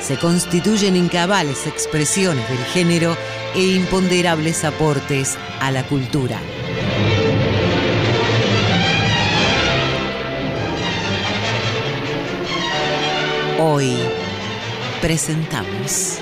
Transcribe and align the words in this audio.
se 0.00 0.16
constituyen 0.18 0.96
en 0.96 1.08
cabales 1.08 1.66
expresiones 1.66 2.48
del 2.48 2.64
género 2.66 3.16
e 3.54 3.62
imponderables 3.62 4.64
aportes 4.64 5.36
a 5.60 5.70
la 5.70 5.82
cultura. 5.84 6.38
Hoy 13.58 13.96
presentamos 15.00 16.20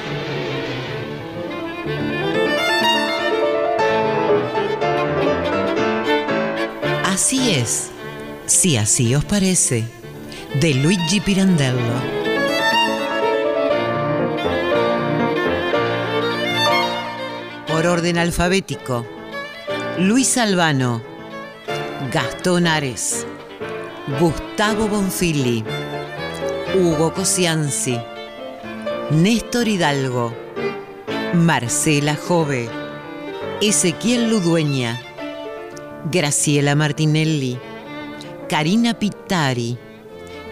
Así 7.15 7.53
es, 7.53 7.91
si 8.47 8.77
así 8.77 9.15
os 9.15 9.25
parece, 9.25 9.85
de 10.61 10.75
Luigi 10.75 11.21
Pirandello. 11.21 12.24
Orden 17.87 18.19
alfabético. 18.19 19.07
Luis 19.99 20.39
Albano, 20.39 21.03
Gastón 22.13 22.67
Ares, 22.67 23.27
Gustavo 24.21 24.89
Bonfili, 24.89 25.65
Hugo 26.75 27.13
Cosianzi, 27.13 27.99
Néstor 29.11 29.69
Hidalgo, 29.69 30.35
Marcela 31.35 32.17
Jove, 32.17 32.69
Ezequiel 33.61 34.31
Ludueña, 34.31 35.01
Graciela 36.11 36.75
Martinelli, 36.75 37.59
Karina 38.49 38.95
Pittari, 38.95 39.79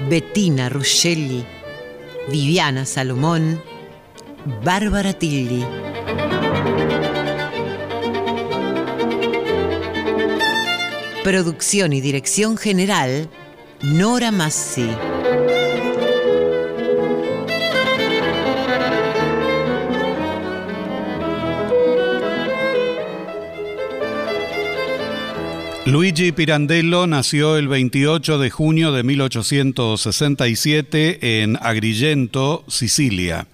Bettina 0.09 0.69
Ruscelli, 0.69 1.45
Viviana 2.29 2.85
Salomón, 2.87 3.61
Bárbara 4.65 5.13
Tilli. 5.13 5.65
Producción 11.25 11.93
y 11.93 12.01
dirección 12.01 12.57
general, 12.57 13.29
Nora 13.81 14.33
Massi. 14.33 14.89
Luigi 25.87 26.33
Pirandello 26.33 27.07
nació 27.07 27.57
el 27.57 27.69
28 27.69 28.39
de 28.39 28.51
junio 28.51 28.91
de 28.91 29.05
1867 29.05 31.43
en 31.43 31.57
Agrigento, 31.63 32.65
Sicilia. 32.67 33.47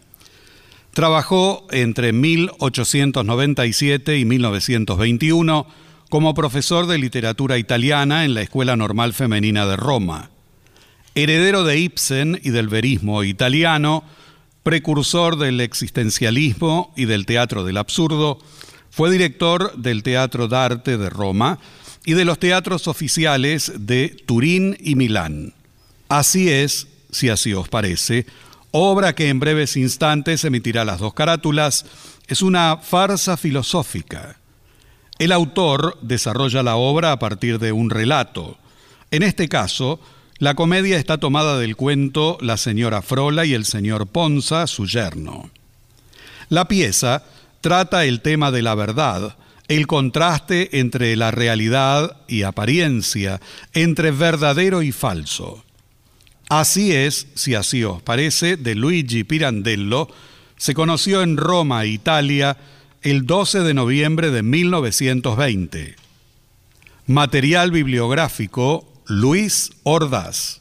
Trabajó 0.95 1.67
entre 1.71 2.15
1897 2.15 4.17
y 4.17 4.25
1921 4.25 5.88
como 6.09 6.33
profesor 6.33 6.87
de 6.87 6.99
literatura 6.99 7.59
italiana 7.59 8.25
en 8.25 8.33
la 8.33 8.41
Escuela 8.41 8.77
Normal 8.77 9.13
Femenina 9.13 9.67
de 9.67 9.77
Roma. 9.77 10.31
Heredero 11.15 11.65
de 11.65 11.79
Ibsen 11.79 12.41
y 12.43 12.51
del 12.51 12.69
verismo 12.69 13.25
italiano, 13.25 14.05
precursor 14.63 15.37
del 15.37 15.61
existencialismo 15.61 16.93
y 16.97 17.05
del 17.05 17.27
teatro 17.27 17.65
del 17.65 17.77
absurdo, 17.77 18.39
fue 18.91 19.11
director 19.11 19.77
del 19.77 20.03
Teatro 20.03 20.49
d'Arte 20.49 20.97
de 20.97 21.11
Roma 21.11 21.59
y 22.07 22.15
de 22.15 22.25
los 22.25 22.39
teatros 22.39 22.89
oficiales 22.89 23.73
de 23.79 24.09
Turín 24.09 24.79
y 24.81 24.95
Milán. 24.95 25.53
Así 26.09 26.49
es, 26.49 26.89
si 27.11 27.29
así 27.29 27.53
os 27.53 27.69
parece, 27.69 28.25
obra 28.71 29.15
que 29.15 29.29
en 29.29 29.41
breves 29.41 29.77
instantes 29.77 30.45
emitirá 30.45 30.87
las 30.87 31.01
dos 31.01 31.13
carátulas, 31.13 31.85
es 32.29 32.41
una 32.41 32.79
farsa 32.79 33.37
filosófica 33.37 34.38
el 35.19 35.33
autor 35.33 35.99
desarrolla 36.01 36.63
la 36.63 36.77
obra 36.77 37.13
a 37.13 37.19
partir 37.19 37.59
de 37.59 37.73
un 37.73 37.91
relato. 37.91 38.59
En 39.11 39.23
este 39.23 39.49
caso, 39.49 40.01
la 40.39 40.55
comedia 40.55 40.99
está 40.99 41.19
tomada 41.19 41.59
del 41.59 41.75
cuento 41.75 42.39
La 42.41 42.57
señora 42.57 43.03
Frola 43.03 43.45
y 43.45 43.55
el 43.55 43.65
señor 43.65 44.07
Ponza, 44.07 44.67
su 44.67 44.87
yerno. 44.87 45.51
La 46.49 46.69
pieza 46.69 47.25
trata 47.61 48.05
el 48.05 48.21
tema 48.21 48.51
de 48.51 48.63
la 48.63 48.75
verdad, 48.75 49.37
el 49.67 49.87
contraste 49.87 50.79
entre 50.79 51.17
la 51.17 51.31
realidad 51.31 52.19
y 52.29 52.43
apariencia, 52.43 53.41
entre 53.75 54.13
verdadero 54.13 54.83
y 54.83 54.93
falso. 54.93 55.65
Así 56.49 56.93
es, 56.93 57.27
si 57.35 57.55
así 57.55 57.85
os 57.85 58.01
parece, 58.01 58.57
de 58.57 58.75
Luigi 58.75 59.25
Pirandello, 59.25 60.09
se 60.57 60.73
conoció 60.73 61.23
en 61.23 61.37
Roma, 61.37 61.85
Italia, 61.85 62.57
el 63.11 63.25
12 63.25 63.61
de 63.61 63.73
noviembre 63.73 64.31
de 64.31 64.43
1920. 64.43 65.97
Material 67.07 67.71
bibliográfico 67.71 68.87
Luis 69.07 69.71
Ordaz. 69.83 70.61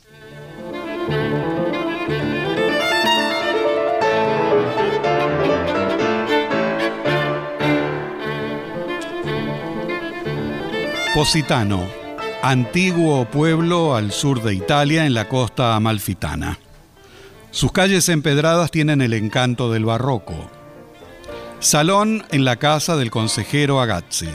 Positano, 11.13 11.85
antiguo 12.43 13.25
pueblo 13.29 13.93
al 13.93 14.13
sur 14.13 14.41
de 14.41 14.55
Italia 14.55 15.05
en 15.05 15.13
la 15.13 15.27
costa 15.27 15.75
amalfitana. 15.75 16.59
Sus 17.51 17.73
calles 17.73 18.07
empedradas 18.07 18.71
tienen 18.71 19.01
el 19.01 19.11
encanto 19.11 19.69
del 19.69 19.83
barroco. 19.83 20.56
Salón 21.59 22.23
en 22.29 22.45
la 22.45 22.57
casa 22.57 22.97
del 22.97 23.09
consejero 23.09 23.81
Agazzi. 23.81 24.29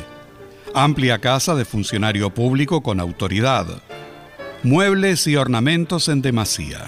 Amplia 0.74 1.20
casa 1.20 1.54
de 1.54 1.64
funcionario 1.64 2.34
público 2.34 2.82
con 2.82 2.98
autoridad. 2.98 3.80
Muebles 4.64 5.28
y 5.28 5.36
ornamentos 5.36 6.08
en 6.08 6.20
demasía. 6.20 6.84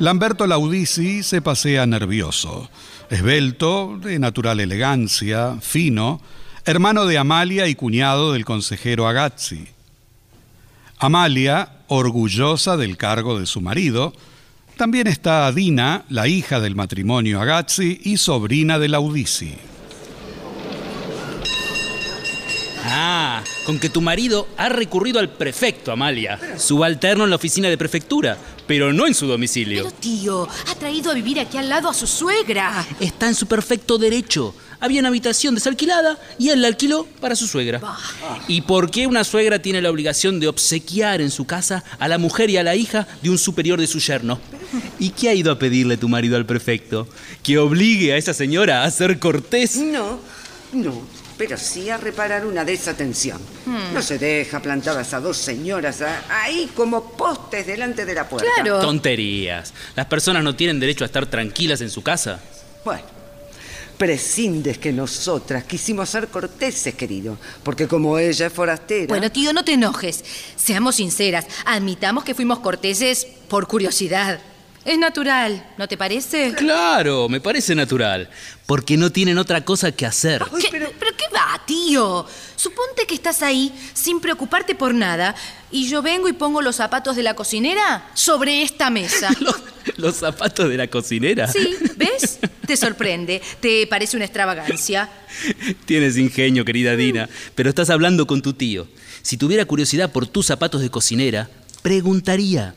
Lamberto 0.00 0.48
Laudisi 0.48 1.22
se 1.22 1.40
pasea 1.40 1.86
nervioso, 1.86 2.68
esbelto, 3.08 3.98
de 4.02 4.18
natural 4.18 4.58
elegancia, 4.58 5.58
fino, 5.60 6.20
hermano 6.64 7.06
de 7.06 7.16
Amalia 7.16 7.68
y 7.68 7.76
cuñado 7.76 8.32
del 8.32 8.44
consejero 8.44 9.06
Agazzi. 9.06 9.68
Amalia, 10.98 11.84
orgullosa 11.86 12.76
del 12.76 12.96
cargo 12.96 13.38
de 13.38 13.46
su 13.46 13.60
marido, 13.60 14.12
también 14.74 15.06
está 15.06 15.50
Dina, 15.52 16.04
la 16.08 16.28
hija 16.28 16.60
del 16.60 16.74
matrimonio 16.74 17.40
Agazzi 17.40 18.00
y 18.04 18.16
sobrina 18.16 18.78
de 18.78 18.88
Laudisi. 18.88 19.54
Ah, 22.86 23.42
con 23.64 23.78
que 23.78 23.88
tu 23.88 24.02
marido 24.02 24.46
ha 24.58 24.68
recurrido 24.68 25.18
al 25.18 25.30
prefecto, 25.30 25.90
Amalia, 25.90 26.38
subalterno 26.58 27.24
en 27.24 27.30
la 27.30 27.36
oficina 27.36 27.68
de 27.68 27.78
prefectura, 27.78 28.36
pero 28.66 28.92
no 28.92 29.06
en 29.06 29.14
su 29.14 29.26
domicilio. 29.26 29.84
Pero 29.84 29.96
tío, 29.96 30.48
ha 30.68 30.74
traído 30.74 31.10
a 31.10 31.14
vivir 31.14 31.40
aquí 31.40 31.56
al 31.56 31.68
lado 31.68 31.88
a 31.88 31.94
su 31.94 32.06
suegra. 32.06 32.86
Está 33.00 33.28
en 33.28 33.34
su 33.34 33.46
perfecto 33.46 33.96
derecho. 33.96 34.54
Había 34.80 35.00
una 35.00 35.08
habitación 35.08 35.54
desalquilada 35.54 36.18
y 36.38 36.50
él 36.50 36.60
la 36.60 36.68
alquiló 36.68 37.06
para 37.20 37.36
su 37.36 37.46
suegra. 37.46 37.80
¿Y 38.48 38.60
por 38.60 38.90
qué 38.90 39.06
una 39.06 39.24
suegra 39.24 39.60
tiene 39.60 39.80
la 39.80 39.90
obligación 39.90 40.40
de 40.40 40.48
obsequiar 40.48 41.22
en 41.22 41.30
su 41.30 41.46
casa 41.46 41.84
a 41.98 42.06
la 42.06 42.18
mujer 42.18 42.50
y 42.50 42.58
a 42.58 42.62
la 42.62 42.76
hija 42.76 43.06
de 43.22 43.30
un 43.30 43.38
superior 43.38 43.80
de 43.80 43.86
su 43.86 43.98
yerno? 43.98 44.38
¿Y 44.98 45.10
qué 45.10 45.28
ha 45.28 45.34
ido 45.34 45.52
a 45.52 45.58
pedirle 45.58 45.96
tu 45.96 46.08
marido 46.08 46.36
al 46.36 46.46
prefecto? 46.46 47.08
¿Que 47.42 47.58
obligue 47.58 48.12
a 48.12 48.16
esa 48.16 48.34
señora 48.34 48.84
a 48.84 48.90
ser 48.90 49.18
cortés? 49.18 49.76
No, 49.76 50.18
no 50.72 51.24
pero 51.36 51.56
sí 51.56 51.90
a 51.90 51.96
reparar 51.96 52.46
una 52.46 52.64
desatención. 52.64 53.40
No 53.92 54.02
se 54.02 54.18
deja 54.18 54.60
plantadas 54.60 55.12
a 55.14 55.20
dos 55.20 55.36
señoras 55.36 56.02
ahí 56.30 56.70
como 56.74 57.12
postes 57.12 57.66
delante 57.66 58.04
de 58.04 58.14
la 58.14 58.28
puerta. 58.28 58.48
Claro. 58.54 58.80
Tonterías. 58.80 59.72
Las 59.96 60.06
personas 60.06 60.44
no 60.44 60.54
tienen 60.54 60.78
derecho 60.78 61.04
a 61.04 61.06
estar 61.06 61.26
tranquilas 61.26 61.80
en 61.80 61.90
su 61.90 62.02
casa. 62.02 62.40
Bueno, 62.84 63.04
prescindes 63.96 64.78
que 64.78 64.92
nosotras 64.92 65.64
quisimos 65.64 66.08
ser 66.08 66.28
corteses, 66.28 66.94
querido, 66.94 67.36
porque 67.62 67.88
como 67.88 68.18
ella 68.18 68.46
es 68.46 68.52
forastera... 68.52 69.06
Bueno, 69.08 69.30
tío, 69.32 69.52
no 69.52 69.64
te 69.64 69.72
enojes. 69.72 70.24
Seamos 70.56 70.96
sinceras, 70.96 71.46
admitamos 71.64 72.24
que 72.24 72.34
fuimos 72.34 72.60
corteses 72.60 73.26
por 73.48 73.66
curiosidad. 73.66 74.40
Es 74.84 74.98
natural, 74.98 75.66
¿no 75.78 75.88
te 75.88 75.96
parece? 75.96 76.52
Claro, 76.54 77.28
me 77.28 77.40
parece 77.40 77.74
natural. 77.74 78.28
Porque 78.66 78.96
no 78.98 79.10
tienen 79.10 79.38
otra 79.38 79.64
cosa 79.64 79.92
que 79.92 80.04
hacer. 80.04 80.42
¿Qué- 80.60 80.68
pero... 80.70 80.88
qué 81.16 81.24
va, 81.34 81.60
tío? 81.66 82.26
Suponte 82.56 83.06
que 83.06 83.14
estás 83.14 83.42
ahí 83.42 83.72
sin 83.94 84.20
preocuparte 84.20 84.74
por 84.74 84.92
nada 84.94 85.34
y 85.70 85.88
yo 85.88 86.02
vengo 86.02 86.28
y 86.28 86.32
pongo 86.34 86.60
los 86.62 86.76
zapatos 86.76 87.16
de 87.16 87.22
la 87.22 87.34
cocinera 87.34 88.10
sobre 88.14 88.62
esta 88.62 88.90
mesa. 88.90 89.30
Los, 89.40 89.56
los 89.98 90.16
zapatos 90.16 90.68
de 90.70 90.76
la 90.78 90.86
cocinera. 90.88 91.46
Sí, 91.48 91.76
¿ves? 91.96 92.38
Te 92.66 92.76
sorprende. 92.76 93.42
¿Te 93.60 93.86
parece 93.86 94.16
una 94.16 94.24
extravagancia? 94.26 95.10
Tienes 95.86 96.16
ingenio, 96.16 96.64
querida 96.64 96.96
Dina, 96.96 97.28
pero 97.54 97.68
estás 97.68 97.90
hablando 97.90 98.26
con 98.26 98.40
tu 98.42 98.52
tío. 98.54 98.86
Si 99.22 99.36
tuviera 99.36 99.64
curiosidad 99.66 100.10
por 100.12 100.26
tus 100.26 100.46
zapatos 100.46 100.80
de 100.80 100.90
cocinera, 100.90 101.50
preguntaría. 101.82 102.74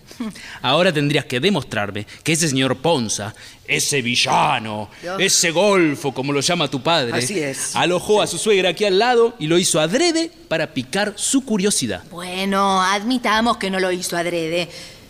Ahora 0.61 0.91
tendrías 0.91 1.25
que 1.25 1.39
demostrarme 1.39 2.05
que 2.23 2.33
ese 2.33 2.47
señor 2.49 2.77
Ponza, 2.77 3.33
ese 3.67 4.01
villano, 4.01 4.89
ese 5.19 5.51
golfo, 5.51 6.13
como 6.13 6.31
lo 6.33 6.41
llama 6.41 6.69
tu 6.69 6.81
padre, 6.81 7.17
Así 7.17 7.39
es. 7.39 7.75
alojó 7.75 8.21
a 8.21 8.27
su 8.27 8.37
suegra 8.37 8.69
aquí 8.69 8.85
al 8.85 8.99
lado 8.99 9.35
y 9.39 9.47
lo 9.47 9.57
hizo 9.57 9.79
adrede 9.79 10.31
para 10.47 10.73
picar 10.73 11.13
su 11.15 11.43
curiosidad. 11.43 12.03
Bueno, 12.11 12.81
admitamos 12.81 13.57
que 13.57 13.69
no 13.69 13.79
lo 13.79 13.91
hizo 13.91 14.17
adrede, 14.17 14.69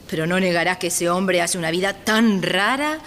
pero 0.10 0.28
no 0.28 0.40
negarás 0.40 0.78
que 0.78 0.88
ese 0.88 1.10
hombre 1.10 1.42
hace 1.42 1.58
una 1.58 1.72
vida 1.72 1.94
tan 1.94 2.42
rara. 2.42 3.00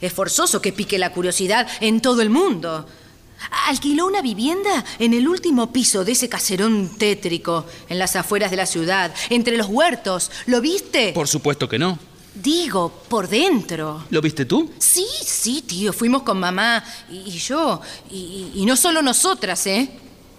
Es 0.00 0.12
forzoso 0.12 0.60
que 0.60 0.72
pique 0.72 0.98
la 0.98 1.10
curiosidad 1.12 1.66
en 1.80 2.00
todo 2.00 2.20
el 2.22 2.30
mundo. 2.30 2.86
Alquiló 3.66 4.06
una 4.06 4.22
vivienda 4.22 4.84
en 4.98 5.14
el 5.14 5.28
último 5.28 5.72
piso 5.72 6.04
de 6.04 6.12
ese 6.12 6.28
caserón 6.28 6.90
tétrico, 6.98 7.66
en 7.88 7.98
las 7.98 8.16
afueras 8.16 8.50
de 8.50 8.56
la 8.56 8.66
ciudad, 8.66 9.14
entre 9.30 9.56
los 9.56 9.66
huertos. 9.68 10.30
¿Lo 10.46 10.60
viste? 10.60 11.12
Por 11.12 11.28
supuesto 11.28 11.68
que 11.68 11.78
no. 11.78 11.98
Digo, 12.34 12.92
por 13.08 13.28
dentro. 13.28 14.04
¿Lo 14.10 14.20
viste 14.20 14.44
tú? 14.44 14.70
Sí, 14.78 15.06
sí, 15.24 15.62
tío, 15.62 15.92
fuimos 15.92 16.22
con 16.22 16.38
mamá 16.38 16.84
y, 17.10 17.30
y 17.30 17.38
yo. 17.38 17.80
Y, 18.10 18.52
y 18.54 18.66
no 18.66 18.76
solo 18.76 19.00
nosotras, 19.00 19.66
¿eh? 19.66 19.88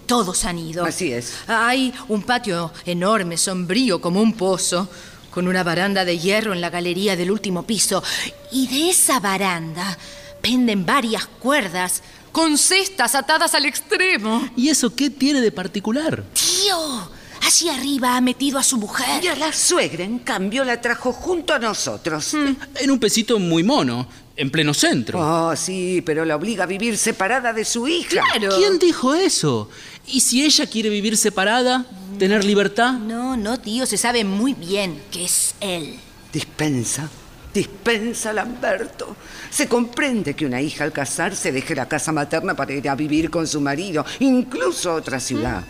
Todos 0.05 0.45
han 0.45 0.59
ido. 0.59 0.85
Así 0.85 1.11
es. 1.11 1.33
Hay 1.47 1.93
un 2.07 2.21
patio 2.21 2.71
enorme, 2.85 3.35
sombrío, 3.35 3.99
como 3.99 4.21
un 4.21 4.33
pozo, 4.33 4.87
con 5.31 5.47
una 5.47 5.63
baranda 5.63 6.05
de 6.05 6.17
hierro 6.17 6.53
en 6.53 6.61
la 6.61 6.69
galería 6.69 7.15
del 7.15 7.31
último 7.31 7.63
piso. 7.63 8.03
Y 8.51 8.67
de 8.67 8.91
esa 8.91 9.19
baranda 9.19 9.97
penden 10.41 10.85
varias 10.85 11.25
cuerdas 11.25 12.03
con 12.37 12.55
cestas 12.55 13.15
atadas 13.15 13.55
al 13.55 13.65
extremo. 13.65 14.47
¿Y 14.55 14.69
eso 14.69 14.93
qué 14.95 15.09
tiene 15.09 15.41
de 15.41 15.51
particular? 15.51 16.23
Tío, 16.35 17.09
allí 17.41 17.67
arriba 17.67 18.15
ha 18.15 18.21
metido 18.21 18.59
a 18.59 18.63
su 18.63 18.77
mujer. 18.77 19.23
Y 19.23 19.27
a 19.27 19.35
la 19.35 19.51
suegra, 19.51 20.03
en 20.03 20.19
cambio, 20.19 20.63
la 20.63 20.79
trajo 20.79 21.11
junto 21.13 21.55
a 21.55 21.57
nosotros. 21.57 22.35
En 22.35 22.91
un 22.91 22.99
pesito 22.99 23.39
muy 23.39 23.63
mono, 23.63 24.07
en 24.35 24.51
pleno 24.51 24.75
centro. 24.75 25.19
Oh, 25.19 25.55
sí, 25.55 26.03
pero 26.05 26.25
la 26.25 26.35
obliga 26.35 26.65
a 26.65 26.67
vivir 26.67 26.95
separada 26.99 27.53
de 27.53 27.65
su 27.65 27.87
hija. 27.87 28.09
Claro. 28.09 28.55
¿Quién 28.55 28.77
dijo 28.77 29.15
eso? 29.15 29.71
¿Y 30.05 30.21
si 30.21 30.45
ella 30.45 30.67
quiere 30.67 30.89
vivir 30.89 31.17
separada, 31.17 31.87
tener 32.19 32.45
libertad? 32.45 32.93
No, 32.93 33.35
no, 33.35 33.59
tío, 33.59 33.87
se 33.87 33.97
sabe 33.97 34.23
muy 34.23 34.53
bien 34.53 35.01
que 35.09 35.25
es 35.25 35.55
él. 35.59 35.95
Dispensa, 36.31 37.09
dispensa, 37.53 38.33
Lamberto. 38.33 39.15
Se 39.49 39.67
comprende 39.67 40.35
que 40.35 40.45
una 40.45 40.61
hija 40.61 40.83
al 40.83 40.91
casarse 40.91 41.51
deje 41.51 41.75
la 41.75 41.87
casa 41.87 42.11
materna 42.11 42.55
para 42.55 42.73
ir 42.73 42.89
a 42.89 42.95
vivir 42.95 43.29
con 43.29 43.47
su 43.47 43.61
marido, 43.61 44.05
incluso 44.19 44.91
a 44.91 44.95
otra 44.95 45.19
ciudad. 45.19 45.63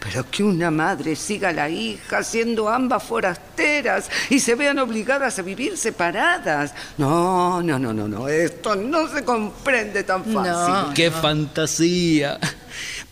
Pero 0.00 0.30
que 0.30 0.42
una 0.42 0.70
madre 0.70 1.14
siga 1.14 1.50
a 1.50 1.52
la 1.52 1.68
hija 1.68 2.22
siendo 2.22 2.70
ambas 2.70 3.02
forasteras 3.02 4.08
y 4.30 4.40
se 4.40 4.54
vean 4.54 4.78
obligadas 4.78 5.38
a 5.38 5.42
vivir 5.42 5.76
separadas. 5.76 6.72
No, 6.96 7.62
no, 7.62 7.78
no, 7.78 7.92
no, 7.92 8.08
no. 8.08 8.26
Esto 8.26 8.76
no 8.76 9.08
se 9.08 9.24
comprende 9.24 10.02
tan 10.02 10.24
fácil. 10.24 10.94
¡Qué 10.94 11.10
fantasía! 11.10 12.38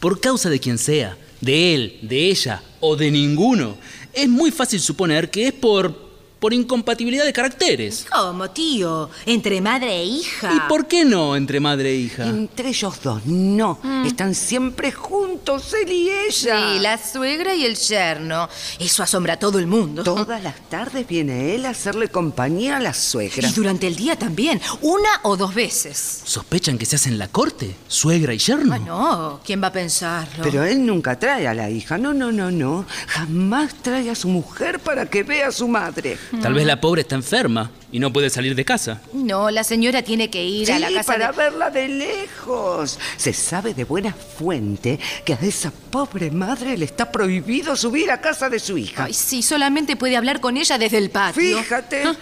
Por 0.01 0.19
causa 0.19 0.49
de 0.49 0.61
quien 0.61 0.79
sea, 0.79 1.17
de 1.43 1.75
él, 1.75 1.99
de 2.03 2.31
ella 2.31 2.63
o 2.81 2.97
de 2.97 3.11
ninguno, 3.11 3.77
es 4.15 4.29
muy 4.29 4.51
fácil 4.51 4.81
suponer 4.81 5.31
que 5.31 5.49
es 5.49 5.53
por, 5.53 6.08
por 6.39 6.55
incompatibilidad 6.55 7.25
de 7.25 7.33
caracteres. 7.33 8.07
¿Cómo, 8.11 8.51
tío? 8.51 9.11
¿Entre 9.27 9.61
madre 9.61 9.97
e 9.97 10.05
hija? 10.05 10.53
¿Y 10.55 10.69
por 10.69 10.87
qué 10.87 11.05
no 11.05 11.37
entre 11.37 11.61
madre 11.61 11.91
e 11.91 11.97
hija? 11.97 12.27
Entre 12.27 12.69
ellos 12.69 13.01
dos, 13.03 13.27
no. 13.27 13.79
Están 14.07 14.35
siempre 14.35 14.93
juntos, 14.93 15.75
él 15.75 15.93
y 15.93 16.11
ella. 16.11 16.75
Sí, 16.75 16.79
la 16.81 16.99
suegra 16.99 17.55
y 17.55 17.65
el 17.65 17.77
yerno. 17.77 18.49
Eso 18.79 19.03
asombra 19.03 19.35
a 19.35 19.39
todo 19.39 19.59
el 19.59 19.67
mundo. 19.67 20.03
Todas 20.05 20.43
las 20.43 20.69
tardes 20.69 21.07
viene 21.07 21.55
él 21.55 21.67
a 21.67 21.71
hacerle 21.71 22.09
compañía 22.09 22.77
a 22.77 22.81
la 22.81 22.95
suegra. 22.95 23.49
Y 23.49 23.53
durante 23.53 23.87
el 23.87 23.97
día 23.97 24.17
también, 24.17 24.61
una 24.83 25.09
o 25.23 25.37
dos 25.37 25.55
veces. 25.55 26.23
¿Sospechan 26.25 26.79
que 26.79 26.87
se 26.87 26.97
hacen 26.97 27.19
la 27.19 27.29
corte? 27.29 27.75
¿Suegra 27.89 28.33
y 28.33 28.39
yerno? 28.39 28.75
Ah, 28.75 28.79
no, 28.79 29.41
¿quién 29.45 29.63
va 29.63 29.69
a 29.69 29.73
pensarlo? 29.73 30.45
Pero 30.45 30.65
él 30.65 30.85
nunca 30.87 31.19
trae 31.19 31.49
a 31.49 31.55
la 31.55 31.71
hija. 31.71 31.99
No, 31.99 32.15
no, 32.15 32.31
no, 32.31 32.51
no. 32.51 32.85
Jamás 33.09 33.75
trae 33.83 34.11
a 34.11 34.15
su 34.15 34.29
mujer 34.29 34.79
para 34.81 35.07
que 35.07 35.23
vea 35.23 35.49
a 35.49 35.53
su 35.53 35.67
madre. 35.67 36.19
Tal 36.43 36.55
vez 36.55 36.67
la 36.67 36.81
pobre 36.81 37.03
está 37.03 37.15
enferma 37.15 37.71
y 37.91 37.99
no 37.99 38.13
puede 38.13 38.29
salir 38.31 38.55
de 38.55 38.65
casa. 38.65 39.01
No, 39.13 39.51
la 39.51 39.65
señora 39.65 40.03
tiene 40.03 40.29
que 40.31 40.45
ir 40.45 40.67
Sí, 40.67 40.73
a 40.73 40.79
la 40.79 40.89
casa 40.93 41.13
para 41.13 41.33
de... 41.33 41.37
verla 41.39 41.71
de 41.71 41.89
lejos. 41.89 42.99
Se 43.17 43.33
sabe 43.33 43.75
de 43.75 43.85
buena 43.85 44.13
fuente 44.13 44.99
que 45.25 45.33
a 45.35 45.39
esa 45.41 45.71
pobre 45.71 46.31
madre 46.31 46.77
le 46.77 46.85
está 46.85 47.11
prohibido 47.11 47.77
subir 47.77 48.11
a 48.11 48.21
casa 48.21 48.49
de 48.51 48.59
su 48.59 48.77
hija. 48.79 49.05
Ay, 49.05 49.15
sí, 49.15 49.43
solamente 49.43 49.97
puede 49.97 50.17
hablar 50.17 50.41
con 50.41 50.57
ella 50.57 50.77
desde 50.79 50.99
el 50.99 51.11
patio. 51.11 51.59
Fíjate. 51.59 52.03
Ah, 52.05 52.17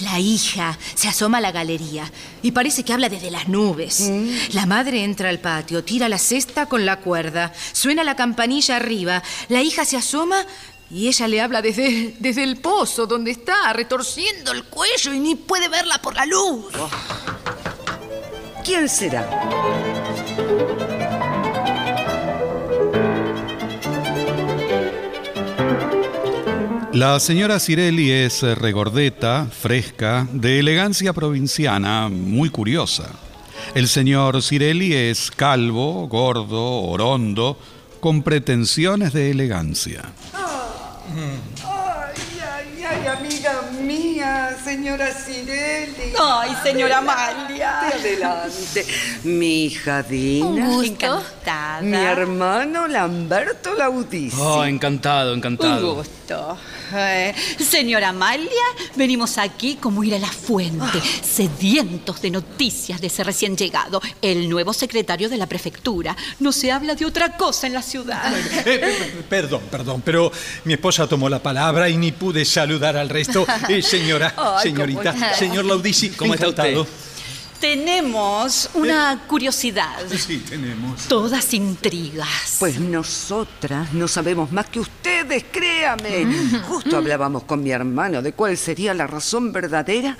La 0.00 0.20
hija 0.20 0.78
se 0.94 1.08
asoma 1.08 1.38
a 1.38 1.40
la 1.40 1.50
galería 1.50 2.10
y 2.42 2.52
parece 2.52 2.84
que 2.84 2.92
habla 2.92 3.08
desde 3.08 3.30
las 3.32 3.48
nubes. 3.48 4.00
Mm. 4.08 4.28
La 4.52 4.66
madre 4.66 5.02
entra 5.02 5.28
al 5.30 5.40
patio, 5.40 5.82
tira 5.82 6.08
la 6.08 6.18
cesta 6.18 6.66
con 6.66 6.86
la 6.86 7.00
cuerda, 7.00 7.52
suena 7.72 8.04
la 8.04 8.14
campanilla 8.16 8.76
arriba, 8.76 9.22
la 9.48 9.62
hija 9.62 9.84
se 9.84 9.96
asoma 9.96 10.44
y 10.94 11.08
ella 11.08 11.26
le 11.26 11.40
habla 11.40 11.60
desde, 11.60 12.14
desde 12.20 12.44
el 12.44 12.58
pozo 12.58 13.04
donde 13.04 13.32
está, 13.32 13.72
retorciendo 13.72 14.52
el 14.52 14.62
cuello 14.62 15.12
y 15.12 15.18
ni 15.18 15.34
puede 15.34 15.68
verla 15.68 16.00
por 16.00 16.14
la 16.14 16.24
luz. 16.24 16.66
¿Quién 18.64 18.88
será? 18.88 19.28
La 26.92 27.18
señora 27.18 27.58
Cirelli 27.58 28.12
es 28.12 28.44
eh, 28.44 28.54
regordeta, 28.54 29.48
fresca, 29.50 30.28
de 30.30 30.60
elegancia 30.60 31.12
provinciana, 31.12 32.08
muy 32.08 32.50
curiosa. 32.50 33.10
El 33.74 33.88
señor 33.88 34.40
Cirelli 34.44 34.94
es 34.94 35.32
calvo, 35.32 36.06
gordo, 36.06 36.82
orondo, 36.82 37.58
con 37.98 38.22
pretensiones 38.22 39.12
de 39.12 39.32
elegancia. 39.32 40.04
Ay, 41.16 41.53
señora 44.64 45.12
Cirelli. 45.12 46.14
Ay, 46.18 46.56
señora 46.62 46.98
Amalia. 46.98 47.80
Adelante. 47.80 48.86
Mi 49.24 49.66
hija 49.66 50.02
Dina. 50.02 50.46
Un 50.46 50.64
gusto. 50.66 50.84
Encantada. 50.84 51.82
Mi 51.82 51.96
hermano 51.96 52.88
Lamberto 52.88 53.74
Laudici. 53.74 54.36
Oh, 54.40 54.64
encantado, 54.64 55.34
encantado. 55.34 55.90
Un 55.90 55.96
gusto. 55.98 56.58
Eh, 56.96 57.34
señora 57.58 58.10
Amalia, 58.10 58.48
venimos 58.94 59.38
aquí 59.38 59.76
como 59.80 60.04
ir 60.04 60.14
a 60.14 60.18
la 60.18 60.28
fuente, 60.28 61.00
sedientos 61.22 62.20
de 62.22 62.30
noticias 62.30 63.00
de 63.00 63.08
ese 63.08 63.24
recién 63.24 63.56
llegado, 63.56 64.00
el 64.22 64.48
nuevo 64.48 64.72
secretario 64.72 65.28
de 65.28 65.36
la 65.36 65.46
prefectura. 65.46 66.16
No 66.40 66.52
se 66.52 66.70
habla 66.70 66.94
de 66.94 67.04
otra 67.04 67.36
cosa 67.36 67.66
en 67.66 67.72
la 67.72 67.82
ciudad. 67.82 68.32
Eh, 68.64 68.80
eh, 68.82 69.22
perdón, 69.28 69.62
perdón, 69.70 70.02
pero 70.04 70.30
mi 70.64 70.74
esposa 70.74 71.06
tomó 71.06 71.28
la 71.28 71.42
palabra 71.42 71.88
y 71.88 71.96
ni 71.96 72.12
pude 72.12 72.44
saludar 72.44 72.96
al 72.96 73.08
resto. 73.08 73.46
Eh, 73.68 73.80
señora, 73.82 74.34
señorita, 74.64 75.34
señor 75.34 75.64
Laudici, 75.64 76.10
¿Cómo 76.10 76.34
está 76.34 76.48
usted? 76.48 76.76
Tenemos 77.60 78.68
una 78.74 79.22
curiosidad. 79.26 79.96
Sí, 80.18 80.44
tenemos. 80.48 81.02
Todas 81.08 81.54
intrigas. 81.54 82.56
Pues 82.58 82.78
nosotras 82.78 83.92
no 83.92 84.06
sabemos 84.06 84.52
más 84.52 84.66
que 84.66 84.80
ustedes, 84.80 85.44
créame. 85.50 86.26
Mm. 86.26 86.62
Justo 86.64 86.96
hablábamos 86.96 87.44
con 87.44 87.62
mi 87.62 87.70
hermano 87.70 88.20
de 88.20 88.32
cuál 88.32 88.56
sería 88.58 88.92
la 88.92 89.06
razón 89.06 89.52
verdadera 89.52 90.18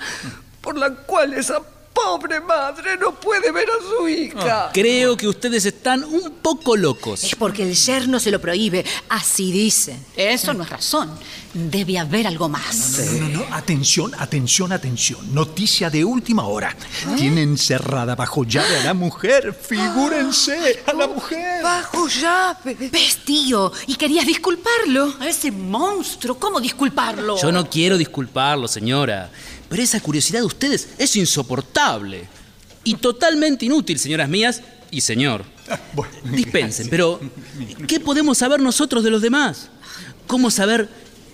por 0.61 0.77
la 0.77 0.89
cual 0.89 1.33
esa 1.33 1.61
pobre 1.95 2.41
madre 2.41 2.97
no 2.97 3.15
puede 3.15 3.51
ver 3.51 3.67
a 3.69 3.97
su 3.97 4.07
hija. 4.07 4.69
Creo 4.73 5.15
que 5.15 5.27
ustedes 5.27 5.65
están 5.65 6.03
un 6.03 6.29
poco 6.41 6.75
locos. 6.75 7.23
Es 7.23 7.35
porque 7.35 7.63
el 7.63 7.73
yerno 7.73 8.19
se 8.19 8.31
lo 8.31 8.39
prohíbe. 8.41 8.85
Así 9.09 9.51
dice. 9.51 9.97
Eso 10.15 10.53
no 10.53 10.63
es 10.63 10.69
razón. 10.69 11.17
Debe 11.53 11.97
haber 11.97 12.27
algo 12.27 12.49
más. 12.49 12.99
No, 12.99 13.29
no, 13.29 13.29
no, 13.29 13.55
atención, 13.55 14.11
atención, 14.19 14.73
atención. 14.73 15.33
Noticia 15.33 15.89
de 15.89 16.03
última 16.03 16.45
hora. 16.45 16.75
Tienen 17.15 17.49
encerrada 17.49 18.13
bajo 18.15 18.43
llave 18.43 18.77
a 18.77 18.83
la 18.83 18.93
mujer. 18.93 19.53
Figúrense, 19.53 20.83
a 20.85 20.93
la 20.93 21.07
mujer. 21.07 21.63
Bajo 21.63 22.07
llave. 22.09 22.75
¿Ves, 22.91 23.19
tío? 23.23 23.71
Y 23.87 23.95
querías 23.95 24.25
disculparlo. 24.25 25.15
A 25.19 25.29
ese 25.29 25.49
monstruo, 25.51 26.37
¿cómo 26.37 26.59
disculparlo? 26.59 27.37
Yo 27.41 27.51
no 27.53 27.69
quiero 27.69 27.97
disculparlo, 27.97 28.67
señora, 28.67 29.31
pero 29.75 29.83
esa 29.83 29.99
curiosidad 29.99 30.39
de 30.39 30.45
ustedes 30.45 30.87
es 30.97 31.17
insoportable 31.17 32.29
y 32.85 32.95
totalmente 32.95 33.65
inútil, 33.65 33.99
señoras 33.99 34.29
mías 34.29 34.61
y 34.89 35.01
señor. 35.01 35.43
Ah, 35.69 35.77
bueno, 35.91 36.13
Dispensen, 36.31 36.87
pero 36.89 37.19
¿qué 37.85 37.99
podemos 37.99 38.37
saber 38.37 38.61
nosotros 38.61 39.03
de 39.03 39.09
los 39.09 39.21
demás? 39.21 39.67
¿Cómo 40.27 40.49
saber 40.49 40.87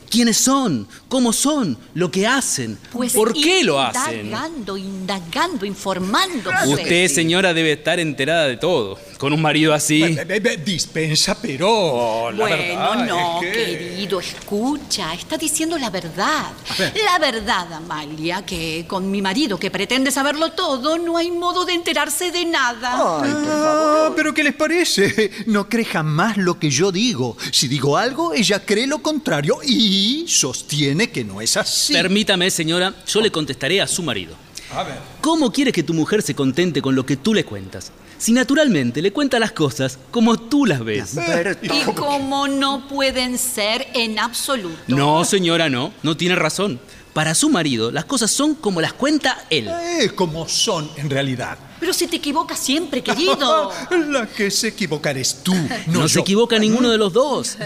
quiénes 0.09 0.37
son, 0.37 0.87
cómo 1.07 1.33
son, 1.33 1.77
lo 1.93 2.09
que 2.09 2.25
hacen, 2.25 2.79
Pues 2.91 3.13
por 3.13 3.31
qué 3.31 3.63
lo 3.63 3.79
hacen? 3.79 4.25
Indagando, 4.25 4.75
indagando, 4.75 5.63
informándose. 5.63 6.67
Usted, 6.67 7.09
señora, 7.09 7.53
debe 7.53 7.73
estar 7.73 7.99
enterada 7.99 8.47
de 8.47 8.57
todo. 8.57 8.97
Con 9.21 9.33
un 9.33 9.41
marido 9.43 9.71
así. 9.71 10.17
Dispensa, 10.65 11.37
pero 11.39 12.31
la 12.31 12.37
Bueno, 12.37 12.57
verdad 12.57 13.05
no, 13.07 13.41
es 13.43 13.51
que- 13.51 13.77
querido, 13.77 14.19
escucha, 14.19 15.13
está 15.13 15.37
diciendo 15.37 15.77
la 15.77 15.91
verdad. 15.91 16.51
ver. 16.79 16.91
La 17.05 17.19
verdad, 17.19 17.71
Amalia, 17.71 18.43
que 18.43 18.85
con 18.87 19.11
mi 19.11 19.21
marido 19.21 19.59
que 19.59 19.69
pretende 19.69 20.09
saberlo 20.09 20.53
todo, 20.53 20.97
no 20.97 21.17
hay 21.17 21.29
modo 21.29 21.65
de 21.65 21.73
enterarse 21.73 22.31
de 22.31 22.45
nada. 22.45 22.93
Ay, 23.21 23.31
por 23.31 23.45
favor. 23.45 24.07
Ah, 24.09 24.13
pero 24.15 24.33
¿qué 24.33 24.43
les 24.43 24.55
parece? 24.55 25.29
No 25.45 25.69
cree 25.69 25.85
jamás 25.85 26.37
lo 26.37 26.57
que 26.57 26.71
yo 26.71 26.91
digo. 26.91 27.37
Si 27.51 27.67
digo 27.67 27.97
algo, 27.97 28.33
ella 28.33 28.65
cree 28.65 28.87
lo 28.87 29.03
contrario 29.03 29.59
y 29.63 30.25
sostiene 30.27 31.11
que 31.11 31.23
no 31.23 31.41
es 31.41 31.57
así. 31.57 31.93
Permítame, 31.93 32.49
señora, 32.49 32.91
yo 33.05 33.21
le 33.21 33.31
contestaré 33.31 33.81
a 33.81 33.85
su 33.87 34.01
marido. 34.01 34.35
A 34.75 34.83
ver. 34.83 34.97
¿Cómo 35.19 35.51
quiere 35.51 35.71
que 35.71 35.83
tu 35.83 35.93
mujer 35.93 36.21
se 36.21 36.33
contente 36.33 36.81
con 36.81 36.95
lo 36.95 37.05
que 37.05 37.17
tú 37.17 37.33
le 37.33 37.43
cuentas? 37.43 37.91
Si 38.17 38.31
naturalmente 38.31 39.01
le 39.01 39.11
cuenta 39.11 39.39
las 39.39 39.51
cosas 39.51 39.97
como 40.11 40.37
tú 40.37 40.65
las 40.65 40.83
ves. 40.83 41.15
Lamberto. 41.15 41.73
Y 41.73 41.83
como 41.93 42.47
no 42.47 42.87
pueden 42.87 43.37
ser 43.37 43.87
en 43.93 44.19
absoluto. 44.19 44.77
No, 44.87 45.25
señora, 45.25 45.69
no. 45.69 45.91
No 46.03 46.15
tiene 46.15 46.35
razón. 46.35 46.79
Para 47.13 47.35
su 47.35 47.49
marido, 47.49 47.91
las 47.91 48.05
cosas 48.05 48.31
son 48.31 48.55
como 48.55 48.79
las 48.79 48.93
cuenta 48.93 49.45
él. 49.49 49.67
Eh, 49.67 50.11
como 50.15 50.47
son 50.47 50.89
en 50.95 51.09
realidad. 51.09 51.57
Pero 51.79 51.93
si 51.93 52.07
te 52.07 52.17
equivocas 52.17 52.59
siempre, 52.59 53.03
querido. 53.03 53.71
La 54.09 54.27
que 54.27 54.49
se 54.51 54.69
equivocar 54.69 55.17
es 55.17 55.43
tú, 55.43 55.53
no, 55.87 56.01
No, 56.01 56.07
se 56.07 56.19
equivoca 56.21 56.57
ninguno 56.57 56.89
de 56.89 56.97
los 56.97 57.11
dos. 57.11 57.57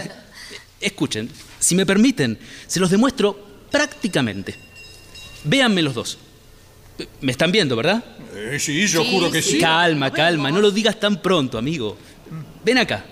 Escuchen, 0.80 1.30
si 1.60 1.74
me 1.74 1.86
permiten, 1.86 2.38
se 2.66 2.80
los 2.80 2.90
demuestro 2.90 3.38
prácticamente. 3.70 4.58
Véanme 5.44 5.82
los 5.82 5.94
dos. 5.94 6.18
Me 7.20 7.32
están 7.32 7.52
viendo, 7.52 7.76
¿verdad? 7.76 8.02
Eh, 8.34 8.58
sí, 8.58 8.86
yo 8.86 9.02
Sí, 9.02 9.08
juro 9.10 9.30
que 9.30 9.42
sí. 9.42 9.58
calma, 9.58 10.10
calma, 10.10 10.50
no 10.50 10.60
lo 10.60 10.70
digas 10.70 10.98
tan 10.98 11.20
pronto, 11.20 11.58
amigo. 11.58 11.96
Ven 12.64 12.78
acá. 12.78 13.04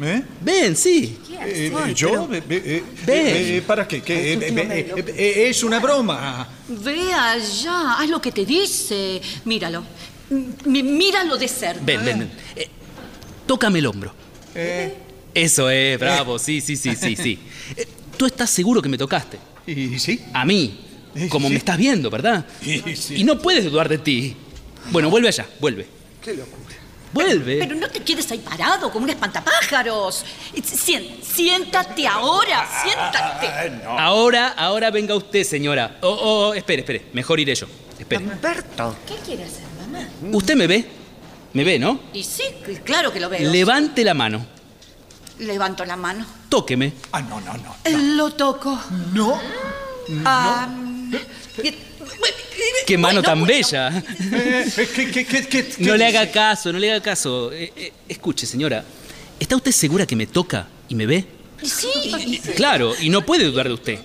¿Eh? 0.00 0.22
Ven, 0.42 0.76
sí. 0.76 1.18
Eh, 1.42 1.72
eh, 1.74 1.94
¿Yo? 1.94 2.28
Eh, 2.32 2.42
Ven. 2.46 2.82
eh, 3.06 3.62
¿Para 3.66 3.88
qué? 3.88 4.02
¿Qué? 4.02 5.48
Es 5.48 5.62
una 5.62 5.78
broma. 5.80 6.46
Ve 6.68 7.12
allá, 7.14 7.94
haz 7.98 8.08
lo 8.08 8.20
que 8.20 8.32
te 8.32 8.44
dice. 8.44 9.20
Míralo. 9.44 9.82
M- 10.30 10.82
míralo 10.82 11.38
de 11.38 11.48
cerca. 11.48 11.80
Ven, 11.84 12.04
ven, 12.04 12.18
ven. 12.20 12.30
Eh, 12.56 12.68
tócame 13.46 13.78
el 13.78 13.86
hombro. 13.86 14.12
Eh, 14.54 14.94
Eso 15.34 15.68
es, 15.70 15.98
bravo, 15.98 16.38
sí, 16.38 16.60
sí, 16.60 16.76
sí, 16.76 16.94
sí, 16.94 17.16
sí. 17.16 17.38
¿Tú 18.16 18.24
estás 18.26 18.48
seguro 18.50 18.80
que 18.82 18.88
me 18.88 18.96
tocaste? 18.98 19.38
¿Y 19.66 19.98
sí? 19.98 20.20
A 20.32 20.44
mí. 20.44 20.80
Como 21.28 21.48
sí. 21.48 21.52
me 21.54 21.58
estás 21.58 21.76
viendo, 21.78 22.10
¿verdad? 22.10 22.44
Sí, 22.62 22.82
sí. 22.96 23.14
Y 23.16 23.24
no 23.24 23.38
puedes 23.38 23.64
dudar 23.70 23.88
de 23.88 23.98
ti. 23.98 24.36
Bueno, 24.90 25.10
vuelve 25.10 25.28
allá, 25.28 25.46
vuelve. 25.60 25.86
Qué 26.22 26.34
locura. 26.34 26.74
Vuelve. 27.12 27.58
Pero 27.58 27.74
no 27.76 27.88
te 27.88 28.00
quedes 28.00 28.30
ahí 28.30 28.38
parado 28.38 28.90
como 28.92 29.04
un 29.04 29.10
espantapájaros. 29.10 30.24
Sien- 30.62 31.16
siéntate 31.22 32.06
ahora, 32.06 32.68
siéntate. 32.82 33.82
Ahora, 33.86 34.48
ahora 34.48 34.90
venga 34.90 35.14
usted, 35.14 35.42
señora. 35.44 35.98
Oh, 36.02 36.08
oh, 36.50 36.54
espere, 36.54 36.80
espere. 36.82 37.06
Mejor 37.12 37.40
iré 37.40 37.54
yo. 37.54 37.66
Espere. 37.98 38.24
Lamberto. 38.26 38.96
¿Qué 39.06 39.14
quiere 39.24 39.44
hacer, 39.44 39.62
mamá? 39.80 40.06
¿Usted 40.36 40.56
me 40.56 40.66
ve? 40.66 40.84
¿Me 41.54 41.64
ve, 41.64 41.78
no? 41.78 42.00
Y 42.12 42.22
sí, 42.22 42.42
claro 42.84 43.10
que 43.12 43.18
lo 43.20 43.30
veo. 43.30 43.50
Levante 43.50 44.04
la 44.04 44.12
mano. 44.12 44.44
Levanto 45.38 45.84
la 45.86 45.96
mano. 45.96 46.26
Tóqueme. 46.50 46.92
Ah, 47.12 47.22
no, 47.22 47.40
no, 47.40 47.54
no. 47.54 47.76
Lo 48.16 48.30
toco. 48.34 48.78
No. 49.14 49.40
Ah, 50.24 50.68
¡Qué 52.86 52.96
mano 52.98 53.20
Bueno, 53.20 53.22
tan 53.22 53.40
bueno. 53.40 53.54
bella! 53.54 54.02
Eh, 54.32 54.88
¿qué, 54.94 55.10
qué, 55.10 55.24
qué, 55.26 55.46
qué- 55.46 55.66
No 55.78 55.96
le 55.96 56.06
haga 56.06 56.30
caso, 56.30 56.72
no 56.72 56.78
le 56.78 56.90
haga 56.92 57.02
caso. 57.02 57.52
Eh, 57.52 57.72
eh, 57.76 57.92
escuche, 58.08 58.46
señora. 58.46 58.84
¿Está 59.40 59.56
usted 59.56 59.72
segura 59.72 60.06
que 60.06 60.16
me 60.16 60.26
toca 60.26 60.68
y 60.88 60.94
me 60.94 61.06
ve? 61.06 61.24
Sí. 61.62 62.40
Claro, 62.54 62.94
y 63.00 63.08
no 63.10 63.24
puede 63.26 63.44
dudar 63.44 63.66
de 63.68 63.74
usted. 63.74 63.98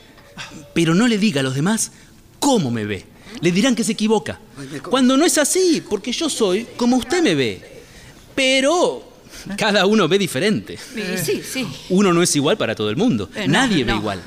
Pero 0.74 0.96
no 0.96 1.08
le 1.08 1.17
diga 1.17 1.41
a 1.41 1.43
los 1.43 1.55
demás 1.55 1.91
cómo 2.39 2.72
me 2.72 2.86
ve. 2.86 3.05
Le 3.41 3.51
dirán 3.51 3.75
que 3.75 3.84
se 3.84 3.91
equivoca. 3.93 4.39
Cuando 4.89 5.15
no 5.15 5.25
es 5.25 5.38
así, 5.38 5.84
porque 5.88 6.12
yo 6.12 6.29
soy 6.29 6.65
como 6.75 6.98
usted 6.98 7.22
me 7.22 7.36
ve. 7.36 7.62
Pero 8.36 9.08
cada 9.58 9.86
uno 9.86 10.08
ve 10.08 10.17
diferente. 10.17 10.77
Sí, 11.24 11.41
sí. 11.43 11.67
Uno 11.89 12.12
no 12.13 12.24
es 12.24 12.36
igual 12.36 12.58
para 12.58 12.74
todo 12.75 12.89
el 12.89 12.96
mundo. 12.98 13.29
Eh, 13.36 13.48
no, 13.48 13.53
Nadie 13.53 13.84
ve 13.84 13.91
no. 13.93 13.98
igual. 14.00 14.22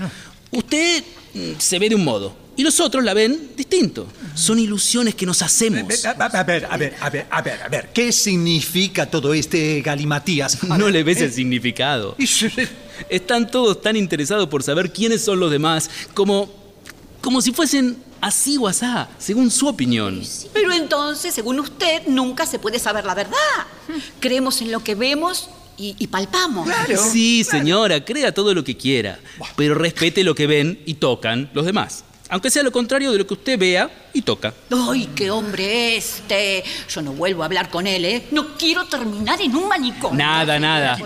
Usted 0.50 1.02
mm, 1.34 1.52
se 1.58 1.78
ve 1.78 1.88
de 1.88 1.94
un 1.96 2.04
modo 2.04 2.43
y 2.56 2.62
los 2.62 2.78
otros 2.80 3.02
la 3.04 3.14
ven 3.14 3.50
distinto. 3.56 4.06
Son 4.34 4.58
ilusiones 4.58 5.14
que 5.14 5.26
nos 5.26 5.42
hacemos. 5.42 6.04
A, 6.04 6.10
a- 6.10 6.26
a 6.26 6.42
ver, 6.44 6.66
a 6.70 6.76
ver, 6.76 6.94
a 7.00 7.10
ver, 7.10 7.26
a 7.30 7.42
ver, 7.42 7.62
a 7.62 7.68
ver. 7.68 7.90
¿Qué 7.92 8.12
significa 8.12 9.06
todo 9.06 9.32
este 9.34 9.80
galimatías? 9.82 10.62
A 10.64 10.78
No 10.78 10.84
ver, 10.86 10.94
le 10.94 11.02
ves 11.04 11.20
eh, 11.20 11.24
el 11.26 11.32
significado. 11.32 12.16
Están 13.08 13.50
todos 13.50 13.80
tan 13.82 13.96
interesados 13.96 14.48
por 14.48 14.62
saber 14.62 14.92
quiénes 14.92 15.22
son 15.24 15.40
los 15.40 15.50
demás, 15.50 15.90
como, 16.14 16.48
como 17.20 17.40
si 17.42 17.52
fuesen 17.52 17.96
así 18.20 18.56
o 18.56 18.68
asá, 18.68 19.08
según 19.18 19.50
su 19.50 19.66
opinión. 19.68 20.22
Pero 20.52 20.72
entonces, 20.72 21.34
según 21.34 21.60
usted, 21.60 22.02
nunca 22.06 22.46
se 22.46 22.58
puede 22.58 22.78
saber 22.78 23.04
la 23.04 23.14
verdad. 23.14 23.34
Creemos 24.20 24.60
en 24.62 24.70
lo 24.72 24.82
que 24.82 24.94
vemos 24.94 25.48
y, 25.76 25.94
y 25.98 26.06
palpamos. 26.06 26.68
Sí, 27.12 27.44
señora, 27.44 28.04
crea 28.04 28.32
todo 28.32 28.54
lo 28.54 28.62
que 28.64 28.76
quiera, 28.76 29.18
pero 29.56 29.74
respete 29.74 30.22
lo 30.24 30.34
que 30.34 30.46
ven 30.46 30.80
y 30.86 30.94
tocan 30.94 31.50
los 31.52 31.66
demás. 31.66 32.04
Aunque 32.34 32.50
sea 32.50 32.64
lo 32.64 32.72
contrario 32.72 33.12
de 33.12 33.18
lo 33.18 33.26
que 33.28 33.34
usted 33.34 33.56
vea 33.56 33.88
y 34.12 34.20
toca. 34.22 34.52
¡Ay, 34.90 35.08
qué 35.14 35.30
hombre 35.30 35.96
este! 35.96 36.64
Yo 36.88 37.00
no 37.00 37.12
vuelvo 37.12 37.44
a 37.44 37.46
hablar 37.46 37.70
con 37.70 37.86
él, 37.86 38.04
¿eh? 38.04 38.24
No 38.32 38.56
quiero 38.58 38.86
terminar 38.86 39.40
en 39.40 39.54
un 39.54 39.68
manicomio. 39.68 40.18
Nada, 40.18 40.58
nada. 40.58 40.98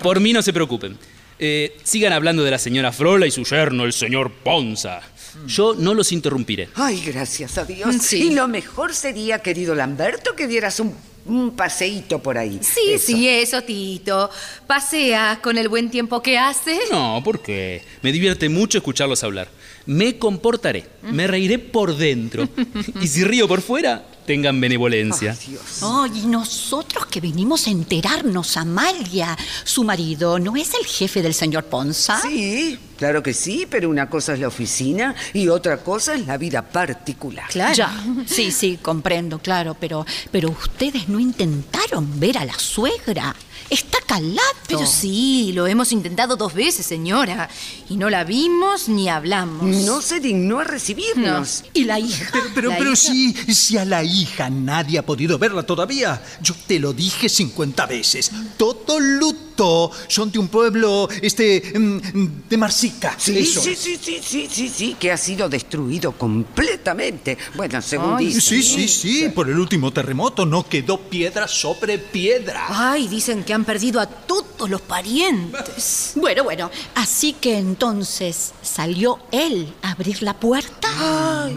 Por 0.00 0.20
mí 0.20 0.32
no 0.32 0.42
se 0.42 0.52
preocupen. 0.52 0.96
Eh, 1.40 1.76
sigan 1.82 2.12
hablando 2.12 2.44
de 2.44 2.52
la 2.52 2.58
señora 2.60 2.92
Frola 2.92 3.26
y 3.26 3.32
su 3.32 3.42
yerno, 3.42 3.82
el 3.84 3.92
señor 3.92 4.30
Ponza. 4.30 5.00
Yo 5.48 5.74
no 5.76 5.92
los 5.92 6.12
interrumpiré. 6.12 6.68
Ay, 6.76 7.02
gracias 7.04 7.58
a 7.58 7.64
Dios. 7.64 7.92
Sí. 8.00 8.28
Y 8.28 8.30
lo 8.30 8.46
mejor 8.46 8.94
sería, 8.94 9.40
querido 9.40 9.74
Lamberto, 9.74 10.36
que 10.36 10.46
dieras 10.46 10.78
un, 10.78 10.94
un 11.26 11.50
paseíto 11.56 12.22
por 12.22 12.38
ahí. 12.38 12.60
Sí, 12.62 12.92
Eso. 12.92 13.06
sí, 13.08 13.28
eso, 13.28 13.62
Tito. 13.62 14.30
Pasea 14.68 15.40
con 15.42 15.58
el 15.58 15.68
buen 15.68 15.90
tiempo 15.90 16.22
que 16.22 16.38
hace. 16.38 16.78
No, 16.92 17.20
¿por 17.24 17.42
qué? 17.42 17.82
Me 18.02 18.12
divierte 18.12 18.48
mucho 18.48 18.78
escucharlos 18.78 19.24
hablar. 19.24 19.48
Me 19.86 20.18
comportaré, 20.18 20.86
me 21.02 21.26
reiré 21.26 21.58
por 21.58 21.96
dentro. 21.96 22.48
Y 23.00 23.06
si 23.08 23.24
río 23.24 23.48
por 23.48 23.62
fuera, 23.62 24.04
tengan 24.26 24.60
benevolencia. 24.60 25.36
Ay, 25.38 25.46
Dios. 25.48 25.62
Oh, 25.82 26.06
y 26.06 26.26
nosotros 26.26 27.06
que 27.06 27.20
venimos 27.20 27.66
a 27.66 27.70
enterarnos, 27.70 28.56
Amalia. 28.56 29.36
Su 29.64 29.82
marido 29.84 30.38
no 30.38 30.56
es 30.56 30.72
el 30.74 30.86
jefe 30.86 31.22
del 31.22 31.34
señor 31.34 31.64
Ponza. 31.64 32.20
Sí, 32.20 32.78
claro 32.96 33.22
que 33.22 33.34
sí, 33.34 33.66
pero 33.68 33.88
una 33.90 34.08
cosa 34.08 34.34
es 34.34 34.40
la 34.40 34.48
oficina 34.48 35.14
y 35.32 35.48
otra 35.48 35.78
cosa 35.78 36.14
es 36.14 36.26
la 36.26 36.36
vida 36.36 36.62
particular. 36.62 37.48
Claro. 37.48 37.74
Ya, 37.74 38.04
sí, 38.26 38.52
sí, 38.52 38.78
comprendo, 38.80 39.38
claro, 39.40 39.76
pero, 39.78 40.06
pero 40.30 40.50
ustedes 40.50 41.08
no 41.08 41.18
intentaron 41.18 42.20
ver 42.20 42.38
a 42.38 42.44
la 42.44 42.58
suegra. 42.58 43.34
Está 43.70 43.98
calado. 44.06 44.40
Pero 44.66 44.84
sí, 44.86 45.52
lo 45.54 45.66
hemos 45.66 45.92
intentado 45.92 46.36
dos 46.36 46.54
veces, 46.54 46.84
señora. 46.86 47.48
Y 47.88 47.96
no 47.96 48.10
la 48.10 48.24
vimos 48.24 48.88
ni 48.88 49.08
hablamos. 49.08 49.62
No 49.84 50.02
se 50.02 50.20
dignó 50.20 50.60
a 50.60 50.64
recibirnos. 50.64 51.64
¿Y 51.74 51.84
la 51.84 51.98
hija? 51.98 52.30
Pero, 52.32 52.44
pero, 52.54 52.70
La 52.70 52.78
pero 52.78 52.90
hija. 52.92 52.96
si, 52.96 53.32
si 53.54 53.78
a 53.78 53.84
la 53.84 54.02
hija 54.04 54.50
nadie 54.50 54.98
ha 54.98 55.06
podido 55.06 55.38
verla 55.38 55.62
todavía. 55.64 56.22
Yo 56.42 56.54
te 56.66 56.78
lo 56.78 56.92
dije 56.92 57.28
50 57.28 57.86
veces. 57.86 58.30
Todo 58.56 58.98
luto. 59.00 59.90
Son 60.08 60.32
de 60.32 60.38
un 60.38 60.48
pueblo, 60.48 61.06
este, 61.20 61.78
mm, 61.78 62.48
de 62.48 62.56
Marsica. 62.56 63.14
Sí, 63.18 63.38
Eso 63.38 63.60
sí, 63.60 63.70
es. 63.72 63.78
sí, 63.78 63.98
sí, 64.00 64.18
sí, 64.22 64.48
sí, 64.50 64.68
sí, 64.74 64.96
que 64.98 65.12
ha 65.12 65.18
sido 65.18 65.50
destruido 65.50 66.12
completamente. 66.12 67.36
Bueno, 67.56 67.82
según 67.82 68.16
Ay, 68.16 68.26
dicen. 68.26 68.40
Sí, 68.40 68.62
sí, 68.62 68.88
sí. 68.88 69.28
Por 69.28 69.50
el 69.50 69.58
último 69.58 69.92
terremoto 69.92 70.46
no 70.46 70.66
quedó 70.66 70.98
piedra 70.98 71.46
sobre 71.46 71.98
piedra. 71.98 72.66
Ay, 72.68 73.06
dicen 73.08 73.44
que 73.44 73.52
han 73.52 73.59
perdido 73.64 74.00
a 74.00 74.06
todos 74.06 74.68
los 74.68 74.80
parientes. 74.80 76.12
Bueno, 76.16 76.44
bueno, 76.44 76.70
así 76.94 77.32
que 77.34 77.58
entonces 77.58 78.52
salió 78.62 79.18
él 79.32 79.72
a 79.82 79.92
abrir 79.92 80.22
la 80.22 80.34
puerta. 80.34 80.88
Ay, 80.98 81.56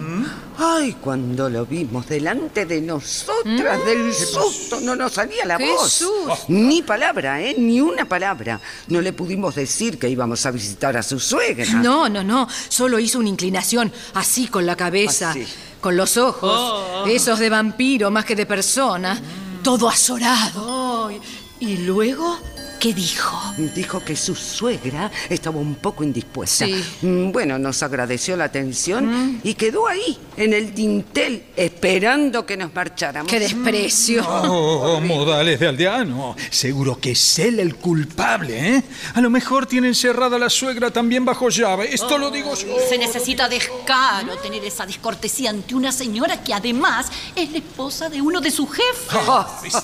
ay, 0.57 0.93
cuando 1.01 1.50
lo 1.50 1.65
vimos 1.65 2.07
delante 2.07 2.65
de 2.65 2.81
nosotras, 2.81 3.86
del 3.86 4.13
susto, 4.13 4.79
no 4.79 4.95
nos 4.95 5.13
salía 5.13 5.45
la 5.45 5.57
voz. 5.57 5.83
Jesús. 6.00 6.10
Ni 6.48 6.81
palabra, 6.81 7.41
¿eh? 7.41 7.55
Ni 7.57 7.81
una 7.81 8.05
palabra. 8.05 8.60
No 8.88 9.01
le 9.01 9.13
pudimos 9.13 9.55
decir 9.55 10.00
que 10.00 10.10
íbamos 10.10 10.45
a 10.45 10.51
visitar 10.51 10.95
a 10.95 11.03
su 11.03 11.19
suegra. 11.19 11.65
No, 11.74 12.07
no, 12.10 12.24
no. 12.24 12.48
Solo 12.69 13.00
hizo 13.00 13.19
una 13.19 13.29
inclinación 13.29 13.91
así 14.13 14.48
con 14.48 14.65
la 14.65 14.75
cabeza, 14.75 15.31
Así. 15.31 15.45
con 15.81 15.98
los 15.98 16.17
ojos. 16.17 17.07
Esos 17.10 17.39
de 17.39 17.50
vampiro 17.50 18.12
más 18.12 18.24
que 18.25 18.36
de 18.36 18.45
persona. 18.45 19.19
Todo 19.63 19.88
azorado. 19.89 21.07
Ay, 21.07 21.19
y 21.63 21.77
luego, 21.77 22.38
¿qué 22.84 22.94
dijo? 22.94 23.40
Dijo 23.74 24.04
que 24.04 24.13
su 24.13 24.36
suegra 24.36 25.10
estaba 25.30 25.58
un 25.58 25.75
poco 25.75 26.04
indispuesta. 26.04 26.66
Sí. 26.66 26.84
Mm, 27.02 27.32
Bueno, 27.32 27.58
nos 27.58 27.82
agradeció 27.82 28.36
la 28.36 28.44
atención 28.44 29.40
y 29.42 29.54
quedó 29.54 29.88
ahí, 29.88 30.18
en 30.36 30.52
el 30.52 30.75
dintel, 30.75 31.46
esperando 31.56 32.46
que 32.46 32.58
nos 32.58 32.74
marcháramos. 32.75 33.32
¡Qué 33.32 33.40
desprecio! 33.40 34.22
Oh, 34.28 35.00
modales 35.00 35.62
de 35.62 35.68
aldeano. 35.70 36.36
Seguro 36.50 37.00
que 37.00 37.12
es 37.12 37.40
él 37.40 37.62
el 37.62 37.75
culpable, 37.75 38.75
¿eh? 38.75 38.84
A 39.13 39.22
lo 39.22 39.30
mejor 39.30 39.66
tiene 39.66 39.88
encerrada 39.88 40.36
a 40.36 40.40
la 40.40 40.50
suegra 40.50 40.92
también 40.92 41.24
bajo 41.24 41.48
llave. 41.48 41.94
Esto 41.94 42.18
lo 42.18 42.32
digo 42.32 42.54
yo. 42.54 42.75
Se 42.90 42.98
necesita 42.98 43.48
descaro 43.48 44.36
tener 44.42 44.62
esa 44.66 44.86
descortesía 44.86 45.52
ante 45.52 45.74
una 45.74 45.94
señora 45.94 46.44
que 46.44 46.54
además 46.54 47.10
es 47.34 47.50
la 47.50 47.60
esposa 47.60 48.10
de 48.10 48.22
uno 48.22 48.42
de 48.42 48.52
sus 48.52 48.70
jefes. 48.70 49.74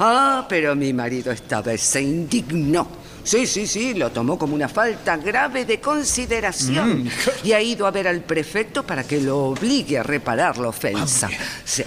ah, 0.00 0.46
pero 0.48 0.74
mi 0.74 0.94
marido 0.94 1.30
esta 1.58 1.70
vez 1.70 1.80
se 1.80 2.02
indignó. 2.02 2.88
Sí, 3.24 3.46
sí, 3.46 3.66
sí, 3.66 3.92
lo 3.94 4.10
tomó 4.10 4.38
como 4.38 4.54
una 4.54 4.68
falta 4.68 5.16
grave 5.18 5.66
de 5.66 5.80
consideración 5.80 7.10
y 7.44 7.52
ha 7.52 7.60
ido 7.60 7.86
a 7.86 7.90
ver 7.90 8.08
al 8.08 8.22
prefecto 8.22 8.84
para 8.84 9.04
que 9.04 9.20
lo 9.20 9.46
obligue 9.46 9.98
a 9.98 10.02
reparar 10.02 10.56
la 10.56 10.68
ofensa. 10.68 11.28
Sí. 11.64 11.82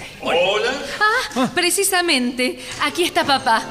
Ah, 1.35 1.49
precisamente. 1.55 2.59
Aquí 2.83 3.03
está 3.05 3.23
papá. 3.23 3.65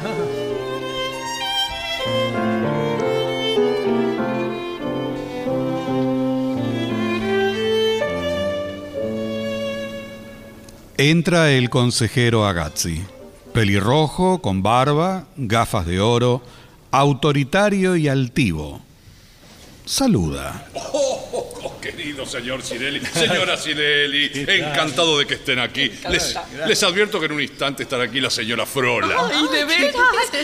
Entra 10.96 11.50
el 11.50 11.70
consejero 11.70 12.44
Agazzi, 12.44 13.02
pelirrojo, 13.60 14.40
con 14.40 14.62
barba, 14.62 15.26
gafas 15.36 15.84
de 15.84 16.00
oro, 16.00 16.40
autoritario 16.92 17.94
y 17.94 18.08
altivo. 18.08 18.80
Saluda. 19.84 20.66
Querido 22.00 22.24
señor 22.24 22.62
Cirelli, 22.62 23.02
señora 23.12 23.58
Cirelli, 23.58 24.30
encantado 24.48 25.18
de 25.18 25.26
que 25.26 25.34
estén 25.34 25.58
aquí. 25.58 25.90
Les, 26.08 26.34
les 26.66 26.82
advierto 26.82 27.20
que 27.20 27.26
en 27.26 27.32
un 27.32 27.42
instante 27.42 27.82
estará 27.82 28.04
aquí 28.04 28.22
la 28.22 28.30
señora 28.30 28.64
Frola. 28.64 29.28
¡Ay, 29.30 29.46
de 29.52 29.64
veras! 29.66 29.94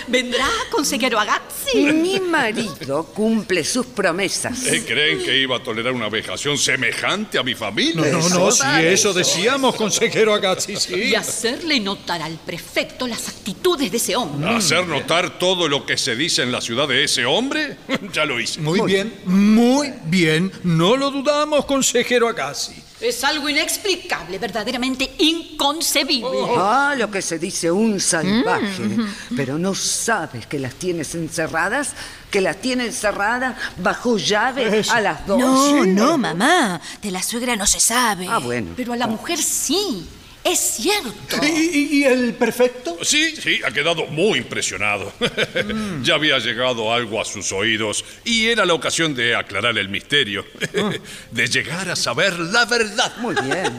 ¿Vendrá, 0.06 0.46
consejero 0.70 1.18
Agazzi? 1.18 1.92
Mi 1.94 2.20
marido 2.20 3.06
cumple 3.06 3.64
sus 3.64 3.86
promesas. 3.86 4.66
¿Eh, 4.66 4.84
¿Creen 4.86 5.24
que 5.24 5.34
iba 5.38 5.56
a 5.56 5.62
tolerar 5.62 5.94
una 5.94 6.10
vejación 6.10 6.58
semejante 6.58 7.38
a 7.38 7.42
mi 7.42 7.54
familia? 7.54 8.02
No, 8.02 8.28
no, 8.28 8.50
si 8.50 8.66
eso 8.82 9.14
decíamos, 9.14 9.76
consejero 9.76 10.34
Agazzi, 10.34 10.76
sí. 10.76 10.94
Y 10.94 11.14
hacerle 11.14 11.80
notar 11.80 12.20
al 12.20 12.36
prefecto 12.36 13.06
las 13.06 13.28
actitudes 13.28 13.90
de 13.90 13.96
ese 13.96 14.14
hombre. 14.14 14.50
¿Hacer 14.50 14.86
notar 14.86 15.38
todo 15.38 15.68
lo 15.68 15.86
que 15.86 15.96
se 15.96 16.16
dice 16.16 16.42
en 16.42 16.52
la 16.52 16.60
ciudad 16.60 16.86
de 16.86 17.04
ese 17.04 17.24
hombre? 17.24 17.78
ya 18.12 18.26
lo 18.26 18.38
hice. 18.38 18.60
Muy 18.60 18.82
bien, 18.82 19.14
muy 19.24 19.94
bien. 20.04 20.52
No 20.62 20.96
lo 20.96 21.10
dudamos, 21.10 21.45
consejero 21.66 22.28
Agazzi. 22.28 22.74
Es 23.00 23.22
algo 23.24 23.48
inexplicable, 23.48 24.38
verdaderamente 24.38 25.14
inconcebible. 25.18 26.38
Ah, 26.56 26.94
lo 26.96 27.10
que 27.10 27.20
se 27.20 27.38
dice 27.38 27.70
un 27.70 28.00
salvaje. 28.00 28.96
Pero 29.36 29.58
no 29.58 29.74
sabes 29.74 30.46
que 30.46 30.58
las 30.58 30.74
tienes 30.74 31.14
encerradas, 31.14 31.92
que 32.30 32.40
las 32.40 32.56
tiene 32.56 32.86
encerradas 32.86 33.56
bajo 33.76 34.16
llave 34.16 34.82
a 34.90 35.00
las 35.00 35.26
dos. 35.26 35.38
No, 35.38 35.84
no, 35.84 36.16
mamá. 36.16 36.80
De 37.02 37.10
la 37.10 37.22
suegra 37.22 37.54
no 37.54 37.66
se 37.66 37.80
sabe. 37.80 38.26
Ah, 38.28 38.38
bueno. 38.38 38.72
Pero 38.76 38.94
a 38.94 38.96
la 38.96 39.06
mujer 39.06 39.38
sí, 39.38 40.08
es 40.52 40.58
cierto. 40.58 41.12
¿Y, 41.42 41.46
y- 41.46 41.88
y 41.98 42.04
el 42.04 42.34
prefecto? 42.34 42.98
Sí, 43.02 43.34
sí, 43.36 43.60
ha 43.66 43.70
quedado 43.72 44.06
muy 44.06 44.38
impresionado. 44.38 45.12
ya 46.02 46.14
había 46.14 46.38
llegado 46.38 46.92
algo 46.92 47.20
a 47.20 47.24
sus 47.24 47.52
oídos 47.52 48.04
y 48.24 48.46
era 48.46 48.64
la 48.64 48.74
ocasión 48.74 49.14
de 49.14 49.34
aclarar 49.34 49.76
el 49.78 49.88
misterio, 49.88 50.44
de 51.30 51.46
llegar 51.48 51.88
a 51.90 51.96
saber 51.96 52.38
la 52.38 52.64
verdad. 52.64 53.12
Muy 53.18 53.34
bien. 53.34 53.76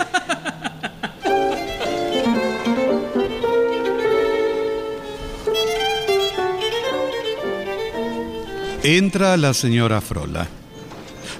Entra 8.83 9.35
la 9.37 9.53
señora 9.53 10.01
Frola. 10.01 10.47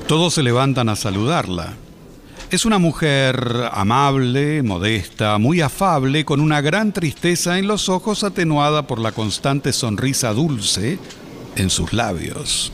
Todos 0.07 0.33
se 0.33 0.43
levantan 0.43 0.89
a 0.89 0.95
saludarla. 0.95 1.73
Es 2.49 2.63
una 2.63 2.77
mujer 2.79 3.69
amable, 3.73 4.63
modesta, 4.63 5.37
muy 5.37 5.59
afable, 5.59 6.23
con 6.23 6.39
una 6.39 6.61
gran 6.61 6.93
tristeza 6.93 7.59
en 7.59 7.67
los 7.67 7.89
ojos 7.89 8.23
atenuada 8.23 8.87
por 8.87 8.99
la 8.99 9.11
constante 9.11 9.73
sonrisa 9.73 10.31
dulce 10.31 10.97
en 11.57 11.69
sus 11.69 11.91
labios. 11.91 12.71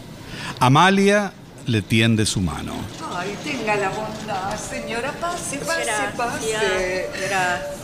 Amalia 0.59 1.33
le 1.65 1.81
tiende 1.81 2.27
su 2.27 2.39
mano. 2.41 2.75
Ay, 3.15 3.35
tenga 3.43 3.75
la 3.75 3.89
bondad, 3.89 4.55
señora. 4.59 5.11
Pase, 5.19 5.57
pase, 5.57 5.91
pase. 6.17 7.07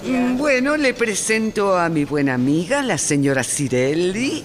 Mm, 0.06 0.38
Bueno, 0.38 0.78
le 0.78 0.94
presento 0.94 1.76
a 1.76 1.90
mi 1.90 2.06
buena 2.06 2.36
amiga, 2.36 2.84
la 2.84 3.00
señora 3.00 3.44
Cirelli, 3.44 4.44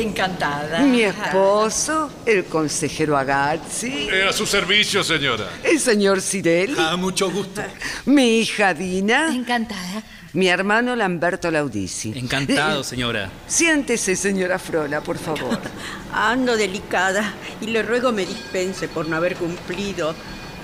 Encantada. 0.00 0.80
mi 0.80 1.02
esposo, 1.02 2.10
el 2.26 2.44
consejero 2.44 3.16
Agazzi, 3.16 4.08
Eh, 4.10 4.26
a 4.28 4.32
su 4.32 4.46
servicio, 4.46 5.02
señora. 5.04 5.48
el 5.64 5.78
señor 5.80 6.20
Cirelli, 6.20 6.76
A 6.78 6.96
mucho 6.96 7.30
gusto. 7.30 7.62
mi 8.06 8.38
hija 8.40 8.74
Dina, 8.74 9.34
Encantada. 9.34 10.02
mi 10.32 10.48
hermano 10.48 10.94
Lamberto 10.96 11.50
Laudisi. 11.50 12.12
Encantado, 12.16 12.84
señora. 12.84 13.30
Siéntese, 13.46 14.14
señora 14.16 14.58
Frola, 14.58 15.00
por 15.00 15.18
favor. 15.18 15.58
Ando 16.12 16.56
delicada 16.56 17.34
y 17.60 17.66
le 17.66 17.82
ruego 17.82 18.12
me 18.12 18.24
dispense 18.24 18.88
por 18.88 19.08
no 19.08 19.16
haber 19.16 19.36
cumplido 19.36 20.14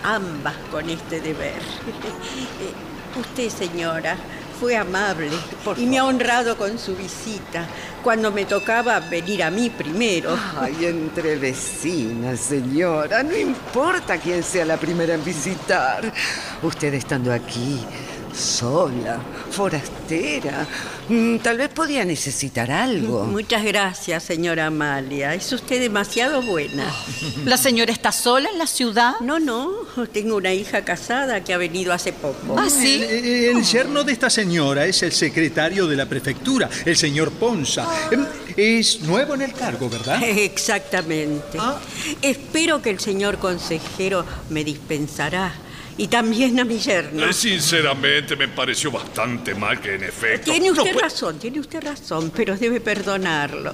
ambas 0.05 0.55
con 0.71 0.89
este 0.91 1.21
deber. 1.21 1.55
Eh, 2.61 2.73
Usted, 3.21 3.49
señora, 3.49 4.17
fue 4.59 4.77
amable 4.77 5.31
y 5.77 5.87
me 5.87 5.99
ha 5.99 6.05
honrado 6.05 6.57
con 6.57 6.79
su 6.79 6.95
visita 6.97 7.67
cuando 8.03 8.31
me 8.33 8.45
tocaba 8.45 9.01
venir 9.01 9.43
a 9.43 9.51
mí 9.51 9.71
primero. 9.71 10.37
Ay, 10.59 10.85
entre 10.85 11.37
vecinas, 11.37 12.41
señora. 12.41 13.23
No 13.23 13.37
importa 13.37 14.19
quién 14.19 14.43
sea 14.43 14.65
la 14.65 14.77
primera 14.77 15.15
en 15.15 15.25
visitar. 15.25 16.13
Usted 16.63 16.95
estando 16.95 17.33
aquí, 17.33 17.81
Sola, 18.35 19.19
forastera. 19.51 20.67
Mm, 21.09 21.39
Tal 21.39 21.57
vez 21.59 21.69
podía 21.69 22.05
necesitar 22.05 22.71
algo. 22.71 23.25
Muchas 23.31 23.63
gracias, 23.63 24.25
señora 24.25 24.67
Amalia. 24.67 25.35
Es 25.35 25.53
usted 25.53 25.81
demasiado 25.81 26.43
buena. 26.43 26.85
¿La 27.45 27.57
señora 27.57 27.93
está 27.93 28.11
sola 28.11 28.49
en 28.51 28.59
la 28.59 28.67
ciudad? 28.67 29.15
No, 29.21 29.39
no. 29.39 29.71
Tengo 30.13 30.37
una 30.37 30.53
hija 30.53 30.85
casada 30.85 31.43
que 31.43 31.53
ha 31.55 31.59
venido 31.59 31.93
hace 31.93 32.13
poco. 32.13 32.57
Ah, 32.59 32.69
sí. 32.69 33.03
El, 33.03 33.57
el 33.57 33.63
yerno 33.65 34.05
de 34.05 34.13
esta 34.13 34.31
señora 34.31 34.87
es 34.87 35.03
el 35.03 35.13
secretario 35.13 35.87
de 35.87 35.97
la 35.97 36.07
prefectura, 36.07 36.69
el 36.85 36.97
señor 36.97 37.31
Ponza. 37.33 37.87
Em, 38.11 38.25
Es 38.57 39.01
nuevo 39.01 39.35
en 39.35 39.43
el 39.43 39.53
cargo, 39.53 39.89
¿verdad? 39.89 40.23
Exactamente. 40.23 41.59
Espero 42.23 42.81
que 42.81 42.91
el 42.91 43.01
señor 43.01 43.39
consejero 43.39 44.25
me 44.51 44.63
dispensará. 44.65 45.53
Y 45.97 46.09
también 46.09 46.59
a 46.59 46.65
mi 46.65 46.79
yerno. 46.79 47.25
Eh, 47.25 47.33
Sinceramente, 47.33 48.37
me 48.37 48.49
pareció 48.49 48.91
bastante 48.91 49.55
mal 49.55 49.81
que 49.81 49.95
en 49.95 50.05
efecto. 50.05 50.51
Tiene 50.51 50.71
no 50.71 50.83
usted 50.83 50.97
razón, 50.99 51.39
tiene 51.39 51.61
usted 51.61 51.83
razón, 51.83 52.33
pero 52.35 52.57
debe 52.57 52.81
perdonarlo. 52.81 53.73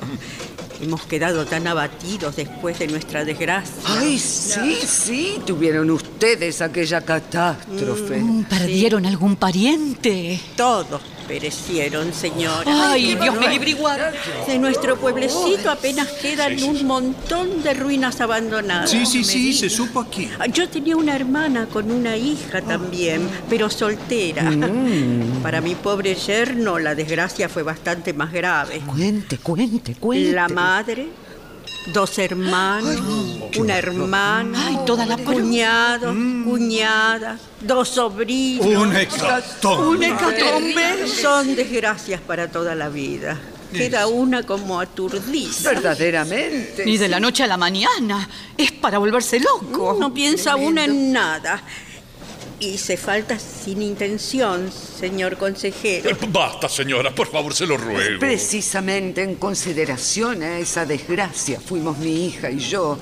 Hemos 0.82 1.02
quedado 1.02 1.44
tan 1.46 1.66
abatidos 1.66 2.36
después 2.36 2.78
de 2.78 2.88
nuestra 2.88 3.24
desgracia. 3.24 3.82
Ay, 3.84 4.18
sí, 4.18 4.78
sí, 4.86 5.38
tuvieron 5.46 5.90
ustedes 5.90 6.60
aquella 6.62 7.02
catástrofe. 7.02 8.16
Mm, 8.18 8.44
¿Perdieron 8.44 9.06
algún 9.06 9.36
pariente? 9.36 10.40
Todos 10.56 11.02
perecieron, 11.30 12.12
señora. 12.12 12.90
Ay, 12.90 13.14
Dios 13.14 13.38
me 13.38 13.48
libre 13.48 13.70
y 13.70 13.74
guarde. 13.74 14.18
De 14.48 14.58
nuestro 14.58 14.98
pueblecito 14.98 15.70
apenas 15.70 16.08
quedan 16.08 16.60
un 16.64 16.84
montón 16.84 17.62
de 17.62 17.72
ruinas 17.72 18.20
abandonadas. 18.20 18.90
Sí, 18.90 19.06
sí, 19.06 19.22
sí, 19.22 19.52
se 19.52 19.70
supo 19.70 20.00
aquí. 20.00 20.28
Yo 20.52 20.68
tenía 20.68 20.96
una 20.96 21.14
hermana 21.14 21.66
con 21.66 21.88
una 21.92 22.16
hija 22.16 22.62
también, 22.62 23.28
pero 23.48 23.70
soltera. 23.70 24.50
Para 25.40 25.60
mi 25.60 25.76
pobre 25.76 26.16
yerno, 26.16 26.80
la 26.80 26.96
desgracia 26.96 27.48
fue 27.48 27.62
bastante 27.62 28.12
más 28.12 28.32
grave. 28.32 28.80
Cuente, 28.80 29.38
cuente, 29.38 29.94
cuente. 29.94 30.32
La 30.32 30.48
madre, 30.48 31.10
dos 31.86 32.18
hermanos, 32.18 33.00
una 33.56 33.78
hermana, 33.78 34.66
Ay, 34.68 34.78
toda 34.86 35.06
la 35.06 35.16
pro- 35.16 35.32
cuñados, 35.34 36.14
cuñadas, 36.44 37.40
dos 37.60 37.88
sobrinos. 37.88 38.66
Una 38.66 39.00
hecatombe. 39.02 39.88
Una 39.88 40.08
hecatombe. 40.08 41.08
Son 41.08 41.54
desgracias 41.56 42.20
para 42.20 42.50
toda 42.50 42.74
la 42.74 42.88
vida. 42.88 43.38
Queda 43.72 44.08
una 44.08 44.42
como 44.42 44.80
aturdida. 44.80 45.52
Verdaderamente. 45.62 46.84
Ni 46.84 46.96
de 46.98 47.08
la 47.08 47.20
noche 47.20 47.44
a 47.44 47.46
la 47.46 47.56
mañana. 47.56 48.28
Es 48.56 48.72
para 48.72 48.98
volverse 48.98 49.38
loco. 49.38 49.96
No 49.98 50.12
piensa 50.12 50.56
una 50.56 50.84
en 50.84 51.12
nada. 51.12 51.62
Y 52.60 52.76
se 52.76 52.98
falta 52.98 53.38
sin 53.38 53.80
intención, 53.80 54.70
señor 54.70 55.38
consejero. 55.38 56.10
Eh, 56.10 56.16
Basta, 56.28 56.68
señora, 56.68 57.14
por 57.14 57.26
favor, 57.26 57.54
se 57.54 57.66
lo 57.66 57.78
ruego. 57.78 58.20
Precisamente 58.20 59.22
en 59.22 59.36
consideración 59.36 60.42
a 60.42 60.58
esa 60.58 60.84
desgracia 60.84 61.58
fuimos 61.58 61.96
mi 61.96 62.26
hija 62.26 62.50
y 62.50 62.58
yo 62.58 62.98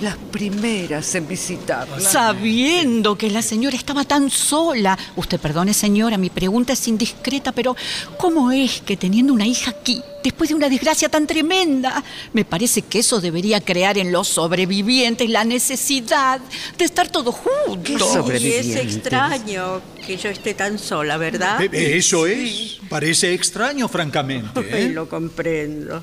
las 0.00 0.16
primeras 0.30 1.12
en 1.16 1.26
visitarla. 1.26 1.98
Sabiendo 1.98 3.18
que 3.18 3.30
la 3.30 3.42
señora 3.42 3.76
estaba 3.76 4.04
tan 4.04 4.30
sola. 4.30 4.96
Usted 5.16 5.40
perdone, 5.40 5.74
señora, 5.74 6.16
mi 6.16 6.30
pregunta 6.30 6.72
es 6.74 6.86
indiscreta, 6.86 7.50
pero 7.50 7.74
¿cómo 8.16 8.52
es 8.52 8.80
que 8.80 8.96
teniendo 8.96 9.32
una 9.32 9.46
hija 9.46 9.72
aquí, 9.72 10.04
después 10.22 10.50
de 10.50 10.56
una 10.56 10.68
desgracia 10.68 11.08
tan 11.08 11.26
tremenda, 11.26 12.02
me 12.32 12.44
parece 12.44 12.82
que 12.82 13.00
eso 13.00 13.20
debería 13.20 13.60
crear 13.60 13.98
en 13.98 14.12
los 14.12 14.28
sobrevivientes 14.28 15.28
la 15.28 15.44
necesidad 15.44 16.40
de 16.78 16.84
estar 16.84 17.08
todos 17.08 17.34
juntos? 17.34 18.18
¿Qué 18.26 18.38
Y 18.38 18.52
es 18.52 18.76
extraño 18.76 19.80
que 20.06 20.16
yo 20.16 20.28
esté 20.28 20.54
tan 20.54 20.78
sola, 20.78 21.16
¿verdad? 21.16 21.60
Eh, 21.62 21.96
Eso 21.96 22.26
es. 22.26 22.78
Parece 22.88 23.32
extraño, 23.34 23.88
francamente. 23.88 24.60
¿eh? 24.72 24.88
Lo 24.88 25.08
comprendo. 25.08 26.02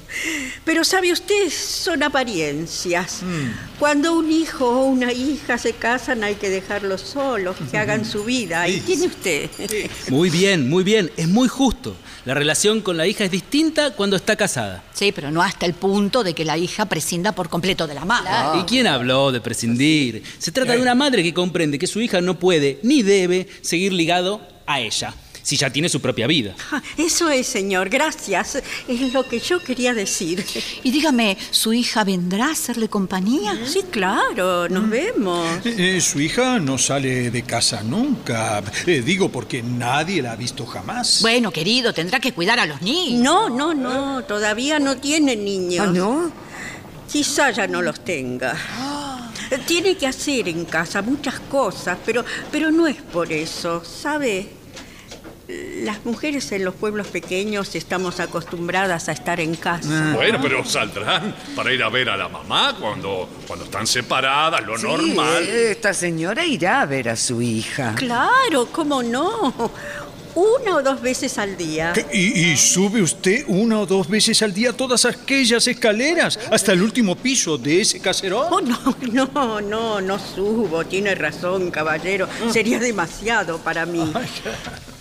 Pero 0.64 0.84
sabe 0.84 1.12
usted, 1.12 1.50
son 1.50 2.04
apariencias. 2.04 3.24
Mm. 3.24 3.80
Cuando 3.80 4.14
un 4.18 4.32
hijo 4.32 4.66
o 4.66 4.86
una 4.86 5.12
hija 5.12 5.58
se 5.58 5.74
casan 5.74 6.24
hay 6.24 6.36
que 6.36 6.50
dejarlos 6.50 7.02
solos, 7.02 7.58
que 7.70 7.78
hagan 7.78 8.06
su 8.06 8.24
vida. 8.24 8.68
Y 8.68 8.80
tiene 8.82 9.08
usted. 9.08 9.50
Muy 10.10 10.30
bien, 10.30 10.70
muy 10.70 10.84
bien, 10.84 11.12
es 11.18 11.28
muy 11.28 11.48
justo. 11.48 11.96
La 12.28 12.34
relación 12.34 12.82
con 12.82 12.98
la 12.98 13.08
hija 13.08 13.24
es 13.24 13.32
distinta 13.32 13.92
cuando 13.92 14.18
está 14.18 14.36
casada. 14.36 14.84
Sí, 14.92 15.14
pero 15.14 15.32
no 15.32 15.42
hasta 15.42 15.66
el 15.66 15.74
punto 15.74 16.26
de 16.26 16.34
que 16.34 16.44
la 16.44 16.58
hija 16.58 16.86
prescinda 16.86 17.32
por 17.32 17.48
completo 17.48 17.88
de 17.88 17.94
la 17.94 18.04
madre. 18.04 18.60
¿Y 18.60 18.64
quién 18.64 18.86
habló 18.86 19.32
de 19.32 19.40
prescindir? 19.40 20.22
Se 20.38 20.52
trata 20.52 20.74
de 20.74 20.82
una 20.82 20.94
madre 20.94 21.24
que 21.24 21.34
comprende 21.34 21.80
que 21.80 21.88
su 21.88 22.02
hija 22.02 22.20
no 22.20 22.38
puede 22.38 22.82
ni 22.84 23.02
debe 23.02 23.48
seguir 23.62 23.94
ligado 23.94 24.42
a 24.66 24.82
ella, 24.82 25.14
si 25.48 25.56
ya 25.56 25.70
tiene 25.70 25.88
su 25.88 26.02
propia 26.02 26.28
vida. 26.28 26.56
Ah, 26.74 26.82
Eso 26.98 27.30
es, 27.30 27.48
señor. 27.48 27.88
Gracias. 27.88 28.62
Es 28.86 29.14
lo 29.14 29.24
que 29.24 29.40
yo 29.40 29.64
quería 29.64 29.94
decir. 29.94 30.46
Y 30.84 30.92
dígame, 30.92 31.38
¿su 31.52 31.72
hija 31.72 32.04
vendrá 32.04 32.48
a 32.48 32.52
hacerle 32.52 32.90
compañía? 32.90 33.58
Sí, 33.66 33.84
claro. 33.90 34.68
Nos 34.68 34.90
vemos. 34.90 35.48
Eh, 35.64 36.02
su 36.02 36.20
hija 36.20 36.60
no 36.60 36.78
sale 36.78 37.32
de 37.32 37.44
casa 37.44 37.82
nunca. 37.82 38.62
Eh, 38.86 39.02
digo 39.02 39.32
porque 39.32 39.64
nadie 39.64 40.22
la 40.22 40.34
ha 40.34 40.36
visto 40.36 40.66
jamás. 40.66 41.22
Bueno, 41.22 41.50
querido, 41.50 41.94
tendrá 41.94 42.20
que 42.20 42.34
cuidar 42.34 42.60
a 42.60 42.66
los 42.66 42.82
niños. 42.82 43.24
No, 43.24 43.50
no, 43.50 43.74
no. 43.74 44.26
Todavía 44.26 44.80
no 44.80 44.98
tiene 44.98 45.38
niños. 45.38 45.88
¿Ah, 45.88 45.92
no? 45.94 46.30
Quizá 47.10 47.52
ya 47.52 47.68
no 47.68 47.82
los 47.82 48.04
tenga. 48.04 48.54
Tiene 49.66 49.96
que 49.96 50.08
hacer 50.08 50.50
en 50.50 50.66
casa 50.66 51.02
muchas 51.02 51.40
cosas, 51.40 51.98
pero, 52.06 52.26
pero 52.52 52.70
no 52.70 52.86
es 52.86 52.98
por 52.98 53.32
eso, 53.32 53.82
¿sabe? 53.86 54.58
Las 55.88 56.04
mujeres 56.04 56.52
en 56.52 56.66
los 56.66 56.76
pueblos 56.76 57.08
pequeños 57.08 57.74
estamos 57.74 58.20
acostumbradas 58.20 59.08
a 59.08 59.14
estar 59.14 59.40
en 59.40 59.56
casa. 59.56 60.12
Bueno, 60.14 60.38
pero 60.42 60.66
saldrán 60.66 61.34
para 61.56 61.72
ir 61.72 61.82
a 61.82 61.88
ver 61.88 62.10
a 62.10 62.18
la 62.18 62.28
mamá 62.28 62.76
cuando, 62.78 63.30
cuando 63.48 63.64
están 63.64 63.88
separadas, 63.88 64.66
lo 64.66 64.78
Sí, 64.78 64.84
normal. 64.84 65.44
esta 65.48 65.94
señora 65.94 66.46
irá 66.46 66.82
a 66.82 66.86
ver 66.86 67.08
a 67.08 67.16
su 67.16 67.42
hija. 67.42 67.96
Claro, 67.96 68.68
¿cómo 68.70 69.02
no? 69.02 69.72
Una 70.36 70.76
o 70.76 70.84
dos 70.84 71.02
veces 71.02 71.38
al 71.38 71.56
día. 71.56 71.94
¿Y, 72.12 72.52
y 72.52 72.58
sube 72.58 73.02
usted 73.02 73.46
una 73.48 73.80
o 73.80 73.86
dos 73.86 74.10
veces 74.10 74.42
al 74.42 74.54
día 74.54 74.74
todas 74.74 75.06
aquellas 75.06 75.68
escaleras 75.68 76.38
hasta 76.52 76.74
el 76.74 76.82
último 76.82 77.16
piso 77.16 77.58
de 77.58 77.80
ese 77.80 78.02
caserón? 78.02 78.48
Oh, 78.52 78.60
no, 78.60 78.78
no, 79.14 79.62
no, 79.62 80.02
no 80.02 80.20
subo. 80.20 80.84
Tiene 80.86 81.16
razón, 81.16 81.72
caballero. 81.72 82.28
Sería 82.52 82.78
demasiado 82.78 83.60
para 83.60 83.86
mí. 83.86 84.12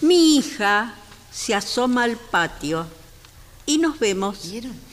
Mi 0.01 0.37
hija 0.37 0.95
se 1.33 1.55
asoma 1.55 2.05
al 2.05 2.17
patio 2.17 2.87
y 3.67 3.79
nos 3.79 3.99
vemos. 3.99 4.39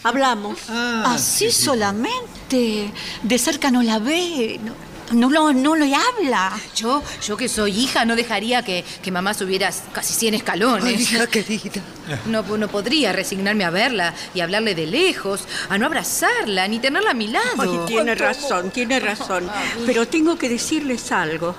Hablamos. 0.04 0.58
Así 0.70 1.52
solamente. 1.52 2.92
De 3.22 3.38
cerca 3.38 3.70
no 3.72 3.84
la 3.84 4.00
ve. 4.00 4.60
No, 4.64 4.74
no, 5.12 5.30
lo- 5.30 5.54
no 5.54 5.76
le 5.76 5.94
habla. 5.94 6.52
Yo, 6.76 7.04
yo 7.26 7.38
que 7.38 7.48
soy 7.50 7.72
hija, 7.78 8.04
no 8.06 8.16
dejaría 8.16 8.64
que, 8.64 8.84
que 9.02 9.12
mamá 9.12 9.34
subiera 9.34 9.70
casi 9.92 10.14
100 10.14 10.34
escalones. 10.36 10.86
Ay, 10.86 11.02
hija 11.04 11.28
querida. 11.28 11.82
No, 12.26 12.42
no 12.58 12.68
podría 12.68 13.12
resignarme 13.14 13.64
a 13.64 13.70
verla 13.70 14.14
y 14.34 14.40
hablarle 14.40 14.74
de 14.76 14.88
lejos, 14.88 15.42
a 15.70 15.78
no 15.78 15.86
abrazarla 15.86 16.68
ni 16.68 16.80
tenerla 16.80 17.12
a 17.12 17.14
mi 17.14 17.28
lado. 17.28 17.62
Ay, 17.62 17.70
tiene 17.86 18.16
razón, 18.16 18.72
tiene 18.72 19.00
razón. 19.00 19.50
Pero 19.86 20.08
tengo 20.08 20.38
que 20.38 20.50
decirles 20.50 21.12
algo. 21.12 21.56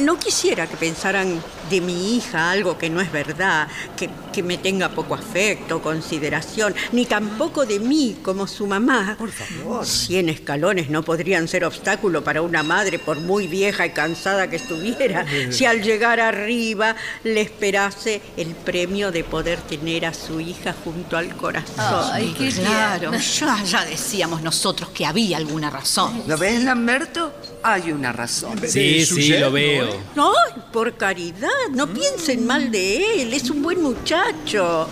No 0.00 0.18
quisiera 0.18 0.66
que 0.66 0.76
pensaran 0.76 1.42
de 1.70 1.80
mi 1.80 2.16
hija 2.16 2.50
algo 2.50 2.78
que 2.78 2.90
no 2.90 3.00
es 3.00 3.12
verdad, 3.12 3.68
que, 3.96 4.10
que 4.32 4.42
me 4.42 4.58
tenga 4.58 4.90
poco 4.90 5.14
afecto, 5.14 5.80
consideración, 5.82 6.74
ni 6.92 7.06
tampoco 7.06 7.64
de 7.64 7.78
mí 7.78 8.18
como 8.22 8.46
su 8.46 8.66
mamá. 8.66 9.16
Por 9.18 9.30
favor. 9.30 9.86
Cien 9.86 10.28
escalones 10.28 10.90
no 10.90 11.02
podrían 11.02 11.48
ser 11.48 11.64
obstáculo 11.64 12.24
para 12.24 12.42
una 12.42 12.62
madre, 12.62 12.98
por 12.98 13.20
muy 13.20 13.46
vieja 13.46 13.86
y 13.86 13.90
cansada 13.90 14.48
que 14.48 14.56
estuviera, 14.56 15.24
si 15.50 15.64
al 15.64 15.82
llegar 15.82 16.20
arriba 16.20 16.96
le 17.24 17.40
esperase 17.40 18.20
el 18.36 18.54
premio 18.54 19.12
de 19.12 19.24
poder 19.24 19.60
tener 19.60 20.06
a 20.06 20.14
su 20.14 20.40
hija 20.40 20.74
junto 20.84 21.16
al 21.16 21.36
corazón. 21.36 22.10
Ay, 22.12 22.34
qué 22.36 22.50
Claro, 22.52 23.12
ya, 23.12 23.62
ya 23.64 23.84
decíamos 23.84 24.42
nosotros 24.42 24.90
que 24.90 25.06
había 25.06 25.36
alguna 25.36 25.70
razón. 25.70 26.22
¿Lo 26.26 26.36
ves, 26.36 26.62
Lamberto? 26.62 27.32
Hay 27.62 27.92
una 27.92 28.12
razón. 28.12 28.60
Sí, 28.66 29.04
sí, 29.06 29.32
lo 29.42 29.52
veo. 29.52 29.88
Ay, 30.16 30.62
por 30.72 30.96
caridad, 30.96 31.48
no 31.70 31.86
piensen 31.88 32.46
mal 32.46 32.70
de 32.70 33.22
él, 33.22 33.32
es 33.32 33.50
un 33.50 33.62
buen 33.62 33.82
muchacho. 33.82 34.88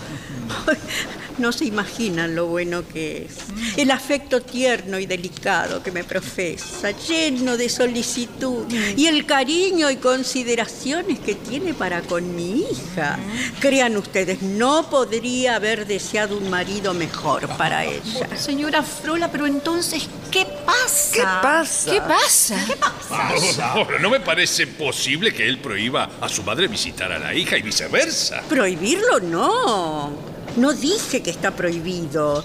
No 1.40 1.52
se 1.52 1.64
imaginan 1.64 2.34
lo 2.34 2.48
bueno 2.48 2.86
que 2.86 3.24
es. 3.24 3.38
El 3.78 3.90
afecto 3.90 4.42
tierno 4.42 4.98
y 4.98 5.06
delicado 5.06 5.82
que 5.82 5.90
me 5.90 6.04
profesa, 6.04 6.90
lleno 6.90 7.56
de 7.56 7.70
solicitud, 7.70 8.70
y 8.94 9.06
el 9.06 9.24
cariño 9.24 9.90
y 9.90 9.96
consideraciones 9.96 11.18
que 11.18 11.34
tiene 11.34 11.72
para 11.72 12.02
con 12.02 12.36
mi 12.36 12.60
hija. 12.60 13.18
Crean 13.58 13.96
ustedes, 13.96 14.42
no 14.42 14.90
podría 14.90 15.56
haber 15.56 15.86
deseado 15.86 16.36
un 16.36 16.50
marido 16.50 16.92
mejor 16.92 17.48
para 17.56 17.86
ella. 17.86 18.36
Señora 18.36 18.82
Frola, 18.82 19.32
pero 19.32 19.46
entonces, 19.46 20.08
¿qué 20.30 20.46
pasa? 20.66 21.14
¿Qué 21.14 21.22
pasa? 21.22 21.90
¿Qué 21.90 22.00
pasa? 22.02 22.64
¿Qué 22.66 22.76
pasa? 22.76 23.72
Ahora, 23.72 23.98
no 23.98 24.10
me 24.10 24.20
parece 24.20 24.66
posible 24.66 25.32
que 25.32 25.48
él 25.48 25.58
prohíba 25.58 26.10
a 26.20 26.28
su 26.28 26.42
madre 26.42 26.68
visitar 26.68 27.10
a 27.10 27.18
la 27.18 27.34
hija 27.34 27.56
y 27.56 27.62
viceversa. 27.62 28.42
Prohibirlo 28.46 29.20
no. 29.20 30.39
No 30.56 30.72
dije 30.72 31.22
que 31.22 31.30
está 31.30 31.52
prohibido. 31.52 32.44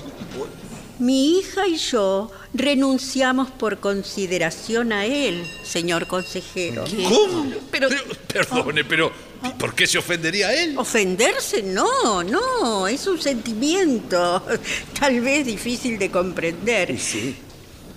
Mi 0.98 1.38
hija 1.39 1.68
y 1.68 1.76
yo 1.76 2.32
renunciamos 2.54 3.52
por 3.52 3.80
consideración 3.80 4.94
a 4.94 5.06
él, 5.06 5.46
señor 5.63 6.08
consejero. 6.08 6.86
¿Cómo? 7.10 7.52
Pero- 7.70 7.89
Perdone, 8.28 8.84
pero 8.86 9.12
¿por 9.58 9.74
qué 9.76 9.88
se 9.88 9.98
ofendería 9.98 10.54
él? 10.54 10.78
Ofenderse, 10.78 11.63
no, 11.63 12.24
no, 12.24 12.88
es 12.88 13.08
un 13.08 13.22
sentimiento, 13.22 14.46
tal 15.00 15.20
vez 15.22 15.46
difícil 15.46 15.98
de 16.00 16.10
comprender. 16.12 16.96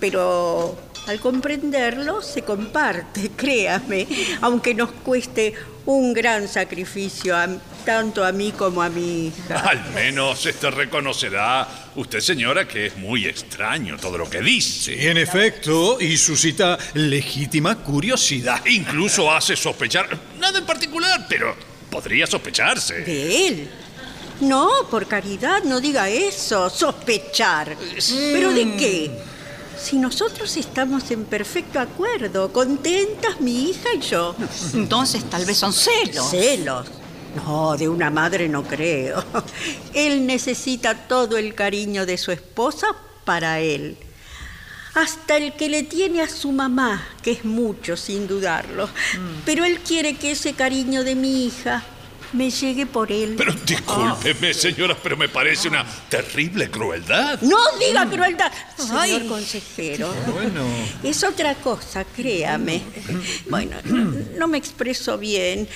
Pero 0.00 0.76
al 1.06 1.20
comprenderlo 1.20 2.20
se 2.22 2.42
comparte, 2.42 3.30
créame, 3.36 4.06
aunque 4.40 4.74
nos 4.74 4.90
cueste 4.92 5.54
un 5.86 6.12
gran 6.14 6.46
sacrificio 6.48 7.36
a- 7.36 7.48
tanto 7.84 8.24
a 8.24 8.32
mí 8.32 8.52
como 8.52 8.82
a 8.82 8.88
mi 8.88 9.28
hija. 9.28 9.58
Al 9.70 9.90
menos 9.92 10.44
este 10.46 10.70
reconocerá 10.70 11.66
usted, 11.96 12.20
señora, 12.20 12.66
que 12.66 12.86
es 12.86 12.96
muy 12.96 13.26
extraño 13.26 13.96
todo 13.96 14.18
lo 14.18 14.28
que 14.28 14.40
dice. 14.40 14.94
Y 14.94 15.06
en 15.06 15.18
efecto, 15.18 16.00
y 16.00 16.16
suscita 16.16 16.78
legítima 16.94 17.76
curiosidad. 17.76 18.64
Incluso 18.66 19.32
hace 19.32 19.56
sospechar, 19.56 20.08
nada 20.38 20.58
en 20.58 20.66
particular, 20.66 21.26
pero 21.28 21.56
podría 21.90 22.26
sospecharse. 22.26 23.00
¿De 23.00 23.48
él? 23.48 23.70
No, 24.40 24.70
por 24.90 25.06
caridad, 25.06 25.64
no 25.64 25.80
diga 25.80 26.08
eso, 26.08 26.70
sospechar. 26.70 27.76
¿Pero 28.32 28.52
de 28.52 28.76
qué? 28.76 29.10
Si 29.80 29.96
nosotros 29.96 30.56
estamos 30.56 31.10
en 31.10 31.24
perfecto 31.24 31.78
acuerdo, 31.78 32.52
contentas 32.52 33.40
mi 33.40 33.70
hija 33.70 33.88
y 33.94 34.00
yo. 34.00 34.34
Entonces 34.74 35.24
tal 35.30 35.44
vez 35.44 35.56
son 35.56 35.72
celos. 35.72 36.30
Celos. 36.30 36.86
No, 37.44 37.76
de 37.76 37.88
una 37.88 38.10
madre 38.10 38.48
no 38.48 38.62
creo. 38.64 39.24
Él 39.94 40.26
necesita 40.26 40.94
todo 41.06 41.36
el 41.36 41.54
cariño 41.54 42.06
de 42.06 42.18
su 42.18 42.32
esposa 42.32 42.86
para 43.24 43.60
él. 43.60 43.96
Hasta 44.94 45.36
el 45.36 45.52
que 45.54 45.68
le 45.68 45.82
tiene 45.82 46.22
a 46.22 46.28
su 46.28 46.50
mamá, 46.50 47.06
que 47.22 47.32
es 47.32 47.44
mucho 47.44 47.96
sin 47.96 48.26
dudarlo. 48.26 48.88
Pero 49.44 49.64
él 49.64 49.80
quiere 49.80 50.16
que 50.16 50.32
ese 50.32 50.54
cariño 50.54 51.04
de 51.04 51.14
mi 51.14 51.46
hija 51.46 51.84
me 52.32 52.50
llegue 52.50 52.86
por 52.86 53.10
él. 53.10 53.34
Pero 53.36 53.52
discúlpeme, 53.52 54.54
señora, 54.54 54.96
pero 55.02 55.16
me 55.16 55.28
parece 55.28 55.68
una 55.68 55.84
terrible 56.08 56.70
crueldad. 56.70 57.40
No 57.42 57.58
diga 57.78 58.08
crueldad, 58.08 58.52
señor 58.76 59.26
consejero. 59.26 60.12
Es 61.02 61.24
otra 61.24 61.54
cosa, 61.56 62.04
créame. 62.04 62.82
Bueno, 63.48 63.76
no, 63.84 64.12
no 64.38 64.48
me 64.48 64.58
expreso 64.58 65.18
bien. 65.18 65.68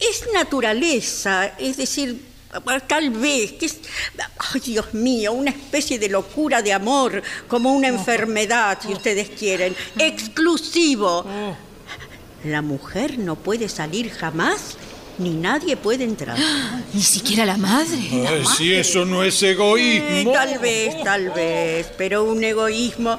Es 0.00 0.24
naturaleza, 0.32 1.54
es 1.58 1.76
decir, 1.76 2.28
tal 2.86 3.10
vez 3.10 3.52
que 3.52 3.66
es, 3.66 3.78
ay 4.52 4.60
Dios 4.60 4.94
mío, 4.94 5.32
una 5.32 5.50
especie 5.50 5.98
de 5.98 6.08
locura 6.08 6.62
de 6.62 6.72
amor, 6.72 7.22
como 7.46 7.72
una 7.72 7.88
enfermedad, 7.88 8.78
si 8.80 8.92
ustedes 8.92 9.30
quieren, 9.30 9.76
exclusivo. 9.98 11.26
La 12.44 12.62
mujer 12.62 13.18
no 13.18 13.36
puede 13.36 13.68
salir 13.68 14.10
jamás, 14.10 14.76
ni 15.18 15.30
nadie 15.30 15.76
puede 15.76 16.04
entrar. 16.04 16.38
Ni 16.94 17.02
siquiera 17.02 17.44
la 17.44 17.56
madre. 17.56 17.98
Ay, 18.28 18.44
si 18.56 18.72
eso 18.72 19.04
no 19.04 19.22
es 19.22 19.42
egoísmo. 19.42 20.08
Eh, 20.08 20.28
tal 20.32 20.58
vez, 20.58 21.02
tal 21.02 21.30
vez, 21.30 21.90
pero 21.96 22.24
un 22.24 22.42
egoísmo 22.42 23.18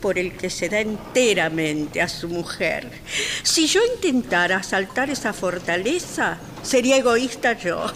por 0.00 0.18
el 0.18 0.36
que 0.36 0.50
se 0.50 0.68
da 0.68 0.80
enteramente 0.80 2.02
a 2.02 2.08
su 2.08 2.28
mujer. 2.28 2.90
Si 3.42 3.66
yo 3.66 3.80
intentara 3.94 4.58
asaltar 4.58 5.08
esa 5.08 5.32
fortaleza, 5.32 6.36
sería 6.62 6.98
egoísta 6.98 7.58
yo. 7.58 7.86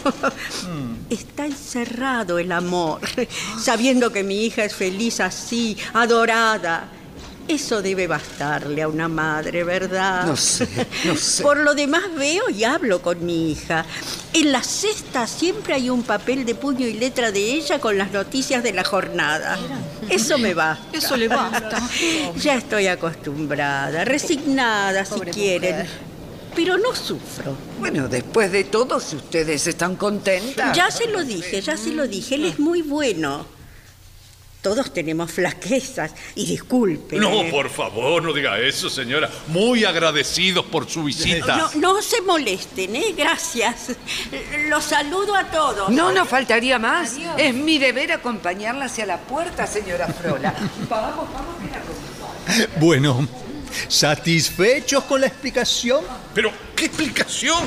Está 1.09 1.45
encerrado 1.45 2.39
el 2.39 2.51
amor, 2.51 3.01
sabiendo 3.61 4.11
que 4.11 4.23
mi 4.23 4.45
hija 4.45 4.63
es 4.63 4.73
feliz 4.73 5.19
así, 5.19 5.77
adorada. 5.93 6.89
Eso 7.49 7.81
debe 7.81 8.05
bastarle 8.05 8.83
a 8.83 8.87
una 8.87 9.07
madre, 9.07 9.63
¿verdad? 9.63 10.23
No 10.27 10.37
sé, 10.37 10.67
no 11.03 11.15
sé. 11.17 11.41
Por 11.41 11.57
lo 11.57 11.73
demás 11.73 12.03
veo 12.15 12.47
y 12.51 12.63
hablo 12.63 13.01
con 13.01 13.25
mi 13.25 13.51
hija. 13.51 13.85
En 14.33 14.51
la 14.51 14.61
cesta 14.61 15.25
siempre 15.25 15.73
hay 15.73 15.89
un 15.89 16.03
papel 16.03 16.45
de 16.45 16.53
puño 16.53 16.85
y 16.85 16.93
letra 16.93 17.31
de 17.31 17.39
ella 17.39 17.79
con 17.79 17.97
las 17.97 18.11
noticias 18.11 18.61
de 18.61 18.71
la 18.71 18.83
jornada. 18.83 19.57
Eso 20.07 20.37
me 20.37 20.53
basta. 20.53 20.95
Eso 20.95 21.17
le 21.17 21.27
basta. 21.27 21.81
Ya 22.37 22.53
estoy 22.55 22.85
acostumbrada, 22.85 24.05
resignada 24.05 25.03
si 25.03 25.19
quieren. 25.21 25.87
Pero 26.55 26.77
no 26.77 26.95
sufro. 26.95 27.55
Bueno, 27.79 28.07
después 28.07 28.51
de 28.51 28.63
todo, 28.65 28.99
si 28.99 29.15
ustedes 29.15 29.65
están 29.65 29.95
contentas. 29.95 30.77
Ya 30.77 30.91
se 30.91 31.07
lo 31.07 31.23
dije, 31.23 31.61
ya 31.61 31.77
se 31.77 31.91
lo 31.93 32.07
dije. 32.07 32.35
Él 32.35 32.45
es 32.45 32.59
muy 32.59 32.83
bueno. 32.83 33.45
Todos 34.61 34.93
tenemos 34.93 35.31
flaquezas. 35.31 36.13
Y 36.35 36.45
disculpe. 36.45 37.17
No, 37.17 37.43
por 37.49 37.69
favor, 37.69 38.21
no 38.21 38.33
diga 38.33 38.59
eso, 38.59 38.89
señora. 38.89 39.29
Muy 39.47 39.85
agradecidos 39.85 40.65
por 40.65 40.89
su 40.89 41.03
visita. 41.03 41.55
No, 41.55 41.93
no 41.93 42.01
se 42.01 42.21
molesten, 42.21 42.95
¿eh? 42.95 43.13
Gracias. 43.15 43.95
Los 44.67 44.83
saludo 44.83 45.35
a 45.35 45.45
todos. 45.45 45.89
No 45.89 46.11
nos 46.11 46.27
faltaría 46.27 46.77
más. 46.77 47.15
Es 47.37 47.53
mi 47.53 47.77
deber 47.77 48.11
acompañarla 48.11 48.85
hacia 48.85 49.05
la 49.05 49.17
puerta, 49.19 49.65
señora 49.65 50.07
Frola. 50.07 50.53
Vamos, 50.89 51.27
vamos, 51.33 51.55
que 51.61 51.69
la. 51.71 52.79
Bueno, 52.79 53.27
¿satisfechos 53.87 55.03
con 55.05 55.21
la 55.21 55.27
explicación? 55.27 56.03
Pero, 56.33 56.51
¿qué 56.75 56.85
explicación? 56.85 57.63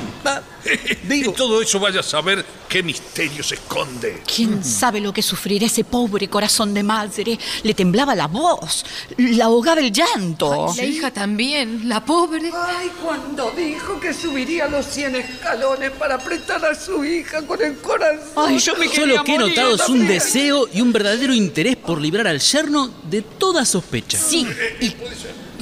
digo- 1.09 1.33
y 1.33 1.35
todo 1.35 1.61
eso 1.61 1.81
vaya 1.81 2.01
a 2.01 2.03
saber 2.03 2.45
qué 2.69 2.83
misterio 2.83 3.43
se 3.43 3.57
esconde. 3.57 4.23
¿Quién 4.35 4.63
sabe 4.65 5.01
lo 5.01 5.13
que 5.13 5.23
sufrirá 5.23 5.67
ese 5.67 5.85
pobre 5.85 6.29
corazón 6.29 6.73
de 6.73 6.83
madre? 6.83 7.39
Le 7.63 7.75
temblaba 7.75 8.15
la 8.15 8.29
voz, 8.29 8.85
la 9.19 9.47
ahogaba 9.47 9.81
el 9.81 9.93
llanto. 9.93 10.73
La 10.77 10.85
hija 10.85 11.11
también, 11.11 11.89
la 11.89 12.05
pobre. 12.05 12.51
Ay, 12.55 12.91
cuando 13.03 13.51
dijo 13.51 13.99
que 14.01 14.15
subiría 14.15 14.69
los 14.69 14.87
100 14.87 15.17
escalones 15.17 15.91
para 15.93 16.15
apretar 16.15 16.65
a 16.65 16.75
su 16.75 17.05
hija 17.05 17.43
con 17.43 17.61
el 17.63 17.77
corazón. 17.79 18.33
Ay, 18.37 18.59
yo 18.59 18.77
me 18.77 18.89
Yo 18.89 19.07
lo 19.07 19.25
que 19.25 19.35
he 19.35 19.39
notado 19.39 19.75
es 19.75 19.89
un 19.89 20.07
deseo 20.07 20.69
y 20.73 20.81
un 20.81 20.93
verdadero 20.93 21.35
interés 21.35 21.77
por 21.77 22.01
librar 22.01 22.27
al 22.27 22.41
yerno 22.41 22.89
de 23.05 23.23
toda 23.23 23.65
sospecha. 23.65 24.19
Sí, 24.19 24.47
y, 24.81 24.95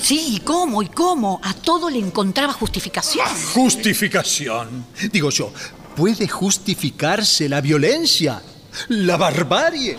sí, 0.00 0.36
¿y 0.36 0.40
cómo? 0.40 0.82
¿Y 0.82 0.88
cómo? 0.88 1.40
A 1.42 1.54
todo 1.54 1.90
le 1.90 1.98
encontraba 1.98 2.52
justificación. 2.52 3.26
Justificación. 3.54 4.86
Digo 5.12 5.30
yo, 5.30 5.52
¿puede 5.96 6.28
justificarse 6.28 7.48
la 7.48 7.60
violencia? 7.60 8.42
¿La 8.88 9.16
barbarie? 9.16 9.96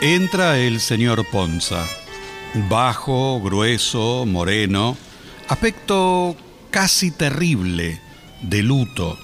Entra 0.00 0.58
el 0.58 0.80
señor 0.80 1.24
Ponza, 1.30 1.86
bajo, 2.68 3.40
grueso, 3.40 4.26
moreno, 4.26 4.98
aspecto 5.48 6.36
casi 6.70 7.10
terrible, 7.10 8.00
de 8.42 8.62
luto, 8.62 9.18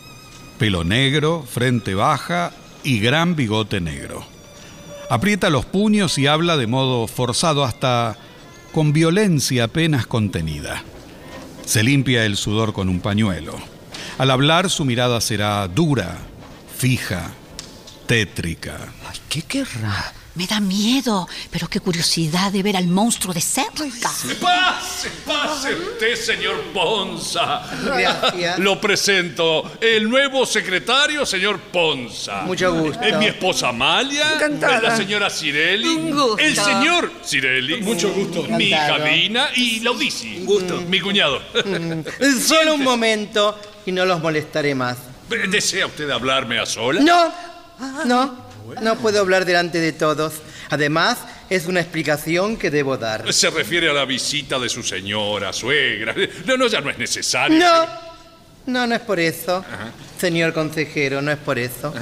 pelo 0.58 0.82
negro, 0.82 1.44
frente 1.46 1.94
baja 1.94 2.52
y 2.82 2.98
gran 2.98 3.36
bigote 3.36 3.80
negro. 3.80 4.39
Aprieta 5.10 5.50
los 5.50 5.66
puños 5.66 6.18
y 6.18 6.28
habla 6.28 6.56
de 6.56 6.68
modo 6.68 7.08
forzado 7.08 7.64
hasta 7.64 8.16
con 8.72 8.92
violencia 8.92 9.64
apenas 9.64 10.06
contenida. 10.06 10.84
Se 11.66 11.82
limpia 11.82 12.24
el 12.24 12.36
sudor 12.36 12.72
con 12.72 12.88
un 12.88 13.00
pañuelo. 13.00 13.56
Al 14.18 14.30
hablar 14.30 14.70
su 14.70 14.84
mirada 14.84 15.20
será 15.20 15.66
dura, 15.66 16.16
fija, 16.76 17.32
tétrica. 18.06 18.78
¿qué 19.28 19.42
querrá? 19.42 20.12
Me 20.34 20.46
da 20.46 20.60
miedo, 20.60 21.28
pero 21.50 21.66
qué 21.68 21.80
curiosidad 21.80 22.52
de 22.52 22.62
ver 22.62 22.76
al 22.76 22.86
monstruo 22.86 23.34
de 23.34 23.40
cerca. 23.40 23.84
Pase, 24.40 25.10
pase 25.26 25.74
usted, 25.74 26.14
señor 26.14 26.60
Ponza. 26.72 27.62
Gracias. 27.84 28.58
Lo 28.60 28.80
presento, 28.80 29.72
el 29.80 30.08
nuevo 30.08 30.46
secretario, 30.46 31.26
señor 31.26 31.58
Ponza. 31.60 32.42
Mucho 32.42 32.72
gusto. 32.72 33.02
Es 33.02 33.16
mi 33.18 33.26
esposa 33.26 33.70
Amalia. 33.70 34.34
Encantada. 34.34 34.76
Es 34.76 34.82
la 34.82 34.96
señora 34.96 35.30
Cirelli. 35.30 35.88
Un 35.88 36.10
gusto. 36.12 36.38
El 36.38 36.54
señor 36.54 37.12
Cirelli. 37.24 37.80
Mucho 37.82 38.12
gusto. 38.12 38.44
Mi 38.44 38.66
hija 38.66 38.86
Encantado. 38.86 39.12
Dina 39.12 39.48
y 39.56 39.80
Laudisi. 39.80 40.38
Un 40.38 40.46
gusto. 40.46 40.80
Mi 40.82 41.00
cuñado. 41.00 41.42
Solo 42.40 42.74
un 42.74 42.84
momento 42.84 43.58
y 43.84 43.92
no 43.92 44.04
los 44.04 44.20
molestaré 44.20 44.74
más. 44.74 44.96
¿Desea 45.48 45.86
usted 45.86 46.08
hablarme 46.10 46.58
a 46.58 46.66
solas? 46.66 47.02
No, 47.02 47.32
no, 48.04 48.49
no 48.82 48.96
puedo 48.96 49.20
hablar 49.20 49.44
delante 49.44 49.78
de 49.78 49.92
todos. 49.92 50.34
Además, 50.70 51.18
es 51.48 51.66
una 51.66 51.80
explicación 51.80 52.56
que 52.56 52.70
debo 52.70 52.96
dar. 52.96 53.32
Se 53.32 53.50
refiere 53.50 53.90
a 53.90 53.92
la 53.92 54.04
visita 54.04 54.58
de 54.58 54.68
su 54.68 54.82
señora, 54.82 55.52
suegra. 55.52 56.14
No, 56.46 56.56
no, 56.56 56.66
ya 56.68 56.80
no 56.80 56.90
es 56.90 56.98
necesario. 56.98 57.58
No, 57.58 57.86
no, 58.66 58.86
no 58.86 58.94
es 58.94 59.00
por 59.00 59.18
eso. 59.18 59.64
Señor 60.18 60.52
consejero, 60.52 61.20
no 61.22 61.32
es 61.32 61.38
por 61.38 61.58
eso. 61.58 61.92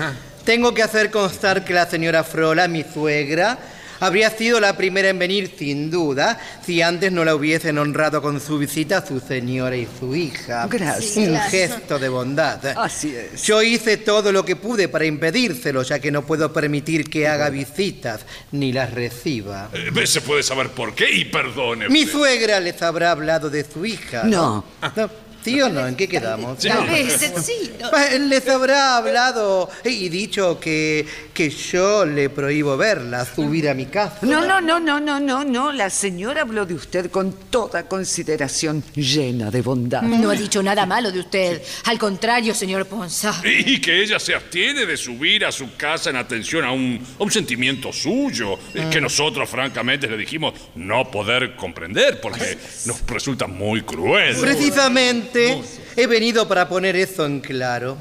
Tengo 0.45 0.75
que 0.75 0.83
hacer 0.83 1.11
constar 1.11 1.65
que 1.65 1.75
la 1.75 1.87
señora 1.87 2.25
Frola, 2.25 2.69
mi 2.69 2.83
suegra, 2.83 3.59
habría 4.01 4.31
sido 4.31 4.61
la 4.61 4.77
primera 4.77 5.09
en 5.09 5.19
venir 5.19 5.53
sin 5.59 5.91
duda 5.91 6.39
si 6.65 6.83
antes 6.83 7.13
no 7.13 7.25
la 7.25 7.35
hubiesen 7.35 7.79
honrado 7.79 8.23
con 8.23 8.41
su 8.41 8.59
visita 8.59 8.99
a 8.99 9.07
su 9.07 9.21
señora 9.21 9.77
y 9.77 9.89
su 9.99 10.15
hija. 10.15 10.67
Gracias. 10.69 11.17
Un 11.17 11.39
gesto 11.51 11.99
de 11.99 12.09
bondad. 12.09 12.65
Así 12.77 13.15
es. 13.15 13.43
Yo 13.45 13.63
hice 13.63 13.97
todo 13.97 14.33
lo 14.33 14.45
que 14.45 14.57
pude 14.57 14.89
para 14.89 15.05
impedírselo, 15.05 15.83
ya 15.83 15.99
que 15.99 16.11
no 16.11 16.25
puedo 16.25 16.53
permitir 16.53 17.09
que 17.09 17.29
haga 17.29 17.51
visitas 17.51 18.25
ni 18.53 18.73
las 18.73 18.93
reciba. 18.93 19.71
Eh, 19.73 20.07
¿Se 20.07 20.21
puede 20.21 20.43
saber 20.43 20.71
por 20.71 20.95
qué? 20.95 21.11
Y 21.11 21.25
perdone. 21.27 21.89
Mi 21.89 22.07
suegra 22.07 22.61
les 22.61 22.81
habrá 22.83 23.11
hablado 23.11 23.51
de 23.51 23.65
su 23.65 23.85
hija. 23.85 24.25
No. 24.25 24.65
No, 24.97 25.11
¿Sí 25.45 25.61
o 25.61 25.69
no? 25.69 25.87
¿En 25.87 25.95
qué 25.95 26.09
quedamos? 26.09 26.59
Tal 26.59 26.87
vez, 26.87 27.33
sí. 27.43 27.71
no. 27.81 27.91
Les 28.29 28.47
habrá 28.49 28.97
hablado 28.97 29.71
y 29.85 30.09
dicho 30.09 30.59
que, 30.59 31.07
que 31.33 31.49
yo 31.49 32.05
le 32.05 32.29
prohíbo 32.29 32.77
verla, 32.77 33.25
subir 33.25 33.69
a 33.69 33.75
mi 33.75 33.87
casa. 33.87 34.19
No, 34.23 34.45
no, 34.47 34.61
no, 34.61 34.81
no, 34.81 34.99
no, 35.01 35.21
no, 35.21 35.45
no. 35.45 35.73
La 35.73 35.91
señora 35.91 36.43
habló 36.43 36.67
de 36.67 36.75
usted 36.75 37.11
con 37.11 37.33
toda 37.51 37.85
consideración, 37.85 38.83
llena 38.95 39.51
de 39.51 39.63
bondad. 39.63 40.03
No 40.03 40.31
ha 40.31 40.35
dicho 40.35 40.63
nada 40.63 40.87
malo 40.87 41.13
de 41.13 41.21
usted. 41.21 41.63
Al 41.85 41.99
contrario, 41.99 42.55
señor 42.55 42.87
Ponza. 42.87 43.41
Y 43.45 43.81
que 43.81 44.03
ella 44.03 44.19
se 44.19 44.35
abstiene 44.35 44.87
de 44.87 44.97
subir 44.97 45.45
a 45.45 45.53
su 45.53 45.77
casa 45.77 46.11
en 46.11 46.17
atención 46.17 46.65
a 46.65 46.73
un, 46.73 47.01
a 47.19 47.23
un 47.23 47.31
sentimiento 47.31 47.93
suyo, 47.93 48.59
eh, 48.75 48.89
que 48.91 49.01
nosotros 49.01 49.49
francamente 49.49 50.09
le 50.09 50.17
dijimos 50.17 50.55
no 50.75 51.11
poder 51.11 51.55
comprender 51.57 52.21
porque 52.21 52.59
nos 52.87 53.07
resulta 53.07 53.47
muy 53.47 53.83
cruel. 53.83 54.37
Precisamente 54.41 55.28
he 55.35 56.07
venido 56.07 56.47
para 56.49 56.69
poner 56.69 56.97
eso 56.97 57.27
en 57.27 57.41
claro. 57.41 57.97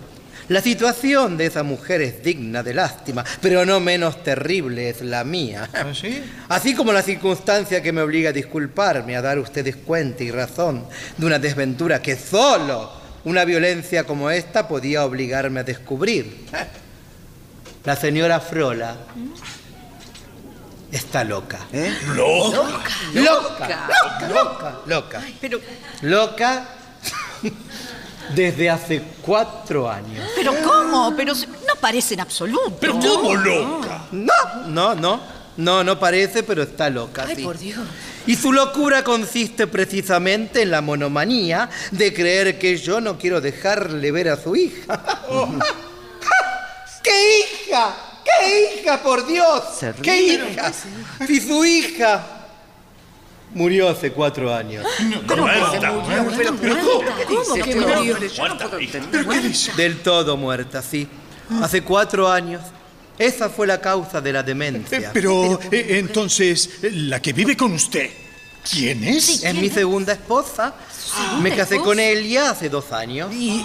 La 0.49 0.61
situación 0.61 1.35
de 1.35 1.47
esa 1.47 1.63
mujer 1.63 2.01
es 2.01 2.23
digna 2.23 2.63
de 2.63 2.73
lástima, 2.73 3.25
pero 3.41 3.65
no 3.65 3.81
menos 3.81 4.23
terrible 4.23 4.89
es 4.89 5.01
la 5.01 5.25
mía. 5.25 5.69
Así 6.47 6.73
como 6.73 6.93
la 6.93 7.01
circunstancia 7.01 7.81
que 7.83 7.91
me 7.91 8.01
obliga 8.01 8.29
a 8.29 8.33
disculparme, 8.33 9.17
a 9.17 9.21
dar 9.21 9.37
a 9.37 9.41
ustedes 9.41 9.75
cuenta 9.75 10.23
y 10.23 10.31
razón 10.31 10.85
de 11.17 11.25
una 11.25 11.37
desventura 11.37 12.01
que 12.01 12.15
solo 12.15 12.89
una 13.25 13.43
violencia 13.43 14.05
como 14.05 14.29
esta 14.29 14.69
podía 14.69 15.03
obligarme 15.03 15.59
a 15.59 15.63
descubrir. 15.63 16.45
La 17.83 17.97
señora 17.97 18.39
Frola 18.39 18.95
está 20.89 21.25
loca. 21.25 21.59
¿Eh? 21.73 21.93
Loca, 22.15 22.69
loca, 23.13 24.27
loca, 24.29 24.79
loca. 24.85 25.21
Pero, 25.41 25.59
Loca 26.01 26.67
desde 28.35 28.69
hace 28.69 29.01
cuatro 29.21 29.89
años. 29.89 30.25
pero 30.35 30.53
¿cómo? 30.63 31.13
Pero 31.15 31.33
no 31.33 31.75
parece 31.79 32.13
en 32.15 32.21
absoluto. 32.21 32.77
Pero 32.79 32.99
¿cómo 32.99 33.35
loca? 33.35 34.07
No, 34.11 34.33
no, 34.67 34.95
no. 34.95 35.37
No, 35.57 35.83
no 35.83 35.99
parece, 35.99 36.43
pero 36.43 36.61
está 36.61 36.87
loca. 36.87 37.25
Ay, 37.27 37.35
sí. 37.37 37.43
por 37.43 37.57
Dios. 37.57 37.79
Y 38.27 38.35
su 38.35 38.53
locura 38.53 39.03
consiste 39.03 39.65
precisamente 39.65 40.61
en 40.61 40.69
la 40.69 40.81
monomanía 40.81 41.67
de 41.89 42.13
creer 42.13 42.59
que 42.59 42.77
yo 42.77 43.01
no 43.01 43.17
quiero 43.17 43.41
dejarle 43.41 44.11
ver 44.11 44.29
a 44.29 44.37
su 44.37 44.55
hija. 44.55 45.01
¡Qué 47.03 47.39
hija! 47.39 47.95
¡Qué 48.23 48.79
hija, 48.81 49.01
por 49.01 49.25
Dios! 49.25 49.63
¡Qué 50.03 50.21
hija! 50.21 50.71
Si 51.25 51.41
su 51.41 51.65
hija 51.65 52.36
murió 53.53 53.89
hace 53.89 54.11
cuatro 54.11 54.53
años. 54.53 54.85
Muerta. 55.27 55.91
¿Cómo 57.27 57.55
que 57.63 57.75
murió? 57.75 58.17
Del 59.75 59.99
todo 60.01 60.37
muerta, 60.37 60.81
sí. 60.81 61.07
Hace 61.61 61.81
cuatro 61.81 62.29
años. 62.29 62.61
Esa 63.17 63.49
fue 63.49 63.65
la 63.65 63.81
causa 63.81 64.21
de 64.21 64.31
la 64.31 64.43
demencia. 64.43 65.09
Pero 65.11 65.59
eh, 65.71 65.97
entonces, 65.99 66.69
la 66.83 67.19
que 67.19 67.33
vive 67.33 67.57
con 67.57 67.73
usted, 67.73 68.11
¿quién 68.69 69.03
es? 69.03 69.43
Es 69.43 69.55
mi 69.55 69.69
segunda 69.69 70.13
esposa. 70.13 70.75
Me 71.41 71.55
casé 71.55 71.79
con 71.79 71.99
ella 71.99 72.51
hace 72.51 72.69
dos 72.69 72.91
años. 72.91 73.33
Y, 73.33 73.63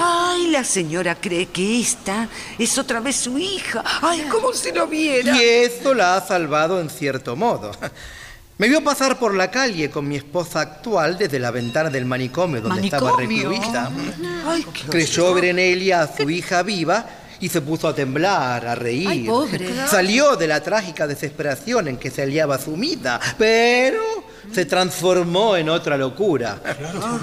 ay, 0.00 0.46
la 0.46 0.64
señora 0.64 1.16
cree 1.16 1.46
que 1.46 1.80
esta 1.80 2.28
es 2.58 2.78
otra 2.78 3.00
vez 3.00 3.16
su 3.16 3.36
hija. 3.38 3.82
Ay, 4.00 4.22
como 4.30 4.52
si 4.54 4.72
lo 4.72 4.86
viera. 4.86 5.36
Y 5.36 5.42
eso 5.42 5.92
la 5.92 6.16
ha 6.16 6.26
salvado 6.26 6.80
en 6.80 6.88
cierto 6.88 7.36
modo. 7.36 7.72
Me 8.56 8.68
vio 8.68 8.84
pasar 8.84 9.18
por 9.18 9.34
la 9.34 9.50
calle 9.50 9.90
con 9.90 10.06
mi 10.06 10.14
esposa 10.14 10.60
actual 10.60 11.18
desde 11.18 11.40
la 11.40 11.50
ventana 11.50 11.90
del 11.90 12.04
manicomio 12.04 12.60
donde 12.60 12.82
estaba 12.82 13.16
recluida. 13.16 13.90
Ay, 14.46 14.64
qué 14.72 14.88
Creyó 14.88 15.34
ver 15.34 15.46
en 15.46 15.58
ella 15.58 16.02
a 16.02 16.16
su 16.16 16.30
hija 16.30 16.62
viva 16.62 17.04
y 17.40 17.48
se 17.48 17.60
puso 17.60 17.88
a 17.88 17.94
temblar, 17.96 18.64
a 18.64 18.76
reír. 18.76 19.08
Ay, 19.08 19.24
pobre. 19.24 19.68
Salió 19.88 20.36
de 20.36 20.46
la 20.46 20.62
trágica 20.62 21.08
desesperación 21.08 21.88
en 21.88 21.96
que 21.96 22.12
se 22.12 22.22
hallaba 22.22 22.56
sumida, 22.58 23.20
pero 23.36 24.00
se 24.52 24.66
transformó 24.66 25.56
en 25.56 25.68
otra 25.68 25.96
locura. 25.96 26.60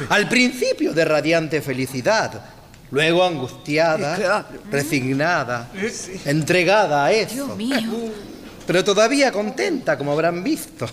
Al 0.10 0.28
principio 0.28 0.92
de 0.92 1.06
radiante 1.06 1.62
felicidad, 1.62 2.44
luego 2.92 3.24
angustiada, 3.24 4.48
resignada, 4.70 5.70
entregada 6.26 7.06
a 7.06 7.12
eso. 7.14 7.34
Dios 7.34 7.58
mío. 7.58 8.12
Pero 8.72 8.86
todavía 8.86 9.34
contenta, 9.34 9.98
como 9.98 10.14
habrán 10.14 10.42
visto. 10.46 10.88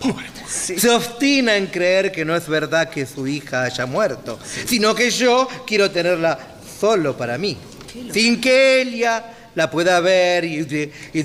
Se 0.49 0.91
obstina 0.91 1.57
en 1.57 1.69
creer 1.69 2.11
que 2.11 2.25
no 2.25 2.35
es 2.35 2.49
verdad 2.49 2.91
que 2.91 3.07
su 3.07 3.25
hija 3.29 3.63
haya 3.63 3.87
muerto, 3.87 4.37
sino 4.67 4.97
que 4.97 5.13
yo 5.13 5.47
quiero 5.65 5.89
tenerla 5.89 6.37
solo 6.81 7.17
para 7.17 7.39
mí, 7.39 7.57
sin 8.13 8.41
que 8.41 8.81
ella 8.83 9.25
la 9.55 9.71
pueda 9.71 10.01
ver 10.01 10.45
y... 10.45 10.59
y- 10.59 10.93
y- 11.21 11.23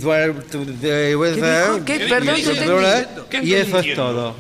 dijo? 1.36 1.86
¿Qué? 1.86 2.00
Perdón, 2.08 2.36
entendí. 2.52 2.68
Y 3.48 3.54
eso 3.56 3.80
es 3.80 3.96
todo. 3.96 4.36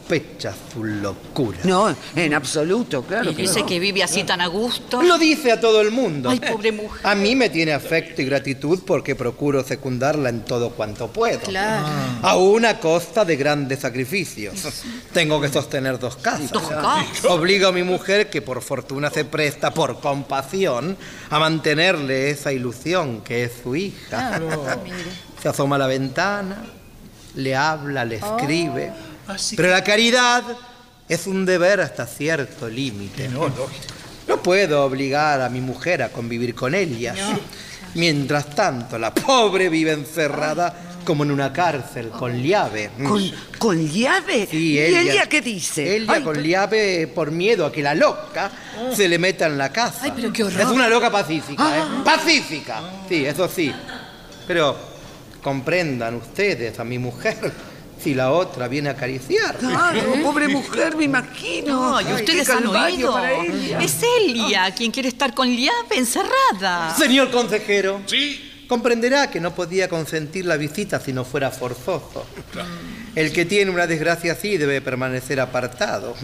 su 0.72 0.84
locura. 0.84 1.58
No, 1.64 1.96
en 2.16 2.34
absoluto, 2.34 3.04
claro. 3.04 3.32
Y 3.32 3.36
que 3.36 3.42
dice 3.44 3.62
no. 3.62 3.66
que 3.66 3.80
vive 3.80 4.04
así 4.04 4.24
tan 4.24 4.42
a 4.42 4.48
gusto. 4.48 5.02
Lo 5.02 5.18
dice 5.18 5.52
a 5.52 5.60
todo 5.60 5.82
el 5.82 5.92
mundo. 5.92 6.30
Ay, 6.30 6.40
pobre 6.40 6.72
mujer. 6.72 7.02
A 7.04 7.16
mí 7.16 7.36
me 7.36 7.50
tiene 7.50 7.74
afecto 7.74 8.22
y 8.22 8.26
gratitud 8.26 8.80
porque 8.86 9.16
procuro 9.16 9.64
secundarla 9.64 10.30
en 10.30 10.46
todo 10.46 10.72
cuanto 10.72 11.08
puedo. 11.08 11.40
Claro. 11.40 11.88
Aún 12.22 12.66
a 12.66 12.80
costa 12.80 13.26
de 13.26 13.36
grandes 13.36 13.80
sacrificios. 13.80 14.84
Tengo 15.14 15.42
que 15.42 15.50
sostener 15.50 15.98
dos 16.00 16.16
casas. 16.18 16.52
Dos 16.52 16.64
casas. 16.64 17.26
Obligo 17.26 17.68
a 17.68 17.72
mi 17.72 17.84
mujer, 17.84 18.30
que 18.30 18.42
por 18.42 18.62
fortuna 18.62 19.10
se 19.10 19.26
presta 19.26 19.72
por 19.72 20.00
compasión, 20.00 20.98
a 21.30 21.40
mantenerle 21.40 22.30
esa 22.30 22.54
ilusión 22.54 23.22
que 23.22 23.46
es 23.46 23.52
su 23.64 23.76
hija. 23.76 24.40
Se 25.42 25.50
asoma 25.50 25.76
a 25.78 25.80
la 25.80 25.88
ventana, 25.88 26.64
le 27.36 27.56
habla, 27.56 28.06
le 28.06 28.18
escribe. 28.18 28.94
Pero 29.56 29.70
la 29.70 29.84
caridad 29.84 30.44
es 31.08 31.28
un 31.28 31.46
deber 31.46 31.82
hasta 31.82 32.06
cierto 32.08 32.68
límite. 32.70 33.30
No 34.28 34.42
puedo 34.42 34.84
obligar 34.84 35.42
a 35.42 35.50
mi 35.50 35.62
mujer 35.62 36.02
a 36.04 36.10
convivir 36.10 36.56
con 36.56 36.74
ella. 36.76 37.14
Mientras 37.96 38.54
tanto, 38.54 38.98
la 38.98 39.14
pobre 39.14 39.70
vive 39.70 39.94
encerrada 39.94 40.76
como 41.06 41.24
en 41.24 41.32
una 41.32 41.54
cárcel 41.54 42.10
con 42.10 42.42
llave. 42.42 42.90
¿Con, 43.08 43.32
con 43.60 43.88
llave? 43.88 44.48
Sí, 44.50 44.72
¿Y 44.74 44.80
ella, 44.80 45.02
ella 45.02 45.30
qué 45.30 45.40
dice? 45.40 45.96
Ella 45.96 46.14
Ay, 46.14 46.24
con 46.24 46.42
llave 46.42 47.08
por 47.08 47.32
miedo 47.32 47.66
a 47.66 47.72
que 47.72 47.84
la 47.84 47.94
loca 47.94 48.52
se 48.94 49.08
le 49.08 49.18
meta 49.20 49.46
en 49.46 49.58
la 49.58 49.72
casa. 49.72 50.00
Ay, 50.02 50.14
pero 50.16 50.34
qué 50.34 50.44
horror. 50.44 50.60
Es 50.60 50.68
una 50.68 50.90
loca 50.90 51.12
pacífica, 51.12 51.78
¿eh? 51.78 51.82
Pacífica. 52.04 52.82
Sí, 53.08 53.26
eso 53.26 53.48
sí. 53.48 53.72
Pero 54.48 54.76
comprendan 55.42 56.16
ustedes 56.16 56.78
a 56.80 56.84
mi 56.84 56.98
mujer. 56.98 57.54
Y 58.06 58.14
la 58.14 58.32
otra 58.32 58.68
viene 58.68 58.90
a 58.90 58.94
acariciar. 58.94 59.58
Claro, 59.58 60.02
pobre 60.24 60.48
mujer, 60.48 60.96
me 60.96 61.06
imagino. 61.06 61.98
Ay, 61.98 62.06
ustedes 62.14 62.48
qué 62.48 62.54
han 62.54 62.68
oído. 62.68 63.18
Es 63.80 64.02
Elia 64.20 64.74
quien 64.74 64.92
quiere 64.92 65.10
estar 65.10 65.34
con 65.34 65.48
Liabe 65.48 65.98
encerrada. 65.98 66.96
Señor 66.96 67.32
consejero. 67.32 68.02
Sí. 68.06 68.52
Comprenderá 68.68 69.30
que 69.30 69.40
no 69.40 69.54
podía 69.54 69.88
consentir 69.88 70.46
la 70.46 70.58
visita 70.58 71.00
si 71.00 71.14
no 71.14 71.24
fuera 71.24 71.52
forzoso. 71.52 72.26
El 73.14 73.32
que 73.32 73.46
tiene 73.46 73.72
una 73.72 73.86
desgracia 73.88 74.34
así 74.34 74.58
debe 74.58 74.82
permanecer 74.82 75.40
apartado. 75.40 76.16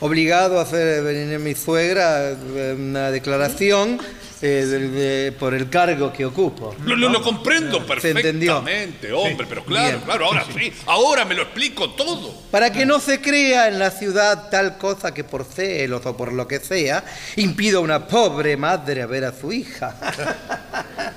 Obligado 0.00 0.58
a 0.58 0.62
hacer 0.62 1.02
venir 1.02 1.36
a 1.36 1.38
mi 1.38 1.54
suegra 1.54 2.30
eh, 2.32 2.76
una 2.78 3.10
declaración 3.10 3.98
eh, 4.42 4.46
de- 4.66 4.88
de- 4.90 5.32
por 5.32 5.54
el 5.54 5.70
cargo 5.70 6.12
que 6.12 6.26
ocupo. 6.26 6.76
Lo, 6.84 6.94
lo- 6.96 7.08
lo 7.08 7.22
comprendo 7.22 7.86
perfectamente, 7.86 9.10
hombre, 9.10 9.46
pero 9.48 9.64
claro, 9.64 9.88
Bien. 9.96 10.00
claro, 10.04 10.26
ahora 10.26 10.44
sí. 10.54 10.70
Ahora 10.84 11.24
me 11.24 11.34
lo 11.34 11.42
explico 11.44 11.90
todo. 11.92 12.34
Para 12.50 12.70
que 12.70 12.84
no 12.84 13.00
se 13.00 13.22
crea 13.22 13.68
en 13.68 13.78
la 13.78 13.90
ciudad 13.90 14.50
tal 14.50 14.76
cosa 14.76 15.14
que 15.14 15.24
por 15.24 15.44
celos 15.44 16.04
o 16.04 16.14
por 16.14 16.32
lo 16.34 16.46
que 16.46 16.60
sea 16.60 17.02
impida 17.36 17.78
a 17.78 17.80
una 17.80 18.06
pobre 18.06 18.58
madre 18.58 19.00
a 19.00 19.06
ver 19.06 19.24
a 19.24 19.32
su 19.32 19.50
hija. 19.50 19.96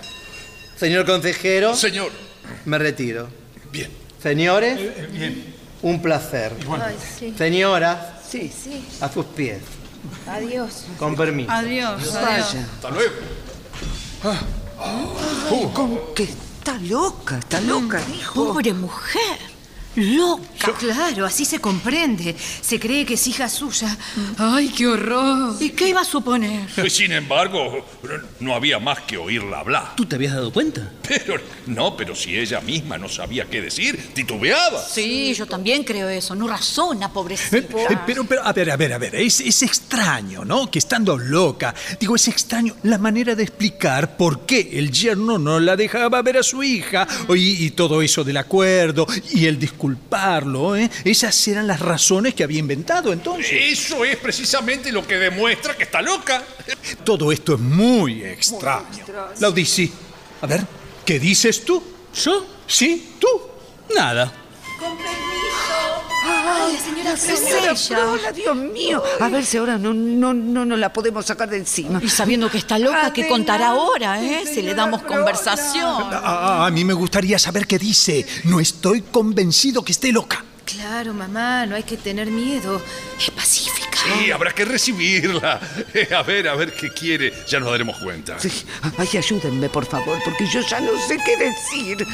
Señor 0.77 1.05
consejero, 1.05 1.75
Señor. 1.75 2.11
me 2.63 2.77
retiro. 2.77 3.27
Bien. 3.73 3.91
Señores, 4.23 4.79
un 5.81 6.01
placer. 6.01 6.53
Ay, 6.81 6.95
sí. 7.19 7.33
Señora, 7.37 8.18
Sí, 8.29 8.51
Sí, 8.63 8.85
a 9.01 9.11
sus 9.11 9.25
pies. 9.25 9.61
adiós. 10.27 10.85
Con 10.97 11.15
permiso. 11.15 11.51
Adiós. 11.51 12.13
vaya. 12.13 12.67
Hasta 12.75 12.89
luego. 12.91 13.15
Con 15.73 15.99
que 16.15 16.23
está 16.23 16.77
loca, 16.79 17.39
está 17.39 17.59
loca, 17.61 17.99
dijo. 18.05 18.45
Pobre 18.53 18.73
mujer. 18.73 19.39
Loca. 19.99 20.73
Claro, 20.77 21.25
así 21.25 21.45
se 21.45 21.59
comprende. 21.59 22.35
Se 22.61 22.79
cree 22.79 23.05
que 23.05 23.15
es 23.15 23.27
hija 23.27 23.49
suya. 23.49 23.97
Ay, 24.37 24.69
qué 24.69 24.87
horror. 24.87 25.55
¿Y 25.59 25.71
qué 25.71 25.89
iba 25.89 26.01
a 26.01 26.05
suponer? 26.05 26.67
Sin 26.89 27.11
embargo, 27.11 27.85
no 28.39 28.53
había 28.55 28.79
más 28.79 29.01
que 29.01 29.17
oírla 29.17 29.59
hablar. 29.59 29.95
¿Tú 29.95 30.05
te 30.05 30.15
habías 30.15 30.33
dado 30.33 30.51
cuenta? 30.53 30.91
Pero, 31.07 31.35
no, 31.67 31.97
pero 31.97 32.15
si 32.15 32.37
ella 32.37 32.61
misma 32.61 32.97
no 32.97 33.09
sabía 33.09 33.45
qué 33.45 33.61
decir, 33.61 34.11
titubeaba. 34.13 34.81
Sí, 34.83 35.33
yo 35.33 35.45
también 35.45 35.83
creo 35.83 36.07
eso. 36.09 36.35
No 36.35 36.47
razona, 36.47 37.07
Eh, 37.07 37.09
pobrecita. 37.13 37.57
eh, 37.57 37.97
Pero, 38.05 38.23
pero, 38.25 38.43
a 38.45 38.53
ver, 38.53 38.71
a 38.71 38.77
ver, 38.77 38.93
a 38.93 38.97
ver, 38.97 39.15
es, 39.15 39.39
es 39.41 39.61
extraño, 39.63 40.45
¿no? 40.45 40.69
Que 40.71 40.79
estando 40.79 41.17
loca, 41.17 41.73
digo, 41.99 42.15
es 42.15 42.27
extraño 42.27 42.75
la 42.83 42.97
manera 42.97 43.35
de 43.35 43.43
explicar 43.43 44.15
por 44.17 44.45
qué 44.45 44.69
el 44.73 44.91
yerno 44.91 45.37
no 45.39 45.59
la 45.59 45.75
dejaba 45.75 46.21
ver 46.21 46.37
a 46.37 46.43
su 46.43 46.63
hija 46.63 47.07
y, 47.29 47.65
y 47.65 47.71
todo 47.71 48.01
eso 48.01 48.23
del 48.23 48.37
acuerdo 48.37 49.05
y 49.33 49.45
el 49.45 49.57
disculparlo, 49.89 50.75
¿eh? 50.75 50.89
Esas 51.03 51.47
eran 51.47 51.67
las 51.67 51.79
razones 51.79 52.33
que 52.33 52.43
había 52.43 52.59
inventado 52.59 53.11
entonces. 53.11 53.51
Eso 53.51 54.05
es 54.05 54.17
precisamente 54.17 54.91
lo 54.91 55.05
que 55.05 55.15
demuestra 55.15 55.75
que 55.75 55.83
está 55.83 56.01
loca. 56.01 56.43
Todo 57.03 57.31
esto 57.31 57.55
es 57.55 57.59
muy 57.59 58.23
extraño. 58.23 59.05
Laudici, 59.39 59.91
a 60.41 60.47
ver, 60.47 60.61
¿qué 61.05 61.19
dices 61.19 61.63
tú? 61.65 61.81
¿Yo? 62.13 62.45
¿Sí? 62.67 63.15
¿Tú? 63.19 63.27
Nada. 63.95 64.31
Ay, 66.23 66.77
la 67.03 67.15
señora. 67.17 67.75
Frola, 67.75 68.31
Dios 68.31 68.55
mío. 68.55 69.01
A 69.19 69.29
ver 69.29 69.45
si 69.45 69.57
ahora 69.57 69.77
no, 69.77 69.93
no, 69.93 70.33
no, 70.33 70.65
no 70.65 70.77
la 70.77 70.91
podemos 70.91 71.25
sacar 71.25 71.49
de 71.49 71.57
encima. 71.57 71.99
Y 72.03 72.09
sabiendo 72.09 72.49
que 72.49 72.57
está 72.57 72.77
loca, 72.77 73.11
¿qué 73.13 73.27
contará 73.27 73.69
ahora, 73.69 74.21
eh? 74.21 74.43
Si 74.51 74.61
le 74.61 74.73
damos 74.75 75.01
conversación. 75.03 76.07
A, 76.13 76.65
a 76.65 76.71
mí 76.71 76.83
me 76.85 76.93
gustaría 76.93 77.39
saber 77.39 77.65
qué 77.67 77.77
dice. 77.79 78.25
No 78.45 78.59
estoy 78.59 79.01
convencido 79.01 79.83
que 79.83 79.91
esté 79.91 80.11
loca. 80.11 80.43
Claro, 80.65 81.13
mamá, 81.15 81.65
no 81.65 81.75
hay 81.75 81.83
que 81.83 81.97
tener 81.97 82.27
miedo. 82.27 82.79
Es 83.19 83.31
pacífica. 83.31 83.89
Sí, 84.19 84.31
habrá 84.31 84.51
que 84.51 84.65
recibirla. 84.65 85.59
Eh, 85.93 86.07
A 86.15 86.21
ver, 86.21 86.47
a 86.47 86.55
ver 86.55 86.73
qué 86.73 86.91
quiere. 86.93 87.33
Ya 87.47 87.59
nos 87.59 87.71
daremos 87.71 87.97
cuenta. 87.97 88.37
Sí. 88.39 88.51
Ay, 88.97 89.09
ayúdenme, 89.17 89.67
por 89.69 89.85
favor, 89.87 90.19
porque 90.23 90.45
yo 90.53 90.61
ya 90.61 90.79
no 90.79 90.91
sé 91.07 91.17
qué 91.25 91.35
decir. 91.37 92.05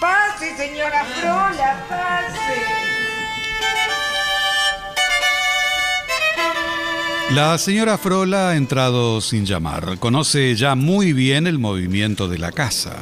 Pase, 0.00 0.56
señora 0.56 1.04
Frola, 1.20 1.84
pase. 1.88 3.05
La 7.30 7.58
señora 7.58 7.98
Frola 7.98 8.50
ha 8.50 8.56
entrado 8.56 9.20
sin 9.20 9.44
llamar. 9.44 9.98
Conoce 9.98 10.54
ya 10.54 10.74
muy 10.74 11.12
bien 11.12 11.46
el 11.46 11.58
movimiento 11.58 12.28
de 12.28 12.38
la 12.38 12.52
casa. 12.52 12.96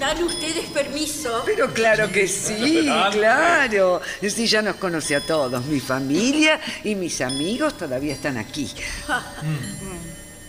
¿Dan 0.00 0.22
ustedes 0.24 0.64
permiso? 0.66 1.42
Pero 1.46 1.72
claro 1.72 2.10
que 2.10 2.26
sí, 2.26 2.88
claro. 3.12 4.00
Sí, 4.26 4.46
ya 4.46 4.62
nos 4.62 4.76
conoce 4.76 5.16
a 5.16 5.20
todos. 5.20 5.64
Mi 5.66 5.80
familia 5.80 6.60
y 6.82 6.94
mis 6.94 7.20
amigos 7.20 7.76
todavía 7.76 8.14
están 8.14 8.36
aquí. 8.38 8.70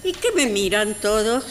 ¿Y 0.04 0.12
qué 0.14 0.30
me 0.36 0.48
miran 0.48 0.96
todos? 0.96 1.44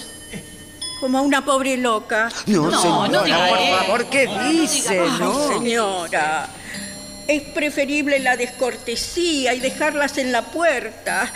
Como 1.00 1.18
a 1.18 1.22
una 1.22 1.44
pobre 1.44 1.76
loca. 1.76 2.30
No, 2.46 2.70
No, 2.70 2.80
señora, 2.80 3.08
no 3.08 3.24
diga 3.24 3.48
por 3.48 3.58
favor, 3.58 4.06
¿qué 4.06 4.28
dice? 4.50 5.00
Ay, 5.00 5.10
No. 5.20 5.48
señora. 5.48 6.48
Es 7.26 7.42
preferible 7.42 8.18
la 8.18 8.36
descortesía 8.36 9.54
y 9.54 9.60
dejarlas 9.60 10.18
en 10.18 10.32
la 10.32 10.42
puerta. 10.42 11.32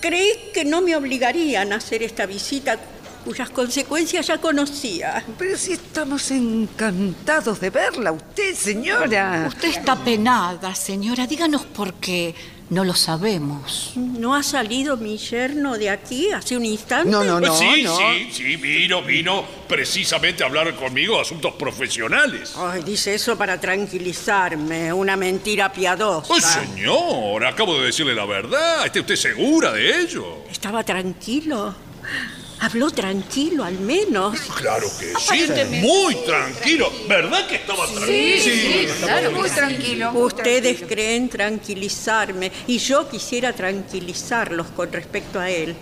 ¿Crees 0.00 0.36
que 0.54 0.64
no 0.64 0.82
me 0.82 0.94
obligarían 0.94 1.72
a 1.72 1.76
hacer 1.76 2.02
esta 2.02 2.26
visita 2.26 2.78
cuyas 3.24 3.50
consecuencias 3.50 4.28
ya 4.28 4.38
conocía? 4.38 5.24
Pero 5.36 5.56
si 5.56 5.72
estamos 5.72 6.30
encantados 6.30 7.58
de 7.58 7.70
verla, 7.70 8.12
usted, 8.12 8.54
señora. 8.54 9.46
Usted 9.48 9.68
está 9.68 9.96
penada, 9.96 10.74
señora. 10.74 11.26
Díganos 11.26 11.66
por 11.66 11.94
qué. 11.94 12.34
No 12.68 12.84
lo 12.84 12.94
sabemos. 12.94 13.92
¿No 13.94 14.34
ha 14.34 14.42
salido 14.42 14.96
mi 14.96 15.16
yerno 15.18 15.78
de 15.78 15.88
aquí 15.88 16.32
hace 16.32 16.56
un 16.56 16.64
instante? 16.64 17.08
No, 17.08 17.22
no, 17.22 17.38
no, 17.38 17.56
sí, 17.56 17.82
no. 17.84 17.96
sí, 17.96 18.28
sí, 18.32 18.56
vino, 18.56 19.02
vino 19.02 19.44
precisamente 19.68 20.42
a 20.42 20.46
hablar 20.46 20.74
conmigo 20.74 21.14
de 21.14 21.22
asuntos 21.22 21.54
profesionales. 21.54 22.54
Ay, 22.56 22.82
dice 22.82 23.14
eso 23.14 23.38
para 23.38 23.60
tranquilizarme. 23.60 24.92
Una 24.92 25.16
mentira 25.16 25.72
piadosa. 25.72 26.26
Pues 26.26 26.44
señor, 26.44 27.46
acabo 27.46 27.78
de 27.78 27.86
decirle 27.86 28.16
la 28.16 28.26
verdad. 28.26 28.84
¿Está 28.84 28.98
usted 28.98 29.16
segura 29.16 29.72
de 29.72 30.00
ello? 30.00 30.38
¿Estaba 30.50 30.82
tranquilo? 30.82 31.72
Habló 32.58 32.90
tranquilo, 32.90 33.64
al 33.64 33.78
menos. 33.78 34.40
Claro 34.56 34.88
que 34.98 35.12
sí, 35.18 35.46
muy 35.82 36.14
tranquilo. 36.24 36.90
¿Verdad 37.08 37.46
que 37.46 37.56
estaba 37.56 37.86
tranquilo? 37.86 38.42
Sí, 38.42 38.88
claro, 39.02 39.30
muy 39.32 39.50
tranquilo. 39.50 40.12
Ustedes 40.12 40.82
creen 40.88 41.28
tranquilizarme 41.28 42.50
y 42.66 42.78
yo 42.78 43.08
quisiera 43.08 43.52
tranquilizarlos 43.52 44.68
con 44.68 44.90
respecto 44.90 45.38
a 45.38 45.50
él. 45.50 45.76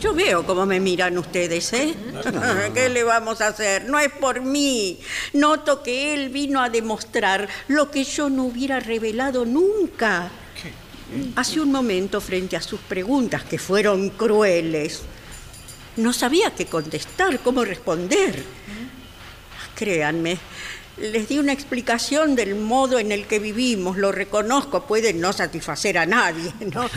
Yo 0.00 0.14
veo 0.14 0.46
cómo 0.46 0.64
me 0.64 0.78
miran 0.78 1.18
ustedes, 1.18 1.72
¿eh? 1.72 1.92
¿Qué 2.72 2.88
le 2.88 3.02
vamos 3.02 3.40
a 3.40 3.48
hacer? 3.48 3.84
No 3.86 3.98
es 3.98 4.12
por 4.12 4.40
mí. 4.40 4.98
Noto 5.32 5.82
que 5.82 6.14
él 6.14 6.28
vino 6.28 6.62
a 6.62 6.70
demostrar 6.70 7.48
lo 7.66 7.90
que 7.90 8.04
yo 8.04 8.30
no 8.30 8.44
hubiera 8.44 8.78
revelado 8.78 9.44
nunca. 9.44 10.30
Hace 11.34 11.60
un 11.60 11.72
momento, 11.72 12.20
frente 12.20 12.56
a 12.56 12.62
sus 12.62 12.80
preguntas, 12.80 13.42
que 13.42 13.58
fueron 13.58 14.10
crueles, 14.10 15.02
no 15.98 16.12
sabía 16.12 16.50
qué 16.54 16.66
contestar, 16.66 17.40
cómo 17.40 17.64
responder. 17.64 18.42
Créanme, 19.74 20.38
les 20.96 21.28
di 21.28 21.38
una 21.38 21.52
explicación 21.52 22.34
del 22.34 22.54
modo 22.54 22.98
en 22.98 23.12
el 23.12 23.26
que 23.26 23.38
vivimos, 23.38 23.96
lo 23.96 24.10
reconozco, 24.12 24.86
puede 24.86 25.12
no 25.12 25.32
satisfacer 25.32 25.98
a 25.98 26.06
nadie, 26.06 26.52
¿no? 26.72 26.88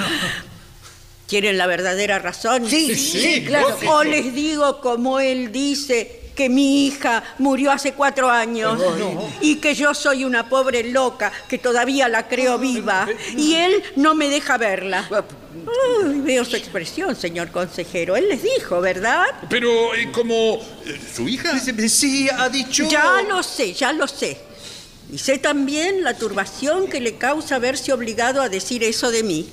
¿Quieren 1.27 1.57
la 1.57 1.67
verdadera 1.67 2.19
razón? 2.19 2.69
Sí, 2.69 2.95
sí, 2.95 3.45
claro 3.45 3.77
O 3.87 4.03
les 4.03 4.33
digo 4.33 4.81
como 4.81 5.19
él 5.19 5.51
dice 5.51 6.20
que 6.35 6.49
mi 6.49 6.85
hija 6.87 7.23
murió 7.37 7.71
hace 7.71 7.93
cuatro 7.93 8.29
años 8.29 8.81
y 9.41 9.55
que 9.55 9.75
yo 9.75 9.93
soy 9.93 10.23
una 10.23 10.49
pobre 10.49 10.83
loca 10.91 11.31
que 11.47 11.57
todavía 11.57 12.07
la 12.07 12.27
creo 12.27 12.57
viva 12.57 13.07
y 13.35 13.55
él 13.55 13.83
no 13.95 14.15
me 14.15 14.29
deja 14.29 14.57
verla. 14.57 15.07
Ay, 15.11 16.21
veo 16.21 16.45
su 16.45 16.55
expresión, 16.55 17.15
señor 17.15 17.51
consejero. 17.51 18.15
Él 18.15 18.29
les 18.29 18.41
dijo, 18.41 18.79
¿verdad? 18.81 19.25
Pero, 19.49 19.93
eh, 19.95 20.09
como 20.11 20.55
eh, 20.85 20.99
su 21.13 21.27
hija. 21.27 21.59
Sí, 21.59 22.29
ha 22.29 22.49
dicho. 22.49 22.87
Ya 22.87 23.21
lo 23.27 23.43
sé, 23.43 23.73
ya 23.73 23.91
lo 23.91 24.07
sé. 24.07 24.37
Y 25.11 25.17
sé 25.17 25.37
también 25.37 26.03
la 26.03 26.17
turbación 26.17 26.87
que 26.87 27.01
le 27.01 27.17
causa 27.17 27.59
verse 27.59 27.91
obligado 27.91 28.41
a 28.41 28.47
decir 28.47 28.83
eso 28.83 29.11
de 29.11 29.23
mí. 29.23 29.49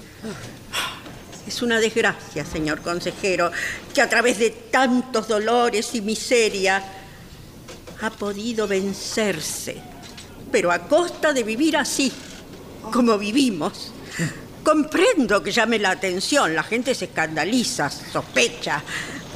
Es 1.49 1.63
una 1.63 1.81
desgracia, 1.81 2.45
señor 2.45 2.83
consejero, 2.83 3.51
que 3.95 4.03
a 4.03 4.09
través 4.09 4.39
de 4.39 4.51
tantos 4.51 5.29
dolores 5.29 5.95
y 5.95 6.03
miseria 6.03 6.85
ha 8.03 8.11
podido 8.11 8.69
vencerse, 8.69 9.79
pero 10.53 10.71
a 10.71 10.81
costa 10.81 11.33
de 11.33 11.45
vivir 11.45 11.79
así, 11.79 12.13
como 12.93 13.17
vivimos. 13.17 13.93
Comprendo 14.63 15.43
que 15.43 15.51
llame 15.51 15.79
la 15.79 15.93
atención, 15.93 16.55
la 16.55 16.65
gente 16.65 16.95
se 16.95 17.07
escandaliza, 17.07 17.89
sospecha, 17.89 18.83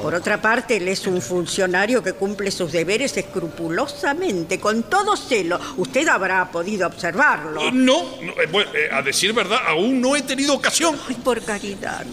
Por 0.01 0.15
otra 0.15 0.41
parte, 0.41 0.79
él 0.79 0.89
es 0.89 1.07
un 1.07 1.21
funcionario 1.21 2.03
que 2.03 2.15
cumple 2.15 2.51
sus 2.51 2.73
deberes 2.73 3.17
escrupulosamente, 3.17 4.59
con 4.59 4.85
todo 4.85 5.17
celo. 5.17 5.61
Usted 5.77 6.09
habrá 6.09 6.51
podido 6.51 6.87
observarlo. 6.87 7.71
No, 7.71 8.19
no, 8.21 8.33
eh, 8.33 8.49
bueno, 8.51 8.71
eh, 8.75 8.89
a 8.91 9.03
decir 9.03 9.33
verdad, 9.33 9.61
aún 9.67 10.01
no 10.01 10.17
he 10.17 10.23
tenido 10.23 10.55
ocasión. 10.55 10.99
Ay, 11.09 11.17
por 11.17 11.43
caridad, 11.45 12.05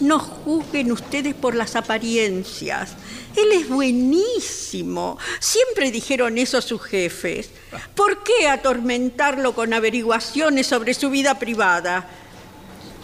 no 0.00 0.18
juzguen 0.18 0.92
ustedes 0.92 1.34
por 1.34 1.54
las 1.54 1.76
apariencias. 1.76 2.96
Él 3.36 3.52
es 3.52 3.68
buenísimo. 3.68 5.16
Siempre 5.38 5.90
dijeron 5.90 6.38
eso 6.38 6.60
sus 6.60 6.82
jefes. 6.82 7.50
¿Por 7.94 8.24
qué 8.24 8.48
atormentarlo 8.48 9.54
con 9.54 9.72
averiguaciones 9.72 10.66
sobre 10.66 10.92
su 10.92 11.08
vida 11.08 11.38
privada? 11.38 12.08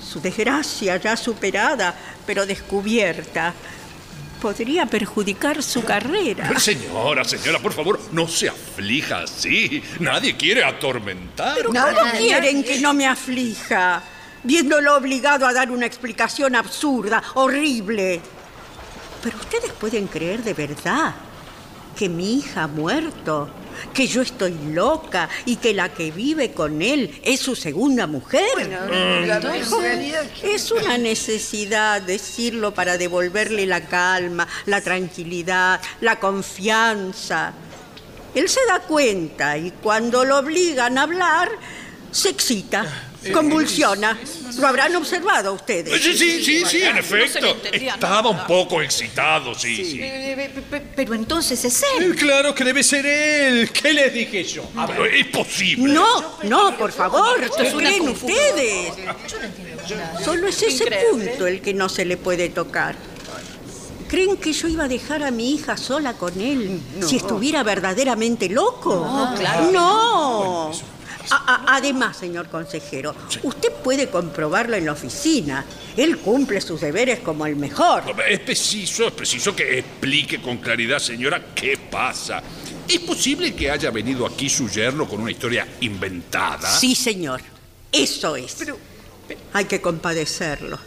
Su 0.03 0.21
desgracia 0.21 0.97
ya 0.97 1.17
superada, 1.17 1.95
pero 2.27 2.47
descubierta, 2.47 3.55
podría 4.45 4.85
perjudicar 4.85 5.63
su 5.63 5.83
carrera. 5.83 6.59
Señora, 6.61 7.25
señora, 7.25 7.59
por 7.61 7.73
favor, 7.73 7.99
no 8.13 8.29
se 8.29 8.51
aflija 8.51 9.21
así. 9.21 9.83
Nadie 10.01 10.37
quiere 10.37 10.63
atormentar. 10.63 11.55
¿Pero 11.57 11.71
cómo 11.71 12.13
quieren 12.19 12.63
que 12.63 12.79
no 12.79 12.93
me 12.93 13.07
aflija? 13.07 14.03
Viéndolo 14.43 14.99
obligado 14.99 15.47
a 15.47 15.55
dar 15.55 15.71
una 15.71 15.87
explicación 15.87 16.57
absurda, 16.57 17.23
horrible. 17.37 18.21
Pero 19.23 19.39
ustedes 19.39 19.73
pueden 19.73 20.09
creer 20.09 20.45
de 20.45 20.53
verdad 20.53 21.15
que 21.97 22.11
mi 22.11 22.35
hija 22.35 22.65
ha 22.65 22.69
muerto, 22.69 23.49
que 23.93 24.07
yo 24.07 24.23
estoy 24.23 24.55
loca 24.73 25.29
y 25.45 25.57
que 25.57 25.75
la 25.75 25.89
que 25.93 26.11
vive 26.11 26.53
con 26.53 26.83
él 26.83 27.21
es 27.23 27.41
su 27.41 27.55
segunda 27.57 28.07
mujer. 28.07 28.45
es 30.43 30.71
una 30.71 30.99
necesidad 30.99 32.03
decirlo 32.03 32.75
para 32.75 32.99
devolverle 32.99 33.67
la 33.67 33.87
calma, 33.87 34.47
la 34.67 34.81
tranquilidad, 34.81 35.81
la 36.01 36.19
confianza. 36.19 37.53
Él 38.35 38.49
se 38.49 38.61
da 38.67 38.81
cuenta 38.81 39.57
y 39.57 39.71
cuando 39.71 40.25
lo 40.25 40.39
obligan 40.39 40.99
a 40.99 41.03
hablar, 41.03 41.49
se 42.11 42.31
excita 42.31 43.13
convulsiona. 43.33 44.19
Lo 44.59 44.67
habrán 44.67 44.95
observado 44.97 45.53
ustedes. 45.53 46.01
Sí, 46.03 46.17
sí, 46.17 46.45
sí, 46.45 46.65
sí, 46.65 46.83
en 46.83 46.97
efecto. 46.99 47.57
Estaba 47.73 48.31
un 48.31 48.47
poco 48.47 48.81
excitado, 48.83 49.55
sí, 49.55 49.77
sí. 49.85 50.01
Pero 50.95 51.15
entonces 51.15 51.65
es 51.65 51.83
él. 51.99 52.13
Eh, 52.13 52.15
Claro 52.17 52.55
que 52.55 52.65
debe 52.65 52.83
ser 52.83 53.05
él. 53.07 53.71
¿Qué 53.71 53.93
les 53.93 54.13
dije 54.13 54.45
yo? 54.45 54.65
Pero 54.87 55.05
es 55.07 55.27
posible. 55.27 55.93
No, 55.93 56.39
no, 56.45 56.77
por 56.77 56.93
favor, 56.93 57.43
Esto 57.43 57.57
¿qué 57.59 57.69
es 57.69 57.75
una 57.75 57.89
creen 57.89 58.07
confusión. 58.07 58.39
ustedes? 58.39 58.93
Solo 60.25 60.49
es 60.49 60.63
ese 60.63 60.85
punto 61.11 61.47
el 61.47 61.61
que 61.61 61.75
no 61.75 61.89
se 61.89 62.05
le 62.05 62.17
puede 62.17 62.49
tocar. 62.49 62.95
¿Creen 64.09 64.37
que 64.37 64.53
yo 64.53 64.69
iba 64.69 64.85
a 64.85 64.89
dejar 64.89 65.25
a 65.25 65.31
mi 65.31 65.55
hija 65.55 65.77
sola 65.77 66.13
con 66.15 66.39
él 66.41 66.81
si 67.05 67.17
estuviera 67.17 67.63
verdaderamente 67.65 68.49
loco? 68.49 68.95
No, 68.95 69.35
claro 69.37 69.71
No. 69.73 70.73
A- 71.31 71.55
a- 71.71 71.77
además, 71.77 72.17
señor 72.17 72.49
consejero, 72.49 73.15
usted 73.43 73.71
puede 73.83 74.09
comprobarlo 74.09 74.77
en 74.77 74.87
la 74.87 74.93
oficina. 74.93 75.65
Él 75.97 76.19
cumple 76.19 76.61
sus 76.61 76.81
deberes 76.81 77.21
como 77.21 77.47
el 77.47 77.57
mejor. 77.57 78.03
Es 78.29 78.41
preciso, 78.41 79.07
es 79.09 79.13
preciso 79.13 79.55
que 79.55 79.79
explique 79.79 80.41
con 80.41 80.59
claridad, 80.59 80.99
señora, 80.99 81.41
qué 81.55 81.77
pasa. 81.91 82.43
¿Es 82.89 83.01
posible 83.01 83.55
que 83.55 83.71
haya 83.71 83.91
venido 83.91 84.27
aquí 84.27 84.49
su 84.49 84.69
yerno 84.69 85.09
con 85.09 85.21
una 85.21 85.31
historia 85.31 85.67
inventada? 85.81 86.69
Sí, 86.71 86.95
señor. 86.95 87.41
Eso 87.91 88.37
es. 88.37 88.57
Hay 89.53 89.65
que 89.65 89.81
compadecerlo. 89.81 90.79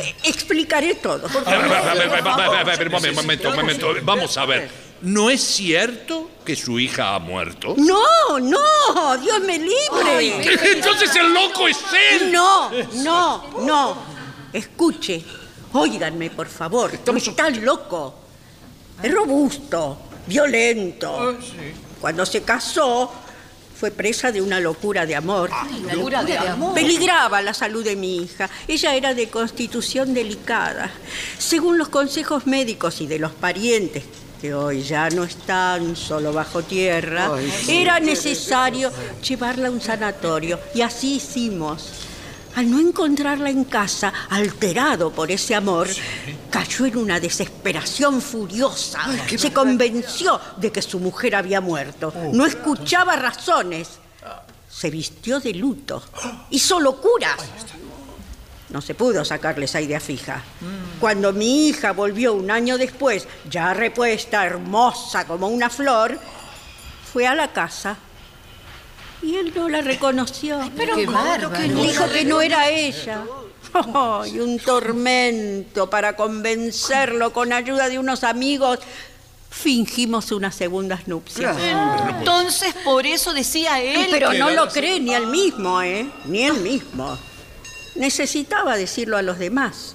Eh, 0.00 0.14
Explicaré 0.24 0.96
todo. 0.96 1.26
A 1.26 1.50
ver, 1.50 1.64
a 1.64 1.68
ver, 1.68 1.72
a 1.72 1.94
ver, 1.94 2.02
a 2.02 2.20
ver, 2.20 2.28
a 2.28 2.64
ver, 2.64 2.70
a 2.70 2.76
ver, 2.76 2.86
un 2.88 2.92
momento, 2.92 3.08
un 3.10 3.14
momento, 3.24 3.48
un 3.50 3.56
momento. 3.56 3.94
Vamos 4.02 4.36
a 4.36 4.44
ver. 4.44 4.87
¿No 5.02 5.30
es 5.30 5.40
cierto 5.40 6.30
que 6.44 6.56
su 6.56 6.78
hija 6.80 7.14
ha 7.14 7.18
muerto? 7.18 7.74
No, 7.76 8.38
no, 8.40 9.16
Dios 9.18 9.40
me 9.40 9.58
libre. 9.58 10.72
Entonces 10.72 11.14
el 11.14 11.32
loco 11.32 11.68
es 11.68 11.78
él. 12.12 12.32
No, 12.32 12.70
no, 12.94 13.60
no. 13.60 13.96
Escuche, 14.52 15.22
óiganme, 15.72 16.30
por 16.30 16.48
favor. 16.48 16.92
No 17.06 17.16
está 17.16 17.48
loco. 17.50 18.14
Es 19.02 19.12
robusto, 19.12 19.98
violento. 20.26 21.38
Cuando 22.00 22.26
se 22.26 22.42
casó, 22.42 23.12
fue 23.78 23.92
presa 23.92 24.32
de 24.32 24.42
una 24.42 24.58
locura 24.58 25.06
de 25.06 25.14
amor. 25.14 25.50
Locura 25.92 26.24
de 26.24 26.36
amor. 26.36 26.74
Peligraba 26.74 27.40
la 27.40 27.54
salud 27.54 27.84
de 27.84 27.94
mi 27.94 28.16
hija. 28.16 28.50
Ella 28.66 28.96
era 28.96 29.14
de 29.14 29.28
constitución 29.28 30.12
delicada. 30.12 30.90
Según 31.38 31.78
los 31.78 31.88
consejos 31.88 32.48
médicos 32.48 33.00
y 33.00 33.06
de 33.06 33.20
los 33.20 33.30
parientes, 33.30 34.02
que 34.40 34.54
hoy 34.54 34.82
ya 34.82 35.08
no 35.10 35.24
están 35.24 35.96
solo 35.96 36.32
bajo 36.32 36.62
tierra, 36.62 37.30
era 37.68 38.00
necesario 38.00 38.90
llevarla 39.26 39.68
a 39.68 39.70
un 39.70 39.80
sanatorio. 39.80 40.58
Y 40.74 40.80
así 40.82 41.16
hicimos. 41.16 42.04
Al 42.56 42.68
no 42.68 42.80
encontrarla 42.80 43.50
en 43.50 43.64
casa, 43.64 44.12
alterado 44.30 45.12
por 45.12 45.30
ese 45.30 45.54
amor, 45.54 45.86
cayó 46.50 46.86
en 46.86 46.96
una 46.96 47.20
desesperación 47.20 48.20
furiosa. 48.20 49.00
Se 49.36 49.52
convenció 49.52 50.40
de 50.56 50.72
que 50.72 50.82
su 50.82 50.98
mujer 50.98 51.36
había 51.36 51.60
muerto. 51.60 52.12
No 52.32 52.46
escuchaba 52.46 53.14
razones. 53.14 53.88
Se 54.68 54.90
vistió 54.90 55.38
de 55.38 55.54
luto. 55.54 56.02
Hizo 56.50 56.80
locuras. 56.80 57.38
No 58.70 58.82
se 58.82 58.94
pudo 58.94 59.24
sacarle 59.24 59.64
esa 59.64 59.80
idea 59.80 60.00
fija. 60.00 60.42
Cuando 61.00 61.32
mi 61.32 61.68
hija 61.68 61.92
volvió 61.92 62.34
un 62.34 62.50
año 62.50 62.76
después, 62.76 63.26
ya 63.48 63.72
repuesta, 63.72 64.44
hermosa 64.44 65.26
como 65.26 65.48
una 65.48 65.70
flor, 65.70 66.18
fue 67.12 67.26
a 67.26 67.34
la 67.34 67.52
casa 67.52 67.96
y 69.22 69.36
él 69.36 69.52
no 69.54 69.68
la 69.68 69.80
reconoció. 69.80 70.58
Pero 70.76 70.96
qué 70.96 71.06
bárbaro. 71.06 71.50
Dijo 71.50 72.08
que 72.10 72.24
no 72.24 72.40
era 72.40 72.68
ella. 72.68 73.24
¡Ay, 73.94 74.40
un 74.40 74.58
tormento 74.58 75.90
para 75.90 76.16
convencerlo 76.16 77.32
con 77.32 77.52
ayuda 77.52 77.88
de 77.88 77.98
unos 77.98 78.24
amigos! 78.24 78.78
Fingimos 79.50 80.30
unas 80.30 80.54
segundas 80.54 81.08
nupcias. 81.08 81.56
Entonces, 82.18 82.74
por 82.84 83.06
eso 83.06 83.32
decía 83.32 83.80
él. 83.80 84.08
Pero 84.10 84.32
no 84.34 84.50
lo 84.50 84.68
cree 84.68 85.00
ni 85.00 85.14
él 85.14 85.26
mismo, 85.26 85.82
¿eh? 85.82 86.08
Ni 86.26 86.44
él 86.44 86.60
mismo. 86.60 87.18
Necesitaba 87.98 88.76
decirlo 88.76 89.16
a 89.16 89.22
los 89.22 89.38
demás. 89.38 89.94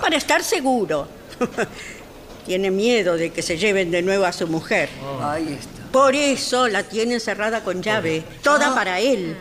Para 0.00 0.16
estar 0.16 0.42
seguro. 0.44 1.08
Tiene 2.46 2.70
miedo 2.70 3.16
de 3.16 3.30
que 3.30 3.42
se 3.42 3.56
lleven 3.58 3.90
de 3.90 4.02
nuevo 4.02 4.24
a 4.24 4.32
su 4.32 4.46
mujer. 4.46 4.88
Ahí 5.22 5.56
está. 5.58 5.78
Por 5.92 6.14
eso 6.14 6.68
la 6.68 6.82
tiene 6.82 7.14
encerrada 7.14 7.64
con 7.64 7.82
llave, 7.82 8.22
toda 8.42 8.74
para 8.74 9.00
él. 9.00 9.34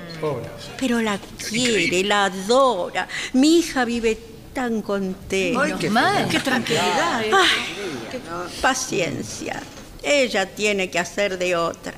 Pero 0.79 1.01
la 1.01 1.19
quiere, 1.49 2.03
la 2.05 2.25
adora. 2.25 3.07
Mi 3.33 3.59
hija 3.59 3.83
vive 3.83 4.17
tan 4.53 4.81
contenta. 4.81 5.61
Ay, 5.63 5.73
qué 5.77 5.89
Mal, 5.89 6.27
qué 6.29 6.39
tranquilidad. 6.39 7.23
eh. 7.25 7.31
Ay, 7.33 8.49
paciencia. 8.61 9.61
Ella 10.01 10.45
tiene 10.45 10.89
que 10.89 10.99
hacer 10.99 11.37
de 11.37 11.57
otra. 11.57 11.95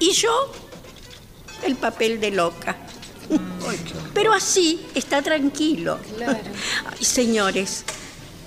Y 0.00 0.12
yo, 0.12 0.52
el 1.62 1.76
papel 1.76 2.18
de 2.18 2.30
loca. 2.30 2.76
Pero 4.16 4.32
así 4.32 4.80
está 4.94 5.20
tranquilo. 5.20 5.98
Ay, 6.26 7.04
señores, 7.04 7.84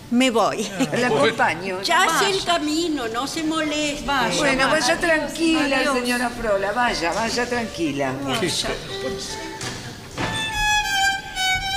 me 0.10 0.32
voy. 0.32 0.68
La 0.98 1.08
acompaño. 1.08 1.84
Ya 1.84 2.06
hace 2.06 2.32
el 2.32 2.44
camino, 2.44 3.08
no 3.08 3.28
se 3.28 3.44
moleste. 3.44 4.04
Bueno, 4.40 4.68
vaya 4.68 5.00
tranquila, 5.00 5.94
señora 5.94 6.32
Frola. 6.32 6.72
Vaya, 6.72 7.14
vaya 7.14 7.48
tranquila. 7.48 8.16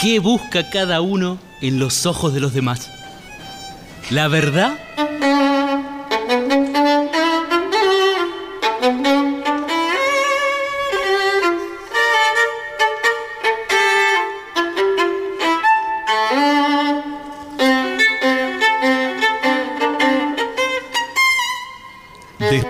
¿Qué 0.00 0.18
busca 0.20 0.70
cada 0.70 1.02
uno 1.02 1.38
en 1.60 1.78
los 1.78 2.06
ojos 2.06 2.32
de 2.32 2.40
los 2.40 2.54
demás? 2.54 2.88
¿La 4.08 4.28
verdad? 4.28 4.72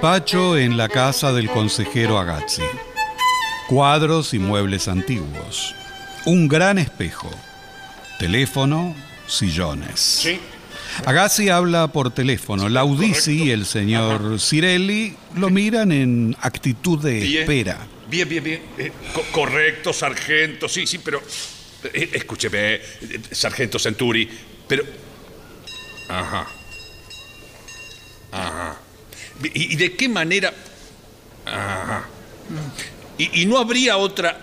Despacho 0.02 0.58
en 0.58 0.76
la 0.76 0.88
casa 0.88 1.32
del 1.32 1.48
consejero 1.48 2.18
Agazzi. 2.18 2.62
Cuadros 3.68 4.34
y 4.34 4.40
muebles 4.40 4.88
antiguos. 4.88 5.76
Un 6.24 6.48
gran 6.48 6.76
espejo. 6.78 7.30
Teléfono, 8.18 8.96
sillones. 9.28 10.00
Sí. 10.00 10.40
Agazzi 11.06 11.50
habla 11.50 11.86
por 11.86 12.12
teléfono. 12.12 12.68
Laudisi 12.68 13.44
y 13.44 13.50
el 13.52 13.64
señor 13.64 14.40
Cirelli 14.40 15.14
lo 15.36 15.50
miran 15.50 15.92
en 15.92 16.36
actitud 16.40 16.98
de 16.98 17.20
Bien. 17.20 17.42
espera. 17.42 17.86
Bien, 18.08 18.28
bien, 18.28 18.42
bien. 18.42 18.62
Eh, 18.78 18.90
co- 19.14 19.22
correcto, 19.30 19.92
sargento, 19.92 20.68
sí, 20.68 20.84
sí, 20.84 20.98
pero... 20.98 21.22
eh, 21.94 22.10
escúcheme, 22.14 22.74
eh, 22.74 22.80
sargento 23.30 23.78
Centuri, 23.78 24.28
pero... 24.66 24.82
Ajá. 26.08 26.44
Ajá. 28.32 28.78
¿Y, 29.54 29.76
de 29.76 29.94
qué 29.96 30.08
manera? 30.08 30.52
Ajá. 31.46 32.08
Y, 33.18 33.46
no 33.46 33.58
habría 33.58 33.96
otra. 33.96 34.38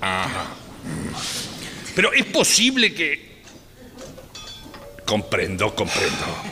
Ajá. 0.00 0.54
Pero 1.94 2.12
es 2.12 2.24
posible 2.26 2.94
que. 2.94 3.30
Comprendo, 5.04 5.74
comprendo. 5.74 6.42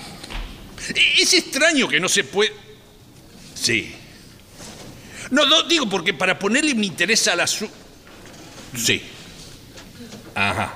E- 0.94 1.22
Es 1.22 1.34
extraño 1.34 1.88
que 1.88 2.00
no 2.00 2.08
se 2.08 2.24
puede. 2.24 2.52
Sí. 3.54 3.94
No, 5.30 5.46
no, 5.46 5.62
digo 5.64 5.88
porque 5.88 6.14
para 6.14 6.38
ponerle 6.38 6.72
un 6.72 6.84
interés 6.84 7.28
a 7.28 7.36
la 7.36 7.46
su. 7.46 7.68
Sí. 8.76 9.02
Ajá. 10.34 10.74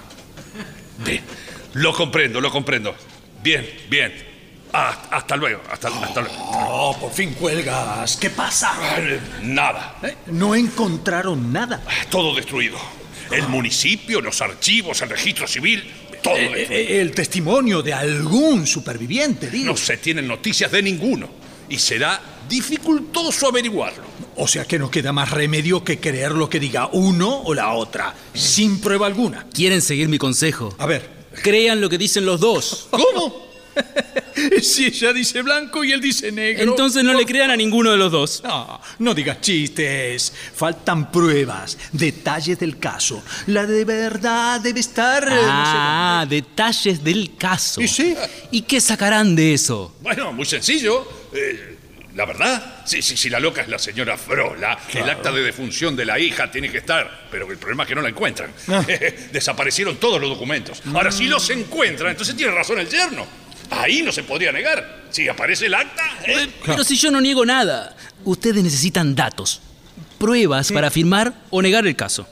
Bien. 1.05 1.23
Lo 1.75 1.95
comprendo, 1.95 2.41
lo 2.41 2.51
comprendo. 2.51 2.95
Bien, 3.43 3.69
bien. 3.89 4.32
Ah, 4.75 4.97
hasta 5.11 5.37
luego, 5.37 5.61
hasta, 5.71 5.89
hasta 5.89 6.21
luego. 6.23 6.37
Oh, 6.55 6.97
por 6.99 7.13
fin 7.13 7.35
cuelgas. 7.35 8.17
¿Qué 8.17 8.31
pasa? 8.31 8.73
Nada. 9.43 9.97
¿Eh? 10.03 10.17
No 10.29 10.55
encontraron 10.55 11.53
nada. 11.53 11.83
Todo 12.11 12.35
destruido. 12.35 12.79
El 13.31 13.49
municipio, 13.49 14.21
los 14.21 14.41
archivos, 14.41 15.01
el 15.03 15.11
registro 15.11 15.47
civil, 15.47 15.83
todo 16.23 16.37
Eh, 16.37 16.49
destruido. 16.55 16.73
eh, 16.73 17.01
el 17.03 17.13
testimonio 17.13 17.83
de 17.83 17.93
algún 17.93 18.67
superviviente, 18.67 19.51
digo. 19.51 19.73
No 19.73 19.77
se 19.77 19.99
tienen 19.99 20.27
noticias 20.27 20.71
de 20.73 20.83
ninguno. 20.83 21.29
Y 21.69 21.79
será 21.79 22.21
dificultoso 22.49 23.49
averiguarlo. 23.49 24.05
O 24.37 24.49
sea 24.49 24.65
que 24.65 24.79
no 24.79 24.91
queda 24.91 25.13
más 25.13 25.31
remedio 25.31 25.85
que 25.85 26.01
creer 26.01 26.33
lo 26.33 26.49
que 26.49 26.59
diga 26.61 26.89
uno 26.93 27.43
o 27.43 27.53
la 27.55 27.73
otra, 27.73 28.15
sin 28.35 28.81
prueba 28.81 29.07
alguna. 29.07 29.47
¿Quieren 29.53 29.83
seguir 29.83 30.09
mi 30.09 30.19
consejo? 30.19 30.75
A 30.79 30.87
ver. 30.87 31.23
Crean 31.43 31.81
lo 31.81 31.89
que 31.91 31.99
dicen 31.99 32.25
los 32.27 32.41
dos. 32.41 32.89
¿Cómo? 32.91 33.52
Si 34.63 34.87
ella 34.87 35.13
dice 35.13 35.43
blanco 35.43 35.85
y 35.85 35.93
él 35.93 36.01
dice 36.01 36.33
negro. 36.33 36.63
Entonces 36.63 37.05
no 37.05 37.13
le 37.13 37.25
crean 37.27 37.51
a 37.51 37.57
ninguno 37.57 37.91
de 37.91 37.97
los 37.97 38.11
dos. 38.11 38.43
No, 38.43 38.81
no 38.99 39.15
digas 39.15 39.41
chistes. 39.41 40.33
Faltan 40.55 41.13
pruebas, 41.13 41.77
detalles 41.93 42.59
del 42.59 42.79
caso. 42.79 43.23
La 43.47 43.67
de 43.67 43.85
verdad 43.85 44.61
debe 44.61 44.81
estar. 44.81 45.25
no 45.25 45.31
sé 45.31 45.41
Ah, 45.45 46.27
detalles 46.29 47.05
del 47.05 47.37
caso. 47.37 47.81
¿Y 47.83 47.89
sí? 47.89 48.15
¿Y 48.51 48.63
qué 48.63 48.81
sacarán 48.81 49.37
de 49.37 49.55
eso? 49.55 49.97
Bueno, 50.01 50.33
muy 50.33 50.47
sencillo. 50.47 51.07
Eh, 51.35 51.79
la 52.15 52.25
verdad, 52.25 52.83
si, 52.85 53.01
si, 53.03 53.17
si 53.17 53.29
la 53.31 53.39
loca 53.41 53.63
es 53.63 53.69
la 53.69 53.79
señora 53.79 54.17
Frola, 54.17 54.79
el 54.93 55.09
acta 55.09 55.31
de 55.31 55.43
defunción 55.43 55.95
de 55.95 56.05
la 56.05 56.19
hija 56.19 56.51
tiene 56.51 56.71
que 56.71 56.79
estar, 56.79 57.29
pero 57.31 57.51
el 57.51 57.59
problema 57.59 57.85
es 57.85 57.89
que 57.89 57.95
no 57.95 58.03
la 58.03 58.09
encuentran. 58.09 58.51
Ah. 58.69 58.85
Desaparecieron 59.33 59.97
todos 59.97 60.21
los 60.21 60.31
documentos. 60.31 60.83
Ahora, 60.95 61.13
si 61.13 61.27
los 61.27 61.49
encuentran, 61.51 62.11
entonces 62.11 62.35
tiene 62.37 62.53
razón 62.53 62.79
el 62.79 62.89
yerno. 62.89 63.42
Ahí 63.71 64.03
no 64.03 64.13
se 64.13 64.23
podría 64.23 64.53
negar. 64.53 65.03
Si 65.11 65.29
aparece 65.29 65.67
el 65.67 65.75
acta... 65.75 66.03
¿eh? 66.27 66.49
Pero 66.65 66.85
si 66.85 66.97
yo 66.97 67.11
no 67.11 67.21
niego 67.21 67.45
nada, 67.45 67.97
ustedes 68.25 68.63
necesitan 68.63 69.15
datos, 69.15 69.61
pruebas 70.19 70.73
para 70.73 70.89
afirmar 70.89 71.35
o 71.51 71.61
negar 71.63 71.87
el 71.87 71.97
caso. 71.97 72.27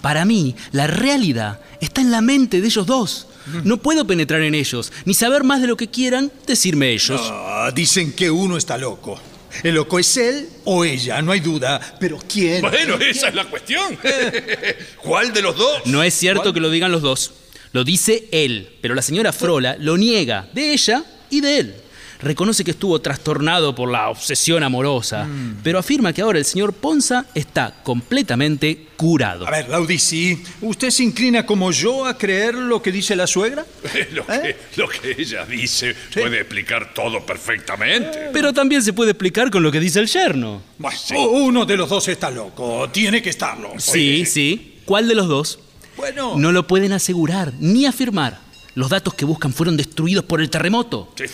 Para 0.00 0.24
mí, 0.24 0.54
la 0.72 0.86
realidad 0.86 1.60
está 1.80 2.00
en 2.00 2.10
la 2.10 2.20
mente 2.20 2.60
de 2.60 2.66
ellos 2.66 2.86
dos. 2.86 3.26
No 3.64 3.78
puedo 3.78 4.06
penetrar 4.06 4.42
en 4.42 4.54
ellos, 4.54 4.92
ni 5.04 5.14
saber 5.14 5.42
más 5.42 5.60
de 5.60 5.66
lo 5.66 5.76
que 5.76 5.88
quieran 5.88 6.30
decirme 6.46 6.90
ellos. 6.90 7.20
Ah, 7.24 7.70
dicen 7.74 8.12
que 8.12 8.30
uno 8.30 8.56
está 8.56 8.78
loco. 8.78 9.20
El 9.62 9.74
loco 9.74 9.98
es 9.98 10.16
él 10.16 10.48
o 10.64 10.84
ella, 10.84 11.20
no 11.22 11.32
hay 11.32 11.40
duda. 11.40 11.80
Pero 12.00 12.18
¿quién? 12.28 12.62
Bueno, 12.62 12.94
esa 12.96 13.28
es 13.28 13.34
la 13.34 13.44
cuestión. 13.44 13.98
¿Cuál 15.02 15.32
de 15.32 15.42
los 15.42 15.56
dos? 15.56 15.82
No 15.86 16.02
es 16.02 16.14
cierto 16.14 16.52
que 16.52 16.60
lo 16.60 16.70
digan 16.70 16.90
los 16.90 17.02
dos. 17.02 17.32
Lo 17.72 17.84
dice 17.84 18.28
él, 18.32 18.68
pero 18.80 18.94
la 18.94 19.02
señora 19.02 19.32
Frola 19.32 19.76
lo 19.78 19.96
niega 19.96 20.48
de 20.52 20.72
ella 20.72 21.04
y 21.30 21.40
de 21.40 21.58
él. 21.58 21.74
Reconoce 22.20 22.62
que 22.62 22.70
estuvo 22.70 23.00
trastornado 23.00 23.74
por 23.74 23.90
la 23.90 24.08
obsesión 24.08 24.62
amorosa, 24.62 25.26
pero 25.64 25.80
afirma 25.80 26.12
que 26.12 26.22
ahora 26.22 26.38
el 26.38 26.44
señor 26.44 26.72
Ponza 26.72 27.26
está 27.34 27.74
completamente 27.82 28.86
curado. 28.96 29.44
A 29.44 29.50
ver, 29.50 29.68
Laudici, 29.68 30.40
¿usted 30.60 30.90
se 30.90 31.02
inclina 31.02 31.44
como 31.44 31.72
yo 31.72 32.06
a 32.06 32.16
creer 32.16 32.54
lo 32.54 32.80
que 32.80 32.92
dice 32.92 33.16
la 33.16 33.26
suegra? 33.26 33.66
Lo 34.12 34.24
que, 34.24 34.56
lo 34.76 34.88
que 34.88 35.16
ella 35.18 35.44
dice 35.46 35.96
puede 36.14 36.40
explicar 36.40 36.94
todo 36.94 37.26
perfectamente. 37.26 38.30
Pero 38.32 38.52
también 38.52 38.82
se 38.82 38.92
puede 38.92 39.10
explicar 39.12 39.50
con 39.50 39.62
lo 39.62 39.72
que 39.72 39.80
dice 39.80 39.98
el 39.98 40.06
yerno. 40.06 40.62
Bueno, 40.78 40.98
uno 41.30 41.64
de 41.66 41.76
los 41.76 41.88
dos 41.88 42.06
está 42.06 42.30
loco, 42.30 42.88
tiene 42.90 43.20
que 43.20 43.30
estarlo. 43.30 43.72
Sí, 43.78 44.26
sí. 44.26 44.78
¿Cuál 44.84 45.08
de 45.08 45.14
los 45.16 45.26
dos? 45.26 45.58
Bueno. 46.02 46.36
No 46.36 46.50
lo 46.50 46.66
pueden 46.66 46.90
asegurar 46.90 47.52
ni 47.60 47.86
afirmar. 47.86 48.40
Los 48.74 48.90
datos 48.90 49.14
que 49.14 49.24
buscan 49.24 49.52
fueron 49.52 49.76
destruidos 49.76 50.24
por 50.24 50.40
el 50.40 50.50
terremoto. 50.50 51.12
Sí. 51.16 51.26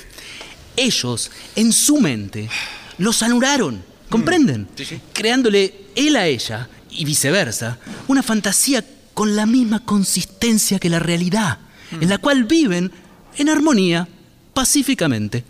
Ellos, 0.77 1.31
en 1.57 1.73
su 1.73 2.03
mente, 2.03 2.51
los 2.99 3.23
anularon. 3.23 3.83
¿Comprenden? 4.11 4.69
Sí, 4.77 4.85
sí. 4.85 5.01
Creándole 5.15 5.87
él 5.95 6.17
a 6.17 6.27
ella 6.27 6.69
y 6.91 7.07
viceversa 7.07 7.79
una 8.09 8.23
fantasía 8.23 8.85
con 9.15 9.35
la 9.35 9.47
misma 9.47 9.87
consistencia 9.87 10.79
que 10.79 10.91
la 10.91 10.99
realidad, 10.99 11.61
en 11.91 12.11
la 12.11 12.19
cual 12.19 12.45
viven 12.45 12.93
en 13.39 13.49
armonía, 13.49 14.07
pacíficamente. 14.53 15.45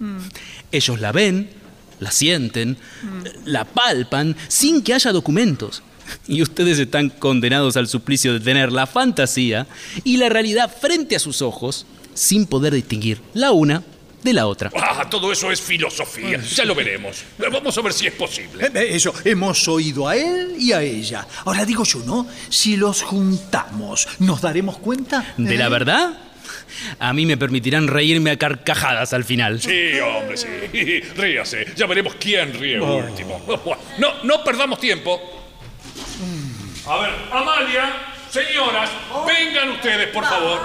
Ellos 0.70 1.00
la 1.00 1.10
ven, 1.10 1.50
la 1.98 2.12
sienten, 2.12 2.76
la 3.46 3.64
palpan, 3.64 4.36
sin 4.46 4.82
que 4.82 4.94
haya 4.94 5.10
documentos. 5.10 5.82
Y 6.28 6.42
ustedes 6.42 6.78
están 6.78 7.10
condenados 7.10 7.76
al 7.76 7.88
suplicio 7.88 8.32
de 8.32 8.40
tener 8.40 8.72
la 8.72 8.86
fantasía 8.86 9.66
y 10.04 10.16
la 10.18 10.28
realidad 10.28 10.74
frente 10.80 11.16
a 11.16 11.18
sus 11.18 11.42
ojos, 11.42 11.86
sin 12.14 12.46
poder 12.46 12.74
distinguir 12.74 13.20
la 13.34 13.52
una 13.52 13.82
de 14.22 14.32
la 14.32 14.46
otra. 14.46 14.70
Ah, 14.76 15.08
todo 15.08 15.30
eso 15.32 15.50
es 15.52 15.60
filosofía. 15.60 16.40
Ya 16.42 16.64
lo 16.64 16.74
veremos. 16.74 17.22
Vamos 17.52 17.78
a 17.78 17.80
ver 17.82 17.92
si 17.92 18.06
es 18.06 18.12
posible. 18.14 18.66
Eh, 18.66 18.70
eh, 18.74 18.88
Eso, 18.90 19.14
hemos 19.24 19.66
oído 19.68 20.08
a 20.08 20.16
él 20.16 20.56
y 20.58 20.72
a 20.72 20.82
ella. 20.82 21.26
Ahora 21.44 21.64
digo 21.64 21.84
yo, 21.84 22.00
¿no? 22.00 22.26
Si 22.48 22.76
los 22.76 23.02
juntamos, 23.02 24.08
¿nos 24.18 24.40
daremos 24.40 24.78
cuenta? 24.78 25.34
¿De 25.36 25.56
la 25.56 25.66
¿Eh? 25.66 25.70
verdad? 25.70 26.18
A 26.98 27.12
mí 27.12 27.26
me 27.26 27.36
permitirán 27.36 27.86
reírme 27.86 28.30
a 28.30 28.36
carcajadas 28.36 29.12
al 29.12 29.24
final. 29.24 29.60
Sí, 29.60 29.98
hombre, 30.00 30.36
sí. 30.36 31.00
Ríase. 31.16 31.66
Ya 31.76 31.86
veremos 31.86 32.14
quién 32.18 32.52
ríe 32.58 32.80
último. 32.80 33.40
No, 33.98 34.22
no 34.24 34.44
perdamos 34.44 34.80
tiempo. 34.80 35.37
A 36.88 36.96
ver, 36.96 37.10
Amalia, 37.30 37.92
señoras, 38.30 38.88
vengan 39.26 39.72
ustedes, 39.72 40.08
por 40.08 40.24
favor. 40.24 40.58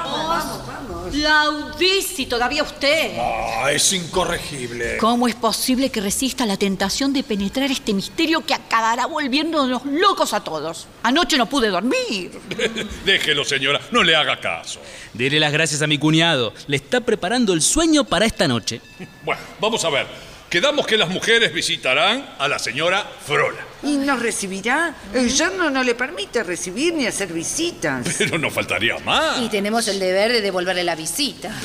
Laudici, 1.14 2.28
todavía 2.28 2.64
usted. 2.64 3.18
Ah, 3.20 3.70
es 3.74 3.92
incorregible. 3.92 4.98
¿Cómo 4.98 5.28
es 5.28 5.36
posible 5.36 5.90
que 5.90 6.00
resista 6.00 6.46
la 6.46 6.56
tentación 6.56 7.12
de 7.12 7.24
penetrar 7.24 7.70
este 7.70 7.94
misterio 7.94 8.46
que 8.46 8.54
acabará 8.54 9.06
volviéndonos 9.06 9.84
locos 9.86 10.34
a 10.34 10.42
todos? 10.42 10.88
Anoche 11.04 11.38
no 11.38 11.48
pude 11.48 11.68
dormir. 11.68 12.32
Déjelo, 13.06 13.44
señora. 13.44 13.82
No 13.92 14.02
le 14.02 14.16
haga 14.16 14.40
caso. 14.40 14.80
Diré 15.14 15.42
las 15.42 15.52
gracias 15.52 15.82
a 15.82 15.88
mi 15.88 15.98
cuñado. 15.98 16.54
Le 16.68 16.78
está 16.78 17.02
preparando 17.02 17.52
el 17.52 17.62
sueño 17.62 18.06
para 18.06 18.26
esta 18.26 18.48
noche. 18.48 18.80
Bueno, 19.24 19.42
vamos 19.60 19.84
a 19.84 19.90
ver. 19.90 20.33
Quedamos 20.54 20.86
que 20.86 20.98
las 20.98 21.10
mujeres 21.10 21.52
visitarán 21.52 22.36
a 22.38 22.48
la 22.48 22.60
señora 22.60 23.04
Frola. 23.26 23.66
¿Y 23.82 23.98
nos 23.98 24.22
recibirá? 24.22 24.94
El 25.12 25.28
yerno 25.36 25.72
no 25.72 25.82
le 25.82 25.96
permite 25.96 26.44
recibir 26.44 26.94
ni 26.94 27.08
hacer 27.08 27.34
visitas. 27.34 28.06
Pero 28.20 28.38
no 28.38 28.52
faltaría 28.52 29.00
más. 29.00 29.42
Y 29.42 29.50
tenemos 29.50 29.88
el 29.88 29.98
deber 29.98 30.32
de 30.32 30.42
devolverle 30.42 30.84
la 30.84 30.94
visita. 30.94 31.60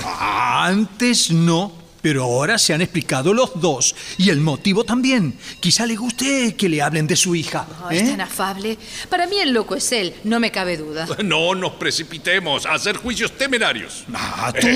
Antes 0.64 1.30
no, 1.30 1.70
pero 2.00 2.22
ahora 2.22 2.56
se 2.56 2.72
han 2.72 2.80
explicado 2.80 3.34
los 3.34 3.60
dos. 3.60 3.94
Y 4.16 4.30
el 4.30 4.40
motivo 4.40 4.84
también. 4.84 5.38
Quizá 5.60 5.84
le 5.84 5.94
guste 5.94 6.56
que 6.56 6.70
le 6.70 6.80
hablen 6.80 7.06
de 7.06 7.16
su 7.16 7.34
hija. 7.34 7.66
¿eh? 7.90 7.98
es 7.98 8.08
tan 8.08 8.22
afable. 8.22 8.78
Para 9.10 9.26
mí 9.26 9.38
el 9.38 9.52
loco 9.52 9.74
es 9.74 9.92
él, 9.92 10.14
no 10.24 10.40
me 10.40 10.50
cabe 10.50 10.78
duda. 10.78 11.06
No 11.22 11.54
nos 11.54 11.72
precipitemos 11.72 12.64
a 12.64 12.72
hacer 12.72 12.96
juicios 12.96 13.36
temerarios. 13.36 14.04
Ah, 14.14 14.50
tú 14.58 14.66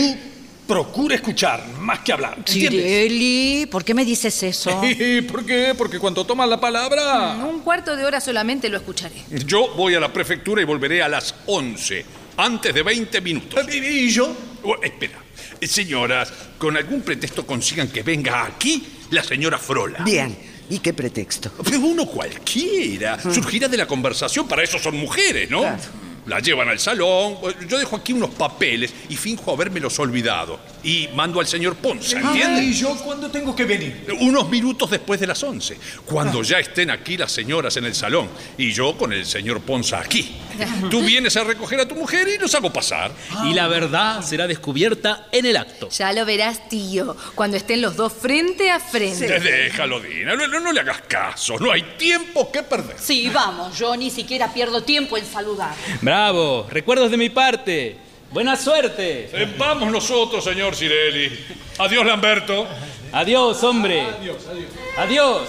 procura 0.73 1.17
escuchar 1.17 1.63
más 1.81 1.99
que 1.99 2.13
hablar. 2.15 2.35
¿entiendes? 2.39 2.71
Tireli, 2.71 3.67
¿por 3.71 3.85
qué 3.85 3.93
me 3.93 4.07
dices 4.07 4.43
eso? 4.43 4.71
¿Por 5.31 5.45
qué? 5.45 5.75
Porque 5.77 5.99
cuando 5.99 6.25
tomas 6.25 6.49
la 6.49 6.59
palabra... 6.59 7.35
Un 7.45 7.61
cuarto 7.61 7.95
de 7.95 8.07
hora 8.07 8.23
solamente 8.23 8.71
lo 8.71 8.79
escucharé. 8.79 9.17
Yo 9.45 9.75
voy 9.77 9.95
a 9.95 10.01
la 10.01 10.11
prefectura 10.11 10.63
y 10.63 10.65
volveré 10.65 11.03
a 11.03 11.09
las 11.11 11.35
11, 11.45 12.07
antes 12.39 12.75
de 12.75 12.83
20 12.83 13.21
minutos. 13.21 13.67
¿Y 13.71 13.77
y 13.77 14.11
yo? 14.11 14.35
Oh, 14.63 14.77
espera. 14.83 15.19
Eh, 15.61 15.67
Señoras, 15.67 16.33
con 16.57 16.75
algún 16.75 17.03
pretexto 17.03 17.47
consigan 17.47 17.89
que 17.89 18.03
venga 18.03 18.43
aquí 18.47 18.83
la 19.11 19.23
señora 19.23 19.59
Frola. 19.59 19.99
Bien. 20.05 20.35
¿Y 20.71 20.79
qué 20.79 20.95
pretexto? 20.95 21.53
Pero 21.63 21.81
uno 21.81 22.07
cualquiera. 22.07 23.21
Surgirá 23.21 23.69
de 23.69 23.77
la 23.77 23.87
conversación, 23.87 24.49
para 24.49 24.63
eso 24.63 24.79
son 24.79 24.97
mujeres, 24.97 25.51
¿no? 25.51 25.61
Claro. 25.61 25.83
La 26.27 26.41
llevan 26.41 26.69
al 26.69 26.79
salón. 26.79 27.37
Yo 27.69 27.79
dejo 27.79 27.97
aquí 27.97 28.13
unos 28.13 28.31
papeles 28.31 28.93
y 29.09 29.17
finjo 29.17 29.53
habérmelos 29.53 29.99
olvidado. 29.99 30.61
Y 30.85 31.09
mando 31.15 31.39
al 31.41 31.47
señor 31.47 31.77
Ponza, 31.77 32.19
¿entiende? 32.19 32.63
¿Y 32.65 32.73
yo 32.75 32.95
cuándo 32.97 33.31
tengo 33.31 33.55
que 33.55 33.65
venir? 33.65 34.07
Unos 34.21 34.49
minutos 34.49 34.91
después 34.91 35.21
de 35.21 35.27
las 35.29 35.41
11, 35.43 35.79
cuando 36.05 36.43
ya 36.43 36.59
estén 36.59 36.91
aquí 36.91 37.17
las 37.17 37.31
señoras 37.31 37.77
en 37.77 37.85
el 37.85 37.95
salón 37.95 38.29
y 38.59 38.73
yo 38.73 38.97
con 38.99 39.13
el 39.13 39.25
señor 39.25 39.61
Ponza 39.61 40.01
aquí. 40.01 40.37
Tú 40.91 41.01
vienes 41.03 41.37
a 41.37 41.45
recoger 41.45 41.81
a 41.81 41.87
tu 41.89 41.95
mujer 41.95 42.27
y 42.29 42.39
los 42.39 42.55
hago 42.55 42.73
pasar. 42.73 43.13
Y 43.45 43.55
la 43.55 43.69
verdad 43.69 44.23
será 44.23 44.47
descubierta 44.47 45.27
en 45.33 45.47
el 45.47 45.57
acto. 45.57 45.89
Ya 45.91 46.13
lo 46.13 46.25
verás, 46.27 46.69
tío, 46.69 47.17
cuando 47.35 47.57
estén 47.57 47.81
los 47.81 47.97
dos 47.97 48.13
frente 48.13 48.71
a 48.71 48.81
frente. 48.81 49.39
Déjalo, 49.41 50.01
Dina, 50.01 50.35
no, 50.35 50.47
no- 50.49 50.61
no 50.61 50.73
le 50.73 50.81
hagas 50.81 51.03
caso, 51.09 51.59
no 51.59 51.73
hay 51.73 51.83
tiempo 51.99 52.51
que 52.53 52.63
perder. 52.63 52.97
Sí, 52.99 53.29
vamos, 53.33 53.79
yo 53.79 53.97
ni 53.97 54.11
siquiera 54.11 54.53
pierdo 54.53 54.83
tiempo 54.83 55.17
en 55.17 55.25
saludar. 55.27 55.75
Bravo, 56.13 56.67
recuerdos 56.69 57.11
de 57.11 57.17
mi 57.17 57.31
parte. 57.31 57.97
Buena 58.33 58.55
suerte. 58.55 59.31
Eh, 59.33 59.55
vamos 59.57 59.91
nosotros, 59.91 60.45
señor 60.45 60.77
Cirelli. 60.77 61.33
Adiós, 61.79 62.05
Lamberto. 62.05 62.67
Adiós, 63.13 63.65
hombre. 63.65 64.03
Adiós, 64.03 64.37
adiós. 64.47 64.69
Adiós. 64.99 65.49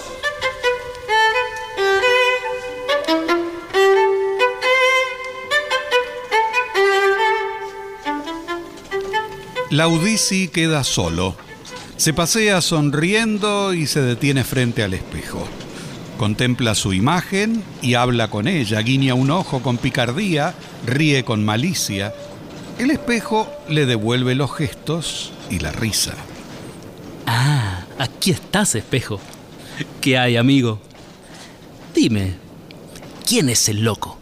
Laudisi 9.68 10.48
queda 10.48 10.82
solo. 10.82 11.36
Se 11.98 12.14
pasea 12.14 12.62
sonriendo 12.62 13.74
y 13.74 13.86
se 13.86 14.00
detiene 14.00 14.44
frente 14.44 14.82
al 14.82 14.94
espejo. 14.94 15.46
Contempla 16.18 16.74
su 16.74 16.92
imagen 16.92 17.64
y 17.82 17.94
habla 17.94 18.30
con 18.30 18.46
ella, 18.46 18.80
guiña 18.80 19.14
un 19.14 19.30
ojo 19.30 19.62
con 19.62 19.78
picardía, 19.78 20.54
ríe 20.86 21.24
con 21.24 21.44
malicia. 21.44 22.14
El 22.78 22.90
espejo 22.90 23.50
le 23.68 23.86
devuelve 23.86 24.34
los 24.34 24.54
gestos 24.54 25.32
y 25.50 25.58
la 25.58 25.72
risa. 25.72 26.14
Ah, 27.26 27.84
aquí 27.98 28.30
estás, 28.30 28.74
espejo. 28.74 29.20
¿Qué 30.00 30.16
hay, 30.16 30.36
amigo? 30.36 30.80
Dime, 31.94 32.36
¿quién 33.26 33.48
es 33.48 33.68
el 33.68 33.82
loco? 33.82 34.18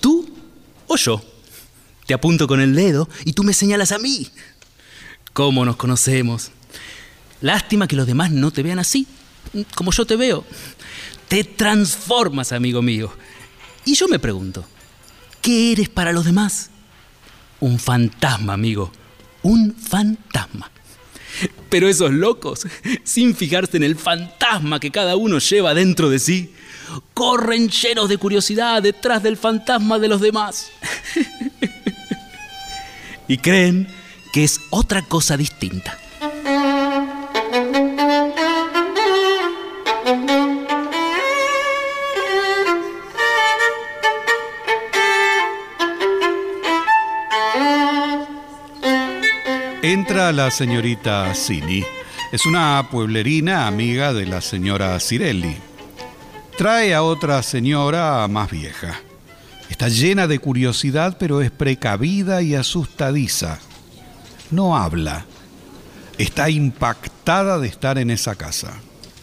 ¿Tú 0.00 0.28
o 0.86 0.96
yo? 0.96 1.22
Te 2.06 2.14
apunto 2.14 2.46
con 2.46 2.60
el 2.60 2.74
dedo 2.74 3.08
y 3.24 3.32
tú 3.32 3.44
me 3.44 3.52
señalas 3.52 3.92
a 3.92 3.98
mí. 3.98 4.28
¿Cómo 5.32 5.64
nos 5.64 5.76
conocemos? 5.76 6.50
Lástima 7.40 7.86
que 7.86 7.96
los 7.96 8.06
demás 8.06 8.30
no 8.30 8.50
te 8.50 8.62
vean 8.62 8.78
así, 8.78 9.06
como 9.74 9.92
yo 9.92 10.06
te 10.06 10.16
veo. 10.16 10.44
Te 11.28 11.44
transformas, 11.44 12.52
amigo 12.52 12.80
mío. 12.80 13.12
Y 13.84 13.94
yo 13.94 14.08
me 14.08 14.18
pregunto, 14.18 14.64
¿qué 15.42 15.72
eres 15.72 15.88
para 15.88 16.12
los 16.12 16.24
demás? 16.24 16.70
Un 17.60 17.78
fantasma, 17.78 18.54
amigo. 18.54 18.90
Un 19.42 19.74
fantasma. 19.74 20.70
Pero 21.68 21.88
esos 21.88 22.10
locos, 22.10 22.66
sin 23.04 23.36
fijarse 23.36 23.76
en 23.76 23.82
el 23.82 23.96
fantasma 23.96 24.80
que 24.80 24.90
cada 24.90 25.16
uno 25.16 25.38
lleva 25.38 25.74
dentro 25.74 26.08
de 26.08 26.18
sí, 26.18 26.52
corren 27.14 27.68
llenos 27.68 28.08
de 28.08 28.16
curiosidad 28.16 28.82
detrás 28.82 29.22
del 29.22 29.36
fantasma 29.36 29.98
de 29.98 30.08
los 30.08 30.20
demás. 30.20 30.70
y 33.28 33.36
creen 33.36 33.88
que 34.32 34.44
es 34.44 34.60
otra 34.70 35.02
cosa 35.02 35.36
distinta. 35.36 35.98
Entra 49.82 50.32
la 50.32 50.50
señorita 50.50 51.32
Cini. 51.36 51.84
Es 52.32 52.46
una 52.46 52.88
pueblerina 52.90 53.68
amiga 53.68 54.12
de 54.12 54.26
la 54.26 54.40
señora 54.40 54.98
Cirelli. 54.98 55.56
Trae 56.56 56.94
a 56.94 57.04
otra 57.04 57.44
señora 57.44 58.26
más 58.26 58.50
vieja. 58.50 59.00
Está 59.70 59.88
llena 59.88 60.26
de 60.26 60.40
curiosidad, 60.40 61.16
pero 61.16 61.42
es 61.42 61.52
precavida 61.52 62.42
y 62.42 62.56
asustadiza. 62.56 63.60
No 64.50 64.76
habla. 64.76 65.26
Está 66.18 66.50
impactada 66.50 67.60
de 67.60 67.68
estar 67.68 67.98
en 67.98 68.10
esa 68.10 68.34
casa. 68.34 68.80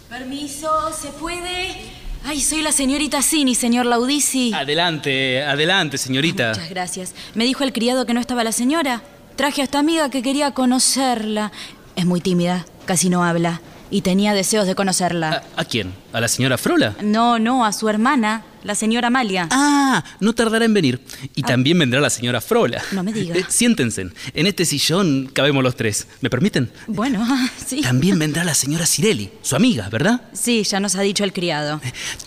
Permiso, 0.10 0.70
¿se 0.94 1.10
puede? 1.10 1.76
Ay, 2.24 2.40
soy 2.40 2.62
la 2.62 2.72
señorita 2.72 3.22
Cini, 3.22 3.56
señor 3.56 3.88
Laudisi. 3.88 4.54
Adelante, 4.54 5.44
adelante, 5.44 5.98
señorita. 5.98 6.50
Muchas 6.52 6.70
gracias. 6.70 7.14
Me 7.34 7.44
dijo 7.44 7.66
el 7.66 7.74
criado 7.74 8.06
que 8.06 8.14
no 8.14 8.22
estaba 8.22 8.46
la 8.46 8.54
señora. 8.54 9.04
Traje 9.36 9.62
a 9.62 9.66
esta 9.66 9.80
amiga 9.80 10.10
que 10.10 10.22
quería 10.22 10.52
conocerla. 10.52 11.52
Es 11.96 12.06
muy 12.06 12.22
tímida, 12.22 12.66
casi 12.86 13.10
no 13.10 13.24
habla. 13.24 13.62
Y 13.92 14.02
tenía 14.02 14.34
deseos 14.34 14.66
de 14.66 14.76
conocerla. 14.76 15.44
¿A, 15.56 15.62
a 15.62 15.66
quién? 15.66 15.94
¿A 16.14 16.20
la 16.20 16.28
señora 16.28 16.58
Frola? 16.58 16.96
No, 17.04 17.38
no, 17.38 17.66
a 17.66 17.72
su 17.72 17.88
hermana, 17.88 18.44
la 18.64 18.74
señora 18.76 19.08
Amalia. 19.08 19.48
Ah, 19.52 20.04
no 20.20 20.34
tardará 20.34 20.66
en 20.66 20.74
venir. 20.74 21.00
Y 21.36 21.44
también 21.44 21.78
vendrá 21.78 22.00
la 22.02 22.10
señora 22.10 22.42
Frola. 22.42 22.82
No 22.94 23.04
me 23.04 23.14
diga. 23.14 23.36
Eh, 23.36 23.46
siéntense. 23.48 24.08
En 24.34 24.48
este 24.48 24.66
sillón 24.66 25.30
cabemos 25.32 25.64
los 25.64 25.76
tres. 25.76 26.08
¿Me 26.22 26.30
permiten? 26.30 26.72
Bueno, 26.88 27.26
sí. 27.66 27.82
También 27.82 28.18
vendrá 28.18 28.44
la 28.44 28.56
señora 28.56 28.86
Cirelli, 28.88 29.30
su 29.44 29.56
amiga, 29.56 29.88
¿verdad? 29.90 30.22
Sí, 30.34 30.64
ya 30.64 30.80
nos 30.80 30.96
ha 30.96 31.02
dicho 31.02 31.24
el 31.24 31.32
criado. 31.34 31.80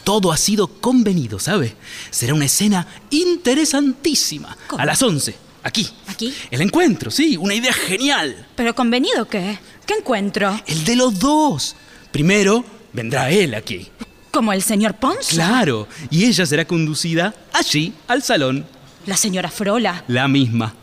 Todo 0.04 0.30
ha 0.30 0.36
sido 0.36 0.68
convenido, 0.68 1.38
¿sabe? 1.40 1.74
Será 2.10 2.34
una 2.34 2.44
escena 2.44 2.86
interesantísima. 3.10 4.56
¿Cómo? 4.68 4.80
A 4.80 4.86
las 4.86 5.02
11, 5.02 5.34
aquí. 5.62 5.88
¿Aquí? 6.06 6.34
El 6.50 6.60
encuentro, 6.62 7.10
sí, 7.10 7.36
una 7.36 7.54
idea 7.54 7.72
genial. 7.72 8.46
¿Pero 8.56 8.74
convenido 8.74 9.26
qué? 9.28 9.58
¿Qué 9.86 9.94
encuentro? 9.94 10.60
El 10.66 10.84
de 10.84 10.96
los 10.96 11.18
dos. 11.18 11.76
Primero 12.12 12.64
vendrá 12.92 13.30
él 13.30 13.54
aquí. 13.54 13.88
¿Como 14.30 14.52
el 14.52 14.62
señor 14.62 14.94
Ponce? 14.94 15.34
Claro, 15.34 15.88
y 16.10 16.24
ella 16.26 16.44
será 16.46 16.66
conducida 16.66 17.34
allí, 17.52 17.92
al 18.06 18.22
salón. 18.22 18.66
La 19.06 19.16
señora 19.16 19.50
Frola. 19.50 20.04
La 20.08 20.28
misma. 20.28 20.74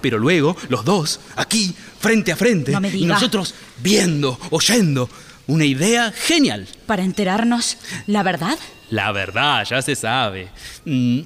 Pero 0.00 0.18
luego, 0.18 0.56
los 0.68 0.84
dos, 0.84 1.20
aquí, 1.36 1.74
frente 1.98 2.30
a 2.32 2.36
frente. 2.36 2.70
No 2.72 2.80
me 2.80 2.88
y 2.88 2.92
diga. 2.92 3.14
nosotros 3.14 3.54
viendo, 3.82 4.38
oyendo. 4.50 5.08
Una 5.46 5.64
idea 5.66 6.10
genial. 6.12 6.66
Para 6.86 7.02
enterarnos 7.02 7.76
la 8.06 8.22
verdad. 8.22 8.56
La 8.90 9.12
verdad, 9.12 9.66
ya 9.68 9.82
se 9.82 9.94
sabe. 9.94 10.48
Mm, 10.86 11.20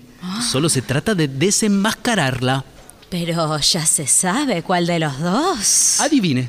Solo 0.50 0.68
se 0.68 0.82
trata 0.82 1.14
de 1.14 1.28
desenmascararla. 1.28 2.64
Pero 3.08 3.58
ya 3.58 3.86
se 3.86 4.06
sabe 4.06 4.62
cuál 4.62 4.86
de 4.86 4.98
los 4.98 5.18
dos. 5.20 6.00
Adivine. 6.00 6.48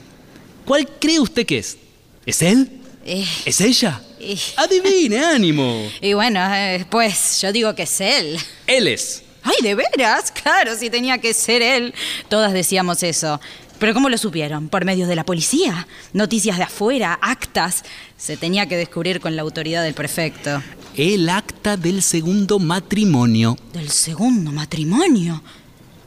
¿Cuál 0.66 0.88
cree 1.00 1.20
usted 1.20 1.46
que 1.46 1.60
es? 1.60 1.78
¿Es 2.26 2.42
él? 2.42 2.70
Eh, 3.06 3.26
¿Es 3.46 3.62
ella? 3.62 4.02
eh. 4.20 4.38
Adivine, 4.58 5.24
ánimo. 5.26 5.90
Y 6.02 6.14
bueno, 6.14 6.40
eh, 6.54 6.86
pues 6.90 7.40
yo 7.42 7.52
digo 7.52 7.74
que 7.76 7.84
es 7.84 8.02
él. 8.02 8.38
Él 8.68 8.88
es. 8.88 9.24
Ay, 9.42 9.56
¿de 9.64 9.74
veras? 9.76 10.32
Claro, 10.32 10.76
si 10.78 10.90
tenía 10.90 11.18
que 11.18 11.34
ser 11.34 11.62
él. 11.62 11.94
Todas 12.28 12.52
decíamos 12.52 13.02
eso. 13.04 13.40
Pero 13.80 13.94
¿cómo 13.94 14.10
lo 14.10 14.18
supieron? 14.18 14.68
¿Por 14.68 14.84
medio 14.84 15.08
de 15.08 15.16
la 15.16 15.24
policía? 15.24 15.88
¿Noticias 16.12 16.58
de 16.58 16.64
afuera? 16.64 17.18
¿Actas? 17.22 17.86
Se 18.18 18.36
tenía 18.36 18.66
que 18.68 18.76
descubrir 18.76 19.22
con 19.22 19.38
la 19.38 19.42
autoridad 19.42 19.82
del 19.84 19.94
prefecto. 19.94 20.62
El 20.98 21.30
acta 21.30 21.78
del 21.78 22.02
segundo 22.04 22.60
matrimonio. 22.60 23.58
¿Del 23.72 23.90
segundo 23.90 24.52
matrimonio? 24.52 25.42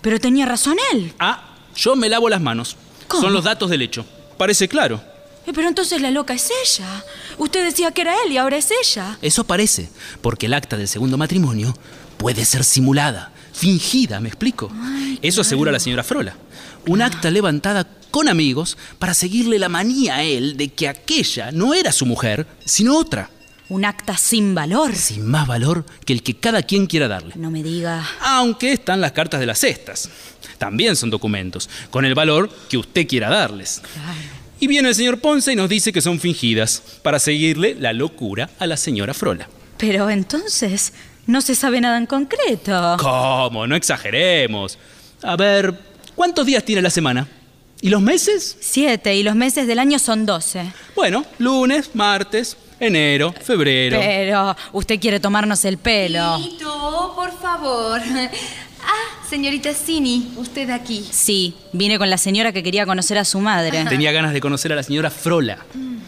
Pero 0.02 0.20
tenía 0.20 0.44
razón 0.46 0.76
él. 0.92 1.14
Ah, 1.18 1.54
yo 1.74 1.96
me 1.96 2.08
lavo 2.08 2.28
las 2.28 2.40
manos. 2.40 2.76
¿Cómo? 3.08 3.22
Son 3.22 3.32
los 3.32 3.44
datos 3.44 3.70
del 3.70 3.82
hecho. 3.82 4.04
Parece 4.36 4.68
claro. 4.68 5.00
Eh, 5.46 5.52
Pero 5.54 5.68
entonces 5.68 6.00
la 6.00 6.10
loca 6.10 6.34
es 6.34 6.50
ella. 6.64 7.04
Usted 7.38 7.64
decía 7.64 7.92
que 7.92 8.02
era 8.02 8.14
él 8.24 8.32
y 8.32 8.36
ahora 8.36 8.56
es 8.56 8.68
ella. 8.70 9.18
Eso 9.22 9.44
parece, 9.44 9.88
porque 10.20 10.46
el 10.46 10.54
acta 10.54 10.76
del 10.76 10.88
segundo 10.88 11.16
matrimonio 11.16 11.76
puede 12.16 12.44
ser 12.44 12.64
simulada, 12.64 13.32
fingida, 13.52 14.20
¿me 14.20 14.28
explico? 14.28 14.70
Eso 15.22 15.40
asegura 15.40 15.72
la 15.72 15.80
señora 15.80 16.04
Frola. 16.04 16.36
Un 16.86 17.02
acta 17.02 17.30
levantada 17.30 17.88
con 18.10 18.28
amigos 18.28 18.76
para 18.98 19.14
seguirle 19.14 19.58
la 19.58 19.68
manía 19.68 20.16
a 20.16 20.22
él 20.22 20.56
de 20.56 20.68
que 20.68 20.88
aquella 20.88 21.50
no 21.50 21.74
era 21.74 21.92
su 21.92 22.06
mujer, 22.06 22.46
sino 22.64 22.96
otra, 22.96 23.30
Un 23.68 23.84
acta 23.84 24.16
sin 24.16 24.54
valor. 24.54 24.94
sin 24.94 25.26
más 25.26 25.46
valor 25.46 25.86
que 26.04 26.12
el 26.12 26.22
que 26.22 26.36
cada 26.36 26.62
quien 26.62 26.86
quiera 26.86 27.08
darle. 27.08 27.34
No 27.36 27.50
me 27.50 27.62
diga. 27.62 28.06
Aunque 28.20 28.72
están 28.72 29.00
las 29.00 29.12
cartas 29.12 29.40
de 29.40 29.46
las 29.46 29.60
cestas. 29.60 30.10
También 30.58 30.94
son 30.96 31.10
documentos, 31.10 31.68
con 31.90 32.04
el 32.04 32.14
valor 32.14 32.50
que 32.68 32.76
usted 32.76 33.06
quiera 33.06 33.28
darles. 33.28 33.82
Y 34.60 34.66
viene 34.68 34.90
el 34.90 34.94
señor 34.94 35.18
Ponce 35.20 35.52
y 35.52 35.56
nos 35.56 35.68
dice 35.68 35.92
que 35.92 36.00
son 36.00 36.20
fingidas, 36.20 36.82
para 37.02 37.18
seguirle 37.18 37.74
la 37.74 37.92
locura 37.92 38.50
a 38.58 38.66
la 38.66 38.76
señora 38.76 39.14
Frola. 39.14 39.48
Pero 39.78 40.08
entonces 40.10 40.92
no 41.26 41.40
se 41.40 41.54
sabe 41.54 41.80
nada 41.80 41.98
en 41.98 42.06
concreto. 42.06 42.96
¿Cómo? 43.00 43.66
No 43.66 43.74
exageremos. 43.74 44.78
A 45.22 45.34
ver, 45.36 45.76
¿cuántos 46.14 46.46
días 46.46 46.64
tiene 46.64 46.82
la 46.82 46.90
semana? 46.90 47.26
¿Y 47.80 47.88
los 47.88 48.00
meses? 48.00 48.56
Siete 48.60 49.16
y 49.16 49.24
los 49.24 49.34
meses 49.34 49.66
del 49.66 49.80
año 49.80 49.98
son 49.98 50.24
doce. 50.26 50.72
Bueno, 50.94 51.24
lunes, 51.38 51.90
martes, 51.94 52.56
enero, 52.86 53.32
febrero. 53.32 53.98
Pero 54.00 54.56
usted 54.72 55.00
quiere 55.00 55.20
tomarnos 55.20 55.64
el 55.64 55.78
pelo. 55.78 56.36
Tito, 56.38 57.12
por 57.14 57.32
favor. 57.38 58.00
Ah, 58.84 59.26
señorita 59.28 59.72
Cini, 59.74 60.32
usted 60.36 60.68
aquí. 60.70 61.06
Sí, 61.10 61.54
vine 61.72 61.98
con 61.98 62.10
la 62.10 62.18
señora 62.18 62.52
que 62.52 62.62
quería 62.62 62.84
conocer 62.84 63.16
a 63.16 63.24
su 63.24 63.38
madre. 63.38 63.84
Tenía 63.88 64.10
ganas 64.10 64.32
de 64.32 64.40
conocer 64.40 64.72
a 64.72 64.76
la 64.76 64.82
señora 64.82 65.10
Frola. 65.10 65.58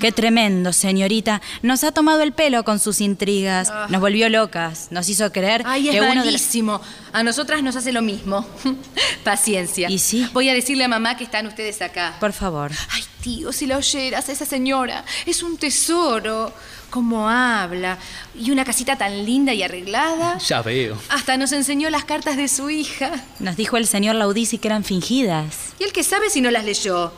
Qué 0.01 0.11
tremendo, 0.11 0.73
señorita. 0.73 1.41
Nos 1.63 1.85
ha 1.85 1.93
tomado 1.93 2.23
el 2.23 2.33
pelo 2.33 2.65
con 2.65 2.81
sus 2.81 3.01
intrigas. 3.01 3.73
Nos 3.89 4.01
volvió 4.01 4.29
locas. 4.29 4.89
Nos 4.91 5.09
hizo 5.09 5.31
creer 5.33 5.63
Ay, 5.65 5.89
es 5.89 5.95
que 5.95 6.01
uno 6.01 6.11
de 6.11 6.17
los... 6.17 6.25
malísimo. 6.27 6.81
A 7.13 7.23
nosotras 7.23 7.63
nos 7.63 7.77
hace 7.77 7.93
lo 7.93 8.03
mismo. 8.03 8.45
Paciencia. 9.25 9.89
¿Y 9.89 9.99
sí? 10.01 10.29
Voy 10.33 10.49
a 10.49 10.55
decirle 10.55 10.85
a 10.85 10.89
mamá 10.89 11.17
que 11.17 11.25
están 11.25 11.47
ustedes 11.47 11.81
acá. 11.81 12.17
Por 12.19 12.33
favor. 12.33 12.73
Ay, 12.91 13.05
tío, 13.25 13.53
si 13.53 13.67
la 13.67 13.79
oyeras, 13.79 14.29
esa 14.29 14.45
señora 14.45 15.03
es 15.25 15.43
un 15.43 15.57
tesoro. 15.57 16.53
Cómo 16.91 17.29
habla. 17.29 17.99
Y 18.39 18.51
una 18.51 18.65
casita 18.65 18.97
tan 18.97 19.25
linda 19.25 19.53
y 19.55 19.63
arreglada. 19.63 20.39
Ya 20.47 20.61
veo. 20.61 20.97
Hasta 21.09 21.37
nos 21.39 21.51
enseñó 21.53 21.89
las 21.89 22.05
cartas 22.05 22.37
de 22.37 22.49
su 22.49 22.69
hija. 22.69 23.11
Nos 23.41 23.57
dijo 23.57 23.79
el 23.79 23.87
señor 23.87 24.15
Laudisi 24.17 24.59
que 24.59 24.69
eran 24.69 24.85
fingidas. 24.85 25.73
Y 25.79 25.85
él 25.85 25.93
que 25.93 26.05
sabe 26.05 26.29
si 26.29 26.41
no 26.43 26.51
las 26.51 26.65
leyó. 26.67 27.13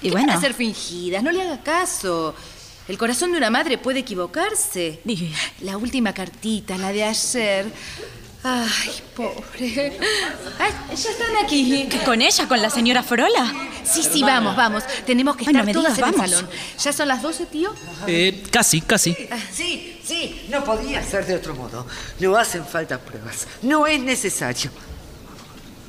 Y 0.00 0.06
¿Qué 0.06 0.10
bueno. 0.12 0.28
van 0.28 0.36
a 0.38 0.40
ser 0.40 0.54
fingidas? 0.54 1.22
No 1.24 1.32
le 1.32 1.42
haga 1.42 1.60
caso. 1.62 2.34
El 2.86 2.96
corazón 2.96 3.32
de 3.32 3.38
una 3.38 3.50
madre 3.50 3.76
puede 3.76 3.98
equivocarse. 3.98 5.00
La 5.60 5.76
última 5.76 6.14
cartita, 6.14 6.78
la 6.78 6.92
de 6.92 7.02
ayer. 7.04 7.66
Ay, 8.44 8.90
pobre. 9.16 9.98
Ay, 10.58 10.72
ya 10.96 11.10
están 11.10 11.36
aquí. 11.44 11.88
¿Con 12.04 12.22
ella, 12.22 12.46
con 12.46 12.62
la 12.62 12.70
señora 12.70 13.02
Frola? 13.02 13.52
Sí, 13.84 14.02
sí, 14.02 14.22
vamos, 14.22 14.54
vamos. 14.54 14.84
Tenemos 15.06 15.36
que 15.36 15.44
Ay, 15.48 15.52
no 15.54 15.60
estar 15.60 15.66
me 15.66 15.72
todas 15.72 15.96
digas, 15.96 16.08
en 16.08 16.14
el 16.14 16.20
vamos. 16.20 16.30
salón. 16.30 16.50
¿Ya 16.82 16.92
son 16.92 17.08
las 17.08 17.22
12, 17.22 17.46
tío? 17.46 17.74
Eh, 18.06 18.44
casi, 18.50 18.80
casi. 18.80 19.16
Sí, 19.52 19.98
sí, 20.04 20.46
no 20.50 20.62
podía 20.62 21.02
ser 21.02 21.26
de 21.26 21.34
otro 21.34 21.54
modo. 21.56 21.86
No 22.20 22.36
hacen 22.36 22.64
falta 22.64 22.98
pruebas. 23.00 23.48
No 23.62 23.86
es 23.86 24.00
necesario. 24.00 24.70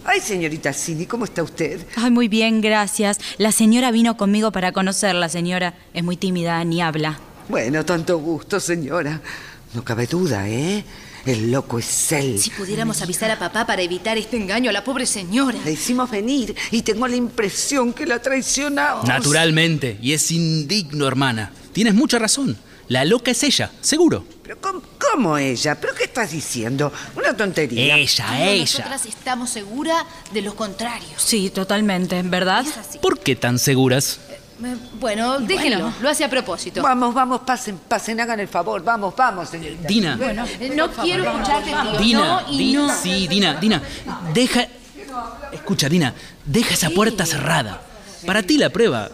Ay, 0.05 0.19
señorita 0.21 0.73
Cini, 0.73 1.05
¿cómo 1.05 1.25
está 1.25 1.43
usted? 1.43 1.85
Ay, 1.97 2.09
muy 2.09 2.27
bien, 2.29 2.61
gracias. 2.61 3.19
La 3.37 3.51
señora 3.51 3.91
vino 3.91 4.17
conmigo 4.17 4.51
para 4.51 4.71
conocerla, 4.71 5.29
señora. 5.29 5.75
Es 5.93 6.03
muy 6.03 6.17
tímida, 6.17 6.63
ni 6.63 6.81
habla. 6.81 7.19
Bueno, 7.47 7.85
tanto 7.85 8.17
gusto, 8.17 8.59
señora. 8.59 9.21
No 9.73 9.83
cabe 9.83 10.07
duda, 10.07 10.47
¿eh? 10.49 10.83
El 11.25 11.51
loco 11.51 11.79
es 11.79 12.11
él. 12.11 12.39
Si 12.39 12.49
pudiéramos 12.49 13.01
avisar 13.01 13.31
a 13.31 13.39
papá 13.39 13.65
para 13.65 13.81
evitar 13.81 14.17
este 14.17 14.37
engaño 14.37 14.69
a 14.69 14.73
la 14.73 14.83
pobre 14.83 15.05
señora. 15.05 15.57
La 15.63 15.71
hicimos 15.71 16.09
venir 16.09 16.55
y 16.71 16.81
tengo 16.81 17.07
la 17.07 17.15
impresión 17.15 17.93
que 17.93 18.05
la 18.05 18.21
traicionamos. 18.21 19.05
Naturalmente. 19.07 19.97
Y 20.01 20.13
es 20.13 20.31
indigno, 20.31 21.07
hermana. 21.07 21.51
Tienes 21.73 21.93
mucha 21.93 22.19
razón. 22.19 22.57
La 22.87 23.05
loca 23.05 23.29
es 23.31 23.43
ella, 23.43 23.71
seguro. 23.81 24.25
Pero 24.41 24.59
¿cómo, 24.59 24.81
cómo 24.99 25.37
ella? 25.37 25.79
¿Pero 25.79 25.93
qué 25.93 26.05
estás 26.05 26.31
diciendo? 26.31 26.91
Una 27.15 27.37
tontería. 27.37 27.97
Ella, 27.97 28.25
Pero 28.31 28.51
ella. 28.51 28.61
Nosotras 28.63 29.05
estamos 29.05 29.51
seguras 29.51 30.03
de 30.33 30.41
lo 30.41 30.55
contrario. 30.55 31.09
Sí, 31.17 31.51
totalmente, 31.51 32.19
¿verdad? 32.23 32.65
Es 32.65 32.77
así. 32.77 32.97
¿Por 32.97 33.19
qué 33.19 33.35
tan 33.35 33.59
seguras? 33.59 34.19
Eh, 34.63 34.75
Bueno, 34.99 35.39
déjenlo. 35.39 35.91
Lo 36.01 36.09
hace 36.09 36.23
a 36.23 36.29
propósito. 36.29 36.81
Vamos, 36.81 37.13
vamos, 37.13 37.41
pasen, 37.41 37.77
pasen, 37.77 38.19
hagan 38.19 38.39
el 38.39 38.47
favor. 38.47 38.83
Vamos, 38.83 39.13
vamos, 39.15 39.49
señorita. 39.49 39.87
Dina. 39.87 40.17
Eh, 40.59 40.73
No 40.75 40.91
quiero 40.91 41.23
escucharte, 41.23 41.71
tío. 41.71 41.99
Dina, 41.99 42.19
no, 42.41 42.51
y 42.53 42.57
Di- 42.57 42.73
no. 42.73 42.95
sí, 43.01 43.27
Dina, 43.27 43.53
Dina, 43.55 43.81
deja. 44.33 44.67
Escucha, 45.51 45.89
Dina, 45.89 46.13
deja 46.45 46.73
esa 46.73 46.89
puerta 46.89 47.25
cerrada. 47.25 47.81
Para 48.25 48.43
ti 48.43 48.57
la 48.57 48.69
prueba 48.69 49.09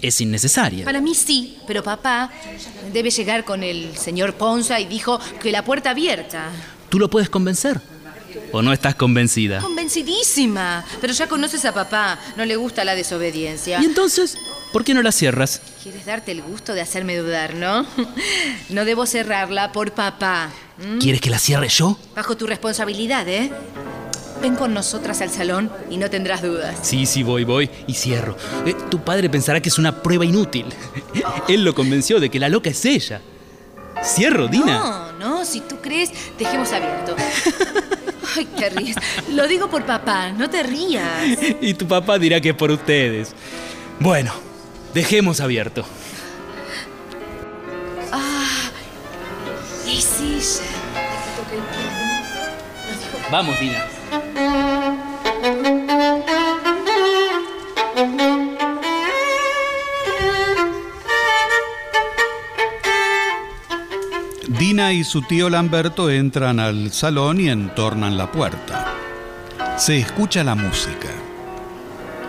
es 0.00 0.20
innecesaria. 0.20 0.84
Para 0.84 1.00
mí 1.00 1.14
sí, 1.14 1.58
pero 1.66 1.82
papá 1.82 2.30
debe 2.92 3.10
llegar 3.10 3.44
con 3.44 3.62
el 3.62 3.96
señor 3.96 4.34
Ponza 4.34 4.78
y 4.80 4.86
dijo 4.86 5.18
que 5.40 5.52
la 5.52 5.64
puerta 5.64 5.90
abierta. 5.90 6.48
¿Tú 6.88 6.98
lo 6.98 7.08
puedes 7.08 7.30
convencer? 7.30 7.80
¿O 8.50 8.60
no 8.62 8.72
estás 8.72 8.94
convencida? 8.94 9.60
Convencidísima. 9.60 10.84
Pero 11.00 11.12
ya 11.12 11.26
conoces 11.28 11.64
a 11.64 11.72
papá. 11.72 12.18
No 12.36 12.44
le 12.44 12.56
gusta 12.56 12.84
la 12.84 12.94
desobediencia. 12.94 13.80
¿Y 13.80 13.84
entonces, 13.84 14.36
por 14.72 14.84
qué 14.84 14.94
no 14.94 15.02
la 15.02 15.12
cierras? 15.12 15.60
Quieres 15.82 16.06
darte 16.06 16.32
el 16.32 16.42
gusto 16.42 16.74
de 16.74 16.80
hacerme 16.80 17.16
dudar, 17.16 17.54
¿no? 17.54 17.86
No 18.70 18.84
debo 18.84 19.06
cerrarla 19.06 19.72
por 19.72 19.92
papá. 19.92 20.50
¿m? 20.82 20.98
¿Quieres 20.98 21.20
que 21.20 21.30
la 21.30 21.38
cierre 21.38 21.68
yo? 21.68 21.98
Bajo 22.16 22.36
tu 22.36 22.46
responsabilidad, 22.46 23.28
¿eh? 23.28 23.50
Ven 24.40 24.56
con 24.56 24.74
nosotras 24.74 25.20
al 25.20 25.30
salón 25.30 25.70
y 25.90 25.98
no 25.98 26.10
tendrás 26.10 26.42
dudas. 26.42 26.76
Sí, 26.82 27.06
sí, 27.06 27.22
voy, 27.22 27.44
voy 27.44 27.70
y 27.86 27.94
cierro. 27.94 28.36
Eh, 28.66 28.74
tu 28.90 29.04
padre 29.04 29.30
pensará 29.30 29.60
que 29.60 29.68
es 29.68 29.78
una 29.78 30.02
prueba 30.02 30.24
inútil. 30.24 30.66
Él 31.48 31.64
lo 31.64 31.74
convenció 31.74 32.18
de 32.18 32.30
que 32.30 32.40
la 32.40 32.48
loca 32.48 32.70
es 32.70 32.84
ella. 32.84 33.20
Cierro, 34.02 34.48
Dina. 34.48 34.78
No, 34.78 35.12
no, 35.12 35.44
si 35.44 35.60
tú 35.60 35.76
crees, 35.80 36.10
dejemos 36.38 36.72
abierto. 36.72 37.14
Ay, 38.36 38.46
te 38.46 38.70
ríes. 38.70 38.96
Lo 39.32 39.46
digo 39.46 39.68
por 39.68 39.84
papá, 39.84 40.30
no 40.30 40.48
te 40.48 40.62
rías. 40.62 41.38
Y 41.60 41.74
tu 41.74 41.86
papá 41.86 42.18
dirá 42.18 42.40
que 42.40 42.48
es 42.50 42.54
por 42.54 42.70
ustedes. 42.70 43.34
Bueno, 44.00 44.32
dejemos 44.94 45.40
abierto. 45.40 45.84
Es 49.86 50.20
ella. 50.20 50.72
Vamos, 53.30 53.58
Dina. 53.60 53.84
Dina 64.48 64.92
y 64.92 65.04
su 65.04 65.22
tío 65.22 65.50
Lamberto 65.50 66.10
entran 66.10 66.60
al 66.60 66.92
salón 66.92 67.40
y 67.40 67.48
entornan 67.48 68.16
la 68.16 68.30
puerta. 68.30 68.94
Se 69.76 69.98
escucha 69.98 70.44
la 70.44 70.54
música. 70.54 71.08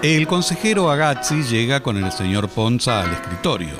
El 0.03 0.27
consejero 0.27 0.91
Agazzi 0.91 1.43
llega 1.43 1.81
con 1.81 1.97
el 2.03 2.11
señor 2.11 2.49
Ponza 2.49 3.01
al 3.01 3.13
escritorio. 3.13 3.75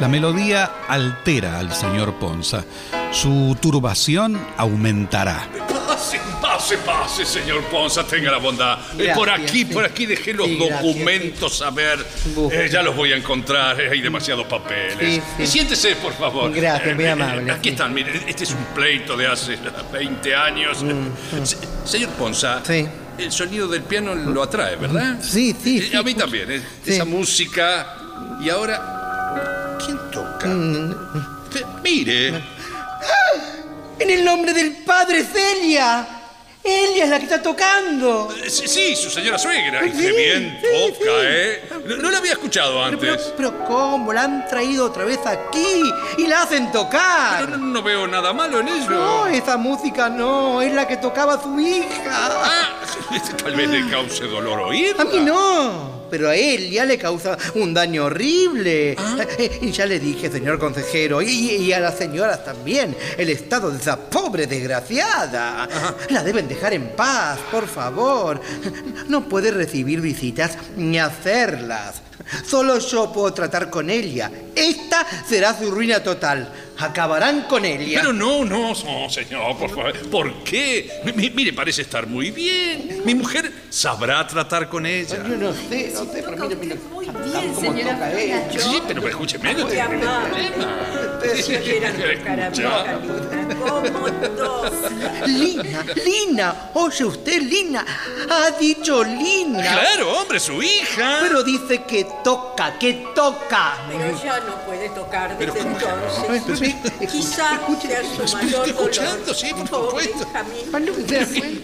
La 0.00 0.06
melodía 0.08 0.70
altera 0.88 1.58
al 1.58 1.72
señor 1.74 2.14
Ponza. 2.14 2.64
Su 3.10 3.56
turbación 3.60 4.38
aumentará. 4.56 5.48
Pase, 5.88 6.20
pase, 6.40 6.78
pase, 6.78 7.24
señor 7.26 7.62
Ponza, 7.64 8.04
tenga 8.06 8.30
la 8.30 8.38
bondad. 8.38 8.78
Eh, 8.96 9.06
Gracias, 9.12 9.16
por 9.18 9.30
aquí, 9.30 9.48
sí. 9.58 9.64
por 9.64 9.84
aquí 9.84 10.06
dejé 10.06 10.32
los 10.34 10.46
Sí, 10.46 10.56
gracias, 10.56 10.82
documentos, 10.84 11.62
a 11.62 11.70
ver. 11.70 12.06
Eh, 12.52 12.68
ya 12.70 12.82
los 12.82 12.94
voy 12.94 13.12
a 13.12 13.16
encontrar, 13.16 13.80
eh, 13.80 13.90
hay 13.90 14.00
demasiados 14.00 14.46
papeles. 14.46 14.96
Sí, 15.00 15.20
sí. 15.38 15.46
Siéntese, 15.48 15.96
por 15.96 16.12
favor. 16.12 16.52
Gracias, 16.52 16.94
muy 16.94 17.04
eh, 17.06 17.10
amable, 17.10 17.50
Aquí 17.50 17.70
sí. 17.70 17.74
están, 17.74 17.92
mire, 17.92 18.22
este 18.28 18.44
es 18.44 18.52
un 18.52 18.64
pleito 18.72 19.16
de 19.16 19.26
hace 19.26 19.58
20 19.92 20.34
años. 20.36 20.78
Se- 21.42 21.56
señor 21.84 22.10
Ponza, 22.10 22.60
Mm, 22.60 22.64
Sí. 22.66 22.86
El 23.18 23.32
sonido 23.32 23.68
del 23.68 23.82
piano 23.82 24.14
lo 24.14 24.42
atrae, 24.42 24.76
¿verdad? 24.76 25.18
Sí, 25.20 25.54
sí, 25.62 25.78
Eh, 25.78 25.88
sí. 25.90 25.96
A 25.96 26.02
mí 26.02 26.14
también, 26.14 26.50
eh, 26.50 26.62
Sí. 26.84 26.94
esa 26.94 27.04
música. 27.04 27.94
Y 28.40 28.48
ahora, 28.50 29.76
¿quién 29.84 29.98
toca? 30.10 30.46
Mm. 30.48 30.94
Mire. 31.82 32.28
En 33.98 34.10
el 34.10 34.24
nombre 34.24 34.52
del 34.52 34.76
padre 34.84 35.24
Celia. 35.24 36.06
Ella 36.68 37.04
es 37.04 37.10
la 37.10 37.18
que 37.18 37.24
está 37.24 37.42
tocando. 37.42 38.28
Eh, 38.44 38.50
Sí, 38.50 38.66
sí, 38.68 38.96
su 38.96 39.10
señora 39.10 39.38
suegra. 39.38 39.86
Y 39.86 39.92
Sí, 39.92 39.98
qué 40.00 40.12
bien 40.12 40.58
sí, 40.60 40.66
toca. 40.66 41.10
¿eh? 41.22 41.62
No, 41.86 41.96
no 41.96 42.10
la 42.10 42.18
había 42.18 42.32
escuchado 42.32 42.82
Pero, 42.84 42.98
pero, 42.98 43.12
antes. 43.12 43.32
pero 43.36 43.64
¿cómo? 43.64 44.12
La 44.12 44.22
han 44.24 44.46
traído 44.48 44.86
otra 44.86 45.04
vez 45.04 45.18
aquí 45.26 45.82
y 46.18 46.26
la 46.26 46.42
hacen 46.42 46.70
tocar. 46.72 47.44
Pero 47.46 47.56
no, 47.58 47.66
no 47.66 47.82
veo 47.82 48.06
nada 48.06 48.32
malo 48.32 48.60
en 48.60 48.68
ello. 48.68 48.90
No, 48.90 49.26
esa 49.26 49.56
música 49.56 50.08
no, 50.08 50.60
es 50.62 50.72
la 50.72 50.86
que 50.86 50.96
tocaba 50.98 51.42
su 51.42 51.58
hija. 51.60 51.86
Ah, 52.10 52.80
tal 53.42 53.54
vez 53.56 53.68
le 53.68 53.88
cause 53.90 54.24
dolor 54.26 54.60
oírla. 54.60 55.02
A 55.02 55.04
mí 55.06 55.20
no, 55.20 55.97
pero 56.10 56.28
a 56.28 56.36
él 56.36 56.70
ya 56.70 56.84
le 56.84 56.98
causa 56.98 57.36
un 57.54 57.72
daño 57.74 58.04
horrible. 58.06 58.92
Eh, 58.92 59.58
Y 59.62 59.70
ya 59.72 59.86
le 59.86 59.98
dije, 60.00 60.30
señor 60.30 60.58
consejero, 60.58 61.20
y, 61.22 61.28
y 61.28 61.72
a 61.72 61.80
las 61.80 61.96
señoras 61.96 62.44
también, 62.44 62.96
el 63.16 63.28
estado 63.30 63.70
de 63.70 63.78
esa 63.78 63.96
pobre 63.98 64.46
desgraciada. 64.46 65.68
La 66.10 66.22
deben 66.22 66.48
dejar 66.48 66.72
en 66.74 66.90
paz, 66.90 67.38
por 67.50 67.66
favor. 67.66 68.40
No 69.08 69.28
puede 69.28 69.50
recibir 69.50 70.00
visitas 70.00 70.56
ni 70.76 70.98
hacerlas. 70.98 72.02
Solo 72.46 72.78
yo 72.78 73.12
puedo 73.12 73.32
tratar 73.32 73.70
con 73.70 73.88
ella. 73.90 74.30
Esta 74.54 75.06
será 75.28 75.56
su 75.58 75.70
ruina 75.70 76.02
total. 76.02 76.52
Acabarán 76.80 77.42
con 77.48 77.64
ella. 77.64 78.00
Pero 78.00 78.12
no, 78.12 78.44
no, 78.44 78.68
no, 78.72 79.10
señor, 79.10 79.56
por 79.56 79.68
favor. 79.70 79.92
¿Por 80.10 80.44
qué? 80.44 81.00
Mi- 81.04 81.12
mi- 81.12 81.30
mire, 81.30 81.52
parece 81.52 81.82
estar 81.82 82.06
muy 82.06 82.30
bien. 82.30 83.02
Mi 83.04 83.14
mujer 83.14 83.52
sabrá 83.70 84.24
tratar 84.26 84.68
con 84.68 84.86
ella. 84.86 85.16
Yo 85.28 85.36
no 85.36 85.52
sé, 85.52 85.90
no 85.94 86.00
sé, 86.04 86.22
pero 86.24 86.36
mire, 86.36 86.56
mire. 86.56 86.76
bien, 87.24 87.54
cómo 87.54 87.60
señora. 87.60 88.12
Sí, 88.56 88.82
pero, 88.86 89.08
escúcheme, 89.08 89.54
no 89.54 89.66
tiene 89.66 89.88
problema. 89.88 90.28
Lina, 95.26 95.84
Lina, 96.04 96.70
oye 96.74 97.04
usted, 97.04 97.42
Lina, 97.42 97.84
ha 98.30 98.50
dicho 98.58 99.02
Lina. 99.04 99.60
Claro, 99.62 100.18
hombre, 100.20 100.40
su 100.40 100.62
hija. 100.62 101.18
Pero 101.22 101.42
dice 101.42 101.82
que 101.84 102.06
toca, 102.24 102.78
que 102.78 103.06
toca. 103.14 103.76
Pero 103.88 104.22
ya 104.22 104.40
no 104.40 104.56
puede 104.66 104.88
tocar 104.90 105.36
desde 105.38 105.52
Pero, 105.52 105.64
¿cómo 105.64 105.78
que 105.78 105.84
no? 106.28 106.34
entonces. 106.34 106.74
Quizá 107.10 107.60
sea 107.80 108.02
su 108.26 108.36
mayor 108.36 108.68
Estoy 108.68 108.70
escuchando, 108.70 109.34
sí, 109.34 109.50
por 109.54 109.68
Pobre 109.68 110.04
supuesto. 110.06 110.28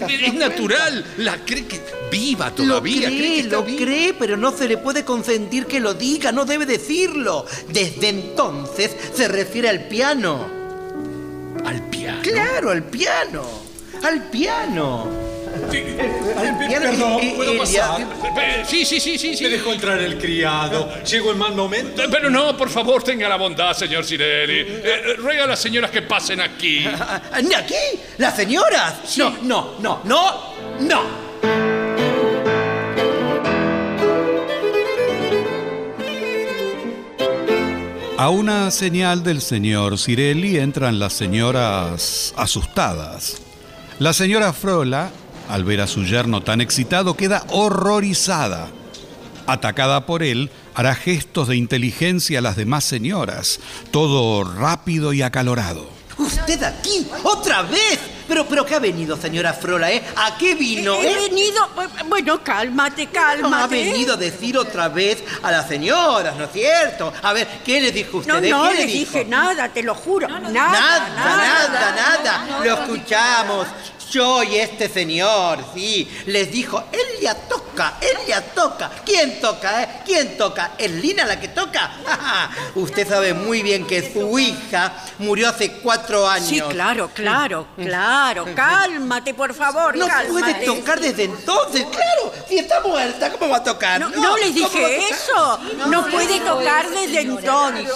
Es 0.09 0.35
natural. 0.35 1.05
La 1.19 1.37
cree 1.45 1.67
que 1.67 1.81
viva 2.11 2.49
Lo 2.51 2.55
todavía. 2.55 3.09
cree 3.09 3.11
que 3.11 3.19
cree, 3.19 3.41
está 3.41 3.57
lo 3.57 3.63
viva. 3.63 3.79
cree, 3.85 4.15
pero 4.15 4.37
no 4.37 4.53
se 4.53 4.69
le 4.69 4.79
puede 4.79 5.05
consentir 5.05 5.67
que 5.67 5.81
lo 5.81 5.95
diga, 5.95 6.33
no 6.33 6.45
debe 6.45 6.67
decirlo. 6.67 7.45
Desde 7.69 8.09
entonces 8.09 8.97
se 9.15 9.29
refiere 9.29 9.69
al 9.69 9.89
piano. 9.89 10.47
Al 11.65 11.83
piano. 11.89 12.21
Claro, 12.23 12.71
al 12.71 12.83
piano. 12.85 13.43
Al 14.03 14.23
piano. 14.31 15.34
Piano. 15.71 16.91
Perdón, 16.91 17.19
Eh, 17.23 17.33
¿puedo 17.37 17.53
eh, 17.55 17.59
pasar? 17.59 18.01
Eh, 18.01 18.65
Sí, 18.67 18.85
sí, 18.85 19.01
sí, 19.01 19.19
sí, 19.19 19.37
sí. 19.37 19.45
Me 19.45 19.51
dejó 19.51 19.73
entrar 19.73 19.99
el 19.99 20.19
criado. 20.19 20.91
Llegó 21.05 21.33
en 21.33 21.39
mal 21.39 21.55
momento. 21.55 22.03
Eh, 22.03 22.09
Pero 22.11 22.31
no, 22.31 22.57
por 22.57 22.69
favor, 22.71 23.03
tenga 23.03 23.29
la 23.29 23.37
bondad, 23.37 23.75
señor 23.75 24.05
Cirelli. 24.05 24.61
Eh, 24.61 24.83
eh, 24.85 25.15
ruega 25.19 25.45
a 25.45 25.47
las 25.47 25.61
señoras 25.61 25.91
que 25.91 26.03
pasen 26.03 26.41
aquí. 26.41 26.87
¿Aquí? 27.33 27.75
¿Las 28.19 28.35
señoras? 28.37 29.17
No, 29.19 29.37
no, 29.43 29.75
no, 29.81 30.01
no, 30.05 30.55
no. 30.81 31.25
A 38.17 38.31
una 38.31 38.71
señal 38.71 39.23
del 39.23 39.41
señor 39.43 39.99
Cirelli 39.99 40.57
entran 40.59 40.99
las 40.99 41.13
señoras 41.13 42.33
asustadas. 42.37 43.43
La 43.99 44.13
señora 44.13 44.53
Frola, 44.53 45.11
al 45.49 45.65
ver 45.65 45.81
a 45.81 45.87
su 45.87 46.05
yerno 46.05 46.43
tan 46.43 46.61
excitado, 46.61 47.17
queda 47.17 47.45
horrorizada. 47.51 48.69
Atacada 49.47 50.07
por 50.07 50.23
él, 50.23 50.51
hará 50.75 50.95
gestos 50.95 51.49
de 51.49 51.57
inteligencia 51.57 52.39
a 52.39 52.43
las 52.43 52.57
demás 52.57 52.85
señoras, 52.85 53.61
todo 53.91 54.43
rápido 54.45 55.13
y 55.13 55.21
acalorado. 55.23 55.93
¿Usted 56.17 56.63
aquí? 56.63 57.07
¿Otra 57.25 57.63
vez? 57.63 57.99
Pero, 58.29 58.47
pero, 58.47 58.65
¿qué 58.65 58.77
ha 58.77 58.79
venido, 58.79 59.17
señora 59.19 59.53
Frola, 59.53 59.91
eh? 59.93 60.03
¿A 60.17 60.39
qué 60.39 60.55
vino, 60.55 60.95
He 61.03 61.11
eh? 61.11 61.29
venido. 61.29 61.69
Bueno, 62.09 62.43
cálmate, 62.43 63.05
No, 63.07 63.13
cálmate. 63.13 63.55
ha 63.65 63.67
venido 63.67 64.15
a 64.15 64.17
decir 64.17 64.57
otra 64.57 64.89
vez 64.89 65.23
a 65.43 65.51
las 65.51 65.69
señoras, 65.69 66.35
¿no 66.37 66.45
es 66.45 66.53
cierto? 66.53 67.13
A 67.23 67.33
ver, 67.35 67.47
¿qué 67.67 67.81
le 67.81 67.93
dijo 67.93 68.19
usted? 68.19 68.33
No, 68.33 68.39
eh? 68.39 68.49
no 68.49 68.69
¿Qué 68.71 68.75
le 68.77 68.87
dijo? 68.87 69.11
dije 69.19 69.25
nada, 69.27 69.69
te 69.69 69.83
lo 69.83 69.95
juro. 69.95 70.27
nada, 70.29 70.51
Nada, 70.51 71.09
nada, 71.15 71.59
nada, 71.95 72.47
nada. 72.47 72.65
Lo 72.65 72.75
escuchamos. 72.81 73.67
Yo 74.15 74.45
y 74.45 74.59
este 74.59 74.89
señor, 74.89 75.59
sí. 75.75 76.09
Les 76.27 76.53
dijo, 76.53 76.85
ella 76.93 77.35
toca, 77.75 77.95
ella 78.01 78.41
toca. 78.55 78.91
¿Quién 79.05 79.41
toca, 79.41 79.83
eh? 79.83 79.89
¿Quién 80.05 80.39
toca? 80.39 80.73
¿Es 80.79 80.91
Lina 80.91 81.25
la 81.27 81.41
que 81.41 81.49
toca? 81.49 81.91
Usted 82.75 83.09
sabe 83.09 83.35
muy 83.35 83.63
bien 83.63 83.87
que 83.87 84.13
su 84.13 84.39
hija 84.39 84.93
murió 85.19 85.49
hace 85.49 85.73
cuatro 85.73 86.29
años. 86.29 86.49
Sí, 86.49 86.61
claro, 86.61 87.11
claro, 87.13 87.67
claro. 87.77 88.47
Cálmate, 88.55 89.35
por 89.35 89.55
favor, 89.55 89.97
No 89.97 90.07
cálmate. 90.07 90.31
puede 90.31 90.55
tocar 90.65 91.01
desde 91.01 91.25
entonces, 91.25 91.85
claro. 91.85 92.33
Si 92.49 92.59
está 92.59 92.81
muerta, 92.81 93.31
¿cómo 93.33 93.51
va 93.51 93.57
a 93.59 93.65
tocar? 93.65 94.01
No, 94.01 94.09
no 94.11 94.37
les 94.37 94.51
¿cómo 94.53 94.61
va 94.63 94.67
a 94.67 94.89
dije 94.89 95.09
eso. 95.11 95.61
No 95.89 96.07
puede 96.07 96.41
tocar 96.41 96.89
desde 96.91 97.21
entonces. 97.23 97.89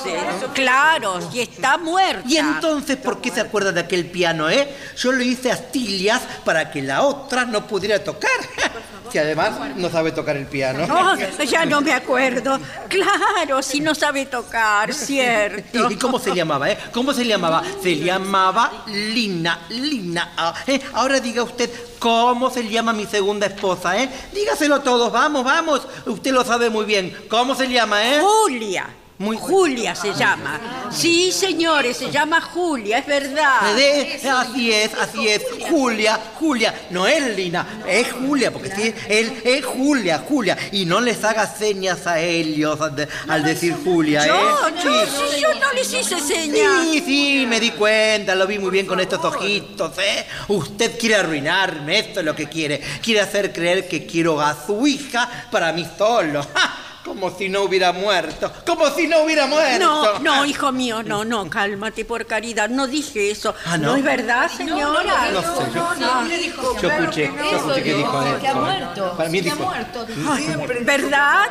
Claro, 0.55 1.21
si 1.31 1.41
está 1.41 1.79
muerta. 1.79 2.23
¿Y 2.27 2.37
entonces 2.37 2.97
por 2.97 3.21
qué 3.21 3.31
se 3.31 3.41
acuerda 3.41 3.73
de 3.73 3.81
aquel 3.81 4.07
piano, 4.07 4.51
eh? 4.51 4.69
Yo 4.97 5.13
lo 5.13 5.23
hice 5.23 5.53
astillas 5.53 6.23
para 6.45 6.71
que 6.71 6.83
la 6.83 7.03
otra 7.03 7.45
no 7.45 7.67
pudiera 7.67 8.03
tocar. 8.03 8.31
Si 9.11 9.19
además 9.19 9.53
no 9.77 9.91
sabe 9.91 10.13
tocar 10.13 10.37
el 10.37 10.47
piano. 10.47 10.87
No, 10.87 11.17
ya 11.45 11.65
no 11.65 11.81
me 11.81 11.93
acuerdo. 11.93 12.59
Claro, 12.89 13.63
si 13.63 13.81
no 13.81 13.95
sabe 13.95 14.27
tocar, 14.27 14.93
cierto. 14.93 15.91
¿Y 15.91 15.97
cómo 15.97 16.19
se 16.19 16.35
llamaba, 16.35 16.71
eh? 16.71 16.79
¿Cómo 16.93 17.13
se 17.13 17.25
llamaba? 17.25 17.63
Se 17.83 17.97
llamaba 17.97 18.85
Lina, 18.87 19.61
Lina. 19.71 20.33
Ah, 20.37 20.55
eh, 20.67 20.81
Ahora 20.95 21.21
diga 21.21 21.43
usted, 21.43 21.71
¿cómo 21.99 22.51
se 22.51 22.69
llama 22.69 22.93
mi 22.93 23.07
segunda 23.07 23.47
esposa, 23.47 24.01
eh? 24.03 24.09
Dígaselo 24.33 24.77
a 24.77 24.83
todos, 24.83 25.13
vamos, 25.13 25.45
vamos. 25.45 25.87
Usted 26.07 26.33
lo 26.33 26.45
sabe 26.45 26.71
muy 26.71 26.85
bien. 26.85 27.17
¿Cómo 27.29 27.55
se 27.55 27.69
llama, 27.69 28.05
eh? 28.07 28.21
Julia. 28.21 28.87
Muy- 29.19 29.37
Julia 29.37 29.95
se 29.97 30.15
llama. 30.15 30.61
Sí, 30.93 31.33
señores, 31.33 31.97
se 31.97 32.09
llama 32.11 32.41
Julia, 32.41 32.99
es 32.99 33.07
verdad. 33.07 33.75
De- 33.75 34.21
así 34.31 34.73
es, 34.73 34.95
así 34.95 35.29
es. 35.29 35.43
Julia, 35.69 36.19
Julia. 36.39 36.73
No 36.91 37.07
es 37.07 37.37
Lina, 37.37 37.83
es 37.87 38.13
Julia, 38.13 38.53
porque 38.53 38.71
sí, 38.75 38.95
él 39.09 39.41
es 39.45 39.65
Julia, 39.65 40.23
Julia. 40.29 40.57
Y 40.71 40.85
no 40.87 41.01
les 41.01 41.25
haga 41.25 41.47
señas 41.47 42.07
a 42.07 42.21
ellos 42.21 42.81
al, 42.81 42.95
de- 42.95 43.09
al 43.27 43.43
decir 43.43 43.75
Julia, 43.85 44.25
¿eh? 44.25 44.29
Yo, 44.29 44.69
yo, 44.85 45.07
Sí. 45.07 45.41
yo 45.43 45.55
no 45.55 45.73
les 45.73 45.93
hice 45.93 46.21
señas. 46.21 46.85
Sí, 46.85 47.03
sí, 47.05 47.47
me 47.49 47.59
di 47.59 47.71
cuenta, 47.73 48.37
lo 48.37 48.47
vi 48.47 48.59
muy 48.61 48.71
bien 48.71 48.87
con 48.87 49.01
estos 49.01 49.25
ojitos, 49.25 49.99
¿eh? 49.99 50.27
Usted 50.47 50.97
quiere 50.97 51.17
arruinarme, 51.17 51.99
esto 51.99 52.21
es 52.21 52.27
lo 52.27 52.37
que 52.37 52.49
quiere. 52.49 52.81
Quiere 53.03 53.21
hacer 53.21 53.53
creer 53.53 53.89
que 53.89 54.07
quiero 54.07 54.41
a 54.41 54.57
su 54.65 54.87
hija 54.87 55.29
para 55.51 55.73
mí 55.73 55.85
solo. 55.99 56.47
¡Ja! 56.55 56.85
Como 57.09 57.37
si 57.37 57.49
no 57.49 57.63
hubiera 57.63 57.93
muerto, 57.93 58.53
como 58.67 58.91
si 58.91 59.07
no 59.07 59.23
hubiera 59.23 59.47
muerto. 59.47 59.79
No, 59.79 60.19
no, 60.21 60.45
hijo 60.45 60.71
mío, 60.73 61.03
no, 61.03 61.25
no, 61.25 61.49
cálmate 61.49 62.05
por 62.05 62.27
caridad, 62.27 62.69
no 62.69 62.87
dije 62.87 63.31
eso. 63.31 63.55
Ah, 63.65 63.79
¿no? 63.79 63.97
es 63.97 64.05
verdad, 64.05 64.51
señora? 64.51 65.31
No 65.33 65.41
sé, 65.41 65.73
yo, 65.75 66.81
yo 66.81 66.89
escuché, 66.91 67.33
yo 67.35 67.57
escuché 67.57 67.83
que 67.83 67.95
dijo 67.95 68.23
eso. 68.23 69.17
Para 69.17 69.29
mí 69.29 69.41
dijo. 69.41 69.73
Ay, 70.29 70.55
¿Verdad? 70.83 71.47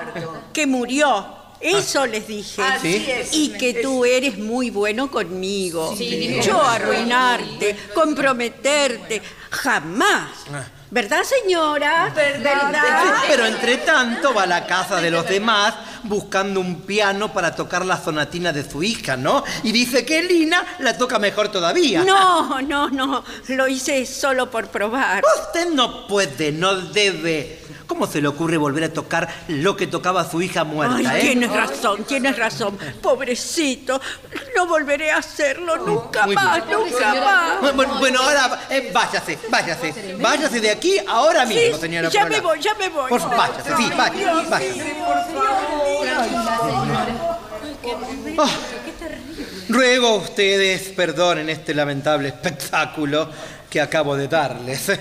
Que 0.53 0.67
murió. 0.67 1.37
Eso 1.59 2.05
les 2.05 2.27
dije. 2.27 2.61
Sí. 2.81 3.07
Y 3.31 3.49
que 3.57 3.81
tú 3.81 4.05
eres 4.05 4.37
muy 4.37 4.69
bueno 4.69 5.09
conmigo. 5.09 5.95
Yo 6.43 6.61
arruinarte, 6.61 7.75
comprometerte, 7.93 9.21
jamás. 9.49 10.29
¿Verdad, 10.89 11.23
señora? 11.23 12.11
¿Verdad? 12.15 13.15
Pero 13.27 13.45
entre 13.45 13.77
tanto 13.77 14.33
va 14.33 14.43
a 14.43 14.47
la 14.47 14.65
casa 14.65 15.01
de 15.01 15.11
los 15.11 15.27
demás 15.27 15.73
buscando 16.03 16.61
un 16.61 16.81
piano 16.81 17.33
para 17.33 17.53
tocar 17.55 17.85
la 17.85 18.01
sonatina 18.01 18.53
de 18.53 18.69
su 18.69 18.81
hija, 18.83 19.17
¿no? 19.17 19.43
Y 19.63 19.73
dice 19.73 20.05
que 20.05 20.23
Lina 20.23 20.63
la 20.79 20.97
toca 20.97 21.19
mejor 21.19 21.49
todavía. 21.49 22.03
No, 22.03 22.61
no, 22.61 22.89
no. 22.89 23.23
Lo 23.49 23.67
hice 23.67 24.05
solo 24.05 24.49
por 24.49 24.69
probar. 24.69 25.23
Usted 25.41 25.69
no 25.73 26.07
puede, 26.07 26.53
no 26.53 26.75
debe. 26.75 27.66
¿Cómo 27.87 28.05
se 28.05 28.21
le 28.21 28.27
ocurre 28.27 28.57
volver 28.57 28.83
a 28.83 28.93
tocar 28.93 29.27
lo 29.47 29.77
que 29.77 29.87
tocaba 29.87 30.29
su 30.29 30.41
hija 30.41 30.65
muerta, 30.65 30.97
Ay, 30.97 31.05
eh? 31.05 31.21
tienes 31.21 31.49
razón, 31.51 32.03
tienes 32.03 32.37
razón. 32.37 32.77
Pobrecito, 33.01 34.01
no 34.55 34.67
volveré 34.67 35.09
a 35.11 35.17
hacerlo 35.17 35.77
nunca 35.77 36.25
Muy 36.25 36.35
más, 36.35 36.65
bien. 36.67 36.79
nunca 36.79 37.15
más. 37.61 37.75
Bueno, 37.75 37.97
bueno, 37.99 38.21
ahora 38.21 38.67
eh, 38.69 38.91
váyase, 38.93 39.39
váyase. 39.49 40.15
Váyase 40.19 40.59
de 40.59 40.69
aquí 40.69 40.97
ahora 41.07 41.45
mismo, 41.45 41.75
Sí, 41.75 41.81
señora 41.81 42.09
ya 42.09 42.25
me 42.25 42.41
voy, 42.41 42.59
ya 42.59 42.75
me 42.75 42.89
voy. 42.89 43.09
Por 43.09 43.21
favor, 43.21 43.37
váyase, 43.37 43.75
sí, 43.77 43.89
váyase, 43.95 44.49
váyase. 44.49 44.95
Ah, 48.37 48.49
ruego 49.69 50.07
a 50.07 50.15
ustedes 50.17 50.81
perdonen 50.89 51.49
este 51.49 51.73
lamentable 51.73 52.27
espectáculo 52.27 53.29
que 53.69 53.79
acabo 53.79 54.15
de 54.17 54.27
darles. 54.27 54.91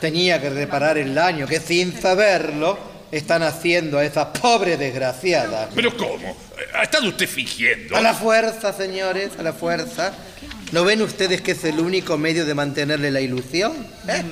Tenía 0.00 0.40
que 0.40 0.50
reparar 0.50 0.98
el 0.98 1.14
daño 1.14 1.46
que 1.46 1.60
sin 1.60 1.98
saberlo 2.00 2.78
están 3.12 3.42
haciendo 3.42 3.98
a 3.98 4.04
esa 4.04 4.32
pobre 4.32 4.76
desgraciada. 4.76 5.68
¿Pero 5.74 5.96
cómo? 5.96 6.36
¿Ha 6.74 6.84
estado 6.84 7.08
usted 7.08 7.28
fingiendo? 7.28 7.96
A 7.96 8.00
la 8.00 8.14
fuerza, 8.14 8.72
señores, 8.72 9.32
a 9.38 9.42
la 9.42 9.52
fuerza. 9.52 10.12
¿No 10.72 10.84
ven 10.84 11.02
ustedes 11.02 11.40
que 11.40 11.52
es 11.52 11.64
el 11.64 11.80
único 11.80 12.16
medio 12.16 12.46
de 12.46 12.54
mantenerle 12.54 13.10
la 13.10 13.20
ilusión? 13.20 13.72
¿Eh? 14.08 14.22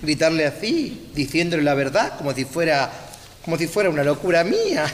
Gritarle 0.00 0.46
así, 0.46 1.10
diciéndole 1.14 1.62
la 1.62 1.74
verdad, 1.74 2.16
como 2.16 2.32
si 2.32 2.44
fuera, 2.44 2.90
como 3.44 3.58
si 3.58 3.66
fuera 3.66 3.90
una 3.90 4.04
locura 4.04 4.44
mía. 4.44 4.86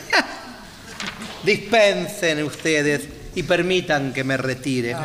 Dispensen 1.44 2.42
ustedes 2.42 3.02
y 3.34 3.42
permitan 3.42 4.14
que 4.14 4.24
me 4.24 4.38
retire. 4.38 4.96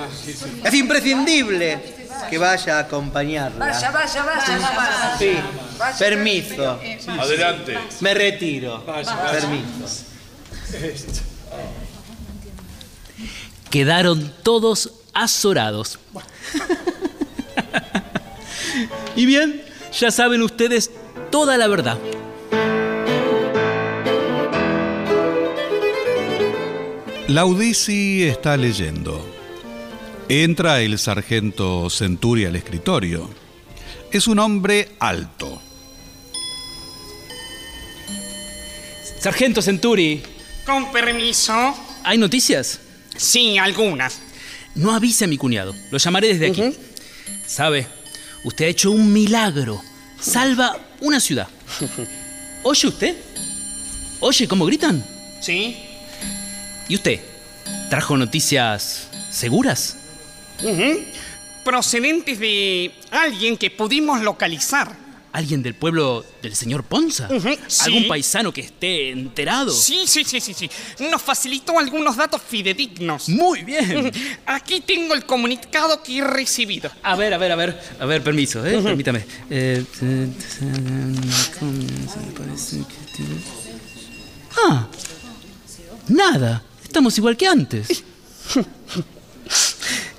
Es 0.64 0.74
imprescindible 0.74 1.99
que 2.30 2.38
vaya 2.38 2.78
a 2.78 2.80
acompañarla. 2.80 3.66
Vaya, 3.66 3.92
vaya, 3.92 4.24
vaya, 4.24 4.60
mamá. 4.60 5.16
Sí, 5.18 5.38
permiso. 5.98 6.80
Adelante. 7.20 7.78
Me 8.02 8.14
retiro. 8.14 8.84
Permiso. 8.86 10.06
Quedaron 13.70 14.34
todos 14.44 14.92
azorados. 15.14 16.00
y 19.16 19.26
bien, 19.26 19.64
ya 19.92 20.12
saben 20.12 20.42
ustedes 20.42 20.90
toda 21.30 21.58
la 21.58 21.68
verdad. 21.68 21.98
Laudisi 27.28 28.24
está 28.28 28.58
leyendo. 28.58 29.39
Entra 30.30 30.80
el 30.82 31.00
sargento 31.00 31.90
Centuri 31.90 32.46
al 32.46 32.56
escritorio. 32.56 33.28
Es 34.12 34.28
un 34.28 34.38
hombre 34.38 34.90
alto. 35.00 35.60
Sargento 39.20 39.62
Centuri, 39.64 40.22
Con 40.68 40.92
permiso. 40.92 41.76
¿hay 42.04 42.20
noticias? 42.20 42.80
Sí, 43.18 43.58
algunas. 43.58 44.20
No 44.76 44.94
avise 44.94 45.26
a 45.26 45.28
mi 45.28 45.38
cuñado. 45.38 45.74
Lo 45.90 45.98
llamaré 45.98 46.28
desde 46.28 46.48
aquí. 46.52 46.78
Sabe, 47.48 47.88
usted 48.44 48.66
ha 48.66 48.70
hecho 48.70 48.92
un 48.92 49.12
milagro. 49.12 49.82
Salva 50.22 50.78
una 51.02 51.20
ciudad. 51.20 51.48
¿Oye 52.64 52.88
usted? 52.88 53.18
¿Oye 54.20 54.48
cómo 54.48 54.68
gritan? 54.68 55.04
Sí. 55.42 55.76
¿Y 56.88 56.94
usted? 56.96 57.20
¿Trajo 57.90 58.16
noticias 58.16 59.08
seguras? 59.32 59.96
Ujú. 60.64 61.00
Procedentes 61.64 62.40
de 62.40 62.92
alguien 63.12 63.58
que 63.58 63.70
pudimos 63.70 64.22
localizar. 64.22 65.10
¿Alguien 65.32 65.62
del 65.62 65.76
pueblo 65.76 66.26
del 66.42 66.56
señor 66.56 66.84
Ponza? 66.84 67.30
Sí. 67.68 67.84
¿Algún 67.86 68.08
paisano 68.08 68.52
que 68.52 68.62
esté 68.62 69.12
enterado? 69.12 69.70
Sí, 69.72 70.06
sí, 70.08 70.24
sí, 70.24 70.42
sí, 70.42 70.56
sí. 70.56 70.68
Nos 71.12 71.22
facilitó 71.22 71.78
algunos 71.78 72.16
datos 72.16 72.42
fidedignos. 72.42 73.30
Muy 73.30 73.64
bien. 73.64 74.12
Aquí 74.48 74.82
tengo 74.82 75.14
el 75.14 75.26
comunicado 75.26 76.02
que 76.02 76.18
he 76.18 76.24
recibido. 76.24 76.90
A 77.04 77.16
ver, 77.16 77.32
a 77.36 77.38
ver, 77.38 77.52
a 77.52 77.56
ver. 77.56 77.80
A 78.00 78.06
ver, 78.08 78.24
permiso, 78.24 78.66
¿eh? 78.66 78.82
Permítame. 78.82 79.24
Eh, 79.52 79.86
Ah, 84.66 84.88
nada. 86.08 86.64
Estamos 86.84 87.16
igual 87.18 87.38
que 87.38 87.48
antes. 87.48 88.04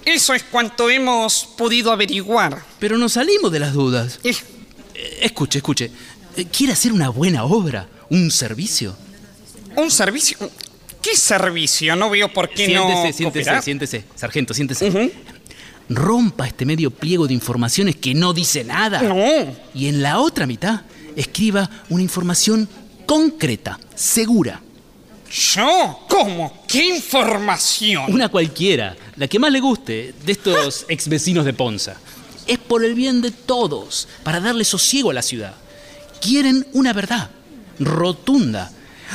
Eso 0.04 0.34
es 0.34 0.42
cuanto 0.44 0.88
hemos 0.90 1.44
podido 1.56 1.92
averiguar. 1.92 2.62
Pero 2.78 2.98
nos 2.98 3.12
salimos 3.12 3.52
de 3.52 3.58
las 3.60 3.72
dudas. 3.72 4.18
Eh, 4.24 4.34
Eh, 4.94 5.18
Escuche, 5.22 5.58
escuche. 5.58 5.90
Eh, 6.36 6.46
¿Quiere 6.50 6.72
hacer 6.72 6.92
una 6.92 7.08
buena 7.10 7.44
obra? 7.44 7.88
¿Un 8.10 8.30
servicio? 8.30 8.96
¿Un 9.76 9.90
servicio? 9.90 10.36
¿Qué 11.00 11.16
servicio? 11.16 11.96
No 11.96 12.10
veo 12.10 12.30
por 12.32 12.48
qué 12.50 12.66
siéntese, 12.66 12.88
no 12.94 13.02
siéntese, 13.02 13.24
cooperar. 13.24 13.62
siéntese. 13.62 14.04
Sargento, 14.16 14.52
siéntese. 14.52 15.12
Rompa 15.88 16.46
este 16.46 16.64
medio 16.66 16.90
pliego 16.90 17.26
de 17.26 17.34
informaciones 17.34 17.96
que 17.96 18.14
no 18.14 18.32
dice 18.32 18.64
nada. 18.64 19.00
No. 19.02 19.16
Y 19.74 19.86
en 19.86 20.02
la 20.02 20.20
otra 20.20 20.46
mitad, 20.46 20.82
escriba 21.16 21.68
una 21.88 22.02
información 22.02 22.68
concreta, 23.06 23.78
segura. 23.94 24.60
¿Yo? 25.30 26.06
¿Cómo? 26.08 26.64
¿Qué 26.66 26.84
información? 26.86 28.12
Una 28.12 28.28
cualquiera, 28.28 28.96
la 29.14 29.28
que 29.28 29.38
más 29.38 29.52
le 29.52 29.60
guste, 29.60 30.12
de 30.24 30.32
estos 30.32 30.86
ex 30.88 31.08
vecinos 31.08 31.44
de 31.44 31.52
Ponza. 31.52 31.96
Es 32.48 32.58
por 32.58 32.84
el 32.84 32.94
bien 32.94 33.20
de 33.20 33.30
todos, 33.30 34.08
para 34.24 34.40
darle 34.40 34.64
sosiego 34.64 35.10
a 35.10 35.14
la 35.14 35.22
ciudad. 35.22 35.54
Quieren 36.20 36.66
una 36.72 36.92
verdad, 36.92 37.30
rotunda, 37.78 38.72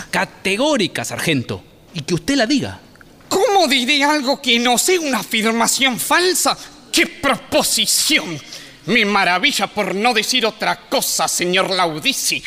categórica, 0.09 1.03
sargento, 1.03 1.61
y 1.93 2.01
que 2.01 2.13
usted 2.13 2.35
la 2.35 2.45
diga. 2.45 2.79
¿Cómo 3.27 3.67
diré 3.67 4.03
algo 4.03 4.41
que 4.41 4.57
no 4.57 4.77
sea 4.77 5.01
una 5.01 5.19
afirmación 5.19 5.99
falsa? 5.99 6.57
¡Qué 6.93 7.07
proposición! 7.07 8.39
Me 8.87 9.03
maravilla 9.05 9.67
por 9.67 9.95
no 9.95 10.13
decir 10.13 10.45
otra 10.45 10.87
cosa, 10.87 11.27
señor 11.27 11.71
Laudici. 11.71 12.43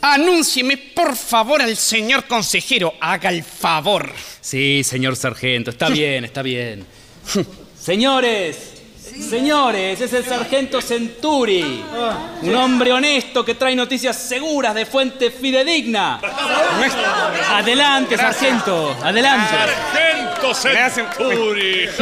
Anúncieme, 0.00 0.76
por 0.76 1.16
favor, 1.16 1.60
al 1.60 1.76
señor 1.76 2.26
consejero. 2.26 2.94
Haga 3.00 3.30
el 3.30 3.44
favor. 3.44 4.12
Sí, 4.40 4.82
señor 4.84 5.16
sargento, 5.16 5.70
está 5.70 5.88
bien, 5.88 6.24
está 6.24 6.42
bien. 6.42 6.86
Señores, 7.78 8.77
señores, 9.20 10.00
es 10.00 10.12
el 10.12 10.24
sargento 10.24 10.80
Centuri. 10.80 11.84
Un 12.42 12.54
hombre 12.54 12.92
honesto 12.92 13.44
que 13.44 13.54
trae 13.54 13.74
noticias 13.74 14.16
seguras 14.16 14.74
de 14.74 14.86
fuente 14.86 15.30
fidedigna. 15.30 16.20
Adelante, 17.50 18.16
sargento, 18.16 18.96
adelante. 19.02 19.54
Sargento 19.54 20.54
Centuri. 20.54 21.88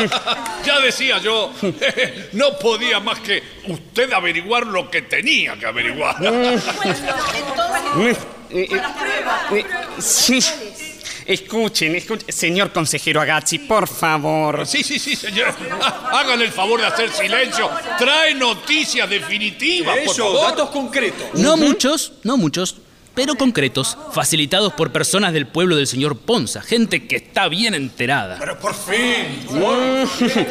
Ya 0.66 0.80
decía 0.80 1.18
yo, 1.18 1.52
no 2.32 2.58
podía 2.58 2.98
más 2.98 3.20
que 3.20 3.40
usted 3.68 4.12
averiguar 4.12 4.66
lo 4.66 4.90
que 4.90 5.02
tenía 5.02 5.56
que 5.56 5.64
averiguar. 5.64 6.16
Eh, 8.00 8.16
eh, 8.50 8.68
eh, 9.52 9.64
sí. 9.98 10.40
Escuchen, 11.26 11.96
escuchen. 11.96 12.32
Señor 12.32 12.72
consejero 12.72 13.20
Agazzi, 13.20 13.58
por 13.58 13.88
favor. 13.88 14.66
Sí, 14.66 14.82
sí, 14.82 14.98
sí, 14.98 15.16
señor. 15.16 15.52
Hágale 16.12 16.44
el 16.44 16.52
favor 16.52 16.80
de 16.80 16.86
hacer 16.86 17.10
silencio. 17.12 17.68
Trae 17.98 18.34
noticias 18.34 19.08
definitivas, 19.10 19.96
por 19.98 20.04
Eso, 20.12 20.24
favor. 20.32 20.50
datos 20.50 20.70
concretos. 20.70 21.26
No 21.34 21.56
muchos, 21.56 22.12
no 22.22 22.36
muchos, 22.36 22.76
pero 23.16 23.34
concretos, 23.34 23.96
facilitados 24.12 24.74
por 24.74 24.92
personas 24.92 25.32
del 25.32 25.46
pueblo 25.46 25.74
del 25.74 25.86
señor 25.88 26.18
Ponza, 26.18 26.60
gente 26.60 27.08
que 27.08 27.16
está 27.16 27.48
bien 27.48 27.74
enterada. 27.74 28.36
Pero 28.38 28.58
por 28.60 28.74
fin. 28.74 29.46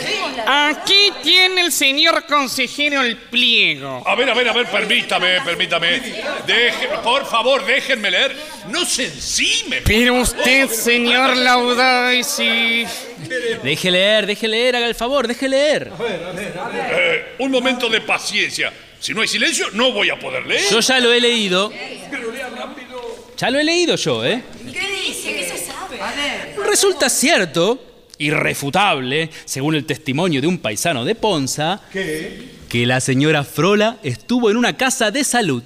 Aquí 0.47 1.11
tiene 1.24 1.61
el 1.61 1.72
señor 1.72 2.26
consejero 2.26 3.01
el 3.01 3.18
pliego. 3.18 4.03
A 4.05 4.16
ver, 4.16 4.30
a 4.30 4.34
ver, 4.34 4.49
a 4.49 4.53
ver, 4.53 4.66
permítame, 4.68 5.39
permítame. 5.45 6.01
Deje- 6.47 6.89
por 7.03 7.26
favor, 7.26 7.66
déjenme 7.66 8.09
leer. 8.11 8.36
No 8.70 8.84
se 8.84 9.05
encime. 9.05 9.82
Pero 9.86 10.16
usted, 10.16 10.68
señor 10.70 11.38
Laudaci. 11.38 12.86
Deje 13.63 13.91
leer, 13.91 14.26
deje 14.26 14.47
leer, 14.47 14.76
haga 14.76 14.88
el 14.88 14.95
favor, 14.95 15.28
deje 15.28 15.47
leer. 15.47 15.91
Eh, 16.01 17.36
un 17.39 17.51
momento 17.51 17.89
de 17.89 18.01
paciencia. 18.01 18.74
Si 19.06 19.14
no 19.14 19.22
hay 19.22 19.28
silencio, 19.28 19.68
no 19.74 19.91
voy 19.91 20.10
a 20.10 20.18
poder 20.18 20.47
leer. 20.47 20.68
Yo 20.68 20.80
ya 20.80 20.99
lo 20.99 21.14
he 21.14 21.22
leído. 21.22 21.72
Ya 23.38 23.51
lo 23.51 23.60
he 23.60 23.64
leído 23.64 23.95
yo, 23.97 24.26
¿eh? 24.26 24.41
¿Qué 24.74 24.80
dice? 25.06 25.32
¿Qué 25.32 25.47
se 25.47 25.64
sabe? 25.64 26.01
A 26.01 26.12
ver. 26.12 26.56
Resulta 26.68 27.08
cierto, 27.08 27.80
irrefutable, 28.18 29.30
según 29.45 29.76
el 29.76 29.86
testimonio 29.86 30.41
de 30.41 30.47
un 30.47 30.58
paisano 30.58 31.06
de 31.06 31.14
Ponza, 31.14 31.82
que 31.91 32.86
la 32.88 32.99
señora 32.99 33.43
Frola 33.43 33.99
estuvo 34.01 34.49
en 34.49 34.58
una 34.58 34.76
casa 34.76 35.12
de 35.12 35.24
salud. 35.24 35.62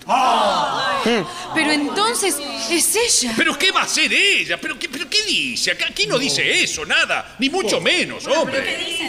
Pero 1.55 1.71
entonces 1.71 2.35
es 2.69 2.93
ella. 2.93 3.33
¿Pero 3.37 3.57
qué 3.57 3.71
va 3.71 3.83
a 3.83 3.85
hacer 3.85 4.11
ella? 4.11 4.59
¿Pero 4.59 4.77
qué, 4.77 4.89
pero 4.89 5.09
qué 5.09 5.23
dice? 5.23 5.71
Aquí 5.71 6.07
no 6.07 6.19
dice 6.19 6.61
eso, 6.61 6.85
nada. 6.85 7.37
Ni 7.39 7.49
mucho 7.49 7.79
menos, 7.79 8.27
hombre. 8.27 8.99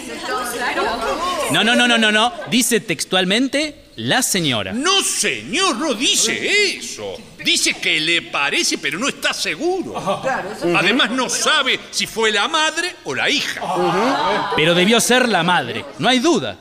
No, 1.51 1.64
no, 1.64 1.74
no, 1.74 1.89
no, 1.89 1.99
no, 1.99 2.12
no. 2.12 2.33
Dice 2.49 2.78
textualmente 2.78 3.89
la 4.01 4.22
señora. 4.22 4.72
No, 4.72 5.03
señor, 5.03 5.76
no 5.76 5.94
dice 5.94 6.76
eso. 6.76 7.16
Dice 7.44 7.74
que 7.74 8.01
le 8.01 8.22
parece, 8.22 8.78
pero 8.78 8.98
no 8.98 9.09
está 9.09 9.32
seguro. 9.32 9.94
Además, 10.76 11.11
no 11.11 11.28
sabe 11.28 11.78
si 11.90 12.07
fue 12.07 12.30
la 12.30 12.48
madre 12.48 12.96
o 13.05 13.14
la 13.14 13.28
hija. 13.28 13.61
Pero 14.57 14.74
debió 14.74 15.01
ser 15.01 15.28
la 15.28 15.42
madre, 15.42 15.84
no 15.98 16.09
hay 16.09 16.18
duda. 16.18 16.57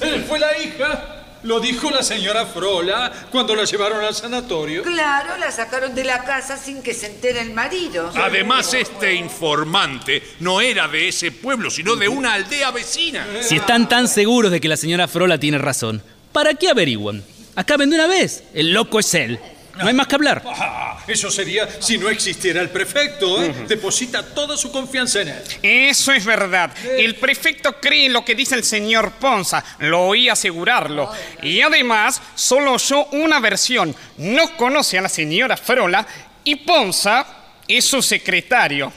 Eh, 0.00 0.24
Fue 0.28 0.38
la 0.38 0.58
hija. 0.58 1.23
Lo 1.44 1.60
dijo 1.60 1.90
la 1.90 2.02
señora 2.02 2.46
Frola 2.46 3.12
cuando 3.30 3.54
la 3.54 3.64
llevaron 3.64 4.02
al 4.02 4.14
sanatorio. 4.14 4.82
Claro, 4.82 5.36
la 5.36 5.50
sacaron 5.52 5.94
de 5.94 6.02
la 6.02 6.24
casa 6.24 6.56
sin 6.56 6.82
que 6.82 6.94
se 6.94 7.06
entere 7.06 7.40
el 7.42 7.52
marido. 7.52 8.10
Además, 8.14 8.72
este 8.72 9.14
informante 9.14 10.22
no 10.40 10.62
era 10.62 10.88
de 10.88 11.08
ese 11.08 11.32
pueblo, 11.32 11.70
sino 11.70 11.96
de 11.96 12.08
una 12.08 12.32
aldea 12.32 12.70
vecina. 12.70 13.26
Si 13.42 13.56
están 13.56 13.88
tan 13.90 14.08
seguros 14.08 14.50
de 14.50 14.60
que 14.60 14.68
la 14.68 14.78
señora 14.78 15.06
Frola 15.06 15.38
tiene 15.38 15.58
razón, 15.58 16.02
¿para 16.32 16.54
qué 16.54 16.70
averiguan? 16.70 17.22
Acaben 17.56 17.90
de 17.90 17.96
una 17.96 18.06
vez. 18.06 18.44
El 18.54 18.72
loco 18.72 18.98
es 18.98 19.12
él. 19.12 19.38
No 19.76 19.88
hay 19.88 19.94
más 19.94 20.06
que 20.06 20.14
hablar. 20.14 20.42
Ah, 20.46 20.98
eso 21.06 21.30
sería 21.30 21.68
si 21.80 21.98
no 21.98 22.08
existiera 22.08 22.60
el 22.60 22.70
prefecto. 22.70 23.42
¿eh? 23.42 23.52
Deposita 23.66 24.22
toda 24.22 24.56
su 24.56 24.70
confianza 24.70 25.22
en 25.22 25.28
él. 25.28 25.42
Eso 25.62 26.12
es 26.12 26.24
verdad. 26.24 26.72
El 26.96 27.16
prefecto 27.16 27.80
cree 27.80 28.06
en 28.06 28.12
lo 28.12 28.24
que 28.24 28.34
dice 28.34 28.54
el 28.54 28.64
señor 28.64 29.12
Ponza. 29.12 29.64
Lo 29.78 30.02
oí 30.06 30.28
asegurarlo. 30.28 31.10
Y 31.42 31.60
además, 31.60 32.20
solo 32.34 32.74
oyó 32.74 33.06
una 33.06 33.40
versión. 33.40 33.94
No 34.18 34.56
conoce 34.56 34.98
a 34.98 35.02
la 35.02 35.08
señora 35.08 35.56
Frola 35.56 36.06
y 36.44 36.56
Ponza 36.56 37.26
es 37.66 37.84
su 37.84 38.02
secretario. 38.02 38.92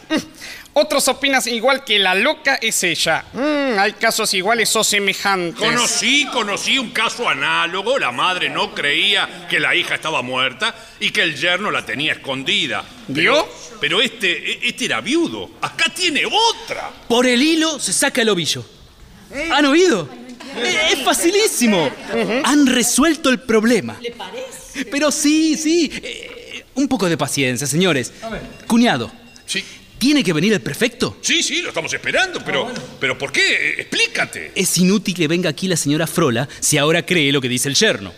Otros 0.79 1.07
opinan 1.07 1.41
igual 1.47 1.83
que 1.83 1.97
la 1.97 2.13
loca 2.13 2.59
es 2.61 2.83
ella. 2.83 3.25
Mm, 3.33 3.79
hay 3.79 3.93
casos 3.93 4.31
iguales 4.35 4.75
o 4.75 4.83
semejantes. 4.83 5.59
Conocí, 5.59 6.27
conocí 6.31 6.77
un 6.77 6.91
caso 6.91 7.27
análogo. 7.27 7.97
La 7.97 8.11
madre 8.11 8.47
no 8.51 8.75
creía 8.75 9.47
que 9.49 9.59
la 9.59 9.75
hija 9.75 9.95
estaba 9.95 10.21
muerta 10.21 10.75
y 10.99 11.09
que 11.09 11.23
el 11.23 11.35
yerno 11.35 11.71
la 11.71 11.83
tenía 11.83 12.13
escondida. 12.13 12.85
¿Vio? 13.07 13.33
Pero, 13.33 13.79
pero 13.81 14.01
este, 14.01 14.67
este 14.69 14.85
era 14.85 15.01
viudo. 15.01 15.49
Acá 15.61 15.85
tiene 15.95 16.21
otra. 16.27 16.91
Por 17.07 17.25
el 17.25 17.41
hilo 17.41 17.79
se 17.79 17.91
saca 17.91 18.21
el 18.21 18.29
ovillo. 18.29 18.63
¿Han 19.51 19.65
oído? 19.65 20.07
Eh, 20.57 20.89
Es 20.93 21.03
facilísimo. 21.03 21.89
Han 22.43 22.67
resuelto 22.67 23.29
el 23.31 23.39
problema. 23.39 23.97
¿Le 23.99 24.11
parece? 24.11 24.85
Pero 24.91 25.11
sí, 25.11 25.57
sí. 25.57 25.89
eh, 26.03 26.65
un 26.75 26.87
poco 26.87 27.09
de 27.09 27.17
paciencia, 27.17 27.65
señores. 27.65 28.13
Cuñado, 28.67 29.11
Sí. 29.47 29.63
¿Tiene 29.97 30.23
que 30.23 30.33
venir 30.33 30.53
el 30.53 30.61
prefecto? 30.61 31.17
Sí, 31.21 31.41
sí, 31.41 31.61
lo 31.61 31.69
estamos 31.69 31.91
esperando, 31.93 32.39
pero, 32.45 32.71
pero 32.99 33.17
¿por 33.17 33.31
qué? 33.31 33.41
Eh, 33.41 33.81
Explícate. 33.81 34.51
Es 34.55 34.77
inútil 34.77 35.15
que 35.15 35.27
venga 35.27 35.49
aquí 35.49 35.67
la 35.67 35.75
señora 35.77 36.05
Frola 36.07 36.47
si 36.59 36.77
ahora 36.77 37.05
cree 37.05 37.31
lo 37.31 37.41
que 37.41 37.49
dice 37.49 37.69
el 37.69 37.75
yerno. 37.75 38.13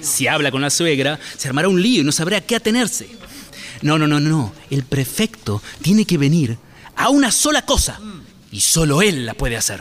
Si 0.00 0.26
habla 0.26 0.50
con 0.50 0.62
la 0.62 0.70
suegra, 0.70 1.18
se 1.36 1.48
armará 1.48 1.68
un 1.68 1.80
lío 1.82 2.00
y 2.00 2.04
no 2.04 2.12
sabrá 2.12 2.38
a 2.38 2.40
qué 2.40 2.56
atenerse. 2.56 3.08
No, 3.82 3.98
no, 3.98 4.06
no, 4.06 4.20
no. 4.20 4.54
El 4.70 4.84
prefecto 4.84 5.62
tiene 5.82 6.04
que 6.04 6.18
venir 6.18 6.56
a 6.94 7.10
una 7.10 7.30
sola 7.30 7.62
cosa. 7.62 8.00
Y 8.50 8.60
solo 8.60 9.02
él 9.02 9.26
la 9.26 9.34
puede 9.34 9.56
hacer. 9.56 9.80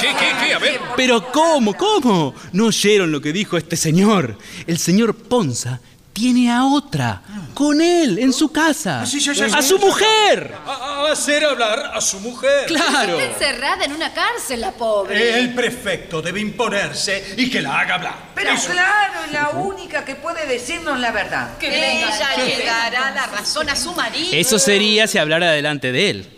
¿Qué, 0.00 0.08
qué, 0.08 0.46
qué? 0.46 0.54
A 0.54 0.58
ver. 0.58 0.80
Pero 0.96 1.30
¿cómo? 1.30 1.74
¿Cómo? 1.74 2.34
¿No 2.52 2.66
oyeron 2.66 3.10
lo 3.12 3.20
que 3.20 3.32
dijo 3.32 3.56
este 3.58 3.76
señor? 3.76 4.38
El 4.66 4.78
señor 4.78 5.14
Ponza 5.14 5.80
tiene 6.16 6.50
a 6.50 6.64
otra, 6.64 7.20
con 7.52 7.78
él, 7.78 8.18
en 8.18 8.32
su 8.32 8.50
casa. 8.50 9.04
Sí, 9.04 9.20
ya, 9.20 9.34
ya, 9.34 9.54
¡A 9.54 9.60
su 9.60 9.78
mujer! 9.78 10.54
A, 10.66 10.72
a 11.08 11.12
hacer 11.12 11.44
hablar 11.44 11.90
a 11.92 12.00
su 12.00 12.18
mujer. 12.20 12.64
¡Claro! 12.68 13.20
Está 13.20 13.34
encerrada 13.34 13.84
en 13.84 13.92
una 13.92 14.14
cárcel, 14.14 14.62
la 14.62 14.72
pobre. 14.72 15.38
El 15.38 15.52
prefecto 15.54 16.22
debe 16.22 16.40
imponerse 16.40 17.34
y 17.36 17.50
que 17.50 17.60
la 17.60 17.80
haga 17.80 17.96
hablar. 17.96 18.14
Pero 18.34 18.50
claro, 18.54 19.24
es 19.26 19.32
la 19.32 19.50
única 19.50 20.06
que 20.06 20.14
puede 20.14 20.46
decirnos 20.46 20.98
la 20.98 21.12
verdad. 21.12 21.50
Ella 21.60 22.30
le 22.38 22.64
dará 22.64 23.10
la 23.10 23.26
razón 23.26 23.68
a 23.68 23.76
su 23.76 23.92
marido. 23.92 24.30
Eso 24.32 24.58
sería 24.58 25.06
si 25.06 25.18
hablara 25.18 25.50
delante 25.50 25.92
de 25.92 26.08
él. 26.08 26.30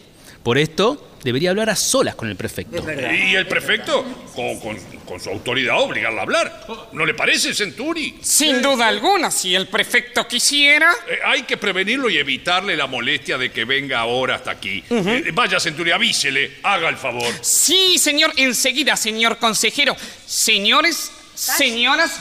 Por 0.42 0.58
esto, 0.58 1.07
debería 1.22 1.50
hablar 1.50 1.70
a 1.70 1.76
solas 1.76 2.14
con 2.14 2.28
el 2.28 2.36
prefecto. 2.36 2.82
¿Y 3.12 3.34
el 3.34 3.46
prefecto? 3.46 4.04
Con, 4.34 4.58
con- 4.60 4.98
con 5.08 5.18
su 5.18 5.30
autoridad 5.30 5.80
obligarla 5.80 6.20
a 6.20 6.22
hablar. 6.24 6.66
¿No 6.92 7.06
le 7.06 7.14
parece, 7.14 7.54
Centuri? 7.54 8.18
Sin 8.20 8.60
duda 8.60 8.88
alguna, 8.88 9.30
si 9.30 9.54
el 9.54 9.66
prefecto 9.68 10.28
quisiera. 10.28 10.92
Eh, 11.08 11.18
hay 11.24 11.42
que 11.44 11.56
prevenirlo 11.56 12.10
y 12.10 12.18
evitarle 12.18 12.76
la 12.76 12.86
molestia 12.86 13.38
de 13.38 13.50
que 13.50 13.64
venga 13.64 14.00
ahora 14.00 14.34
hasta 14.34 14.50
aquí. 14.50 14.84
Eh, 14.90 15.30
vaya, 15.32 15.58
Centuri, 15.58 15.92
avísele, 15.92 16.58
haga 16.62 16.90
el 16.90 16.96
favor. 16.98 17.32
Sí, 17.40 17.96
señor, 17.96 18.32
enseguida, 18.36 18.96
señor 18.96 19.38
consejero. 19.38 19.96
Señores, 20.26 21.10
señoras, 21.38 22.12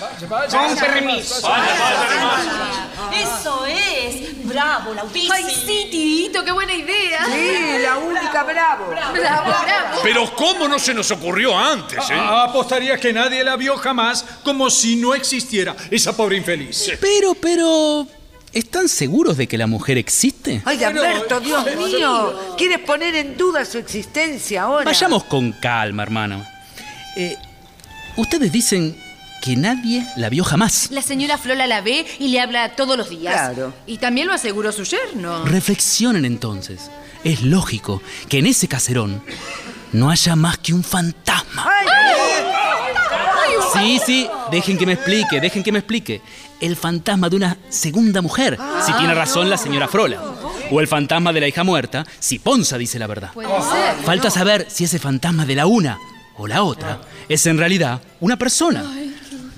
con 0.50 0.76
permiso. 0.76 1.50
Eso 3.14 3.66
es. 3.66 4.46
Bravo, 4.46 4.94
Lautici. 4.94 5.30
Ay, 5.32 5.44
sí, 5.44 5.88
Tito, 5.92 6.44
qué 6.44 6.52
buena 6.52 6.74
idea. 6.74 7.26
Sí, 7.26 7.82
la 7.82 7.98
única 7.98 8.44
bravo. 8.44 8.90
Bravo, 8.90 9.14
bravo. 9.14 10.00
Pero 10.04 10.34
¿cómo 10.36 10.68
no 10.68 10.78
se 10.80 10.94
nos 10.94 11.10
ocurrió 11.12 11.58
antes, 11.58 11.98
eh? 12.10 12.14
Ah, 12.14 12.46
apostaría 12.50 12.98
que 12.98 13.12
nadie 13.12 13.44
la 13.44 13.56
vio 13.56 13.76
jamás 13.78 14.24
como 14.44 14.70
si 14.70 14.96
no 14.96 15.16
existiera 15.16 15.76
esa 15.90 16.16
pobre 16.16 16.38
infeliz. 16.38 16.92
Pero, 17.02 17.34
pero... 17.34 18.08
¿Están 18.54 18.88
seguros 18.88 19.36
de 19.38 19.46
que 19.46 19.58
la 19.58 19.68
mujer 19.68 19.98
existe? 19.98 20.62
Ay, 20.64 20.84
Alberto, 20.84 21.40
Dios 21.42 21.66
mío. 21.76 22.56
¿Quieres 22.58 22.80
poner 22.80 23.14
en 23.16 23.38
duda 23.38 23.66
su 23.66 23.78
existencia 23.78 24.64
ahora? 24.64 24.86
Vayamos 24.86 25.26
con 25.26 25.52
calma, 25.52 26.04
hermano. 26.04 26.44
Eh, 27.16 27.36
ustedes 28.16 28.52
dicen 28.52 29.07
que 29.48 29.56
nadie 29.56 30.06
la 30.18 30.28
vio 30.28 30.44
jamás. 30.44 30.90
La 30.92 31.02
señora 31.02 31.38
Frola 31.38 31.68
la 31.68 31.80
ve 31.80 32.06
y 32.20 32.28
le 32.28 32.42
habla 32.42 32.76
todos 32.76 32.98
los 32.98 33.10
días. 33.10 33.34
Claro. 33.34 33.74
Y 33.86 33.98
también 33.98 34.28
lo 34.28 34.34
aseguró 34.34 34.74
su 34.74 34.84
yerno. 34.84 35.46
Reflexionen 35.46 36.26
entonces. 36.26 36.92
Es 37.24 37.44
lógico 37.44 38.02
que 38.28 38.40
en 38.40 38.48
ese 38.48 38.68
caserón 38.68 39.24
no 39.94 40.10
haya 40.10 40.36
más 40.36 40.58
que 40.58 40.74
un 40.74 40.84
fantasma. 40.84 41.66
Sí, 43.72 44.02
sí, 44.06 44.30
dejen 44.52 44.78
que 44.78 44.86
me 44.86 44.94
explique, 44.94 45.40
dejen 45.40 45.64
que 45.64 45.72
me 45.72 45.80
explique. 45.80 46.22
El 46.60 46.76
fantasma 46.76 47.30
de 47.30 47.38
una 47.38 47.58
segunda 47.70 48.22
mujer, 48.22 48.60
si 48.86 48.92
tiene 48.96 49.16
razón 49.16 49.50
la 49.50 49.58
señora 49.58 49.88
Frola. 49.88 50.22
O 50.72 50.82
el 50.82 50.90
fantasma 50.90 51.32
de 51.32 51.40
la 51.40 51.48
hija 51.48 51.64
muerta, 51.64 52.06
si 52.20 52.40
Ponza 52.40 52.78
dice 52.78 53.00
la 53.00 53.08
verdad. 53.08 53.32
Puede 53.34 53.48
ser. 53.48 53.96
Falta 54.04 54.30
saber 54.30 54.68
si 54.70 54.84
ese 54.84 55.00
fantasma 55.00 55.46
de 55.46 55.56
la 55.56 55.68
una 55.68 55.98
o 56.36 56.48
la 56.48 56.64
otra 56.64 57.00
es 57.30 57.46
en 57.46 57.58
realidad 57.58 58.02
una 58.20 58.36
persona. 58.36 58.84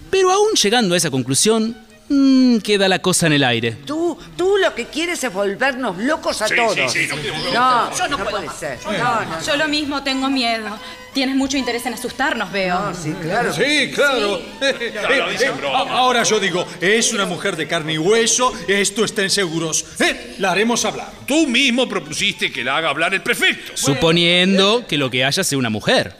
Pero 0.10 0.32
aún 0.32 0.54
llegando 0.54 0.94
a 0.96 0.98
esa 0.98 1.10
conclusión, 1.12 1.76
mm, 2.10 2.58
queda 2.60 2.88
la 2.88 3.00
cosa 3.00 3.28
en 3.28 3.34
el 3.34 3.44
aire. 3.44 3.72
Tú, 3.86 4.18
tú 4.38 4.58
lo 4.58 4.74
que 4.76 4.86
quieres 4.86 5.24
es 5.24 5.32
volvernos 5.34 5.98
locos 5.98 6.42
a 6.42 6.48
Sí, 6.48 6.56
todos. 6.56 6.76
sí, 6.92 7.06
sí, 7.08 7.08
no 7.54 7.90
no, 7.90 7.96
Yo 7.98 8.08
no 8.08 8.10
no 8.10 8.18
puedo 8.18 8.30
puede 8.32 8.46
más. 8.48 8.58
ser. 8.60 8.78
No, 8.86 8.92
no, 9.26 9.42
Yo 9.46 9.56
lo 9.58 9.68
mismo 9.68 10.02
tengo 10.04 10.30
miedo. 10.30 10.78
Tienes 11.14 11.36
mucho 11.36 11.58
interés 11.58 11.84
en 11.88 11.96
asustarnos, 11.96 12.52
veo. 12.52 12.80
no, 12.80 12.94
sí, 12.94 13.12
claro. 13.20 13.52
Sí, 13.52 13.92
claro. 13.94 14.40
Lo 15.18 15.30
dicen, 15.32 15.58
bro. 15.58 15.76
A- 15.76 15.90
Ahora 15.98 16.22
yo 16.24 16.40
digo, 16.40 16.66
es 16.80 17.12
una 17.14 17.26
mujer 17.26 17.56
de 17.56 17.68
carne 17.68 17.94
y 17.94 17.98
hueso, 17.98 18.54
esto 18.68 19.04
estén 19.04 19.30
seguros. 19.32 19.84
Eh, 20.00 20.36
la 20.38 20.52
haremos 20.52 20.86
hablar. 20.86 21.12
Tú 21.26 21.48
mismo 21.48 21.90
propusiste 21.90 22.52
que 22.52 22.64
la 22.64 22.78
haga 22.78 22.90
hablar 22.90 23.14
el 23.16 23.24
prefecto. 23.24 23.72
Suponiendo 23.76 24.86
que 24.88 24.98
lo 25.00 25.10
que 25.10 25.26
haya 25.26 25.44
sea 25.44 25.58
una 25.58 25.70
mujer. 25.72 26.16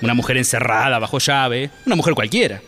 Una 0.00 0.14
mujer 0.14 0.38
encerrada 0.38 0.98
bajo 0.98 1.18
llave. 1.18 1.70
Una 1.84 1.94
mujer 1.96 2.14
cualquiera. 2.14 2.60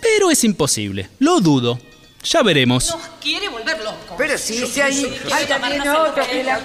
Pero 0.00 0.30
es 0.30 0.42
imposible. 0.44 1.08
Lo 1.18 1.40
dudo. 1.40 1.78
Ya 2.22 2.42
veremos. 2.42 2.90
Nos 2.90 3.00
quiere 3.22 3.48
volver 3.48 3.78
locos. 3.82 4.14
Pero 4.18 4.36
sí, 4.36 4.66
si 4.66 4.80
hay, 4.82 5.18
hay 5.32 5.46
también 5.46 5.80
otro 5.88 6.22
que 6.26 6.44
la 6.44 6.58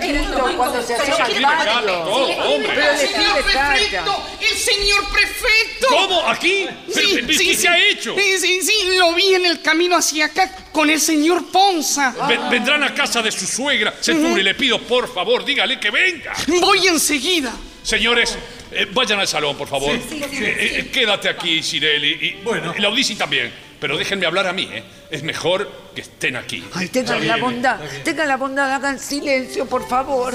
cuando 0.57 0.81
se 0.85 0.95
todo, 0.95 2.27
hombre. 2.43 2.71
Pero 2.75 2.91
le 2.91 3.03
escribe 3.03 3.53
carta. 3.53 4.17
¡El 4.41 4.57
señor 4.57 5.05
prefecto! 5.13 5.87
¿Cómo? 5.89 6.27
¿Aquí? 6.27 6.67
¿Pero, 6.93 7.07
pero, 7.13 7.27
¿Qué 7.27 7.55
se 7.55 7.67
ha 7.69 7.79
hecho? 7.79 8.13
Sí, 8.17 8.37
sí, 8.39 8.61
sí, 8.63 8.97
lo 8.97 9.13
vi 9.13 9.33
en 9.35 9.45
el 9.45 9.61
camino 9.61 9.95
hacia 9.95 10.25
acá 10.25 10.53
con 10.73 10.89
el 10.89 10.99
señor 10.99 11.45
Ponza. 11.49 12.13
Ven- 12.27 12.49
vendrán 12.49 12.83
a 12.83 12.93
casa 12.93 13.21
de 13.21 13.31
su 13.31 13.47
suegra. 13.47 13.93
Centuri, 14.01 14.43
le 14.43 14.55
pido, 14.55 14.81
por 14.81 15.13
favor, 15.13 15.45
dígale 15.45 15.79
que 15.79 15.89
venga. 15.89 16.33
Voy 16.47 16.85
enseguida. 16.87 17.53
Señores, 17.81 18.37
eh, 18.75 18.87
vayan 18.93 19.19
al 19.19 19.27
salón, 19.27 19.55
por 19.57 19.67
favor. 19.67 19.95
Eh, 19.95 20.01
eh, 20.11 20.89
quédate 20.91 21.29
aquí, 21.29 21.61
Cirelli. 21.63 22.11
Y, 22.11 22.31
Bueno. 22.43 22.73
y 22.77 22.81
Laudisi 22.81 23.15
también. 23.15 23.51
Pero 23.79 23.97
déjenme 23.97 24.25
hablar 24.25 24.47
a 24.47 24.53
mí, 24.53 24.67
¿eh? 24.71 24.83
Es 25.11 25.21
mejor 25.23 25.69
que 25.93 26.01
estén 26.01 26.35
aquí. 26.35 26.63
Ay, 26.73 26.87
tengan 26.87 27.27
la 27.27 27.37
bondad, 27.37 27.79
tengan 28.03 28.27
la 28.27 28.37
bondad, 28.37 28.73
hagan 28.73 28.97
silencio, 28.99 29.65
por 29.65 29.87
favor. 29.87 30.33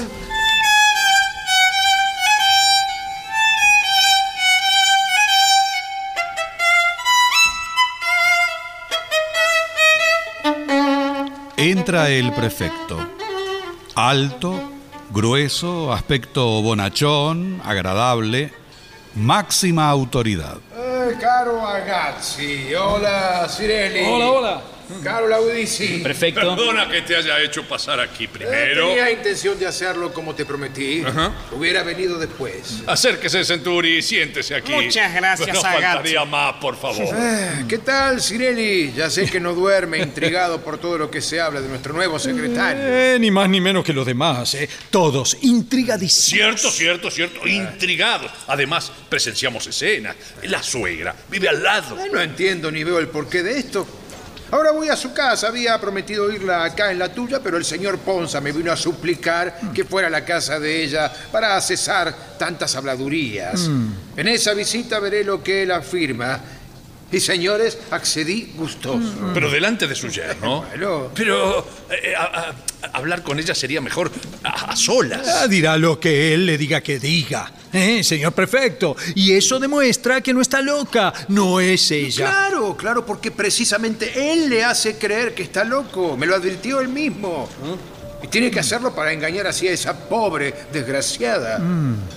Entra 11.57 12.09
el 12.09 12.31
prefecto. 12.33 12.97
Alto, 13.95 14.70
grueso, 15.11 15.91
aspecto 15.91 16.61
bonachón, 16.61 17.61
agradable, 17.65 18.53
máxima 19.15 19.89
autoridad. 19.89 20.57
Eh, 20.75 21.15
caro 21.19 21.65
Agazzi, 21.65 22.73
hola 22.73 23.47
Cirelli. 23.49 24.05
Hola, 24.05 24.31
hola. 24.31 24.61
Caro 25.03 25.27
Laudisi. 25.27 25.99
Prefecto. 26.03 26.39
Perdona 26.41 26.89
que 26.89 27.01
te 27.01 27.15
haya 27.15 27.39
hecho 27.41 27.63
pasar 27.67 27.99
aquí 27.99 28.25
Eh, 28.25 28.29
primero. 28.31 28.87
Tenía 28.89 29.11
intención 29.11 29.57
de 29.59 29.67
hacerlo 29.67 30.13
como 30.13 30.35
te 30.35 30.45
prometí. 30.45 31.03
Ajá. 31.05 31.31
Hubiera 31.51 31.83
venido 31.83 32.17
después. 32.19 32.81
Acérquese, 32.87 33.43
Centuri, 33.45 34.01
siéntese 34.01 34.55
aquí. 34.55 34.71
Muchas 34.71 35.13
gracias, 35.13 35.53
No 35.53 35.59
Agazzi. 35.61 35.83
faltaría 35.83 36.25
más, 36.25 36.53
por 36.55 36.77
favor. 36.79 37.15
Eh, 37.15 37.65
¿Qué 37.67 37.77
tal, 37.79 38.21
Cirelli? 38.21 38.93
Ya 38.93 39.09
sé 39.09 39.25
que 39.25 39.39
no 39.39 39.53
duerme 39.53 39.99
intrigado 39.99 40.61
por 40.61 40.77
todo 40.77 40.97
lo 40.97 41.09
que 41.11 41.21
se 41.21 41.39
habla 41.39 41.61
de 41.61 41.67
nuestro 41.69 41.93
nuevo 41.93 42.19
secretario. 42.19 42.81
Eh, 42.85 43.17
ni 43.19 43.31
más 43.31 43.49
ni 43.49 43.61
menos 43.61 43.83
que 43.83 43.93
los 43.93 44.05
demás, 44.05 44.53
eh. 44.55 44.69
Todos 44.89 45.37
intrigadísimos. 45.41 46.59
Cierto, 46.59 46.71
cierto, 46.71 47.11
cierto. 47.11 47.47
Intrigados. 47.47 48.31
Además, 48.47 48.91
presenciamos 49.09 49.65
escenas. 49.67 50.15
La 50.43 50.61
suegra 50.63 51.15
vive 51.29 51.49
al 51.49 51.61
lado. 51.63 51.97
Eh, 51.99 52.09
No 52.11 52.21
entiendo 52.21 52.71
ni 52.71 52.83
veo 52.83 52.99
el 52.99 53.07
porqué 53.07 53.43
de 53.43 53.57
esto. 53.59 53.87
Ahora 54.51 54.71
voy 54.71 54.89
a 54.89 54.97
su 54.97 55.13
casa. 55.13 55.47
Había 55.47 55.79
prometido 55.79 56.29
irla 56.31 56.65
acá 56.65 56.91
en 56.91 56.99
la 56.99 57.09
tuya, 57.09 57.39
pero 57.41 57.57
el 57.57 57.63
señor 57.65 57.99
Ponza 57.99 58.41
me 58.41 58.51
vino 58.51 58.71
a 58.71 58.75
suplicar 58.75 59.59
que 59.73 59.85
fuera 59.85 60.09
a 60.09 60.11
la 60.11 60.25
casa 60.25 60.59
de 60.59 60.83
ella 60.83 61.11
para 61.31 61.59
cesar 61.61 62.13
tantas 62.37 62.75
habladurías. 62.75 63.69
En 64.17 64.27
esa 64.27 64.53
visita 64.53 64.99
veré 64.99 65.23
lo 65.23 65.41
que 65.41 65.63
él 65.63 65.71
afirma. 65.71 66.39
Y 67.11 67.19
señores, 67.19 67.77
accedí 67.91 68.53
gustoso. 68.55 69.31
Pero 69.33 69.49
delante 69.51 69.87
de 69.87 69.95
su 69.95 70.07
yerno. 70.07 70.61
Bueno. 70.71 71.11
Pero 71.13 71.67
eh, 71.89 72.13
a- 72.17 72.23
a- 72.23 72.49
a- 72.49 72.87
hablar 72.97 73.21
con 73.23 73.37
ella 73.39 73.53
sería 73.53 73.81
mejor 73.81 74.11
a, 74.43 74.71
a 74.71 74.75
solas. 74.75 75.27
Ah, 75.27 75.47
dirá 75.47 75.77
lo 75.77 75.99
que 75.99 76.33
él 76.33 76.45
le 76.45 76.57
diga 76.57 76.81
que 76.81 76.99
diga, 76.99 77.51
eh, 77.73 78.03
señor 78.03 78.33
prefecto. 78.33 78.95
Y 79.15 79.33
eso 79.33 79.59
demuestra 79.59 80.21
que 80.21 80.33
no 80.33 80.41
está 80.41 80.61
loca, 80.61 81.13
no 81.27 81.59
es 81.59 81.91
ella. 81.91 82.27
Claro, 82.29 82.75
claro, 82.77 83.05
porque 83.05 83.31
precisamente 83.31 84.31
él 84.31 84.49
le 84.49 84.63
hace 84.63 84.97
creer 84.97 85.33
que 85.35 85.43
está 85.43 85.63
loco. 85.63 86.15
Me 86.17 86.25
lo 86.25 86.35
advirtió 86.35 86.79
él 86.79 86.87
mismo. 86.87 87.49
Y 88.23 88.27
tiene 88.27 88.51
que 88.51 88.59
hacerlo 88.59 88.93
para 88.93 89.11
engañar 89.11 89.47
así 89.47 89.67
a 89.67 89.71
esa 89.71 89.97
pobre 89.97 90.53
desgraciada. 90.71 91.59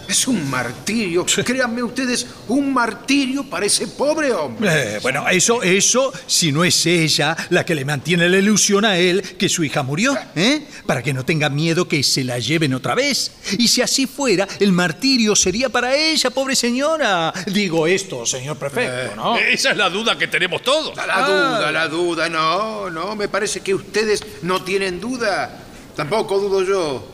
Es 0.09 0.27
un 0.29 0.49
martirio. 0.51 1.25
Créanme 1.25 1.83
ustedes, 1.83 2.27
un 2.49 2.73
martirio 2.73 3.49
para 3.49 3.67
ese 3.67 3.87
pobre 3.87 4.33
hombre. 4.33 4.97
Eh, 4.97 4.99
bueno, 5.03 5.29
eso, 5.29 5.63
eso, 5.63 6.13
si 6.27 6.53
no 6.53 6.65
es 6.65 6.85
ella 6.87 7.37
la 7.51 7.65
que 7.65 7.75
le 7.75 7.85
mantiene 7.85 8.29
la 8.29 8.39
ilusión 8.39 8.85
a 8.85 8.99
él 8.99 9.23
que 9.39 9.49
su 9.49 9.65
hija 9.65 9.83
murió, 9.83 10.17
¿eh? 10.37 10.67
Para 10.87 11.03
que 11.03 11.13
no 11.13 11.25
tenga 11.25 11.49
miedo 11.49 11.89
que 11.89 12.03
se 12.03 12.25
la 12.25 12.39
lleven 12.39 12.75
otra 12.75 12.95
vez. 12.95 13.33
Y 13.59 13.69
si 13.69 13.83
así 13.83 14.07
fuera, 14.07 14.47
el 14.61 14.73
martirio 14.73 15.35
sería 15.35 15.69
para 15.69 15.95
ella, 15.95 16.31
pobre 16.31 16.55
señora. 16.55 17.33
Digo 17.47 17.87
esto, 17.87 18.27
señor 18.27 18.57
prefecto, 18.59 19.17
¿no? 19.17 19.37
Esa 19.39 19.71
es 19.71 19.77
la 19.77 19.89
duda 19.91 20.19
que 20.19 20.29
tenemos 20.29 20.63
todos. 20.63 20.97
La 20.97 21.27
duda, 21.27 21.73
la 21.73 21.89
duda, 21.89 22.29
no, 22.29 22.91
no, 22.91 23.17
me 23.17 23.29
parece 23.29 23.61
que 23.61 23.75
ustedes 23.75 24.23
no 24.43 24.63
tienen 24.63 25.01
duda. 25.01 25.61
Tampoco 25.97 26.39
dudo 26.41 26.63
yo. 26.65 27.09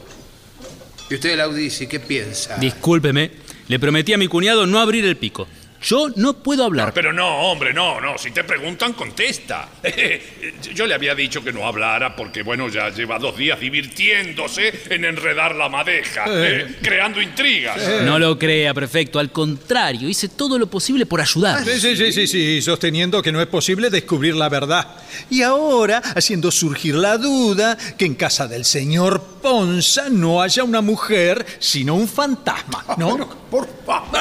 ¿Y 1.11 1.15
usted, 1.15 1.37
Laudici, 1.37 1.87
qué 1.87 2.01
piensa? 2.01 2.57
Discúlpeme, 2.57 3.33
le 3.69 3.79
prometí 3.79 4.13
a 4.13 4.19
mi 4.19 4.29
cuñado 4.29 4.67
no 4.67 4.79
abrir 4.79 5.05
el 5.05 5.17
pico. 5.17 5.49
Yo 5.83 6.09
no 6.17 6.35
puedo 6.35 6.65
hablar. 6.65 6.93
Pero 6.93 7.13
no, 7.13 7.27
hombre, 7.51 7.73
no, 7.73 8.01
no. 8.01 8.19
Si 8.19 8.31
te 8.31 8.45
preguntan, 8.45 8.93
contesta. 8.93 9.69
Yo 10.75 10.87
le 10.87 10.95
había 10.95 11.15
dicho 11.15 11.43
que 11.43 11.53
no 11.53 11.67
hablara 11.67 12.15
porque, 12.15 12.43
bueno, 12.43 12.69
ya 12.69 12.91
lleva 12.91 13.19
dos 13.19 13.37
días 13.37 13.59
divirtiéndose 13.59 14.73
en 14.91 15.05
enredar 15.05 15.55
la 15.55 15.69
madeja, 15.69 16.25
eh, 16.29 16.77
creando 16.83 17.23
intrigas. 17.23 17.81
No 18.03 18.19
lo 18.19 18.39
crea, 18.39 18.75
prefecto. 18.75 19.19
Al 19.19 19.33
contrario, 19.33 20.09
hice 20.09 20.29
todo 20.29 20.59
lo 20.59 20.67
posible 20.67 21.07
por 21.07 21.21
ayudar. 21.21 21.65
Sí, 21.65 21.81
sí, 21.81 21.97
sí, 21.97 22.13
sí, 22.13 22.27
sí, 22.27 22.63
sosteniendo 22.63 23.23
que 23.23 23.33
no 23.33 23.41
es 23.41 23.47
posible 23.47 23.89
descubrir 23.89 24.37
la 24.37 24.49
verdad. 24.49 24.87
Y 25.31 25.43
ahora, 25.43 26.03
haciendo 26.15 26.51
surgir 26.51 26.95
la 26.95 27.17
duda 27.17 27.77
que 27.97 28.05
en 28.05 28.15
casa 28.15 28.47
del 28.47 28.65
señor 28.65 29.23
Ponza 29.41 30.09
no 30.11 30.43
haya 30.43 30.63
una 30.65 30.83
mujer, 30.83 31.47
sino 31.59 31.95
un 31.95 32.07
fantasma, 32.07 32.85
¿no? 32.99 33.41
Por 33.51 33.67
favor. 33.85 34.21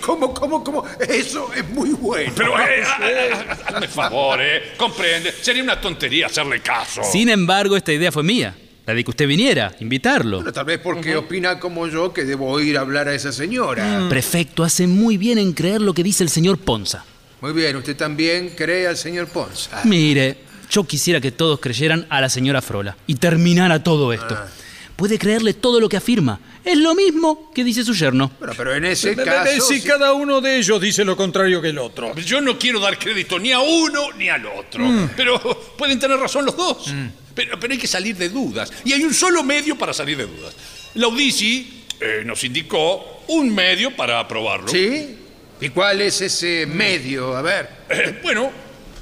¿Cómo, 0.00 0.34
cómo, 0.34 0.64
cómo? 0.64 0.84
Eso 1.08 1.52
es 1.54 1.68
muy 1.70 1.90
bueno. 1.90 2.32
Pero, 2.36 2.58
eh, 2.58 2.82
ah, 2.86 2.98
ah, 3.00 3.56
hazme 3.66 3.88
favor, 3.88 4.40
¿eh? 4.40 4.72
Comprende. 4.76 5.32
Sería 5.32 5.62
una 5.62 5.80
tontería 5.80 6.26
hacerle 6.26 6.60
caso. 6.60 7.02
Sin 7.04 7.28
embargo, 7.28 7.76
esta 7.76 7.92
idea 7.92 8.12
fue 8.12 8.22
mía. 8.22 8.54
La 8.86 8.92
de 8.92 9.02
que 9.02 9.10
usted 9.10 9.26
viniera, 9.26 9.74
invitarlo. 9.80 10.38
Bueno, 10.38 10.52
tal 10.52 10.66
vez 10.66 10.78
porque 10.78 11.16
opina 11.16 11.58
como 11.58 11.86
yo 11.86 12.12
que 12.12 12.24
debo 12.24 12.60
ir 12.60 12.76
a 12.76 12.82
hablar 12.82 13.08
a 13.08 13.14
esa 13.14 13.32
señora. 13.32 14.06
Prefecto, 14.10 14.62
hace 14.62 14.86
muy 14.86 15.16
bien 15.16 15.38
en 15.38 15.54
creer 15.54 15.80
lo 15.80 15.94
que 15.94 16.02
dice 16.02 16.22
el 16.22 16.28
señor 16.28 16.58
Ponza. 16.58 17.02
Muy 17.40 17.52
bien, 17.52 17.76
usted 17.76 17.96
también 17.96 18.50
cree 18.50 18.86
al 18.86 18.98
señor 18.98 19.28
Ponza. 19.28 19.80
Mire, 19.84 20.36
yo 20.70 20.84
quisiera 20.84 21.18
que 21.20 21.32
todos 21.32 21.60
creyeran 21.60 22.06
a 22.10 22.20
la 22.20 22.28
señora 22.28 22.60
Frola 22.60 22.96
y 23.06 23.14
terminara 23.14 23.82
todo 23.82 24.12
esto. 24.12 24.36
Ah. 24.38 24.48
Puede 24.96 25.18
creerle 25.18 25.54
todo 25.54 25.80
lo 25.80 25.88
que 25.88 25.96
afirma. 25.96 26.40
Es 26.64 26.78
lo 26.78 26.94
mismo 26.94 27.50
que 27.54 27.64
dice 27.64 27.84
su 27.84 27.94
yerno. 27.94 28.30
Bueno, 28.38 28.54
pero 28.56 28.74
en 28.74 28.84
ese 28.84 29.14
ve- 29.14 29.24
caso... 29.24 29.66
si 29.66 29.80
sí- 29.80 29.86
cada 29.86 30.12
uno 30.12 30.40
de 30.40 30.56
ellos 30.58 30.80
dice 30.80 31.04
lo 31.04 31.16
contrario 31.16 31.60
que 31.60 31.68
el 31.70 31.78
otro. 31.78 32.14
Yo 32.16 32.40
no 32.40 32.58
quiero 32.58 32.78
dar 32.80 32.98
crédito 32.98 33.38
ni 33.38 33.52
a 33.52 33.58
uno 33.58 34.12
ni 34.12 34.28
al 34.28 34.46
otro. 34.46 34.84
Mm. 34.84 35.10
Pero 35.16 35.40
pueden 35.76 35.98
tener 35.98 36.16
razón 36.18 36.44
los 36.46 36.56
dos. 36.56 36.94
Pero, 37.34 37.58
pero 37.58 37.72
hay 37.72 37.78
que 37.78 37.88
salir 37.88 38.16
de 38.16 38.28
dudas. 38.28 38.72
Y 38.84 38.92
hay 38.92 39.02
un 39.02 39.12
solo 39.12 39.42
medio 39.42 39.76
para 39.76 39.92
salir 39.92 40.16
de 40.16 40.26
dudas. 40.26 40.54
Laudici 40.94 41.82
eh, 42.00 42.22
nos 42.24 42.42
indicó 42.44 43.22
un 43.28 43.54
medio 43.54 43.94
para 43.96 44.20
aprobarlo. 44.20 44.68
¿Sí? 44.68 45.16
¿Y 45.60 45.68
cuál 45.70 46.00
es 46.02 46.20
ese 46.20 46.66
medio? 46.66 47.36
A 47.36 47.42
ver. 47.42 47.68
Eh, 47.90 48.20
bueno, 48.22 48.50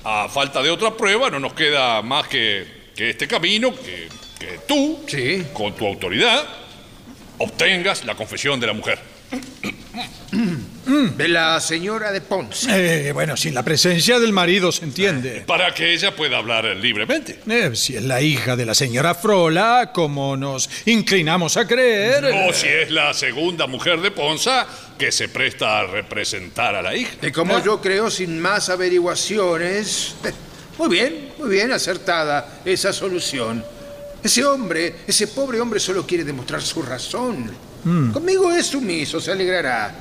a 0.05 0.29
falta 0.29 0.63
de 0.63 0.71
otra 0.71 0.97
prueba, 0.97 1.31
no 1.31 1.39
nos 1.39 1.53
queda 1.53 2.01
más 2.03 2.27
que, 2.29 2.67
que 2.97 3.11
este 3.11 3.29
camino, 3.29 3.75
que, 3.75 4.09
que 4.43 4.59
tú, 4.67 5.05
con 5.53 5.75
tu 5.77 5.87
autoridad, 5.87 6.45
obtengas 7.39 8.05
la 8.05 8.15
confesión 8.17 8.59
de 8.59 8.67
la 8.67 8.73
mujer. 8.73 8.99
De 10.33 11.29
la 11.29 11.61
señora 11.61 12.11
de 12.11 12.21
Ponce. 12.21 13.09
Eh, 13.09 13.13
bueno, 13.13 13.37
sin 13.37 13.55
la 13.55 13.63
presencia 13.63 14.19
del 14.19 14.33
marido 14.33 14.73
se 14.73 14.85
entiende. 14.85 15.45
Para 15.47 15.73
que 15.73 15.93
ella 15.93 16.17
pueda 16.17 16.39
hablar 16.39 16.65
libremente. 16.77 17.39
Eh, 17.49 17.71
si 17.75 17.97
es 17.97 18.03
la 18.03 18.21
hija 18.21 18.57
de 18.57 18.67
la 18.67 18.75
señora 18.75 19.15
Frola, 19.15 19.91
como 19.95 20.37
nos 20.37 20.69
inclinamos 20.87 21.57
a 21.57 21.67
creer. 21.67 22.25
O 22.49 22.53
si 22.53 22.67
es 22.67 22.91
la 22.91 23.15
segunda 23.15 23.67
mujer 23.67 24.01
de 24.01 24.11
Ponza 24.11 24.67
que 24.99 25.13
se 25.13 25.29
presta 25.29 25.81
a 25.81 25.87
representar 25.87 26.75
a 26.75 26.83
la 26.83 26.97
hija. 26.97 27.13
Y 27.23 27.31
como 27.31 27.63
yo 27.63 27.81
creo, 27.81 28.11
sin 28.11 28.41
más 28.41 28.69
averiguaciones. 28.69 30.17
Muy 30.79 30.89
bien, 30.89 31.33
muy 31.39 31.51
bien, 31.51 31.71
acertada 31.71 32.61
esa 32.65 32.93
solución. 32.93 33.65
Ese 34.23 34.45
hombre, 34.45 34.97
ese 35.07 35.27
pobre 35.29 35.61
hombre 35.61 35.81
solo 35.81 36.07
quiere 36.07 36.25
demostrar 36.25 36.63
su 36.63 36.83
razón. 36.83 37.51
Conmigo 38.13 38.53
es 38.53 38.67
sumiso, 38.67 39.21
se 39.21 39.33
alegrará. 39.33 39.93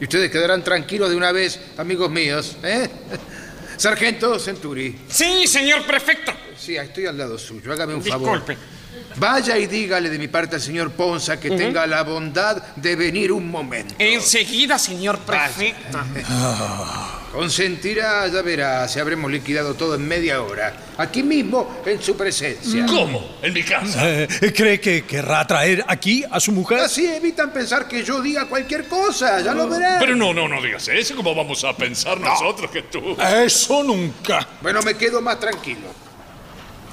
Y 0.00 0.04
ustedes 0.04 0.30
quedarán 0.30 0.62
tranquilos 0.62 1.10
de 1.10 1.16
una 1.16 1.32
vez, 1.32 1.58
amigos 1.76 2.10
míos, 2.10 2.56
¿eh? 2.62 2.88
Sargento 3.76 4.38
Centuri. 4.38 4.98
Sí, 5.08 5.46
señor 5.46 5.86
prefecto. 5.86 6.32
Sí, 6.58 6.76
estoy 6.76 7.06
al 7.06 7.18
lado 7.18 7.38
suyo, 7.38 7.72
hágame 7.72 7.94
un 7.94 8.02
Disculpe. 8.02 8.54
favor. 8.54 8.76
Vaya 9.16 9.58
y 9.58 9.66
dígale 9.66 10.10
de 10.10 10.18
mi 10.18 10.28
parte 10.28 10.56
al 10.56 10.62
señor 10.62 10.90
Ponza 10.92 11.38
que 11.38 11.50
tenga 11.50 11.86
la 11.86 12.02
bondad 12.02 12.62
de 12.76 12.96
venir 12.96 13.32
un 13.32 13.50
momento. 13.50 13.94
Enseguida, 13.98 14.78
señor 14.78 15.18
prefecto. 15.20 15.98
Consentirá, 17.36 18.26
ya 18.28 18.40
verá, 18.40 18.88
si 18.88 18.98
habremos 18.98 19.30
liquidado 19.30 19.74
todo 19.74 19.96
en 19.96 20.08
media 20.08 20.40
hora. 20.40 20.72
Aquí 20.96 21.22
mismo, 21.22 21.82
en 21.84 22.00
su 22.00 22.16
presencia. 22.16 22.86
¿Cómo? 22.86 23.36
¿En 23.42 23.52
mi 23.52 23.62
casa? 23.62 24.00
Eh, 24.08 24.26
¿Cree 24.56 24.80
que 24.80 25.04
querrá 25.04 25.46
traer 25.46 25.84
aquí 25.86 26.24
a 26.30 26.40
su 26.40 26.50
mujer? 26.52 26.78
Así 26.80 27.04
evitan 27.04 27.52
pensar 27.52 27.86
que 27.86 28.02
yo 28.02 28.22
diga 28.22 28.48
cualquier 28.48 28.88
cosa, 28.88 29.38
ya 29.42 29.52
lo 29.52 29.68
verán. 29.68 29.98
Pero 30.00 30.16
no, 30.16 30.32
no, 30.32 30.48
no 30.48 30.62
digas 30.62 30.88
eso. 30.88 31.14
¿Cómo 31.14 31.34
vamos 31.34 31.62
a 31.64 31.76
pensar 31.76 32.18
nosotros 32.18 32.70
que 32.70 32.84
tú? 32.84 33.14
Eso 33.20 33.82
nunca. 33.82 34.48
Bueno, 34.62 34.80
me 34.80 34.94
quedo 34.94 35.20
más 35.20 35.38
tranquilo. 35.38 35.88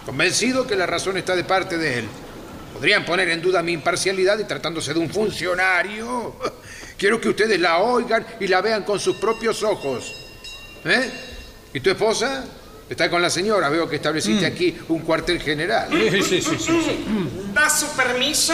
Convencido 0.06 0.68
que 0.68 0.76
la 0.76 0.86
razón 0.86 1.16
está 1.16 1.38
de 1.38 1.46
parte 1.46 1.78
de 1.78 2.00
él. 2.00 2.06
Podrían 2.74 3.06
poner 3.06 3.30
en 3.30 3.42
duda 3.42 3.64
mi 3.64 3.72
imparcialidad 3.72 4.38
y 4.40 4.44
tratándose 4.44 4.94
de 4.94 5.00
un 5.00 5.10
funcionario. 5.10 6.36
Quiero 6.98 7.22
que 7.22 7.30
ustedes 7.30 7.62
la 7.62 7.78
oigan 7.78 8.28
y 8.42 8.48
la 8.48 8.60
vean 8.60 8.84
con 8.84 9.00
sus 9.00 9.16
propios 9.16 9.64
ojos. 9.64 10.23
¿Eh? 10.86 11.10
¿Y 11.74 11.80
tu 11.80 11.90
esposa? 11.90 12.44
Está 12.90 13.10
con 13.10 13.22
la 13.22 13.30
señora. 13.30 13.70
Veo 13.70 13.90
que 13.90 13.96
estableciste 13.96 14.46
aquí 14.46 14.78
un 14.90 15.00
cuartel 15.00 15.42
general. 15.42 15.90
¿Da 17.54 17.70
su 17.70 17.88
permiso? 17.96 18.54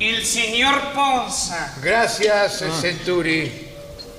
El 0.00 0.24
señor 0.24 0.92
Ponza. 0.94 1.74
Gracias, 1.82 2.64
Centuri. 2.80 3.50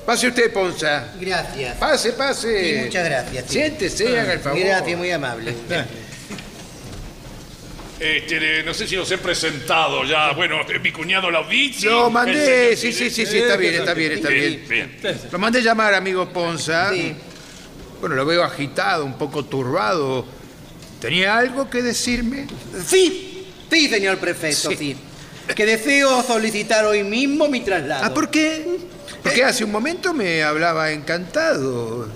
Pase 0.06 0.28
usted, 0.28 0.54
Ponza. 0.54 1.14
Gracias. 1.20 1.78
Pase, 1.78 2.14
pase. 2.14 2.76
Sí, 2.80 2.86
muchas 2.86 3.06
gracias. 3.06 3.46
sí. 3.48 3.54
Siéntese, 3.54 4.20
haga 4.20 4.34
el 4.34 4.40
favor. 4.40 4.60
Gracias, 4.60 4.98
muy 4.98 5.12
amable. 5.12 5.56
Este, 8.00 8.64
no 8.64 8.74
sé 8.74 8.88
si 8.88 8.96
los 8.96 9.10
he 9.12 9.18
presentado 9.18 10.04
ya. 10.04 10.34
Bueno, 10.34 10.58
mi 10.82 10.92
cuñado 10.92 11.32
Laudici. 11.32 11.86
Lo 11.86 12.10
mandé, 12.10 12.76
sí, 12.76 12.92
sí, 12.92 13.10
sí, 13.10 13.26
sí, 13.26 13.38
está 13.38 13.56
bien, 13.56 13.76
está 13.76 13.94
bien, 13.94 14.12
está 14.12 14.30
bien. 14.30 14.66
Bien. 14.68 15.00
Lo 15.32 15.40
mandé 15.40 15.62
llamar, 15.62 15.94
amigo 15.94 16.28
Ponza. 16.32 16.92
Bueno, 18.00 18.16
lo 18.16 18.26
veo 18.26 18.44
agitado, 18.44 19.06
un 19.06 19.18
poco 19.18 19.46
turbado. 19.46 20.26
¿Tenía 21.00 21.38
algo 21.38 21.70
que 21.70 21.82
decirme? 21.82 22.48
Sí, 22.86 23.48
sí, 23.72 23.88
señor 23.88 24.18
prefecto, 24.18 24.72
sí. 24.72 24.96
Que 25.56 25.66
deseo 25.66 26.24
solicitar 26.24 26.86
hoy 26.86 27.04
mismo 27.04 27.48
mi 27.48 27.62
traslado. 27.62 28.04
Ah, 28.04 28.14
¿por 28.14 28.30
qué? 28.30 28.80
Porque 29.24 29.44
hace 29.44 29.64
un 29.64 29.72
momento 29.72 30.14
me 30.14 30.44
hablaba 30.44 30.92
encantado. 30.92 32.10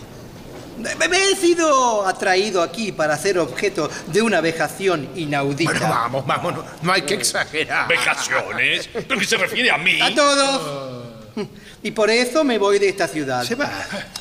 Me, 0.80 1.31
he 1.31 1.35
sido 1.35 2.06
atraído 2.07 2.61
aquí 2.61 2.91
para 2.91 3.18
ser 3.18 3.39
objeto 3.39 3.89
de 4.07 4.22
una 4.22 4.41
vejación 4.41 5.10
inaudita. 5.15 5.72
Bueno, 5.72 5.89
vamos, 5.89 6.26
vamos, 6.26 6.56
no, 6.56 6.65
no 6.81 6.93
hay 6.93 7.01
que 7.01 7.15
exagerar. 7.15 7.88
¿Vejaciones? 7.88 8.89
¿Pero 8.93 9.19
que 9.19 9.26
se 9.26 9.38
refiere 9.38 9.72
a 9.72 9.77
mí? 9.77 9.99
A 10.01 10.14
todos. 10.14 11.10
Y 11.84 11.91
por 11.91 12.10
eso 12.10 12.43
me 12.43 12.57
voy 12.57 12.80
de 12.80 12.89
esta 12.89 13.07
ciudad. 13.07 13.43
Se 13.43 13.56
va. 13.56 13.72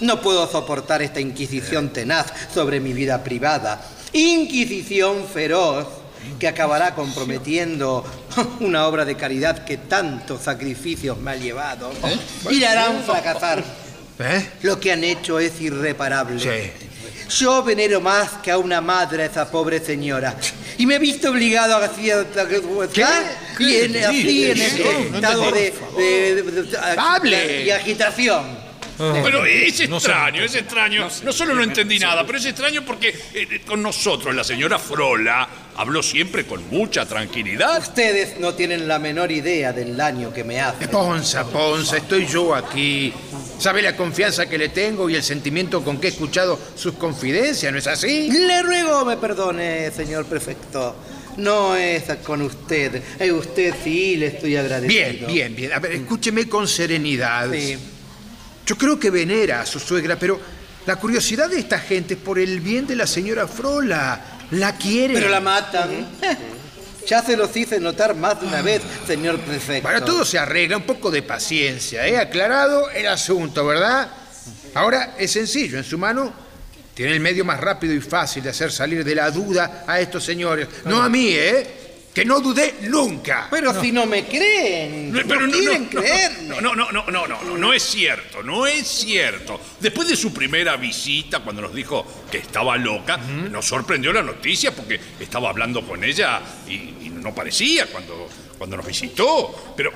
No 0.00 0.20
puedo 0.20 0.46
soportar 0.50 1.02
esta 1.02 1.20
inquisición 1.20 1.90
tenaz 1.90 2.26
sobre 2.52 2.80
mi 2.80 2.92
vida 2.92 3.22
privada. 3.24 3.80
Inquisición 4.12 5.26
feroz 5.26 5.86
que 6.38 6.48
acabará 6.48 6.94
comprometiendo 6.94 8.04
una 8.60 8.86
obra 8.86 9.04
de 9.04 9.16
caridad 9.16 9.64
que 9.64 9.76
tantos 9.76 10.42
sacrificios 10.42 11.18
me 11.18 11.32
ha 11.32 11.36
llevado. 11.36 11.90
Y 12.50 12.60
la 12.60 12.72
harán 12.72 13.02
fracasar. 13.02 13.87
¿Eh? 14.20 14.48
Lo 14.62 14.80
que 14.80 14.92
han 14.92 15.04
hecho 15.04 15.38
es 15.38 15.60
irreparable. 15.60 16.40
Sí. 16.40 16.72
Yo 17.38 17.62
venero 17.62 18.00
más 18.00 18.30
que 18.42 18.50
a 18.50 18.58
una 18.58 18.80
madre 18.80 19.24
a 19.24 19.26
esa 19.26 19.50
pobre 19.50 19.80
señora. 19.84 20.34
Y 20.78 20.86
me 20.86 20.94
he 20.96 20.98
visto 20.98 21.30
obligado 21.30 21.76
a 21.76 21.84
hacer... 21.84 22.26
Y 23.58 23.76
en, 23.76 23.92
Sí, 23.92 23.98
así 23.98 24.50
en 24.50 24.60
este 24.60 25.00
estado 25.14 25.50
de, 25.52 25.74
de- 25.98 26.42
de- 26.42 26.62
de- 26.62 26.78
¡Hable! 26.96 27.64
y 27.64 27.70
agitación. 27.70 28.67
Pero 28.98 29.44
es 29.46 29.80
extraño, 29.80 30.42
es 30.42 30.54
extraño. 30.54 31.08
No 31.24 31.32
solo 31.32 31.54
no 31.54 31.62
entendí 31.62 31.98
nada, 31.98 32.26
pero 32.26 32.38
es 32.38 32.46
extraño 32.46 32.84
porque 32.84 33.14
eh, 33.32 33.60
con 33.64 33.82
nosotros 33.82 34.34
la 34.34 34.42
señora 34.42 34.78
Frola 34.78 35.48
habló 35.76 36.02
siempre 36.02 36.44
con 36.44 36.68
mucha 36.68 37.06
tranquilidad. 37.06 37.78
Ustedes 37.78 38.40
no 38.40 38.54
tienen 38.54 38.88
la 38.88 38.98
menor 38.98 39.30
idea 39.30 39.72
del 39.72 39.96
daño 39.96 40.32
que 40.32 40.42
me 40.42 40.60
hace. 40.60 40.88
Ponza, 40.88 41.44
Ponza, 41.44 41.96
estoy 41.96 42.26
yo 42.26 42.54
aquí. 42.54 43.12
¿Sabe 43.58 43.82
la 43.82 43.96
confianza 43.96 44.48
que 44.48 44.58
le 44.58 44.70
tengo 44.70 45.08
y 45.08 45.14
el 45.14 45.22
sentimiento 45.22 45.82
con 45.82 46.00
que 46.00 46.08
he 46.08 46.10
escuchado 46.10 46.58
sus 46.74 46.94
confidencias, 46.94 47.72
no 47.72 47.78
es 47.78 47.86
así? 47.86 48.30
Le 48.30 48.62
ruego 48.62 49.04
me 49.04 49.16
perdone, 49.16 49.90
señor 49.92 50.26
prefecto. 50.26 50.96
No 51.36 51.76
es 51.76 52.02
con 52.24 52.42
usted. 52.42 53.00
A 53.20 53.32
usted 53.32 53.72
sí 53.84 54.16
le 54.16 54.26
estoy 54.26 54.56
agradecido. 54.56 55.26
Bien, 55.26 55.26
bien, 55.26 55.56
bien. 55.56 55.72
A 55.72 55.78
ver, 55.78 55.92
escúcheme 55.92 56.48
con 56.48 56.66
serenidad. 56.66 57.48
Yo 58.68 58.76
creo 58.76 59.00
que 59.00 59.08
venera 59.08 59.62
a 59.62 59.66
su 59.66 59.80
suegra, 59.80 60.18
pero 60.18 60.38
la 60.84 60.96
curiosidad 60.96 61.48
de 61.48 61.58
esta 61.58 61.78
gente 61.78 62.12
es 62.14 62.20
por 62.20 62.38
el 62.38 62.60
bien 62.60 62.86
de 62.86 62.96
la 62.96 63.06
señora 63.06 63.48
Frola. 63.48 64.20
La 64.50 64.76
quiere. 64.76 65.14
Pero 65.14 65.30
la 65.30 65.40
matan. 65.40 66.06
Ya 67.06 67.22
se 67.22 67.38
los 67.38 67.56
hice 67.56 67.80
notar 67.80 68.14
más 68.14 68.38
de 68.38 68.46
una 68.46 68.60
vez, 68.60 68.82
señor 69.06 69.40
prefecto. 69.40 69.82
Para 69.82 70.04
todo 70.04 70.26
se 70.26 70.38
arregla, 70.38 70.76
un 70.76 70.82
poco 70.82 71.10
de 71.10 71.22
paciencia, 71.22 72.06
¿eh? 72.06 72.18
Aclarado 72.18 72.90
el 72.90 73.06
asunto, 73.06 73.64
¿verdad? 73.64 74.10
Ahora 74.74 75.14
es 75.18 75.32
sencillo, 75.32 75.78
en 75.78 75.84
su 75.84 75.96
mano 75.96 76.30
tiene 76.92 77.12
el 77.12 77.20
medio 77.20 77.46
más 77.46 77.60
rápido 77.60 77.94
y 77.94 78.00
fácil 78.00 78.42
de 78.42 78.50
hacer 78.50 78.70
salir 78.70 79.04
de 79.04 79.14
la 79.14 79.30
duda 79.30 79.84
a 79.86 79.98
estos 80.00 80.22
señores. 80.22 80.68
No 80.84 81.02
a 81.02 81.08
mí, 81.08 81.28
¿eh? 81.30 81.77
Que 82.18 82.24
no 82.24 82.40
dudé 82.40 82.74
nunca. 82.82 83.48
Pero 83.50 83.80
si 83.80 83.92
no 83.92 84.06
me 84.06 84.26
creen, 84.26 85.12
no, 85.12 85.20
Pero 85.26 85.50
quieren 85.50 85.84
no, 85.84 86.00
creerme. 86.00 86.48
no, 86.48 86.60
no, 86.60 86.74
no, 86.74 86.90
no, 86.92 87.04
no, 87.10 87.26
no, 87.26 87.42
no, 87.42 87.58
no 87.58 87.72
es 87.72 87.82
cierto, 87.82 88.42
no 88.42 88.66
es 88.66 88.86
cierto. 88.86 89.60
Después 89.80 90.08
de 90.08 90.16
su 90.16 90.32
primera 90.32 90.76
visita, 90.76 91.40
cuando 91.40 91.62
nos 91.62 91.74
dijo 91.74 92.06
que 92.30 92.38
estaba 92.38 92.76
loca, 92.76 93.16
nos 93.16 93.66
sorprendió 93.66 94.12
la 94.12 94.22
noticia 94.22 94.74
porque 94.74 95.00
estaba 95.20 95.50
hablando 95.50 95.86
con 95.86 96.02
ella 96.04 96.40
y, 96.68 96.72
y 97.06 97.12
no 97.14 97.34
parecía 97.34 97.86
cuando, 97.86 98.28
cuando 98.56 98.76
nos 98.76 98.86
visitó. 98.86 99.74
Pero 99.76 99.92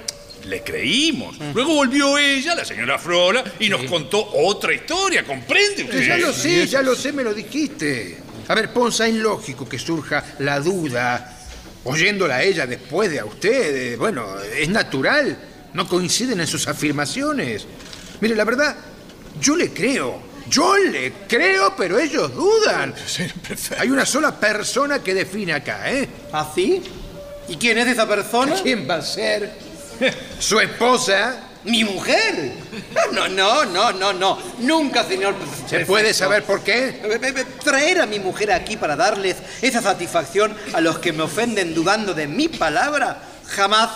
le 0.46 0.62
creímos. 0.62 1.36
Luego 1.54 1.74
volvió 1.74 2.18
ella, 2.18 2.54
la 2.54 2.64
señora 2.64 2.98
Frola, 2.98 3.44
y 3.60 3.68
nos 3.68 3.84
contó 3.84 4.28
otra 4.34 4.72
historia, 4.74 5.24
¿comprende 5.24 5.84
usted? 5.84 6.06
Ya 6.06 6.16
lo 6.16 6.32
sé, 6.32 6.66
ya 6.66 6.82
lo 6.82 6.94
sé, 6.94 7.12
me 7.12 7.22
lo 7.22 7.32
dijiste. 7.32 8.18
A 8.48 8.54
ver, 8.54 8.72
Ponza, 8.72 9.06
es 9.06 9.14
lógico 9.14 9.68
que 9.68 9.78
surja 9.78 10.24
la 10.40 10.58
duda 10.60 11.41
oyéndola 11.84 12.36
a 12.36 12.42
ella 12.42 12.66
después 12.66 13.10
de 13.10 13.20
a 13.20 13.24
usted. 13.24 13.96
Bueno, 13.98 14.26
es 14.40 14.68
natural. 14.68 15.36
No 15.74 15.88
coinciden 15.88 16.40
en 16.40 16.46
sus 16.46 16.68
afirmaciones. 16.68 17.66
Mire, 18.20 18.36
la 18.36 18.44
verdad, 18.44 18.76
yo 19.40 19.56
le 19.56 19.72
creo. 19.72 20.30
Yo 20.48 20.76
le 20.76 21.12
creo, 21.28 21.74
pero 21.76 21.98
ellos 21.98 22.34
dudan. 22.34 22.94
Hay 23.78 23.90
una 23.90 24.04
sola 24.04 24.38
persona 24.38 25.02
que 25.02 25.14
define 25.14 25.52
acá, 25.52 25.90
¿eh? 25.90 26.08
¿Así? 26.32 26.82
¿Y 27.48 27.56
quién 27.56 27.78
es 27.78 27.88
esa 27.88 28.06
persona? 28.06 28.56
¿Quién 28.62 28.88
va 28.88 28.96
a 28.96 29.02
ser? 29.02 29.52
Su 30.38 30.60
esposa. 30.60 31.48
¿Mi 31.64 31.84
mujer? 31.84 32.52
No, 33.12 33.28
no, 33.28 33.64
no, 33.64 33.92
no, 33.92 34.12
no. 34.12 34.38
Nunca, 34.58 35.04
señor. 35.04 35.34
¿Se 35.66 35.86
puede 35.86 36.12
saber 36.12 36.42
por 36.42 36.62
qué? 36.62 37.00
Traer 37.62 38.00
a 38.00 38.06
mi 38.06 38.18
mujer 38.18 38.50
aquí 38.50 38.76
para 38.76 38.96
darles 38.96 39.36
esa 39.60 39.80
satisfacción 39.80 40.56
a 40.72 40.80
los 40.80 40.98
que 40.98 41.12
me 41.12 41.22
ofenden 41.22 41.74
dudando 41.74 42.14
de 42.14 42.26
mi 42.26 42.48
palabra, 42.48 43.22
jamás. 43.46 43.90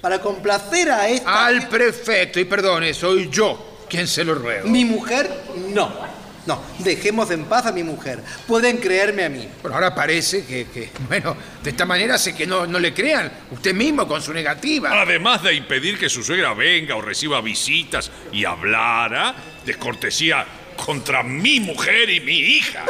Para 0.00 0.20
complacer 0.20 0.90
a 0.90 1.08
esta. 1.08 1.46
Al 1.46 1.68
prefecto, 1.68 2.38
y 2.38 2.44
perdone, 2.44 2.94
soy 2.94 3.28
yo 3.30 3.84
quien 3.88 4.06
se 4.06 4.24
lo 4.24 4.34
ruego. 4.36 4.68
Mi 4.68 4.84
mujer, 4.84 5.28
no. 5.70 6.07
No, 6.46 6.62
dejemos 6.78 7.30
en 7.30 7.44
paz 7.44 7.66
a 7.66 7.72
mi 7.72 7.82
mujer. 7.82 8.22
Pueden 8.46 8.78
creerme 8.78 9.24
a 9.24 9.28
mí. 9.28 9.46
Bueno, 9.60 9.74
ahora 9.76 9.94
parece 9.94 10.44
que, 10.44 10.66
que, 10.66 10.90
bueno, 11.08 11.36
de 11.62 11.70
esta 11.70 11.84
manera 11.84 12.14
hace 12.14 12.34
que 12.34 12.46
no, 12.46 12.66
no 12.66 12.78
le 12.78 12.94
crean. 12.94 13.30
Usted 13.50 13.74
mismo 13.74 14.08
con 14.08 14.22
su 14.22 14.32
negativa. 14.32 15.02
Además 15.02 15.42
de 15.42 15.54
impedir 15.54 15.98
que 15.98 16.08
su 16.08 16.22
suegra 16.22 16.54
venga 16.54 16.96
o 16.96 17.02
reciba 17.02 17.40
visitas 17.40 18.10
y 18.32 18.44
hablara, 18.44 19.34
descortesía 19.66 20.46
contra 20.76 21.22
mi 21.22 21.60
mujer 21.60 22.08
y 22.08 22.20
mi 22.20 22.38
hija. 22.38 22.84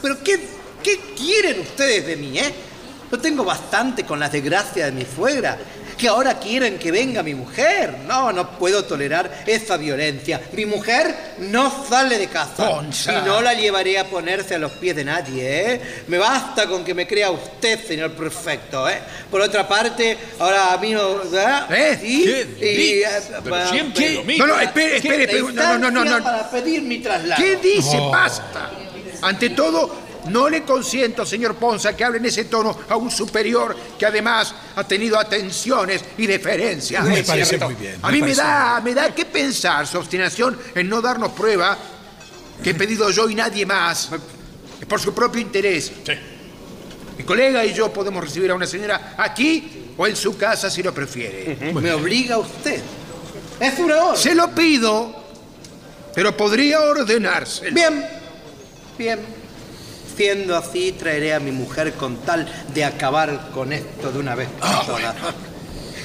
Pero 0.00 0.22
¿qué, 0.22 0.38
qué 0.82 1.00
quieren 1.16 1.60
ustedes 1.60 2.06
de 2.06 2.16
mí, 2.16 2.38
eh? 2.38 2.54
No 3.10 3.18
tengo 3.18 3.44
bastante 3.44 4.04
con 4.04 4.18
las 4.18 4.32
desgracias 4.32 4.86
de 4.86 4.92
mi 4.92 5.06
suegra. 5.06 5.56
Que 5.96 6.08
ahora 6.08 6.38
quieren 6.38 6.78
que 6.78 6.90
venga 6.90 7.22
mi 7.22 7.34
mujer. 7.34 7.98
No, 8.06 8.32
no 8.32 8.58
puedo 8.58 8.84
tolerar 8.84 9.44
esa 9.46 9.76
violencia. 9.76 10.40
Mi 10.52 10.66
mujer 10.66 11.14
no 11.38 11.86
sale 11.88 12.18
de 12.18 12.26
casa. 12.28 12.68
Ponza. 12.68 13.12
Y 13.12 13.22
no 13.26 13.40
la 13.40 13.54
llevaré 13.54 13.98
a 13.98 14.04
ponerse 14.04 14.54
a 14.56 14.58
los 14.58 14.72
pies 14.72 14.96
de 14.96 15.04
nadie, 15.04 15.72
¿eh? 15.74 15.80
Me 16.08 16.18
basta 16.18 16.66
con 16.66 16.84
que 16.84 16.94
me 16.94 17.06
crea 17.06 17.30
usted, 17.30 17.84
señor 17.86 18.12
prefecto, 18.12 18.88
¿eh? 18.88 18.98
Por 19.30 19.40
otra 19.40 19.66
parte, 19.68 20.16
ahora 20.38 20.72
a 20.72 20.78
mí 20.78 20.92
no... 20.92 21.14
¿verdad? 21.18 21.72
¿Eh? 21.72 21.98
¿Sí? 22.00 22.24
¿Qué? 22.24 22.72
Y, 22.72 23.02
eh, 23.02 23.06
Pero 23.28 23.42
para- 23.50 23.70
siempre 23.70 24.04
¿qué? 24.04 24.14
lo 24.14 24.24
mismo. 24.24 24.46
No, 24.46 24.54
no, 24.54 24.60
espere, 24.60 24.96
espere, 24.96 25.22
espere. 25.24 25.42
No, 25.52 25.78
no, 25.78 25.90
no, 25.90 26.04
no, 26.04 26.18
no. 26.18 26.24
Para 26.24 26.50
pedir 26.50 26.82
mi 26.82 26.98
traslado. 26.98 27.42
¿Qué 27.42 27.56
dice? 27.56 27.96
No. 27.96 28.10
Basta. 28.10 28.70
Ante 29.22 29.50
todo, 29.50 30.03
no 30.26 30.48
le 30.48 30.62
consiento, 30.62 31.24
señor 31.26 31.54
Ponza, 31.56 31.96
que 31.96 32.04
hable 32.04 32.18
en 32.18 32.26
ese 32.26 32.44
tono 32.44 32.76
a 32.88 32.96
un 32.96 33.10
superior 33.10 33.76
que 33.98 34.06
además 34.06 34.54
ha 34.76 34.84
tenido 34.84 35.18
atenciones 35.18 36.04
y 36.16 36.26
deferencias. 36.26 37.04
Me 37.04 37.22
parece 37.22 37.50
cierto. 37.50 37.66
muy 37.66 37.74
bien, 37.74 37.96
A 38.02 38.10
mí 38.10 38.22
me 38.22 38.34
da, 38.34 38.80
me 38.82 38.94
da 38.94 39.14
que 39.14 39.24
pensar 39.24 39.86
su 39.86 39.98
obstinación 39.98 40.58
en 40.74 40.88
no 40.88 41.00
darnos 41.00 41.32
prueba 41.32 41.76
que 42.62 42.70
he 42.70 42.74
pedido 42.74 43.10
yo 43.10 43.28
y 43.28 43.34
nadie 43.34 43.66
más. 43.66 44.10
Es 44.80 44.86
por 44.86 45.00
su 45.00 45.14
propio 45.14 45.40
interés. 45.40 45.92
Mi 47.16 47.24
colega 47.24 47.64
y 47.64 47.72
yo 47.72 47.92
podemos 47.92 48.24
recibir 48.24 48.50
a 48.50 48.54
una 48.54 48.66
señora 48.66 49.14
aquí 49.16 49.92
o 49.96 50.06
en 50.06 50.16
su 50.16 50.36
casa 50.36 50.70
si 50.70 50.82
lo 50.82 50.92
prefiere. 50.92 51.72
Me 51.74 51.92
obliga 51.92 52.38
usted. 52.38 52.82
Es 53.60 53.78
una 53.78 54.04
orden. 54.04 54.20
Se 54.20 54.34
lo 54.34 54.50
pido, 54.52 55.14
pero 56.14 56.36
podría 56.36 56.80
ordenarse. 56.80 57.70
Bien, 57.70 58.04
bien. 58.98 59.43
Siendo 60.16 60.56
así, 60.56 60.92
traeré 60.92 61.34
a 61.34 61.40
mi 61.40 61.50
mujer 61.50 61.94
con 61.94 62.18
tal 62.18 62.46
de 62.72 62.84
acabar 62.84 63.50
con 63.52 63.72
esto 63.72 64.12
de 64.12 64.18
una 64.18 64.34
vez 64.34 64.48
por 64.48 64.86
todas. 64.86 65.14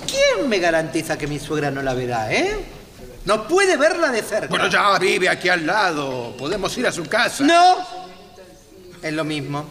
¿Quién 0.08 0.50
me 0.50 0.58
garantiza 0.60 1.18
que 1.18 1.28
mi 1.28 1.38
suegra 1.38 1.70
no 1.70 1.84
la 1.84 1.94
verá, 1.94 2.34
eh? 2.34 2.58
No 3.26 3.48
puede 3.48 3.78
verla 3.78 4.10
de 4.12 4.24
cerca. 4.24 4.48
Bueno, 4.48 4.68
ya 4.68 4.98
vive 4.98 5.30
aquí 5.30 5.50
al 5.50 5.66
lado. 5.66 6.36
Podemos 6.38 6.76
ir 6.78 6.88
a 6.88 6.92
su 6.92 7.06
casa. 7.06 7.44
No. 7.44 7.78
Es 9.04 9.14
lo 9.14 9.24
mismo. 9.24 9.66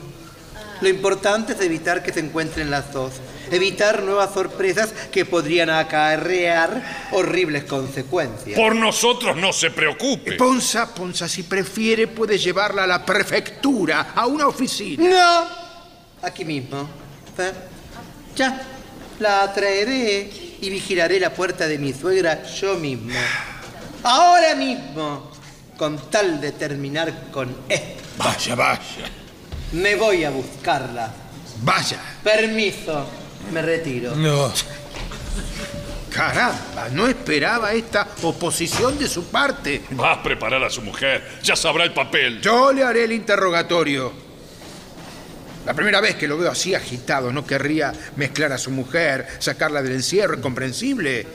Lo 0.80 0.88
importante 0.88 1.54
es 1.54 1.60
evitar 1.60 2.02
que 2.04 2.12
se 2.12 2.20
encuentren 2.20 2.70
las 2.70 2.92
dos. 2.92 3.14
Evitar 3.50 4.02
nuevas 4.02 4.32
sorpresas 4.32 4.92
que 5.10 5.24
podrían 5.24 5.70
acarrear 5.70 7.08
horribles 7.12 7.64
consecuencias. 7.64 8.58
Por 8.58 8.74
nosotros 8.74 9.36
no 9.36 9.52
se 9.52 9.70
preocupe. 9.70 10.32
Ponza, 10.32 10.94
Ponza, 10.94 11.28
si 11.28 11.44
prefiere, 11.44 12.06
puede 12.06 12.38
llevarla 12.38 12.84
a 12.84 12.86
la 12.86 13.04
prefectura, 13.04 14.12
a 14.14 14.26
una 14.26 14.46
oficina. 14.46 15.08
No. 15.08 15.48
Aquí 16.22 16.44
mismo. 16.44 16.88
¿Eh? 17.38 17.52
Ya. 18.36 18.62
La 19.20 19.52
traeré 19.52 20.30
y 20.60 20.70
vigilaré 20.70 21.18
la 21.18 21.32
puerta 21.32 21.66
de 21.66 21.78
mi 21.78 21.92
suegra 21.92 22.44
yo 22.44 22.76
mismo. 22.76 23.18
Ahora 24.02 24.54
mismo. 24.54 25.30
Con 25.76 26.10
tal 26.10 26.40
de 26.40 26.52
terminar 26.52 27.30
con 27.30 27.56
esto. 27.68 28.02
Vaya, 28.16 28.56
vaya. 28.56 28.80
Me 29.72 29.94
voy 29.94 30.24
a 30.24 30.30
buscarla. 30.30 31.12
Vaya. 31.62 32.00
Permiso. 32.24 33.06
Me 33.52 33.62
retiro. 33.62 34.14
No. 34.14 34.52
Caramba, 36.10 36.88
no 36.92 37.06
esperaba 37.06 37.72
esta 37.72 38.08
oposición 38.22 38.98
de 38.98 39.08
su 39.08 39.26
parte. 39.26 39.82
Va 39.98 40.12
a 40.12 40.22
preparar 40.22 40.62
a 40.64 40.70
su 40.70 40.82
mujer. 40.82 41.22
Ya 41.42 41.54
sabrá 41.54 41.84
el 41.84 41.92
papel. 41.92 42.40
Yo 42.40 42.72
le 42.72 42.82
haré 42.82 43.04
el 43.04 43.12
interrogatorio. 43.12 44.12
La 45.64 45.74
primera 45.74 46.00
vez 46.00 46.16
que 46.16 46.26
lo 46.26 46.38
veo 46.38 46.50
así 46.50 46.74
agitado, 46.74 47.30
no 47.30 47.46
querría 47.46 47.92
mezclar 48.16 48.52
a 48.52 48.58
su 48.58 48.70
mujer, 48.70 49.26
sacarla 49.38 49.82
del 49.82 49.92
encierro, 49.92 50.34
es 50.34 50.40
comprensible. 50.40 51.26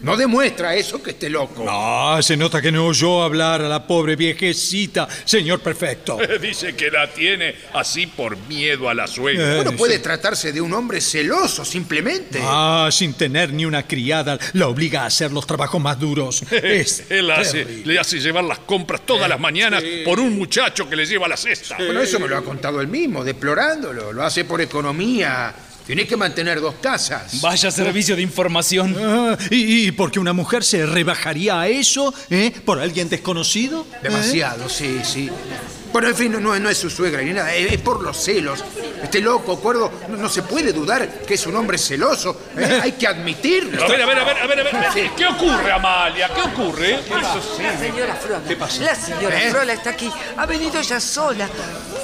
No 0.00 0.16
demuestra 0.16 0.74
eso 0.76 1.02
que 1.02 1.10
esté 1.10 1.30
loco. 1.30 1.64
Ah, 1.68 2.20
se 2.22 2.36
nota 2.36 2.60
que 2.60 2.70
no 2.70 2.86
oyó 2.86 3.22
hablar 3.22 3.62
a 3.62 3.68
la 3.68 3.86
pobre 3.86 4.14
viejecita, 4.14 5.08
señor 5.24 5.60
perfecto. 5.60 6.18
Dice 6.40 6.76
que 6.76 6.90
la 6.90 7.10
tiene 7.12 7.54
así 7.72 8.06
por 8.06 8.36
miedo 8.46 8.88
a 8.90 8.94
la 8.94 9.06
suegra. 9.06 9.56
Bueno, 9.56 9.72
puede 9.72 9.98
tratarse 9.98 10.52
de 10.52 10.60
un 10.60 10.72
hombre 10.74 11.00
celoso, 11.00 11.64
simplemente. 11.64 12.38
Ah, 12.42 12.88
sin 12.92 13.14
tener 13.14 13.52
ni 13.52 13.64
una 13.64 13.86
criada, 13.86 14.38
la 14.52 14.68
obliga 14.68 15.02
a 15.02 15.06
hacer 15.06 15.32
los 15.32 15.46
trabajos 15.46 15.80
más 15.80 15.98
duros. 15.98 16.42
Es 16.52 17.04
Él 17.10 17.30
hace- 17.30 17.64
terrible. 17.64 17.94
le 17.94 17.98
hace 17.98 18.20
llevar 18.20 18.44
las 18.44 18.58
compras 18.60 19.00
todas 19.06 19.28
las 19.28 19.40
mañanas 19.40 19.82
por 20.04 20.20
un 20.20 20.36
muchacho 20.36 20.88
que 20.90 20.96
le 20.96 21.06
lleva 21.06 21.26
la 21.26 21.36
cesta. 21.36 21.76
Bueno, 21.78 22.00
eso 22.00 22.20
me 22.20 22.28
lo 22.28 22.36
ha 22.36 22.42
contado 22.44 22.80
él 22.80 22.88
mismo, 22.88 23.24
deplorándolo. 23.24 24.12
Lo 24.12 24.22
hace 24.24 24.44
por 24.44 24.60
economía. 24.60 25.54
Tiene 25.86 26.06
que 26.06 26.16
mantener 26.16 26.60
dos 26.60 26.74
casas. 26.82 27.40
Vaya 27.40 27.70
servicio 27.70 28.16
de 28.16 28.22
información. 28.22 28.96
Ah, 28.98 29.38
¿y, 29.50 29.86
y 29.86 29.92
por 29.92 30.10
qué 30.10 30.18
una 30.18 30.32
mujer 30.32 30.64
se 30.64 30.84
rebajaría 30.84 31.60
a 31.60 31.68
eso? 31.68 32.12
¿eh? 32.28 32.52
¿Por 32.64 32.80
alguien 32.80 33.08
desconocido? 33.08 33.86
¿Eh? 33.92 33.98
Demasiado, 34.02 34.68
sí, 34.68 35.00
sí. 35.04 35.30
Bueno, 35.96 36.10
en 36.10 36.14
fin, 36.14 36.30
no, 36.30 36.38
no, 36.40 36.58
no 36.58 36.68
es 36.68 36.76
su 36.76 36.90
suegra 36.90 37.22
ni 37.22 37.32
nada, 37.32 37.54
es, 37.54 37.72
es 37.72 37.80
por 37.80 38.02
los 38.02 38.22
celos. 38.22 38.62
Este 39.02 39.18
loco, 39.22 39.58
cuerdo, 39.58 39.90
no, 40.10 40.18
no 40.18 40.28
se 40.28 40.42
puede 40.42 40.70
dudar 40.74 41.08
que 41.26 41.32
es 41.32 41.46
un 41.46 41.56
hombre 41.56 41.78
celoso. 41.78 42.38
¿eh? 42.54 42.80
Hay 42.82 42.92
que 42.92 43.06
admitirlo. 43.06 43.82
A 43.82 43.88
ver, 43.88 44.02
a 44.02 44.04
ver, 44.04 44.18
a 44.18 44.24
ver, 44.24 44.36
a 44.42 44.46
ver, 44.46 44.60
a 44.60 44.62
ver. 44.62 44.92
Sí. 44.92 45.10
¿Qué 45.16 45.24
ocurre, 45.26 45.72
Amalia? 45.72 46.28
¿Qué 46.34 46.42
ocurre? 46.42 47.00
La 47.08 47.78
señora 47.78 48.14
Frola. 48.14 48.40
¿Qué 48.46 48.56
pasa? 48.56 48.82
La 48.82 48.94
señora 48.94 49.42
¿Eh? 49.42 49.50
Frola 49.50 49.72
está 49.72 49.88
aquí. 49.88 50.12
Ha 50.36 50.44
venido 50.44 50.78
ella 50.78 51.00
sola. 51.00 51.48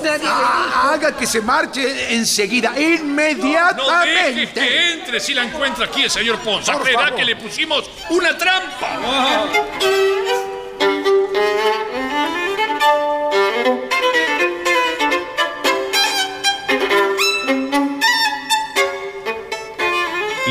Nadie 0.03 0.25
Ah, 0.27 0.93
haga 0.95 1.15
que 1.15 1.27
se 1.27 1.43
marche 1.43 2.15
enseguida, 2.15 2.71
No 2.71 2.77
dejes 2.77 3.01
inmediatamente. 3.03 4.53
que 4.55 4.93
entre 4.95 5.21
si 5.21 5.35
la 5.35 5.45
encuentra 5.45 5.85
aquí 5.85 6.05
el 6.05 6.11
señor 6.11 6.39
Ponza. 6.39 6.79
Creerá 6.81 7.15
que 7.15 7.27
le 7.27 7.37
pusimos 7.37 7.91
una 8.09 8.39
trampa. 8.39 8.99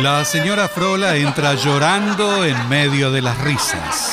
La 0.02 0.26
señora 0.26 0.68
Frola 0.68 1.16
entra 1.16 1.54
llorando 1.54 2.44
en 2.44 2.68
medio 2.70 3.12
de 3.12 3.22
las 3.22 3.38
risas. 3.38 4.12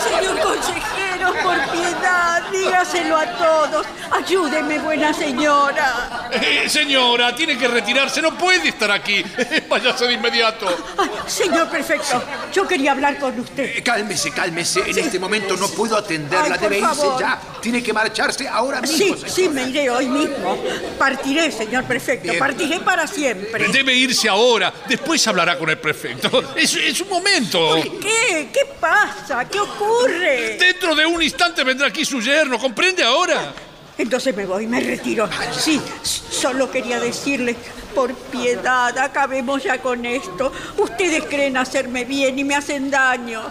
Señor 0.00 0.38
consejero, 0.38 1.32
por 1.42 1.58
piedad, 1.72 2.40
dígaselo 2.52 3.18
a 3.18 3.26
todos. 3.26 3.86
Ayúdeme, 4.14 4.78
buena 4.78 5.12
señora. 5.14 6.28
Eh, 6.32 6.68
señora, 6.68 7.34
tiene 7.34 7.56
que 7.56 7.66
retirarse, 7.66 8.20
no 8.20 8.36
puede 8.36 8.68
estar 8.68 8.90
aquí. 8.90 9.24
Váyase 9.68 10.06
de 10.06 10.12
inmediato. 10.14 10.66
Ay, 10.98 11.08
señor 11.26 11.68
prefecto, 11.70 12.22
yo 12.52 12.66
quería 12.68 12.92
hablar 12.92 13.18
con 13.18 13.38
usted. 13.40 13.76
Eh, 13.78 13.82
Cálmese, 13.82 14.30
cálmese. 14.30 14.80
En 14.90 14.98
este 14.98 15.18
momento 15.18 15.56
no 15.56 15.68
puedo 15.68 15.96
atenderla. 15.96 16.54
Ay, 16.54 16.60
por 16.60 16.60
Debe 16.60 16.78
irse 16.78 16.94
favor. 16.94 17.20
ya. 17.20 17.40
Tiene 17.62 17.82
que 17.82 17.92
marcharse 17.92 18.46
ahora 18.48 18.80
mismo. 18.82 19.16
Sí, 19.16 19.24
sí, 19.26 19.48
me 19.48 19.68
iré 19.68 19.88
hoy 19.88 20.06
mismo. 20.06 20.62
Partiré, 20.98 21.50
señor 21.50 21.84
prefecto, 21.84 22.24
Bien. 22.28 22.38
partiré 22.38 22.80
para 22.80 23.06
siempre. 23.06 23.68
Debe 23.68 23.94
irse 23.94 24.28
ahora. 24.28 24.72
Después 24.88 25.26
hablará 25.26 25.56
con 25.58 25.70
el 25.70 25.78
prefecto. 25.78 26.54
Es, 26.56 26.74
es 26.74 27.00
un 27.00 27.08
momento. 27.08 27.76
¿Qué? 28.00 28.50
¿Qué 28.52 28.66
pasa? 28.78 29.44
¿Qué 29.48 29.58
ocurre? 29.58 30.56
Dentro 30.58 30.94
de 30.94 31.06
un 31.06 31.22
instante 31.22 31.64
vendrá 31.64 31.86
aquí 31.88 32.04
su 32.04 32.20
yerno. 32.20 32.58
¿Comprende 32.58 33.02
ahora? 33.02 33.52
Entonces 33.98 34.34
me 34.36 34.46
voy, 34.46 34.66
me 34.66 34.80
retiro. 34.80 35.28
Sí, 35.56 35.80
solo 36.02 36.70
quería 36.70 36.98
decirle, 36.98 37.54
por 37.94 38.14
piedad, 38.14 38.96
acabemos 38.98 39.62
ya 39.62 39.80
con 39.82 40.04
esto. 40.06 40.50
Ustedes 40.78 41.24
creen 41.24 41.56
hacerme 41.58 42.04
bien 42.04 42.38
y 42.38 42.44
me 42.44 42.54
hacen 42.54 42.90
daño. 42.90 43.42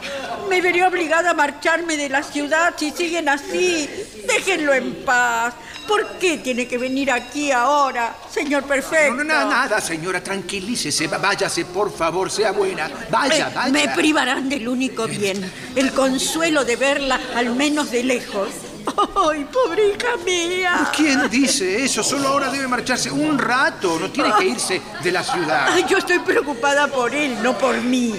Me 0.49 0.61
veré 0.61 0.83
obligada 0.85 1.29
a 1.31 1.33
marcharme 1.35 1.95
de 1.95 2.09
la 2.09 2.23
ciudad 2.23 2.73
si 2.75 2.91
siguen 2.91 3.29
así. 3.29 3.87
Déjenlo 4.27 4.73
en 4.73 4.95
paz. 5.05 5.53
¿Por 5.87 6.07
qué 6.19 6.37
tiene 6.37 6.67
que 6.67 6.77
venir 6.77 7.11
aquí 7.11 7.51
ahora, 7.51 8.15
señor 8.33 8.63
perfecto? 8.63 9.13
No, 9.15 9.23
no, 9.23 9.33
nada, 9.33 9.45
nada, 9.45 9.81
señora, 9.81 10.23
tranquilícese. 10.23 11.07
Váyase, 11.07 11.65
por 11.65 11.93
favor, 11.95 12.31
sea 12.31 12.51
buena. 12.51 12.89
Vaya, 13.09 13.49
Me- 13.49 13.55
vaya. 13.55 13.71
Me 13.71 13.89
privarán 13.89 14.47
del 14.49 14.67
único 14.67 15.07
bien, 15.07 15.51
el 15.75 15.91
consuelo 15.91 16.63
de 16.65 16.75
verla 16.77 17.19
al 17.35 17.55
menos 17.55 17.91
de 17.91 18.03
lejos. 18.03 18.49
¡Ay, 19.29 19.45
pobre 19.45 19.89
hija 19.89 20.17
mía! 20.25 20.91
¿Quién 20.95 21.29
dice 21.29 21.83
eso? 21.83 22.03
Solo 22.03 22.29
ahora 22.29 22.49
debe 22.49 22.67
marcharse 22.67 23.11
un 23.11 23.37
rato. 23.37 23.99
No 23.99 24.09
tiene 24.09 24.31
que 24.37 24.45
irse 24.45 24.81
de 25.03 25.11
la 25.11 25.23
ciudad. 25.23 25.67
Ay, 25.69 25.85
yo 25.89 25.97
estoy 25.97 26.19
preocupada 26.19 26.87
por 26.87 27.13
él, 27.13 27.37
no 27.43 27.57
por 27.57 27.79
mí. 27.81 28.15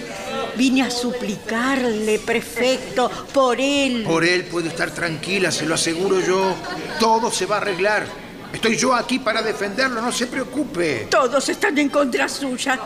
Vine 0.57 0.83
a 0.83 0.91
suplicarle, 0.91 2.19
prefecto, 2.19 3.11
por 3.33 3.61
él. 3.61 4.05
Por 4.05 4.25
él 4.25 4.45
puede 4.45 4.69
estar 4.69 4.91
tranquila, 4.91 5.51
se 5.51 5.67
lo 5.67 5.75
aseguro 5.75 6.21
yo. 6.21 6.55
Todo 7.01 7.31
se 7.31 7.47
va 7.47 7.57
a 7.57 7.59
arreglar. 7.59 8.07
Estoy 8.53 8.77
yo 8.77 8.95
aquí 8.95 9.19
para 9.19 9.41
defenderlo, 9.41 10.03
no 10.03 10.13
se 10.13 10.27
preocupe. 10.27 11.07
Todos 11.11 11.49
están 11.49 11.79
en 11.79 11.89
contra 11.89 12.29
suya. 12.29 12.79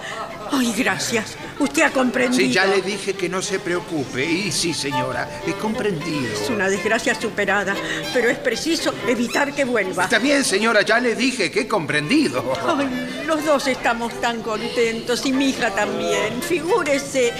Ay, 0.53 0.75
gracias. 0.77 1.37
Usted 1.59 1.83
ha 1.83 1.91
comprendido. 1.91 2.41
Sí, 2.41 2.53
ya 2.53 2.67
le 2.67 2.83
dije 2.83 3.15
que 3.15 3.29
no 3.29 3.41
se 3.41 3.59
preocupe. 3.59 4.25
Y 4.25 4.53
sí, 4.53 4.75
señora, 4.75 5.41
he 5.47 5.53
comprendido. 5.53 6.33
Es 6.33 6.51
una 6.51 6.69
desgracia 6.69 7.15
superada, 7.15 7.75
pero 8.13 8.29
es 8.29 8.39
preciso 8.39 8.95
evitar 9.07 9.55
que 9.55 9.65
vuelva. 9.65 10.05
Está 10.05 10.19
bien, 10.19 10.45
señora, 10.45 10.83
ya 10.83 11.01
le 11.01 11.15
dije 11.15 11.51
que 11.51 11.61
he 11.61 11.69
comprendido. 11.69 12.53
Ay, 12.67 13.25
los 13.27 13.45
dos 13.45 13.67
estamos 13.67 14.21
tan 14.21 14.43
contentos 14.43 15.25
y 15.25 15.33
mi 15.33 15.51
hija 15.51 15.71
también. 15.71 16.43
Figúrese, 16.43 17.33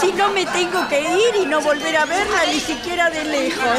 si 0.00 0.12
no 0.12 0.30
me 0.30 0.46
tengo 0.46 0.88
que 0.88 1.00
ir 1.00 1.42
y 1.42 1.46
no 1.46 1.60
volver 1.60 1.96
a 1.96 2.06
verla 2.06 2.46
ni 2.52 2.60
siquiera 2.60 3.10
de 3.10 3.24
lejos. 3.24 3.78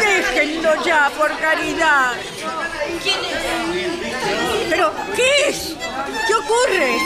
Déjenlo 0.00 0.84
ya, 0.84 1.10
por 1.16 1.36
caridad. 1.38 2.12
¿Pero 4.68 4.92
qué 5.14 5.48
es? 5.48 5.74
¿Qué 6.26 6.34
ocurre? 6.34 6.98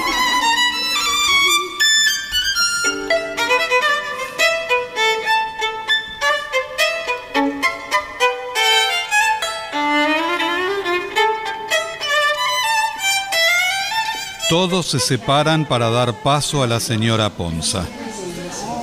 Todos 14.60 14.88
se 14.88 15.00
separan 15.00 15.64
para 15.64 15.88
dar 15.88 16.22
paso 16.22 16.62
a 16.62 16.66
la 16.66 16.80
señora 16.80 17.30
Ponza. 17.30 17.86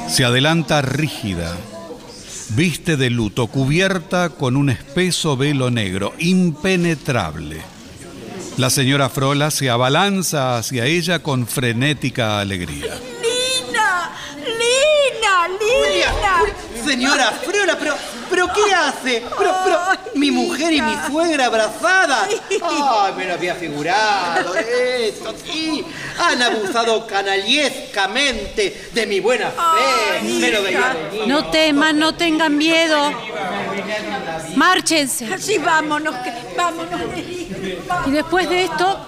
Se 0.10 0.26
adelanta 0.26 0.82
rígida, 0.82 1.56
viste 2.56 2.98
de 2.98 3.12
luto, 3.12 3.46
cubierta 3.46 4.30
con 4.30 4.58
un 4.58 4.72
espeso 4.72 5.38
velo 5.38 5.70
negro, 5.70 6.16
impenetrable. 6.18 7.62
La 8.58 8.72
señora 8.72 9.08
Frola 9.10 9.52
se 9.52 9.70
abalanza 9.70 10.58
hacia 10.58 10.88
ella 10.88 11.22
con 11.22 11.46
frenética 11.46 12.40
alegría. 12.40 12.96
¡Lina! 13.22 14.14
¡Lina! 14.36 15.48
¡Lina! 15.60 16.88
Señora 16.88 17.32
Frola, 17.34 17.78
pero, 17.78 17.94
pero 18.38 18.54
¿qué 18.54 18.74
hace? 18.74 19.24
Pero, 19.36 19.56
pero, 19.64 19.80
mi 20.14 20.30
mujer 20.30 20.72
y 20.72 20.80
mi 20.80 20.94
suegra 21.08 21.48
abrazadas. 21.48 22.30
Ay, 22.30 23.14
me 23.18 23.26
lo 23.26 23.34
había 23.34 23.56
figurado 23.56 24.54
esto, 24.54 25.34
sí. 25.44 25.84
Han 26.20 26.42
abusado 26.44 27.08
canallescamente 27.08 28.90
de 28.94 29.08
mi 29.08 29.20
buena 29.22 29.50
fe. 29.50 30.24
Me 30.40 30.52
lo 30.52 30.62
veía 30.62 30.96
venir. 31.12 31.28
No 31.28 31.50
teman, 31.50 31.98
no 31.98 32.14
tengan 32.14 32.56
miedo. 32.56 33.12
Márchense. 34.56 35.34
Así 35.34 35.58
vámonos, 35.58 36.16
que, 36.18 36.32
vámonos. 36.56 37.02
Y 38.06 38.12
después 38.12 38.48
de 38.50 38.66
esto, 38.66 39.00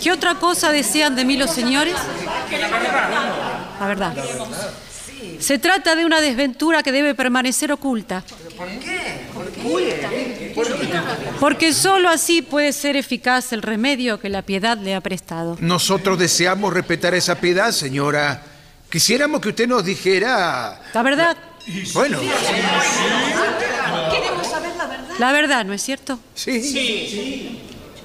¿qué 0.00 0.12
otra 0.12 0.36
cosa 0.36 0.70
desean 0.70 1.16
de 1.16 1.24
mí 1.24 1.36
los 1.36 1.50
señores? 1.50 1.96
La 3.80 3.86
verdad. 3.88 4.14
Se 5.38 5.58
trata 5.58 5.94
de 5.94 6.04
una 6.04 6.20
desventura 6.20 6.82
que 6.82 6.92
debe 6.92 7.14
permanecer 7.14 7.72
oculta. 7.72 8.22
¿Por 8.56 8.68
qué? 8.68 9.20
¿Por 9.34 9.50
qué? 9.50 10.54
Porque 11.40 11.72
sólo 11.72 12.08
así 12.08 12.42
puede 12.42 12.72
ser 12.72 12.96
eficaz 12.96 13.52
el 13.52 13.62
remedio 13.62 14.18
que 14.20 14.28
la 14.28 14.42
piedad 14.42 14.76
le 14.78 14.94
ha 14.94 15.00
prestado. 15.00 15.56
Nosotros 15.60 16.18
deseamos 16.18 16.72
respetar 16.72 17.14
esa 17.14 17.36
piedad, 17.40 17.72
señora. 17.72 18.42
Quisiéramos 18.90 19.40
que 19.40 19.50
usted 19.50 19.68
nos 19.68 19.84
dijera... 19.84 20.80
La 20.92 21.02
verdad, 21.02 21.36
Bueno, 21.94 22.18
Queremos 24.10 24.46
saber 24.46 24.76
la 24.76 24.86
verdad. 24.86 25.14
la 25.18 25.32
verdad, 25.32 25.64
¿no 25.64 25.72
es 25.72 25.82
cierto? 25.82 26.18
sí. 26.34 27.60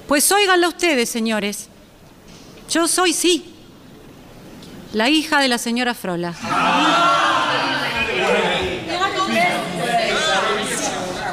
Pues 0.06 0.30
óiganla 0.30 0.68
ustedes, 0.68 1.08
señores. 1.08 1.68
Yo 2.70 2.86
soy, 2.86 3.12
sí, 3.12 3.55
la 4.92 5.08
hija 5.08 5.40
de 5.40 5.48
la 5.48 5.58
señora 5.58 5.94
Frola. 5.94 6.34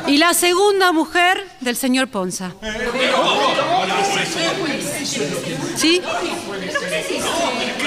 Y 0.07 0.17
la 0.17 0.34
segunda 0.34 0.91
mujer 0.91 1.47
del 1.61 1.75
señor 1.75 2.09
Ponza. 2.09 2.51
¿Sí? 5.75 6.01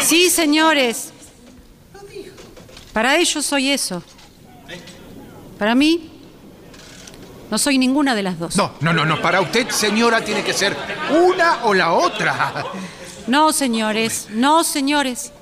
Sí, 0.02 0.30
señores. 0.30 1.12
Para 2.92 3.16
ellos 3.16 3.44
soy 3.44 3.70
eso. 3.70 4.02
Para 5.58 5.74
mí, 5.74 6.10
no 7.50 7.58
soy 7.58 7.78
ninguna 7.78 8.14
de 8.14 8.22
las 8.22 8.38
dos. 8.38 8.56
No, 8.56 8.72
no, 8.80 8.92
no, 8.92 9.04
no. 9.04 9.20
Para 9.20 9.40
usted, 9.40 9.68
señora, 9.68 10.22
tiene 10.22 10.42
que 10.42 10.52
ser 10.52 10.76
una 11.10 11.64
o 11.64 11.74
la 11.74 11.92
otra. 11.92 12.64
No, 13.26 13.52
señores, 13.52 14.28
no, 14.30 14.64
señores. 14.64 15.32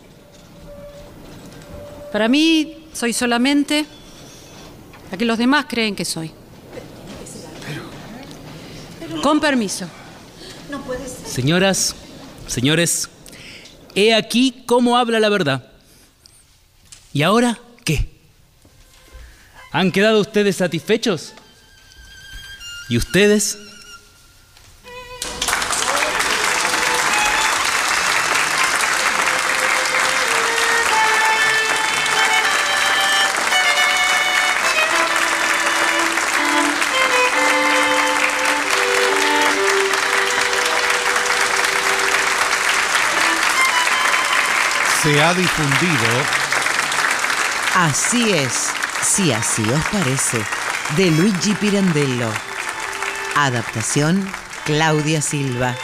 Para 2.15 2.29
mí, 2.29 2.87
soy 2.93 3.13
solamente 3.13 3.85
la 5.11 5.19
que 5.19 5.25
los 5.25 5.37
demás 5.37 5.67
creen 5.69 5.97
que 5.97 6.05
soy. 6.05 6.31
Con 9.21 9.41
permiso. 9.41 9.89
No 10.71 10.81
puede 10.83 11.09
ser. 11.09 11.27
Señoras, 11.27 11.97
señores, 12.47 13.09
he 13.97 14.15
aquí 14.15 14.63
cómo 14.65 14.97
habla 14.97 15.19
la 15.19 15.29
verdad. 15.29 15.73
¿Y 17.13 17.23
ahora 17.23 17.59
qué? 17.85 18.09
¿Han 19.73 19.91
quedado 19.91 20.21
ustedes 20.21 20.55
satisfechos? 20.55 21.33
¿Y 22.91 22.97
ustedes? 22.97 23.59
Se 45.15 45.23
ha 45.23 45.33
difundido. 45.33 46.09
Así 47.77 48.33
es, 48.33 48.73
si 49.01 49.31
así 49.31 49.63
os 49.63 49.85
parece, 49.93 50.39
de 50.97 51.13
Luigi 51.13 51.55
Pirandello. 51.55 52.33
Adaptación, 53.37 54.29
Claudia 54.65 55.23
Silva. 55.23 55.77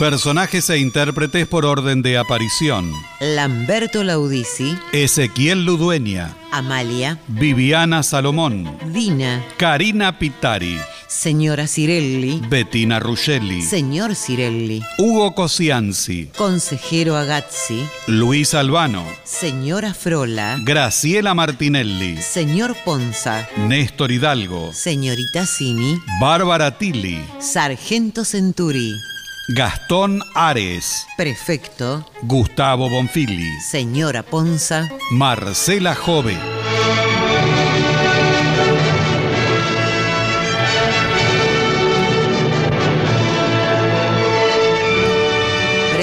personajes 0.00 0.70
e 0.70 0.78
intérpretes 0.78 1.46
por 1.46 1.66
orden 1.66 2.00
de 2.00 2.16
aparición. 2.16 2.90
Lamberto 3.20 4.02
Laudisi, 4.02 4.78
Ezequiel 4.92 5.66
Ludueña, 5.66 6.34
Amalia, 6.50 7.18
Viviana 7.28 8.02
Salomón, 8.02 8.78
Dina, 8.86 9.44
Karina 9.58 10.18
Pitari, 10.18 10.80
Señora 11.10 11.66
Cirelli, 11.66 12.40
Bettina 12.48 13.00
Ruscelli, 13.00 13.62
Señor 13.62 14.14
Cirelli, 14.14 14.80
Hugo 14.96 15.34
Cosianzi, 15.34 16.30
Consejero 16.36 17.16
Agazzi, 17.16 17.84
Luis 18.06 18.54
Albano, 18.54 19.04
Señora 19.24 19.92
Frola, 19.92 20.56
Graciela 20.62 21.34
Martinelli, 21.34 22.16
Señor 22.22 22.76
Ponza, 22.84 23.48
Néstor 23.66 24.12
Hidalgo, 24.12 24.72
Señorita 24.72 25.46
Cini, 25.46 26.00
Bárbara 26.20 26.78
Tilly, 26.78 27.20
Sargento 27.40 28.24
Centuri, 28.24 28.94
Gastón 29.48 30.22
Ares, 30.36 31.08
Prefecto, 31.16 32.08
Gustavo 32.22 32.88
Bonfili, 32.88 33.50
Señora 33.60 34.22
Ponza, 34.22 34.88
Marcela 35.10 35.96
Jove. 35.96 36.59